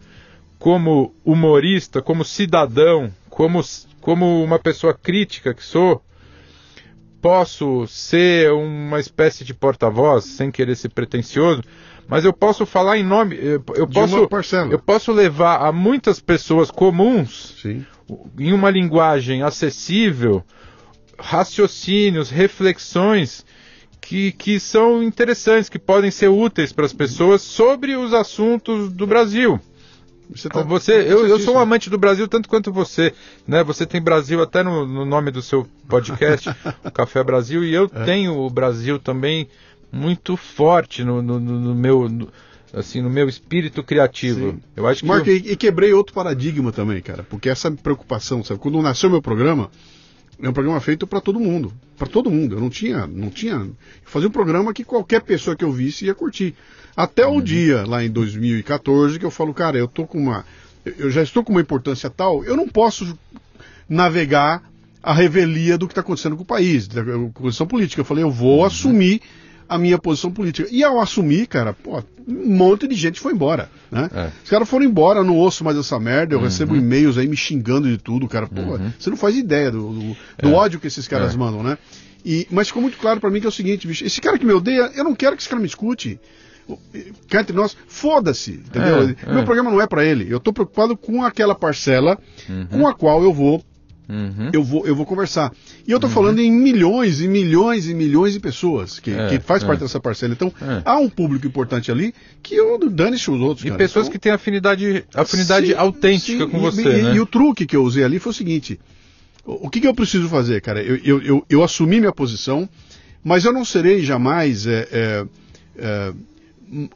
como 0.58 1.14
humorista, 1.22 2.00
como 2.00 2.24
cidadão, 2.24 3.12
como, 3.28 3.60
como 4.00 4.42
uma 4.42 4.58
pessoa 4.58 4.94
crítica 4.94 5.52
que 5.52 5.62
sou, 5.62 6.02
posso 7.22 7.86
ser 7.86 8.52
uma 8.52 8.98
espécie 8.98 9.44
de 9.44 9.54
porta-voz, 9.54 10.24
sem 10.24 10.50
querer 10.50 10.74
ser 10.74 10.88
pretensioso, 10.88 11.62
mas 12.08 12.24
eu 12.24 12.32
posso 12.32 12.66
falar 12.66 12.98
em 12.98 13.04
nome, 13.04 13.36
eu, 13.36 13.62
eu 13.76 13.86
posso, 13.86 14.28
eu 14.70 14.78
posso 14.78 15.12
levar 15.12 15.64
a 15.64 15.70
muitas 15.70 16.18
pessoas 16.18 16.70
comuns 16.70 17.54
Sim. 17.62 17.86
em 18.36 18.52
uma 18.52 18.68
linguagem 18.68 19.44
acessível, 19.44 20.42
raciocínios, 21.16 22.28
reflexões 22.28 23.46
que, 24.00 24.32
que 24.32 24.58
são 24.58 25.00
interessantes, 25.00 25.68
que 25.68 25.78
podem 25.78 26.10
ser 26.10 26.28
úteis 26.28 26.72
para 26.72 26.84
as 26.84 26.92
pessoas 26.92 27.40
sobre 27.40 27.94
os 27.94 28.12
assuntos 28.12 28.92
do 28.92 29.06
Brasil. 29.06 29.60
Você, 30.34 30.48
tá- 30.48 30.62
Você, 30.62 30.92
eu, 30.92 31.26
eu 31.26 31.38
sou 31.38 31.54
um 31.54 31.58
amante 31.58 31.88
do 31.90 31.98
Brasil 31.98 32.26
tanto 32.28 32.48
quanto 32.48 32.72
você, 32.72 33.12
né? 33.46 33.62
Você 33.64 33.84
tem 33.86 34.00
Brasil 34.00 34.42
até 34.42 34.62
no, 34.62 34.86
no 34.86 35.04
nome 35.04 35.30
do 35.30 35.42
seu 35.42 35.66
podcast, 35.88 36.50
o 36.84 36.90
Café 36.90 37.22
Brasil, 37.22 37.64
e 37.64 37.72
eu 37.74 37.90
É. 37.92 38.04
tenho 38.04 38.36
o 38.38 38.48
Brasil 38.50 38.98
também 38.98 39.48
muito 39.90 40.36
forte 40.36 41.04
no, 41.04 41.20
no- 41.22 41.38
no- 41.38 41.74
meu, 41.74 42.08
no- 42.08 42.28
assim, 42.72 43.02
no 43.02 43.10
meu 43.10 43.28
espírito 43.28 43.82
criativo. 43.82 44.52
Sim. 44.52 44.60
Eu 44.76 44.86
acho 44.86 45.00
que 45.02 45.06
Marco, 45.06 45.28
eu- 45.28 45.36
e, 45.36 45.52
e 45.52 45.56
quebrei 45.56 45.92
outro 45.92 46.14
paradigma 46.14 46.72
também, 46.72 47.00
cara, 47.02 47.22
porque 47.22 47.48
essa 47.48 47.70
preocupação, 47.70 48.42
sabe? 48.42 48.58
Quando 48.60 48.80
nasceu 48.80 49.10
meu 49.10 49.20
programa, 49.20 49.70
é 50.42 50.48
um 50.48 50.52
programa 50.52 50.80
feito 50.80 51.06
para 51.06 51.20
todo 51.20 51.38
mundo, 51.38 51.72
para 51.96 52.06
todo 52.08 52.30
mundo. 52.30 52.56
Eu 52.56 52.60
não 52.60 52.70
tinha, 52.70 53.06
não 53.06 53.30
tinha, 53.30 53.52
eu 53.54 53.74
fazia 54.04 54.28
um 54.28 54.32
programa 54.32 54.72
que 54.72 54.84
qualquer 54.84 55.20
pessoa 55.22 55.56
que 55.56 55.64
eu 55.64 55.72
visse 55.72 56.06
ia 56.06 56.14
curtir. 56.14 56.54
Até 56.96 57.26
Uhum. 57.26 57.36
o 57.38 57.42
dia 57.42 57.84
lá 57.86 58.04
em 58.04 58.10
2014 58.10 59.18
que 59.18 59.24
eu 59.24 59.30
falo, 59.30 59.54
cara, 59.54 59.78
eu 59.78 59.88
tô 59.88 60.06
com 60.06 60.18
uma, 60.18 60.44
eu- 60.84 61.10
já 61.10 61.22
estou 61.22 61.42
com 61.44 61.52
uma 61.52 61.60
importância 61.60 62.10
tal, 62.10 62.44
eu 62.44 62.56
não 62.56 62.68
posso 62.68 63.16
navegar 63.88 64.62
a 65.02 65.12
revelia 65.12 65.76
do 65.76 65.86
que 65.86 65.92
está 65.92 66.00
acontecendo 66.00 66.36
com 66.36 66.42
o 66.42 66.46
país, 66.46 66.86
da 66.86 67.02
posição 67.34 67.66
política. 67.66 68.00
Eu 68.00 68.04
falei, 68.04 68.22
eu 68.22 68.30
vou 68.30 68.60
Uhum. 68.60 68.64
assumir 68.66 69.20
a 69.68 69.78
minha 69.78 69.98
posição 69.98 70.30
política. 70.30 70.68
E 70.70 70.82
ao 70.84 71.00
assumir, 71.00 71.46
cara, 71.46 71.72
pô, 71.72 72.02
um 72.26 72.54
monte 72.56 72.86
de 72.86 72.94
gente 72.94 73.18
foi 73.20 73.32
embora, 73.32 73.70
né? 73.90 74.08
É. 74.14 74.30
Os 74.44 74.50
caras 74.50 74.68
foram 74.68 74.84
embora, 74.84 75.20
eu 75.20 75.24
não 75.24 75.36
ouço 75.36 75.64
mais 75.64 75.76
essa 75.76 75.98
merda, 75.98 76.34
eu 76.34 76.38
Uhum. 76.38 76.44
recebo 76.44 76.76
e-mails 76.76 77.18
aí 77.18 77.26
me 77.26 77.36
xingando 77.36 77.88
de 77.88 77.98
tudo, 77.98 78.28
cara. 78.28 78.46
Pô, 78.46 78.78
você 78.98 79.10
não 79.10 79.16
faz 79.16 79.36
ideia 79.36 79.70
do, 79.70 79.92
do- 79.92 80.16
do 80.42 80.52
ódio 80.52 80.78
que 80.80 80.86
esses 80.86 81.06
caras 81.08 81.34
É. 81.34 81.36
mandam, 81.36 81.62
né? 81.62 81.76
E, 82.24 82.46
mas 82.50 82.68
ficou 82.68 82.80
muito 82.82 82.98
claro 82.98 83.18
pra 83.20 83.30
mim 83.30 83.40
que 83.40 83.46
é 83.46 83.48
o 83.48 83.52
seguinte, 83.52 83.86
bicho, 83.86 84.04
esse 84.04 84.20
cara 84.20 84.38
que 84.38 84.46
me 84.46 84.52
odeia, 84.52 84.92
eu 84.94 85.02
não 85.02 85.14
quero 85.14 85.34
que 85.36 85.42
esse 85.42 85.48
cara 85.48 85.60
me 85.60 85.66
escute. 85.66 86.20
Cá 87.28 87.40
entre 87.40 87.54
nós, 87.56 87.76
foda-se, 87.88 88.52
entendeu? 88.52 89.02
É, 89.26 89.30
Meu 89.32 89.40
é. 89.40 89.44
programa 89.44 89.70
não 89.70 89.80
é 89.80 89.86
pra 89.86 90.04
ele. 90.04 90.32
Eu 90.32 90.38
tô 90.38 90.52
preocupado 90.52 90.96
com 90.96 91.24
aquela 91.24 91.54
parcela 91.56 92.16
com 92.70 92.86
a 92.86 92.94
qual 92.94 93.22
eu 93.24 93.32
vou 93.32 93.62
Uhum. 94.12 94.50
eu 94.52 94.62
vou, 94.62 94.86
eu 94.86 94.94
vou 94.94 95.06
conversar. 95.06 95.50
E 95.88 95.90
eu 95.90 95.96
estou 95.96 96.10
falando 96.10 96.38
em 96.38 96.52
milhões 96.52 97.22
e 97.22 97.26
milhões 97.28 97.88
e 97.88 97.94
milhões 97.94 98.34
de 98.34 98.40
pessoas 98.40 99.00
que, 99.00 99.10
É, 99.10 99.28
que 99.28 99.40
faz 99.40 99.62
é. 99.62 99.66
parte 99.66 99.80
dessa 99.80 99.98
parcela. 99.98 100.34
Então, 100.34 100.52
É. 100.60 100.82
há 100.84 100.98
um 100.98 101.08
público 101.08 101.46
importante 101.46 101.90
ali 101.90 102.12
que 102.42 102.54
eu 102.54 102.78
dane-se 102.90 103.30
os 103.30 103.40
outros. 103.40 103.64
E 103.64 103.68
cara. 103.68 103.78
pessoas 103.78 104.06
Então, 104.06 104.12
que 104.12 104.18
têm 104.18 104.32
afinidade, 104.32 105.04
afinidade 105.14 105.68
sim, 105.68 105.74
autêntica 105.74 106.44
sim, 106.44 106.50
com 106.50 106.58
e- 106.58 106.60
você, 106.60 106.82
e, 106.82 107.02
né? 107.04 107.14
e 107.14 107.20
o 107.20 107.26
truque 107.26 107.64
que 107.64 107.74
eu 107.74 107.82
usei 107.82 108.04
ali 108.04 108.18
foi 108.18 108.30
o 108.30 108.34
seguinte: 108.34 108.78
o, 109.46 109.66
o 109.66 109.70
que, 109.70 109.80
que 109.80 109.86
eu 109.88 109.94
preciso 109.94 110.28
fazer, 110.28 110.60
cara? 110.60 110.82
Eu, 110.82 110.96
eu, 111.02 111.22
eu, 111.22 111.46
eu 111.48 111.62
assumi 111.64 111.98
minha 111.98 112.12
posição, 112.12 112.68
mas 113.24 113.44
eu 113.46 113.52
não 113.52 113.64
serei 113.64 114.02
jamais 114.02 114.66
é, 114.66 114.88
é, 114.92 115.24
é, 115.78 116.12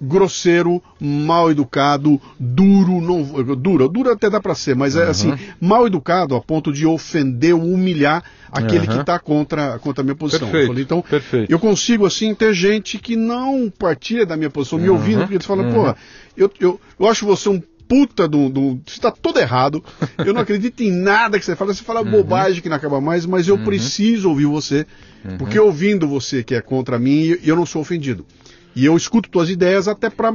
grosseiro, 0.01 0.83
mal 1.01 1.51
educado, 1.51 2.21
duro, 2.39 3.01
não 3.01 3.23
duro, 3.57 3.89
duro 3.89 4.11
até 4.11 4.31
dá 4.31 4.41
pra 4.41 4.55
ser, 4.55 4.75
mas 4.75 4.97
é 4.97 5.05
Uhum. 5.05 5.11
assim, 5.11 5.35
mal 5.61 5.87
educado 5.87 6.35
a 6.35 6.41
ponto 6.41 6.73
de 6.73 6.87
ofender 6.87 7.55
ou 7.55 7.63
humilhar 7.63 8.23
aquele 8.51 8.87
Uhum. 8.87 8.93
que 8.93 8.97
está 9.01 9.19
contra, 9.19 9.79
contra 9.79 10.03
a 10.03 10.05
minha 10.05 10.15
posição. 10.17 10.47
Eu 10.49 10.53
Perfeito, 10.53 10.69
falei, 10.69 10.85
então, 10.85 11.03
perfeito. 11.03 11.51
eu 11.53 11.59
consigo 11.59 12.07
assim 12.07 12.35
ter 12.35 12.55
gente 12.55 12.99
que 12.99 13.17
não 13.17 13.71
partilha 13.79 14.25
da 14.25 14.37
minha 14.37 14.51
posição, 14.51 14.79
me 14.79 14.89
Uhum, 14.89 14.95
ouvindo, 14.95 15.19
porque 15.21 15.35
eles 15.35 15.47
falam, 15.47 15.65
uhum. 15.67 15.73
porra, 15.73 15.97
eu, 16.37 16.51
eu, 16.61 16.81
eu 16.99 17.07
acho 17.09 17.27
você 17.27 17.49
um 17.49 17.61
puta 17.89 18.27
do, 18.27 18.49
do. 18.49 18.71
Você 18.85 18.95
está 18.97 19.13
todo 19.13 19.39
errado. 19.39 19.85
Eu 20.19 20.35
não 20.35 20.41
acredito 20.41 20.83
em 20.83 20.91
nada 20.91 21.39
que 21.39 21.45
você 21.45 21.55
fala. 21.55 21.73
Você 21.73 21.85
fala 21.85 22.03
Uhum. 22.03 22.11
bobagem 22.11 22.61
que 22.61 22.69
não 22.69 22.77
acaba 22.77 23.01
mais, 23.01 23.25
mas 23.25 23.47
eu 23.47 23.57
preciso 23.59 24.29
ouvir 24.29 24.47
você. 24.47 24.85
Uhum. 25.25 25.39
Porque 25.39 25.57
ouvindo 25.57 26.09
você 26.09 26.43
que 26.43 26.57
é 26.57 26.61
contra 26.61 26.99
mim, 26.99 27.37
eu 27.45 27.55
não 27.55 27.65
sou 27.65 27.83
ofendido. 27.83 28.27
E 28.77 28.85
eu 28.85 28.95
escuto 28.97 29.31
tuas 29.31 29.49
ideias 29.49 29.89
até 29.89 30.11
para 30.11 30.33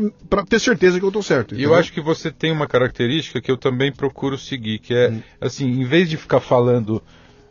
ter 0.50 0.60
certeza 0.60 0.98
que 1.00 1.06
eu 1.06 1.10
estou 1.10 1.22
certo. 1.22 1.54
E 1.56 1.62
eu 1.62 1.76
acho 1.76 1.94
que 1.94 2.02
você 2.02 2.32
tem 2.32 2.52
uma 2.52 2.66
característica 2.68 3.40
que 3.40 3.52
eu 3.52 3.56
também 3.56 3.92
procuro 3.92 4.36
seguir, 4.38 4.80
que 4.80 4.94
é, 4.96 5.10
Hum. 5.12 5.22
assim, 5.40 5.68
em 5.70 5.86
vez 5.86 6.10
de 6.10 6.18
ficar 6.18 6.40
falando 6.40 7.02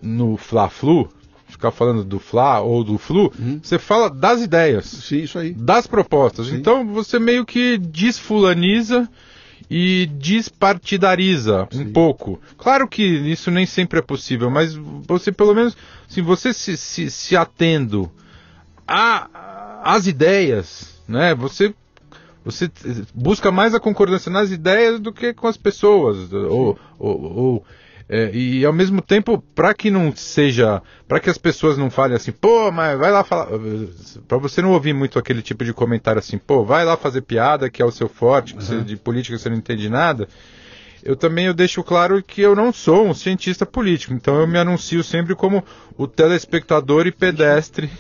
no 0.03 0.37
Fla-Flu, 0.37 1.09
ficar 1.47 1.71
falando 1.71 2.03
do 2.05 2.19
Fla 2.19 2.59
ou 2.61 2.83
do 2.83 2.99
Flu, 2.99 3.33
Hum. 3.39 3.61
você 3.63 3.79
fala 3.79 4.11
das 4.11 4.41
ideias, 4.43 4.87
Sim, 4.87 5.19
isso 5.23 5.39
aí. 5.39 5.53
das 5.55 5.87
propostas. 5.87 6.49
Sim. 6.49 6.57
Então 6.57 6.85
você 6.93 7.19
meio 7.21 7.47
que 7.47 7.79
desfulaniza 7.79 9.09
e 9.71 10.07
despartidariza 10.15 11.69
um 11.75 11.93
pouco. 11.93 12.41
Claro 12.59 12.89
que 12.89 13.03
isso 13.03 13.51
nem 13.51 13.67
sempre 13.67 13.99
é 13.99 14.03
possível, 14.03 14.51
mas 14.51 14.75
você 14.75 15.31
pelo 15.31 15.55
menos, 15.55 15.77
se 16.09 16.21
você 16.21 16.53
se, 16.53 16.77
se, 16.77 17.11
se 17.11 17.37
atendo 17.37 18.11
a- 18.87 19.29
às 19.83 20.07
ideias, 20.07 21.03
né? 21.09 21.35
Você 21.35 21.75
você 22.43 22.71
busca 23.15 23.53
mais 23.53 23.75
a 23.75 23.81
concordância 23.81 24.33
nas 24.33 24.51
ideias 24.51 24.99
do 24.99 25.13
que 25.13 25.35
com 25.35 25.47
as 25.47 25.59
pessoas. 25.59 26.33
Ou, 26.33 26.79
ou, 26.99 27.23
ou 27.23 27.65
é, 28.09 28.29
e 28.35 28.65
ao 28.65 28.73
mesmo 28.73 29.01
tempo, 29.01 29.39
para 29.55 29.73
que 29.73 29.89
não 29.89 30.15
seja. 30.17 30.83
para 31.07 31.21
que 31.21 31.31
as 31.31 31.39
pessoas 31.39 31.79
não 31.79 31.89
falem 31.89 32.17
assim, 32.17 32.33
pô, 32.33 32.73
mas 32.73 32.99
vai 32.99 33.13
lá 33.13 33.23
falar. 33.23 33.47
para 34.27 34.39
você 34.39 34.61
não 34.61 34.73
ouvir 34.73 34.93
muito 34.93 35.19
aquele 35.19 35.43
tipo 35.43 35.65
de 35.65 35.73
comentário 35.73 36.19
assim, 36.19 36.37
pô, 36.37 36.65
vai 36.65 36.85
lá 36.85 36.97
fazer 36.97 37.21
piada 37.21 37.71
que 37.71 37.81
é 37.81 37.85
o 37.85 37.93
seu 37.93 38.09
forte, 38.09 38.55
que 38.55 38.61
uhum. 38.61 38.67
você, 38.67 38.81
de 38.81 38.97
política 38.97 39.39
você 39.39 39.49
não 39.49 39.57
entende 39.57 39.89
nada 39.89 40.27
eu 41.03 41.17
também 41.17 41.47
eu 41.47 41.55
deixo 41.55 41.83
claro 41.83 42.23
que 42.23 42.41
eu 42.41 42.55
não 42.55 42.73
sou 42.73 43.07
um 43.07 43.15
cientista 43.15 43.65
político, 43.65 44.13
então 44.13 44.39
eu 44.39 44.47
me 44.47 44.59
anuncio 44.59 45.03
sempre 45.03 45.35
como 45.35 45.65
o 45.97 46.07
telespectador 46.07 47.07
e 47.07 47.13
pedestre. 47.13 47.91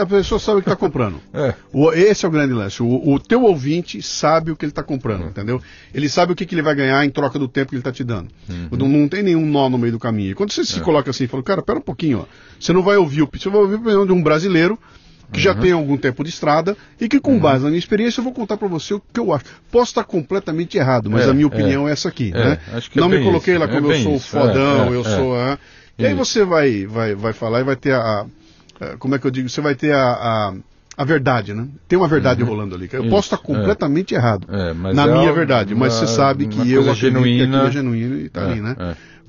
A 0.00 0.06
pessoa 0.06 0.38
sabe 0.38 0.58
o 0.58 0.62
que 0.62 0.68
está 0.68 0.76
comprando. 0.76 1.20
é. 1.34 1.54
o, 1.72 1.92
esse 1.92 2.24
é 2.24 2.28
o 2.28 2.30
grande 2.30 2.52
lance. 2.52 2.82
O, 2.82 3.12
o 3.12 3.18
teu 3.18 3.42
ouvinte 3.42 4.00
sabe 4.02 4.50
o 4.50 4.56
que 4.56 4.64
ele 4.64 4.72
está 4.72 4.82
comprando, 4.82 5.22
uhum. 5.22 5.28
entendeu? 5.28 5.62
Ele 5.92 6.08
sabe 6.08 6.32
o 6.32 6.36
que, 6.36 6.46
que, 6.46 6.54
ele 6.54 6.62
vai 6.62 6.74
ganhar 6.74 7.04
em 7.04 7.10
troca 7.10 7.38
do 7.38 7.48
tempo 7.48 7.70
que 7.70 7.74
ele 7.74 7.80
está 7.80 7.92
te 7.92 8.04
dando. 8.04 8.28
Uhum. 8.48 8.68
Não, 8.72 8.88
não, 8.88 9.08
tem 9.08 9.22
nenhum 9.22 9.44
nó 9.46 9.68
no 9.68 9.78
meio 9.78 9.92
do 9.92 9.98
caminho. 9.98 10.30
E 10.30 10.34
quando 10.34 10.52
você 10.52 10.60
é. 10.60 10.64
se 10.64 10.80
coloca 10.80 11.10
assim 11.10 11.24
e 11.24 11.28
fala, 11.28 11.42
cara, 11.42 11.62
pera 11.62 11.78
um 11.78 11.82
pouquinho, 11.82 12.20
ó. 12.20 12.24
você 12.58 12.72
não 12.72 12.82
vai 12.82 12.96
ouvir 12.96 13.22
o 13.22 13.30
você 13.32 13.48
vai 13.48 13.60
ouvir 13.60 13.74
o 13.74 13.78
opinião 13.78 14.06
de 14.06 14.12
um 14.12 14.22
brasileiro 14.22 14.78
que 15.32 15.38
uhum. 15.38 15.44
já 15.44 15.54
tem 15.54 15.72
algum 15.72 15.96
tempo 15.96 16.22
de 16.22 16.30
estrada 16.30 16.76
e 17.00 17.08
que, 17.08 17.20
com 17.20 17.32
uhum. 17.32 17.40
base 17.40 17.62
na 17.64 17.70
minha 17.70 17.78
experiência, 17.78 18.20
eu 18.20 18.24
vou 18.24 18.32
contar 18.32 18.56
para 18.56 18.68
você 18.68 18.94
o 18.94 19.00
que 19.12 19.20
eu 19.20 19.32
acho. 19.32 19.44
Posso 19.70 19.90
estar 19.90 20.04
completamente 20.04 20.76
errado, 20.76 21.10
mas 21.10 21.26
é, 21.26 21.30
a 21.30 21.34
minha 21.34 21.46
opinião 21.46 21.86
é, 21.86 21.90
é 21.90 21.92
essa 21.92 22.08
aqui. 22.08 22.32
É, 22.34 22.44
né? 22.44 22.58
Não 22.94 23.08
me 23.08 23.22
coloquei 23.22 23.54
isso. 23.54 23.60
lá 23.60 23.68
como 23.68 23.92
eu 23.92 24.02
sou 24.02 24.16
isso. 24.16 24.28
fodão, 24.28 24.92
eu 24.92 25.04
sou. 25.04 25.36
E 25.98 26.06
aí 26.06 26.14
você 26.14 26.44
vai, 26.44 26.86
vai, 26.86 27.14
vai 27.14 27.32
falar 27.32 27.60
e 27.60 27.64
vai 27.64 27.76
ter 27.76 27.92
a, 27.92 28.26
a. 28.80 28.96
Como 28.98 29.14
é 29.14 29.18
que 29.18 29.26
eu 29.26 29.30
digo? 29.30 29.48
Você 29.48 29.60
vai 29.60 29.74
ter 29.74 29.92
a, 29.92 30.02
a 30.02 30.54
a 31.00 31.04
verdade, 31.04 31.54
né? 31.54 31.66
Tem 31.88 31.98
uma 31.98 32.06
verdade 32.06 32.42
uhum. 32.42 32.48
rolando 32.50 32.74
ali. 32.74 32.86
Eu 32.92 33.00
Isso, 33.00 33.10
posso 33.10 33.26
estar 33.28 33.38
completamente 33.38 34.14
é. 34.14 34.18
errado 34.18 34.46
é, 34.50 34.74
na 34.92 35.04
é 35.04 35.06
minha 35.06 35.32
verdade, 35.32 35.74
mas 35.74 35.94
você 35.94 36.06
sabe 36.06 36.46
que 36.46 36.70
eu 36.70 36.94
genuína, 36.94 37.62
que 37.62 37.66
é 37.68 37.70
genuíno 37.70 38.16
e 38.16 38.26
está 38.26 38.42
é, 38.42 38.44
ali, 38.44 38.60
né? 38.60 38.76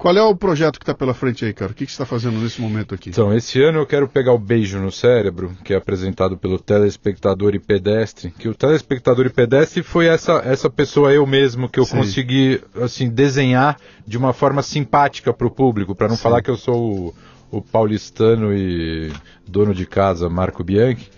Qual 0.02 0.18
é 0.18 0.24
o 0.24 0.36
projeto 0.36 0.80
que 0.80 0.84
está 0.84 0.96
pela 0.96 1.14
frente 1.14 1.46
aí, 1.46 1.54
cara? 1.54 1.72
O 1.72 1.76
que, 1.76 1.86
que 1.86 1.92
você 1.92 2.02
está 2.02 2.08
fazendo 2.08 2.40
nesse 2.40 2.60
momento 2.60 2.96
aqui? 2.96 3.12
Então, 3.12 3.32
esse 3.32 3.62
ano 3.62 3.78
eu 3.78 3.86
quero 3.86 4.08
pegar 4.08 4.34
o 4.34 4.40
Beijo 4.40 4.80
no 4.80 4.92
Cérebro, 4.92 5.56
que 5.64 5.76
é 5.76 5.78
apresentado 5.78 6.36
pelo 6.36 6.58
telespectador 6.58 7.54
e 7.54 7.60
pedestre. 7.60 8.32
Que 8.32 8.50
o 8.50 8.56
telespectador 8.56 9.28
e 9.28 9.30
pedestre 9.30 9.84
foi 9.84 10.08
essa, 10.08 10.42
essa 10.44 10.72
pessoa 10.72 11.14
eu 11.14 11.28
mesmo 11.28 11.70
que 11.70 11.80
eu 11.80 11.86
Sim. 11.86 11.98
consegui 11.98 12.60
assim 12.82 13.12
desenhar 13.12 13.78
de 14.08 14.18
uma 14.18 14.34
forma 14.34 14.64
simpática 14.64 15.32
para 15.32 15.46
o 15.46 15.52
público, 15.52 15.94
para 15.94 16.08
não 16.08 16.16
Sim. 16.16 16.24
falar 16.24 16.42
que 16.42 16.50
eu 16.50 16.58
sou 16.58 17.10
o 17.10 17.16
o 17.52 17.62
paulistano 17.62 18.54
e 18.56 19.12
dono 19.46 19.76
de 19.76 19.86
casa 19.86 20.30
Marco 20.30 20.64
Bianchi. 20.64 21.10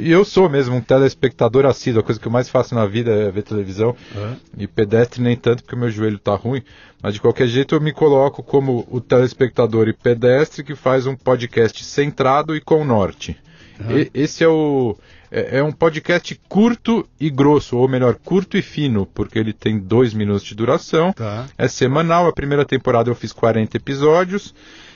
e 0.00 0.10
eu 0.10 0.24
sou 0.24 0.48
mesmo 0.48 0.74
um 0.74 0.80
telespectador 0.80 1.66
assíduo, 1.66 2.00
a 2.00 2.02
coisa 2.02 2.18
que 2.18 2.26
eu 2.26 2.32
mais 2.32 2.48
faço 2.48 2.74
na 2.74 2.86
vida 2.86 3.10
é 3.10 3.30
ver 3.30 3.42
televisão. 3.42 3.94
Uhum. 4.14 4.36
E 4.56 4.66
pedestre 4.66 5.22
nem 5.22 5.36
tanto, 5.36 5.62
porque 5.62 5.76
o 5.76 5.78
meu 5.78 5.90
joelho 5.90 6.16
está 6.16 6.34
ruim. 6.34 6.62
Mas 7.02 7.14
de 7.14 7.20
qualquer 7.20 7.46
jeito 7.46 7.74
eu 7.74 7.80
me 7.80 7.92
coloco 7.92 8.42
como 8.42 8.86
o 8.90 9.00
telespectador 9.00 9.86
e 9.88 9.92
pedestre 9.92 10.64
que 10.64 10.74
faz 10.74 11.06
um 11.06 11.14
podcast 11.14 11.84
centrado 11.84 12.56
e 12.56 12.60
com 12.60 12.82
norte. 12.82 13.36
Uhum. 13.78 13.98
E, 13.98 14.10
esse 14.14 14.42
é 14.42 14.48
o. 14.48 14.96
É, 15.30 15.58
é 15.58 15.62
um 15.62 15.72
podcast 15.72 16.40
curto 16.48 17.06
e 17.20 17.28
grosso, 17.28 17.76
ou 17.76 17.88
melhor, 17.88 18.14
curto 18.14 18.56
e 18.56 18.62
fino, 18.62 19.04
porque 19.04 19.38
ele 19.38 19.52
tem 19.52 19.78
dois 19.78 20.14
minutos 20.14 20.44
de 20.44 20.54
duração. 20.54 21.12
Tá. 21.12 21.46
É 21.58 21.68
semanal, 21.68 22.26
a 22.26 22.32
primeira 22.32 22.64
temporada 22.64 23.10
eu 23.10 23.14
fiz 23.14 23.32
40 23.32 23.76
episódios 23.76 24.54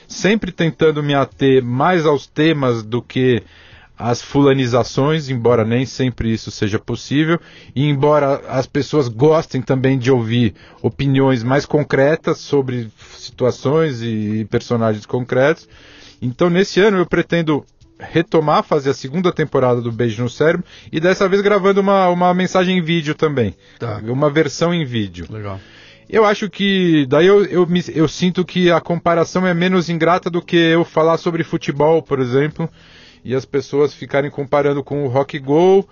sempre 0.09 0.51
tentando 0.51 1.03
me 1.03 1.13
ater 1.13 1.63
mais 1.63 2.05
aos 2.05 2.25
temas 2.25 2.83
do 2.83 3.01
que 3.01 3.43
às 3.97 4.21
fulanizações, 4.21 5.29
embora 5.29 5.63
nem 5.63 5.85
sempre 5.85 6.33
isso 6.33 6.49
seja 6.49 6.79
possível, 6.79 7.39
e 7.75 7.85
embora 7.85 8.41
as 8.47 8.65
pessoas 8.65 9.09
gostem 9.09 9.61
também 9.61 9.99
de 9.99 10.09
ouvir 10.09 10.55
opiniões 10.81 11.43
mais 11.43 11.65
concretas 11.65 12.37
sobre 12.37 12.89
situações 13.17 14.01
e 14.01 14.47
personagens 14.49 15.05
concretos. 15.05 15.67
Então, 16.21 16.49
nesse 16.49 16.79
ano 16.79 16.97
eu 16.97 17.05
pretendo 17.05 17.65
retomar, 17.99 18.63
fazer 18.63 18.91
a 18.91 18.93
segunda 18.93 19.31
temporada 19.31 19.81
do 19.81 19.91
Beijo 19.91 20.23
no 20.23 20.29
Cérebro 20.29 20.65
e 20.91 20.99
dessa 21.01 21.27
vez 21.27 21.41
gravando 21.41 21.81
uma, 21.81 22.07
uma 22.07 22.33
mensagem 22.33 22.77
em 22.77 22.81
vídeo 22.81 23.13
também. 23.13 23.53
Tá. 23.77 24.01
Uma 24.05 24.29
versão 24.29 24.73
em 24.73 24.85
vídeo. 24.85 25.27
Legal. 25.29 25.59
Eu 26.09 26.25
acho 26.25 26.49
que. 26.49 27.05
Daí 27.05 27.27
eu, 27.27 27.45
eu, 27.45 27.67
me, 27.67 27.83
eu 27.93 28.07
sinto 28.07 28.43
que 28.43 28.71
a 28.71 28.81
comparação 28.81 29.45
é 29.45 29.53
menos 29.53 29.89
ingrata 29.89 30.29
do 30.29 30.41
que 30.41 30.57
eu 30.57 30.83
falar 30.83 31.17
sobre 31.17 31.43
futebol, 31.43 32.01
por 32.01 32.19
exemplo, 32.19 32.67
e 33.23 33.35
as 33.35 33.45
pessoas 33.45 33.93
ficarem 33.93 34.31
comparando 34.31 34.83
com 34.83 35.05
o 35.05 35.07
Rock 35.07 35.37
Go 35.37 35.87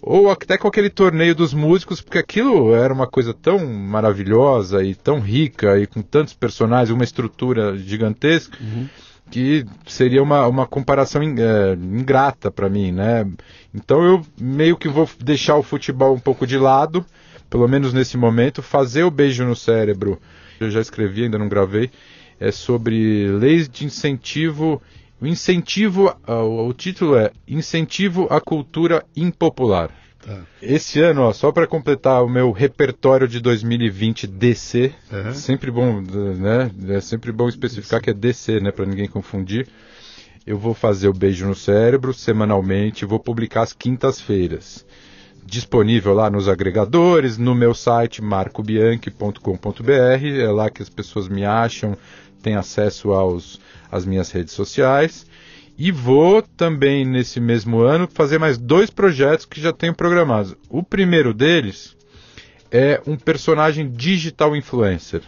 ou 0.00 0.30
até 0.30 0.56
com 0.56 0.68
aquele 0.68 0.90
torneio 0.90 1.34
dos 1.34 1.52
músicos, 1.52 2.00
porque 2.00 2.18
aquilo 2.18 2.74
era 2.74 2.94
uma 2.94 3.08
coisa 3.08 3.34
tão 3.34 3.66
maravilhosa 3.66 4.84
e 4.84 4.94
tão 4.94 5.18
rica 5.18 5.78
e 5.80 5.86
com 5.86 6.00
tantos 6.00 6.34
personagens, 6.34 6.90
uma 6.90 7.02
estrutura 7.02 7.76
gigantesca, 7.76 8.56
uhum. 8.60 8.86
que 9.30 9.64
seria 9.86 10.22
uma, 10.22 10.46
uma 10.46 10.66
comparação 10.66 11.22
é, 11.22 11.72
ingrata 11.74 12.52
para 12.52 12.68
mim, 12.68 12.92
né? 12.92 13.26
Então 13.74 14.04
eu 14.04 14.22
meio 14.38 14.76
que 14.76 14.88
vou 14.88 15.08
deixar 15.18 15.56
o 15.56 15.62
futebol 15.62 16.14
um 16.14 16.20
pouco 16.20 16.46
de 16.46 16.56
lado 16.56 17.04
pelo 17.48 17.68
menos 17.68 17.92
nesse 17.92 18.16
momento, 18.16 18.62
fazer 18.62 19.04
o 19.04 19.10
beijo 19.10 19.44
no 19.44 19.56
cérebro. 19.56 20.20
Eu 20.58 20.70
já 20.70 20.80
escrevi, 20.80 21.24
ainda 21.24 21.38
não 21.38 21.48
gravei, 21.48 21.90
é 22.40 22.50
sobre 22.50 23.28
leis 23.28 23.68
de 23.68 23.84
incentivo. 23.84 24.80
O 25.20 25.26
incentivo, 25.26 26.14
o 26.26 26.72
título 26.72 27.16
é 27.16 27.30
Incentivo 27.48 28.26
à 28.30 28.40
Cultura 28.40 29.04
Impopular. 29.16 29.90
Tá. 30.20 30.40
Esse 30.60 31.00
ano, 31.00 31.22
ó, 31.22 31.32
só 31.32 31.52
para 31.52 31.66
completar 31.66 32.22
o 32.22 32.28
meu 32.28 32.50
repertório 32.50 33.28
de 33.28 33.40
2020 33.40 34.26
DC, 34.26 34.92
uhum. 35.10 35.32
sempre 35.32 35.70
bom, 35.70 36.00
né? 36.00 36.70
É 36.88 37.00
sempre 37.00 37.30
bom 37.32 37.48
especificar 37.48 38.02
que 38.02 38.10
é 38.10 38.14
DC, 38.14 38.60
né, 38.60 38.72
para 38.72 38.84
ninguém 38.84 39.08
confundir. 39.08 39.68
Eu 40.46 40.58
vou 40.58 40.74
fazer 40.74 41.08
o 41.08 41.12
beijo 41.12 41.46
no 41.46 41.54
cérebro 41.54 42.12
semanalmente, 42.12 43.04
vou 43.04 43.18
publicar 43.18 43.62
às 43.62 43.72
quintas-feiras 43.72 44.84
disponível 45.46 46.12
lá 46.12 46.28
nos 46.28 46.48
agregadores, 46.48 47.38
no 47.38 47.54
meu 47.54 47.72
site 47.72 48.20
marcobianchi.com.br, 48.20 49.90
é 49.90 50.50
lá 50.50 50.68
que 50.68 50.82
as 50.82 50.88
pessoas 50.88 51.28
me 51.28 51.44
acham, 51.44 51.96
têm 52.42 52.56
acesso 52.56 53.12
aos, 53.12 53.60
às 53.90 54.04
minhas 54.04 54.30
redes 54.30 54.52
sociais. 54.52 55.26
E 55.78 55.92
vou 55.92 56.42
também, 56.42 57.04
nesse 57.04 57.38
mesmo 57.38 57.80
ano, 57.80 58.08
fazer 58.12 58.38
mais 58.38 58.58
dois 58.58 58.90
projetos 58.90 59.44
que 59.44 59.60
já 59.60 59.72
tenho 59.72 59.94
programados. 59.94 60.56
O 60.68 60.82
primeiro 60.82 61.34
deles 61.34 61.96
é 62.70 63.00
um 63.06 63.16
personagem 63.16 63.90
digital 63.90 64.56
influencer. 64.56 65.22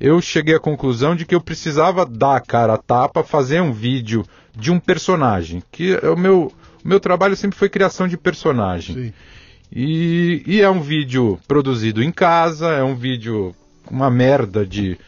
Eu 0.00 0.20
cheguei 0.20 0.54
à 0.54 0.60
conclusão 0.60 1.14
de 1.14 1.24
que 1.24 1.34
eu 1.34 1.40
precisava 1.40 2.04
dar 2.04 2.36
a 2.36 2.40
cara 2.40 2.74
a 2.74 2.78
tapa, 2.78 3.22
fazer 3.22 3.60
um 3.60 3.72
vídeo 3.72 4.24
de 4.54 4.70
um 4.70 4.78
personagem. 4.78 5.62
Que 5.70 5.98
é 6.02 6.08
o 6.08 6.16
meu, 6.16 6.52
meu 6.86 7.00
trabalho 7.00 7.36
sempre 7.36 7.58
foi 7.58 7.68
criação 7.68 8.06
de 8.06 8.16
personagem. 8.16 8.94
Sim. 8.94 9.12
E, 9.72 10.42
e 10.46 10.60
é 10.60 10.70
um 10.70 10.80
vídeo 10.80 11.38
produzido 11.48 12.02
em 12.02 12.12
casa, 12.12 12.68
é 12.68 12.82
um 12.82 12.94
vídeo 12.94 13.54
uma 13.90 14.10
merda 14.10 14.64
de, 14.64 14.98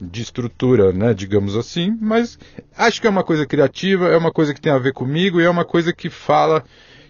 de 0.00 0.22
estrutura, 0.22 0.92
né, 0.92 1.14
digamos 1.14 1.56
assim, 1.56 1.96
mas 2.00 2.38
acho 2.76 3.00
que 3.00 3.06
é 3.06 3.10
uma 3.10 3.24
coisa 3.24 3.46
criativa, 3.46 4.08
é 4.08 4.16
uma 4.16 4.32
coisa 4.32 4.54
que 4.54 4.60
tem 4.60 4.72
a 4.72 4.78
ver 4.78 4.92
comigo 4.92 5.40
e 5.40 5.44
é 5.44 5.50
uma 5.50 5.64
coisa 5.64 5.92
que 5.92 6.10
fala, 6.10 6.64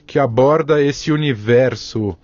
que 0.06 0.18
aborda 0.18 0.82
esse 0.82 1.12
universo 1.12 2.16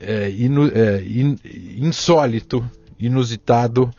é, 0.00 0.30
inu, 0.30 0.70
é, 0.74 1.02
in, 1.02 1.38
insólito, 1.78 2.68
inusitado 2.98 3.90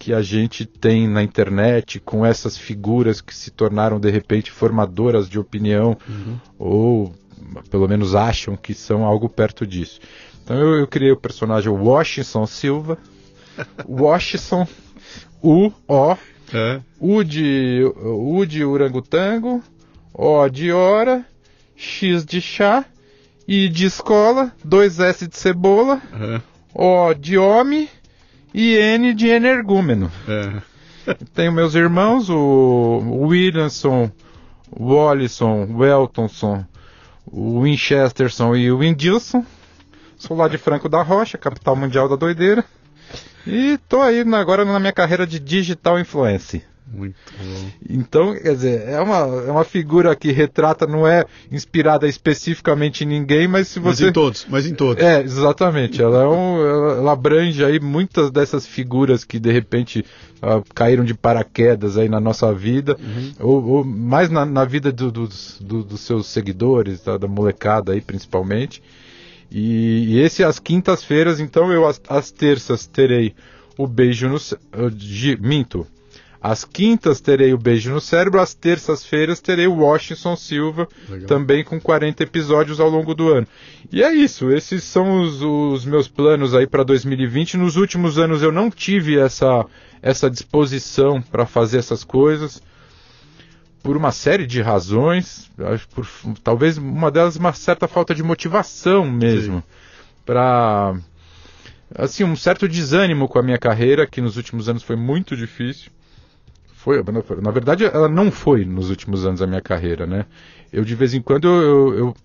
que 0.00 0.14
a 0.14 0.22
gente 0.22 0.64
tem 0.64 1.06
na 1.06 1.22
internet 1.22 2.00
com 2.00 2.24
essas 2.24 2.56
figuras 2.56 3.20
que 3.20 3.34
se 3.34 3.50
tornaram 3.50 4.00
de 4.00 4.10
repente 4.10 4.50
formadoras 4.50 5.28
de 5.28 5.38
opinião 5.38 5.94
uhum. 6.08 6.38
ou 6.58 7.14
pelo 7.70 7.86
menos 7.86 8.14
acham 8.14 8.56
que 8.56 8.72
são 8.72 9.04
algo 9.04 9.28
perto 9.28 9.66
disso. 9.66 10.00
Então 10.42 10.56
eu, 10.56 10.78
eu 10.78 10.86
criei 10.86 11.12
o 11.12 11.20
personagem 11.20 11.70
Washington 11.70 12.46
Silva, 12.46 12.96
Washington, 13.86 14.66
U, 15.42 15.70
O, 15.86 16.16
é. 16.54 16.80
U 16.98 17.22
de, 17.22 17.82
U 17.94 18.46
de 18.46 18.64
orangotango, 18.64 19.62
O 20.14 20.48
de 20.48 20.72
hora, 20.72 21.26
X 21.76 22.24
de 22.24 22.40
chá, 22.40 22.86
I 23.46 23.68
de 23.68 23.84
escola, 23.84 24.50
dois 24.64 24.98
S 24.98 25.28
de 25.28 25.36
cebola, 25.36 26.00
é. 26.14 26.40
O 26.72 27.12
de 27.12 27.36
homem 27.36 27.86
e 28.52 28.76
N 28.76 29.14
de 29.14 29.28
energúmeno. 29.28 30.10
É. 30.28 31.14
Tenho 31.34 31.52
meus 31.52 31.74
irmãos, 31.74 32.28
o 32.28 33.26
Williamson, 33.26 34.10
Wallison, 34.78 35.68
Weltonson, 35.76 36.64
o 37.26 37.60
Winchesterson 37.60 38.54
e 38.56 38.70
o 38.70 38.78
Windilson. 38.78 39.44
Sou 40.16 40.36
lá 40.36 40.48
de 40.48 40.58
Franco 40.58 40.88
da 40.88 41.02
Rocha, 41.02 41.38
capital 41.38 41.74
mundial 41.74 42.08
da 42.08 42.16
doideira. 42.16 42.64
E 43.46 43.78
tô 43.88 44.02
aí 44.02 44.20
agora 44.34 44.64
na 44.64 44.78
minha 44.78 44.92
carreira 44.92 45.26
de 45.26 45.38
digital 45.38 45.98
influence. 45.98 46.62
Muito 46.92 47.14
bom. 47.38 47.70
Então, 47.88 48.34
quer 48.34 48.54
dizer, 48.54 48.88
é 48.88 49.00
uma, 49.00 49.18
é 49.18 49.50
uma 49.50 49.62
figura 49.64 50.16
que 50.16 50.32
retrata, 50.32 50.86
não 50.86 51.06
é 51.06 51.24
inspirada 51.52 52.08
especificamente 52.08 53.04
em 53.04 53.06
ninguém, 53.06 53.46
mas 53.46 53.68
se 53.68 53.78
Mas 53.78 53.98
você. 53.98 54.08
em 54.08 54.12
todos, 54.12 54.44
mas 54.48 54.66
em 54.66 54.74
todos. 54.74 55.02
É, 55.02 55.22
exatamente. 55.22 56.02
Ela, 56.02 56.22
é 56.24 56.26
um, 56.26 56.60
ela, 56.66 56.92
ela 56.98 57.12
abrange 57.12 57.64
aí 57.64 57.78
muitas 57.78 58.30
dessas 58.30 58.66
figuras 58.66 59.22
que 59.24 59.38
de 59.38 59.52
repente 59.52 60.04
ah, 60.42 60.60
caíram 60.74 61.04
de 61.04 61.14
paraquedas 61.14 61.96
aí 61.96 62.08
na 62.08 62.18
nossa 62.18 62.52
vida, 62.52 62.96
ou, 63.38 63.64
ou 63.64 63.84
mais 63.84 64.28
na, 64.28 64.44
na 64.44 64.64
vida 64.64 64.90
do- 64.90 65.12
dos, 65.12 65.58
do- 65.60 65.84
dos 65.84 66.00
seus 66.00 66.26
seguidores, 66.26 67.00
tá, 67.02 67.16
da 67.16 67.28
molecada 67.28 67.92
aí 67.92 68.00
principalmente. 68.00 68.82
E, 69.50 70.14
e 70.16 70.20
esse 70.20 70.42
às 70.44 70.58
quintas-feiras, 70.58 71.40
então 71.40 71.72
eu 71.72 71.86
às, 71.86 72.00
às 72.08 72.30
terças 72.30 72.86
terei 72.86 73.34
o 73.78 73.86
beijo 73.86 74.28
no 74.28 74.36
ah, 74.72 74.90
de- 74.92 75.36
minto. 75.40 75.86
Às 76.42 76.64
quintas 76.64 77.20
terei 77.20 77.52
o 77.52 77.58
beijo 77.58 77.92
no 77.92 78.00
cérebro, 78.00 78.40
às 78.40 78.54
terças-feiras 78.54 79.40
terei 79.40 79.66
o 79.66 79.74
Washington 79.74 80.34
Silva, 80.36 80.88
Legal. 81.06 81.26
também 81.26 81.62
com 81.62 81.78
40 81.78 82.22
episódios 82.22 82.80
ao 82.80 82.88
longo 82.88 83.14
do 83.14 83.28
ano. 83.28 83.46
E 83.92 84.02
é 84.02 84.10
isso, 84.10 84.50
esses 84.50 84.82
são 84.82 85.20
os, 85.20 85.42
os 85.42 85.84
meus 85.84 86.08
planos 86.08 86.54
aí 86.54 86.66
para 86.66 86.82
2020. 86.82 87.58
Nos 87.58 87.76
últimos 87.76 88.18
anos 88.18 88.42
eu 88.42 88.50
não 88.50 88.70
tive 88.70 89.18
essa, 89.18 89.66
essa 90.00 90.30
disposição 90.30 91.20
para 91.20 91.44
fazer 91.44 91.76
essas 91.76 92.04
coisas, 92.04 92.62
por 93.82 93.94
uma 93.94 94.10
série 94.10 94.46
de 94.46 94.62
razões, 94.62 95.50
por, 95.94 96.06
talvez 96.42 96.78
uma 96.78 97.10
delas 97.10 97.36
uma 97.36 97.52
certa 97.52 97.86
falta 97.86 98.14
de 98.14 98.22
motivação 98.22 99.10
mesmo, 99.10 99.62
para 100.24 100.94
assim 101.94 102.24
um 102.24 102.36
certo 102.36 102.66
desânimo 102.66 103.28
com 103.28 103.38
a 103.38 103.42
minha 103.42 103.58
carreira, 103.58 104.06
que 104.06 104.22
nos 104.22 104.38
últimos 104.38 104.70
anos 104.70 104.82
foi 104.82 104.96
muito 104.96 105.36
difícil. 105.36 105.90
Foi, 106.82 107.02
na- 107.42 107.50
verdade, 107.50 107.84
ela 107.84 108.08
não 108.08 108.30
foi 108.30 108.64
nos 108.64 108.88
últimos 108.88 109.26
anos 109.26 109.40
da 109.40 109.46
minha 109.46 109.60
carreira, 109.60 110.06
né? 110.06 110.24
Eu 110.72 110.82
de 110.82 110.94
vez 110.94 111.12
em 111.12 111.20
quando 111.20 111.46
eu, 111.46 111.94
eu- 111.94 112.16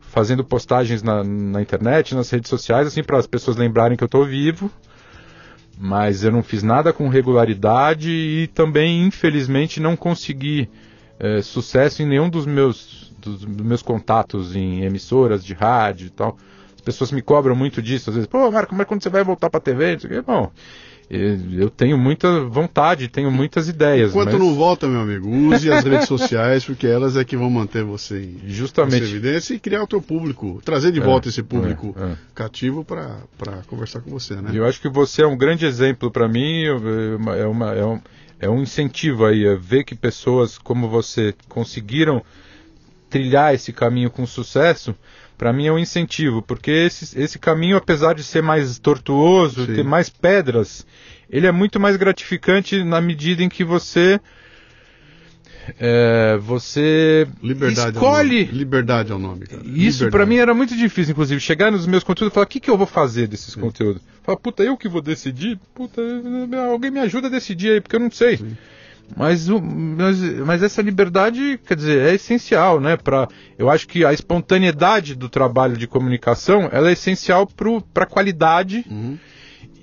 fazendo 0.00 0.44
postagens 0.44 1.02
na, 1.02 1.24
na 1.24 1.60
internet, 1.60 2.14
nas 2.14 2.30
redes 2.30 2.48
sociais, 2.48 2.86
assim, 2.86 3.02
para 3.02 3.18
as 3.18 3.26
pessoas 3.26 3.56
lembrarem 3.56 3.96
que 3.96 4.04
eu 4.04 4.06
estou 4.06 4.24
vivo, 4.24 4.70
mas 5.78 6.24
eu 6.24 6.30
não 6.30 6.42
fiz 6.42 6.62
nada 6.62 6.92
com 6.92 7.08
regularidade 7.08 8.10
e 8.10 8.46
também, 8.48 9.04
infelizmente, 9.04 9.80
não 9.80 9.96
consegui 9.96 10.70
eh, 11.18 11.42
sucesso 11.42 12.02
em 12.02 12.06
nenhum 12.06 12.30
dos 12.30 12.46
meus, 12.46 13.12
dos, 13.18 13.44
meus 13.44 13.82
contatos 13.82 14.54
em 14.56 14.84
emissoras 14.84 15.44
de 15.44 15.52
rádio 15.52 16.06
e 16.06 16.10
tal. 16.10 16.36
As 16.74 16.80
pessoas 16.80 17.10
me 17.10 17.20
cobram 17.20 17.56
muito 17.56 17.82
disso, 17.82 18.10
às 18.10 18.14
vezes, 18.16 18.28
pô, 18.28 18.50
Marco, 18.50 18.74
mas 18.74 18.86
quando 18.86 19.02
você 19.02 19.10
vai 19.10 19.24
voltar 19.24 19.50
para 19.50 19.58
a 19.58 19.60
TV? 19.60 19.98
Bom, 20.22 20.50
eu 21.08 21.70
tenho 21.70 21.96
muita 21.96 22.44
vontade, 22.46 23.06
tenho 23.08 23.30
muitas 23.30 23.68
ideias. 23.68 24.10
Enquanto 24.10 24.32
mas 24.32 24.38
não 24.40 24.54
volta, 24.54 24.88
meu 24.88 25.00
amigo, 25.00 25.28
use 25.28 25.70
as 25.70 25.84
redes 25.84 26.08
sociais, 26.08 26.64
porque 26.64 26.86
elas 26.86 27.16
é 27.16 27.24
que 27.24 27.36
vão 27.36 27.48
manter 27.48 27.84
você 27.84 28.20
em 28.20 28.40
Justamente. 28.48 28.96
essa 28.96 29.04
evidência 29.04 29.54
e 29.54 29.58
criar 29.60 29.82
o 29.84 29.86
teu 29.86 30.02
público, 30.02 30.60
trazer 30.64 30.90
de 30.90 31.00
É, 31.00 31.04
volta 31.04 31.28
esse 31.28 31.42
público 31.44 31.94
é, 31.96 32.02
é. 32.12 32.16
cativo 32.34 32.84
para 32.84 33.18
conversar 33.68 34.00
com 34.00 34.10
você, 34.10 34.34
né? 34.34 34.50
Eu 34.52 34.66
acho 34.66 34.80
que 34.80 34.88
você 34.88 35.22
é 35.22 35.26
um 35.26 35.36
grande 35.36 35.64
exemplo 35.64 36.10
para 36.10 36.26
mim, 36.28 36.64
é, 36.64 37.46
uma- 37.46 37.72
é 37.72 37.84
um, 37.86 38.00
é 38.40 38.48
um 38.50 38.62
incentivo 38.62 39.24
aí, 39.24 39.46
é 39.46 39.54
ver 39.54 39.84
que 39.84 39.94
pessoas 39.94 40.58
como 40.58 40.88
você 40.88 41.32
conseguiram 41.48 42.20
trilhar 43.08 43.54
esse 43.54 43.72
caminho 43.72 44.10
com 44.10 44.26
sucesso, 44.26 44.94
para 45.36 45.52
mim 45.52 45.66
é 45.66 45.72
um 45.72 45.78
incentivo, 45.78 46.42
porque 46.42 46.70
esse, 46.70 47.18
esse 47.18 47.38
caminho, 47.38 47.76
apesar 47.76 48.14
de 48.14 48.22
ser 48.22 48.42
mais 48.42 48.78
tortuoso, 48.78 49.66
Sim. 49.66 49.74
ter 49.74 49.84
mais 49.84 50.08
pedras, 50.08 50.86
ele 51.28 51.46
é 51.46 51.52
muito 51.52 51.78
mais 51.78 51.96
gratificante 51.96 52.82
na 52.82 53.00
medida 53.00 53.42
em 53.42 53.48
que 53.48 53.64
você 53.64 54.20
é, 55.78 56.38
você 56.40 57.26
Liberdade 57.42 57.96
é 57.96 58.00
nome. 58.00 58.06
escolhe 58.06 58.44
Liberdade 58.44 59.12
é 59.12 59.14
o 59.14 59.18
nome, 59.18 59.46
cara. 59.46 59.62
isso 59.64 60.08
pra 60.10 60.24
mim 60.24 60.36
era 60.36 60.54
muito 60.54 60.76
difícil, 60.76 61.12
inclusive, 61.12 61.40
chegar 61.40 61.72
nos 61.72 61.86
meus 61.86 62.04
conteúdos 62.04 62.32
e 62.32 62.34
falar, 62.34 62.46
o 62.46 62.48
que, 62.48 62.60
que 62.60 62.70
eu 62.70 62.78
vou 62.78 62.86
fazer 62.86 63.26
desses 63.26 63.54
conteúdos? 63.54 64.02
Falar, 64.22 64.38
puta, 64.38 64.62
eu 64.62 64.76
que 64.76 64.88
vou 64.88 65.02
decidir? 65.02 65.58
Puta, 65.74 66.00
alguém 66.70 66.90
me 66.90 67.00
ajuda 67.00 67.26
a 67.26 67.30
decidir 67.30 67.70
aí, 67.70 67.80
porque 67.80 67.96
eu 67.96 68.00
não 68.00 68.10
sei. 68.10 68.40
Mas, 69.14 69.46
mas, 69.48 70.20
mas 70.44 70.62
essa 70.62 70.82
liberdade, 70.82 71.60
quer 71.64 71.76
dizer, 71.76 71.98
é 72.08 72.14
essencial, 72.14 72.80
né? 72.80 72.96
Pra, 72.96 73.28
eu 73.58 73.70
acho 73.70 73.86
que 73.86 74.04
a 74.04 74.12
espontaneidade 74.12 75.14
do 75.14 75.28
trabalho 75.28 75.76
de 75.76 75.86
comunicação, 75.86 76.68
ela 76.72 76.88
é 76.88 76.92
essencial 76.92 77.46
para 77.46 78.02
a 78.04 78.06
qualidade 78.06 78.84
Uhum. 78.90 79.16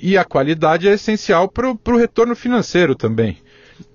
e 0.01 0.17
a 0.17 0.25
qualidade 0.25 0.87
é 0.87 0.93
essencial 0.93 1.47
para 1.47 1.69
o 1.71 1.97
retorno 1.97 2.35
financeiro 2.35 2.95
também. 2.95 3.37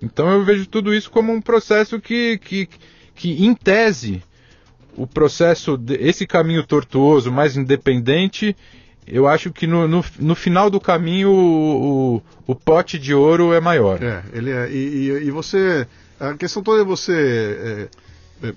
Então 0.00 0.30
eu 0.30 0.44
vejo 0.44 0.66
tudo 0.66 0.94
isso 0.94 1.10
como 1.10 1.32
um 1.32 1.40
processo 1.42 2.00
que, 2.00 2.38
que, 2.38 2.68
que 3.14 3.44
em 3.44 3.54
tese, 3.54 4.22
o 4.96 5.06
processo, 5.06 5.76
de- 5.76 5.94
esse 6.00 6.26
caminho 6.26 6.66
tortuoso, 6.66 7.30
mais 7.30 7.56
independente, 7.56 8.56
eu 9.10 9.26
acho 9.28 9.50
que 9.52 9.66
no, 9.66 9.86
no, 9.88 10.04
no 10.18 10.34
final 10.34 10.68
do 10.70 10.80
caminho 10.80 11.30
o, 11.30 12.16
o, 12.16 12.22
o 12.48 12.54
pote 12.54 12.98
de 12.98 13.12
ouro 13.14 13.52
é 13.52 13.60
maior. 13.60 14.02
É, 14.02 14.22
ele 14.32 14.50
é. 14.50 14.70
E, 14.70 14.74
e- 14.76 15.24
e 15.26 15.30
você. 15.30 15.86
A 16.20 16.34
questão 16.34 16.62
toda 16.62 16.82
é 16.82 16.84
você 16.84 17.88
é, 18.42 18.48
é, 18.48 18.54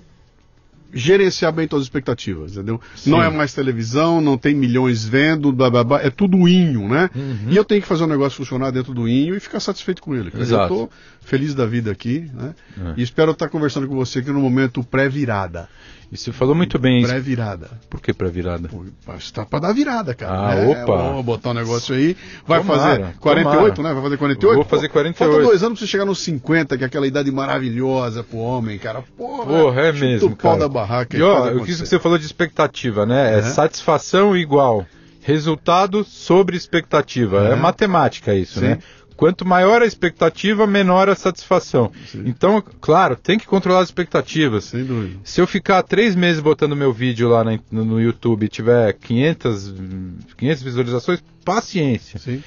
gerenciar 0.94 1.52
bem 1.52 1.66
todas 1.66 1.82
as 1.84 1.86
expectativas, 1.86 2.52
entendeu? 2.52 2.80
Sim. 2.94 3.10
Não 3.10 3.22
é 3.22 3.30
mais 3.30 3.54
televisão, 3.54 4.20
não 4.20 4.36
tem 4.36 4.54
milhões 4.54 5.04
vendo, 5.04 5.50
blá, 5.52 5.70
blá, 5.70 5.82
blá, 5.84 6.02
é 6.02 6.10
tudo 6.10 6.46
inho, 6.46 6.86
né? 6.88 7.08
Uhum. 7.14 7.46
E 7.48 7.56
eu 7.56 7.64
tenho 7.64 7.80
que 7.80 7.88
fazer 7.88 8.04
o 8.04 8.06
negócio 8.06 8.36
funcionar 8.36 8.70
dentro 8.72 8.92
do 8.92 9.08
inho 9.08 9.34
e 9.34 9.40
ficar 9.40 9.58
satisfeito 9.60 10.02
com 10.02 10.14
ele. 10.14 10.30
cara. 10.30 10.42
Exato. 10.44 10.74
Eu 10.74 10.78
tô 10.86 10.90
feliz 11.22 11.54
da 11.54 11.64
vida 11.64 11.90
aqui, 11.90 12.30
né? 12.34 12.54
É. 12.78 12.94
E 12.98 13.02
espero 13.02 13.30
estar 13.30 13.48
conversando 13.48 13.86
com 13.88 13.94
você 13.94 14.18
aqui 14.18 14.30
no 14.30 14.40
momento 14.40 14.84
pré-virada. 14.84 15.68
E 16.12 16.16
você 16.18 16.30
falou 16.30 16.54
muito 16.54 16.78
bem 16.78 16.98
isso. 17.00 17.08
Pré-virada. 17.08 17.70
Por 17.88 17.98
que 17.98 18.12
para 18.12 18.28
virada? 18.28 18.68
Pô, 18.68 18.84
Está 19.16 19.46
pra 19.46 19.58
dar 19.60 19.72
virada, 19.72 20.14
cara. 20.14 20.50
Ah, 20.50 20.54
né? 20.56 20.66
opa. 20.68 20.94
Vamos 20.94 21.24
botar 21.24 21.50
um 21.50 21.54
negócio 21.54 21.94
aí. 21.94 22.14
Vai 22.46 22.60
Tomara, 22.60 22.80
fazer 22.80 23.14
48, 23.18 23.74
tomara. 23.76 23.94
né? 23.94 23.94
Vai 23.94 24.02
fazer 24.02 24.16
48? 24.18 24.54
Vou 24.56 24.64
fazer 24.66 24.88
Pô, 24.88 24.92
48. 24.92 25.32
Falta 25.32 25.46
dois 25.48 25.62
anos 25.62 25.78
pra 25.78 25.86
você 25.86 25.90
chegar 25.90 26.04
nos 26.04 26.18
50, 26.18 26.76
que 26.76 26.84
é 26.84 26.86
aquela 26.86 27.06
idade 27.06 27.30
maravilhosa 27.32 28.22
pro 28.22 28.36
homem, 28.36 28.78
cara. 28.78 29.02
Porra, 29.16 29.46
Porra, 29.46 29.80
é 29.80 29.92
mesmo, 29.92 30.28
o 30.28 30.36
pau 30.36 30.58
da 30.58 30.68
barraca. 30.68 31.16
E 31.16 31.22
ó, 31.22 31.50
o 31.54 31.64
que 31.64 31.72
você 31.74 31.98
falou 31.98 32.18
de 32.18 32.26
expectativa, 32.26 33.06
né? 33.06 33.36
É, 33.36 33.38
É. 33.38 33.42
satisfação 33.42 34.36
igual 34.36 34.84
resultado 35.22 36.04
sobre 36.04 36.56
expectativa. 36.56 37.48
É, 37.48 37.52
É. 37.52 37.56
matemática 37.56 38.34
isso, 38.34 38.60
Sim. 38.60 38.66
né? 38.66 38.78
Quanto 39.22 39.46
maior 39.46 39.82
a 39.82 39.86
expectativa, 39.86 40.66
menor 40.66 41.08
a 41.08 41.14
satisfação. 41.14 41.92
Sim. 42.08 42.24
Então, 42.26 42.60
claro, 42.80 43.14
tem 43.14 43.38
que 43.38 43.46
controlar 43.46 43.78
as 43.78 43.86
expectativas. 43.88 44.64
Sem 44.64 44.84
dúvida. 44.84 45.20
Se 45.22 45.40
eu 45.40 45.46
ficar 45.46 45.80
três 45.84 46.16
meses 46.16 46.42
botando 46.42 46.74
meu 46.74 46.92
vídeo 46.92 47.28
lá 47.28 47.44
na- 47.44 47.56
no, 47.70 48.00
YouTube 48.00 48.46
e 48.46 48.48
tiver 48.48 48.92
500, 48.94 49.68
hum, 49.68 50.16
500 50.36 50.62
visualizações, 50.64 51.22
paciência. 51.44 52.18
Sim. 52.18 52.42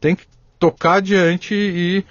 Tem 0.00 0.16
que 0.16 0.24
tocar 0.58 0.94
adiante 0.94 1.54
e 1.54 2.04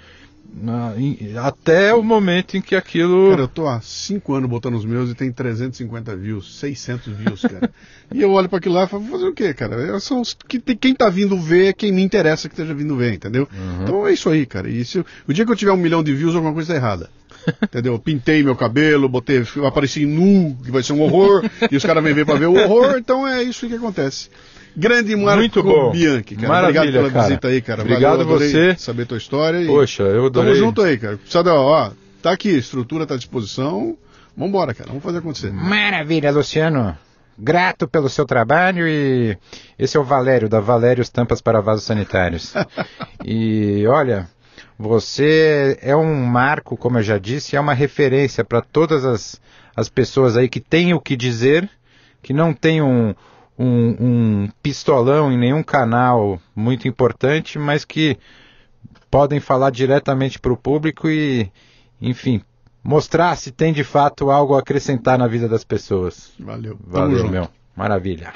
em- 0.96 1.36
até 1.36 1.94
o 1.94 2.02
momento 2.02 2.56
em 2.56 2.60
que 2.60 2.74
aquilo. 2.74 3.30
Cara, 3.30 3.42
eu 3.42 3.48
tô 3.48 3.68
há 3.68 3.80
5 3.80 4.34
anos 4.34 4.48
botando 4.48 4.74
os 4.74 4.84
meus 4.84 5.10
e 5.10 5.14
tem 5.14 5.30
350 5.30 6.16
views, 6.16 6.58
600 6.58 7.12
views, 7.12 7.42
cara. 7.42 7.70
e 8.12 8.20
eu 8.22 8.30
olho 8.32 8.48
pra 8.48 8.58
aquilo 8.58 8.74
lá 8.74 8.84
e 8.84 8.88
falo, 8.88 9.04
fazer 9.04 9.26
o 9.26 9.32
quê, 9.34 9.52
cara? 9.54 9.98
São 10.00 10.20
os 10.20 10.34
que, 10.34 10.58
quem 10.60 10.94
tá 10.94 11.08
vindo 11.08 11.38
ver 11.38 11.66
é 11.68 11.72
quem 11.72 11.92
me 11.92 12.02
interessa 12.02 12.48
que 12.48 12.54
esteja 12.54 12.74
vindo 12.74 12.96
ver, 12.96 13.14
entendeu? 13.14 13.48
Uhum. 13.52 13.82
Então 13.82 14.06
é 14.06 14.12
isso 14.12 14.28
aí, 14.30 14.46
cara. 14.46 14.68
E 14.68 14.84
se 14.84 14.98
o 14.98 15.32
dia 15.32 15.44
que 15.44 15.52
eu 15.52 15.56
tiver 15.56 15.72
um 15.72 15.76
milhão 15.76 16.02
de 16.02 16.14
views, 16.14 16.34
alguma 16.34 16.52
coisa 16.54 16.72
tá 16.72 16.76
errada. 16.76 17.10
Entendeu? 17.62 17.94
Eu 17.94 17.98
Pintei 17.98 18.42
meu 18.42 18.54
cabelo, 18.56 19.08
botei, 19.08 19.42
apareci 19.66 20.04
nu, 20.04 20.56
que 20.62 20.70
vai 20.70 20.82
ser 20.82 20.92
um 20.92 21.00
horror, 21.00 21.48
e 21.70 21.76
os 21.76 21.84
caras 21.84 22.02
vêm 22.02 22.12
ver 22.12 22.26
pra 22.26 22.34
ver 22.34 22.46
o 22.46 22.54
horror, 22.54 22.96
então 22.98 23.26
é 23.26 23.42
isso 23.42 23.66
que 23.66 23.74
acontece. 23.74 24.28
Grande 24.78 25.16
Marco 25.16 25.40
Muito 25.40 25.60
bom. 25.60 25.90
Bianchi, 25.90 26.36
cara. 26.36 26.48
Maravilha, 26.48 26.80
Obrigado 26.80 26.92
pela 26.92 27.10
cara. 27.10 27.26
visita 27.26 27.48
aí, 27.48 27.60
cara. 27.60 27.82
Obrigado 27.82 28.18
Valeu, 28.24 28.38
você. 28.38 28.76
Saber 28.76 29.06
tua 29.06 29.18
história. 29.18 29.60
E... 29.60 29.66
Poxa, 29.66 30.04
eu 30.04 30.26
adorei. 30.26 30.52
Tamo 30.52 30.64
junto 30.64 30.82
aí, 30.82 30.96
cara. 30.96 31.16
Precisa, 31.16 31.52
ó, 31.52 31.90
tá 32.22 32.30
aqui, 32.30 32.50
estrutura 32.50 33.04
tá 33.04 33.14
à 33.14 33.16
disposição. 33.16 33.98
Vambora, 34.36 34.72
cara. 34.72 34.88
Vamos 34.88 35.02
fazer 35.02 35.18
acontecer. 35.18 35.52
Maravilha, 35.52 36.30
Luciano. 36.30 36.96
Grato 37.36 37.88
pelo 37.88 38.08
seu 38.08 38.24
trabalho 38.24 38.86
e 38.86 39.36
esse 39.76 39.96
é 39.96 40.00
o 40.00 40.04
Valério, 40.04 40.48
da 40.48 40.60
Valérios 40.60 41.08
Tampas 41.08 41.40
para 41.40 41.60
Vasos 41.60 41.84
Sanitários. 41.84 42.54
e 43.24 43.84
olha, 43.88 44.28
você 44.78 45.76
é 45.82 45.96
um 45.96 46.24
marco, 46.24 46.76
como 46.76 46.98
eu 46.98 47.02
já 47.02 47.18
disse, 47.18 47.56
é 47.56 47.60
uma 47.60 47.74
referência 47.74 48.44
para 48.44 48.60
todas 48.60 49.04
as, 49.04 49.40
as 49.74 49.88
pessoas 49.88 50.36
aí 50.36 50.48
que 50.48 50.60
têm 50.60 50.94
o 50.94 51.00
que 51.00 51.16
dizer, 51.16 51.68
que 52.22 52.32
não 52.32 52.52
tem 52.52 52.80
um, 52.80 53.14
um, 53.58 53.96
um 54.00 54.48
pistolão 54.62 55.32
em 55.32 55.38
nenhum 55.38 55.62
canal 55.62 56.40
muito 56.54 56.86
importante, 56.86 57.58
mas 57.58 57.84
que 57.84 58.16
podem 59.10 59.40
falar 59.40 59.70
diretamente 59.70 60.38
para 60.38 60.52
o 60.52 60.56
público 60.56 61.08
e, 61.08 61.50
enfim, 62.00 62.42
mostrar 62.84 63.36
se 63.36 63.50
tem 63.50 63.72
de 63.72 63.82
fato 63.82 64.30
algo 64.30 64.54
a 64.54 64.60
acrescentar 64.60 65.18
na 65.18 65.26
vida 65.26 65.48
das 65.48 65.64
pessoas. 65.64 66.32
Valeu. 66.38 66.76
Tamo 66.76 66.92
Valeu, 66.92 67.18
junto. 67.18 67.30
meu. 67.30 67.48
Maravilha. 67.76 68.32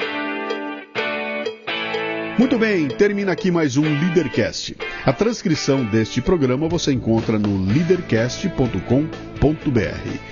Muito 2.39 2.59
bem, 2.59 2.89
termina 2.89 3.33
aqui 3.33 3.51
mais 3.51 3.77
um 3.77 3.83
Leadercast. 3.83 4.77
A 5.05 5.13
transcrição 5.13 5.85
deste 5.85 6.23
programa 6.23 6.67
você 6.67 6.93
encontra 6.93 7.39
no 7.39 7.63
leadercast.com.br. 7.67 10.32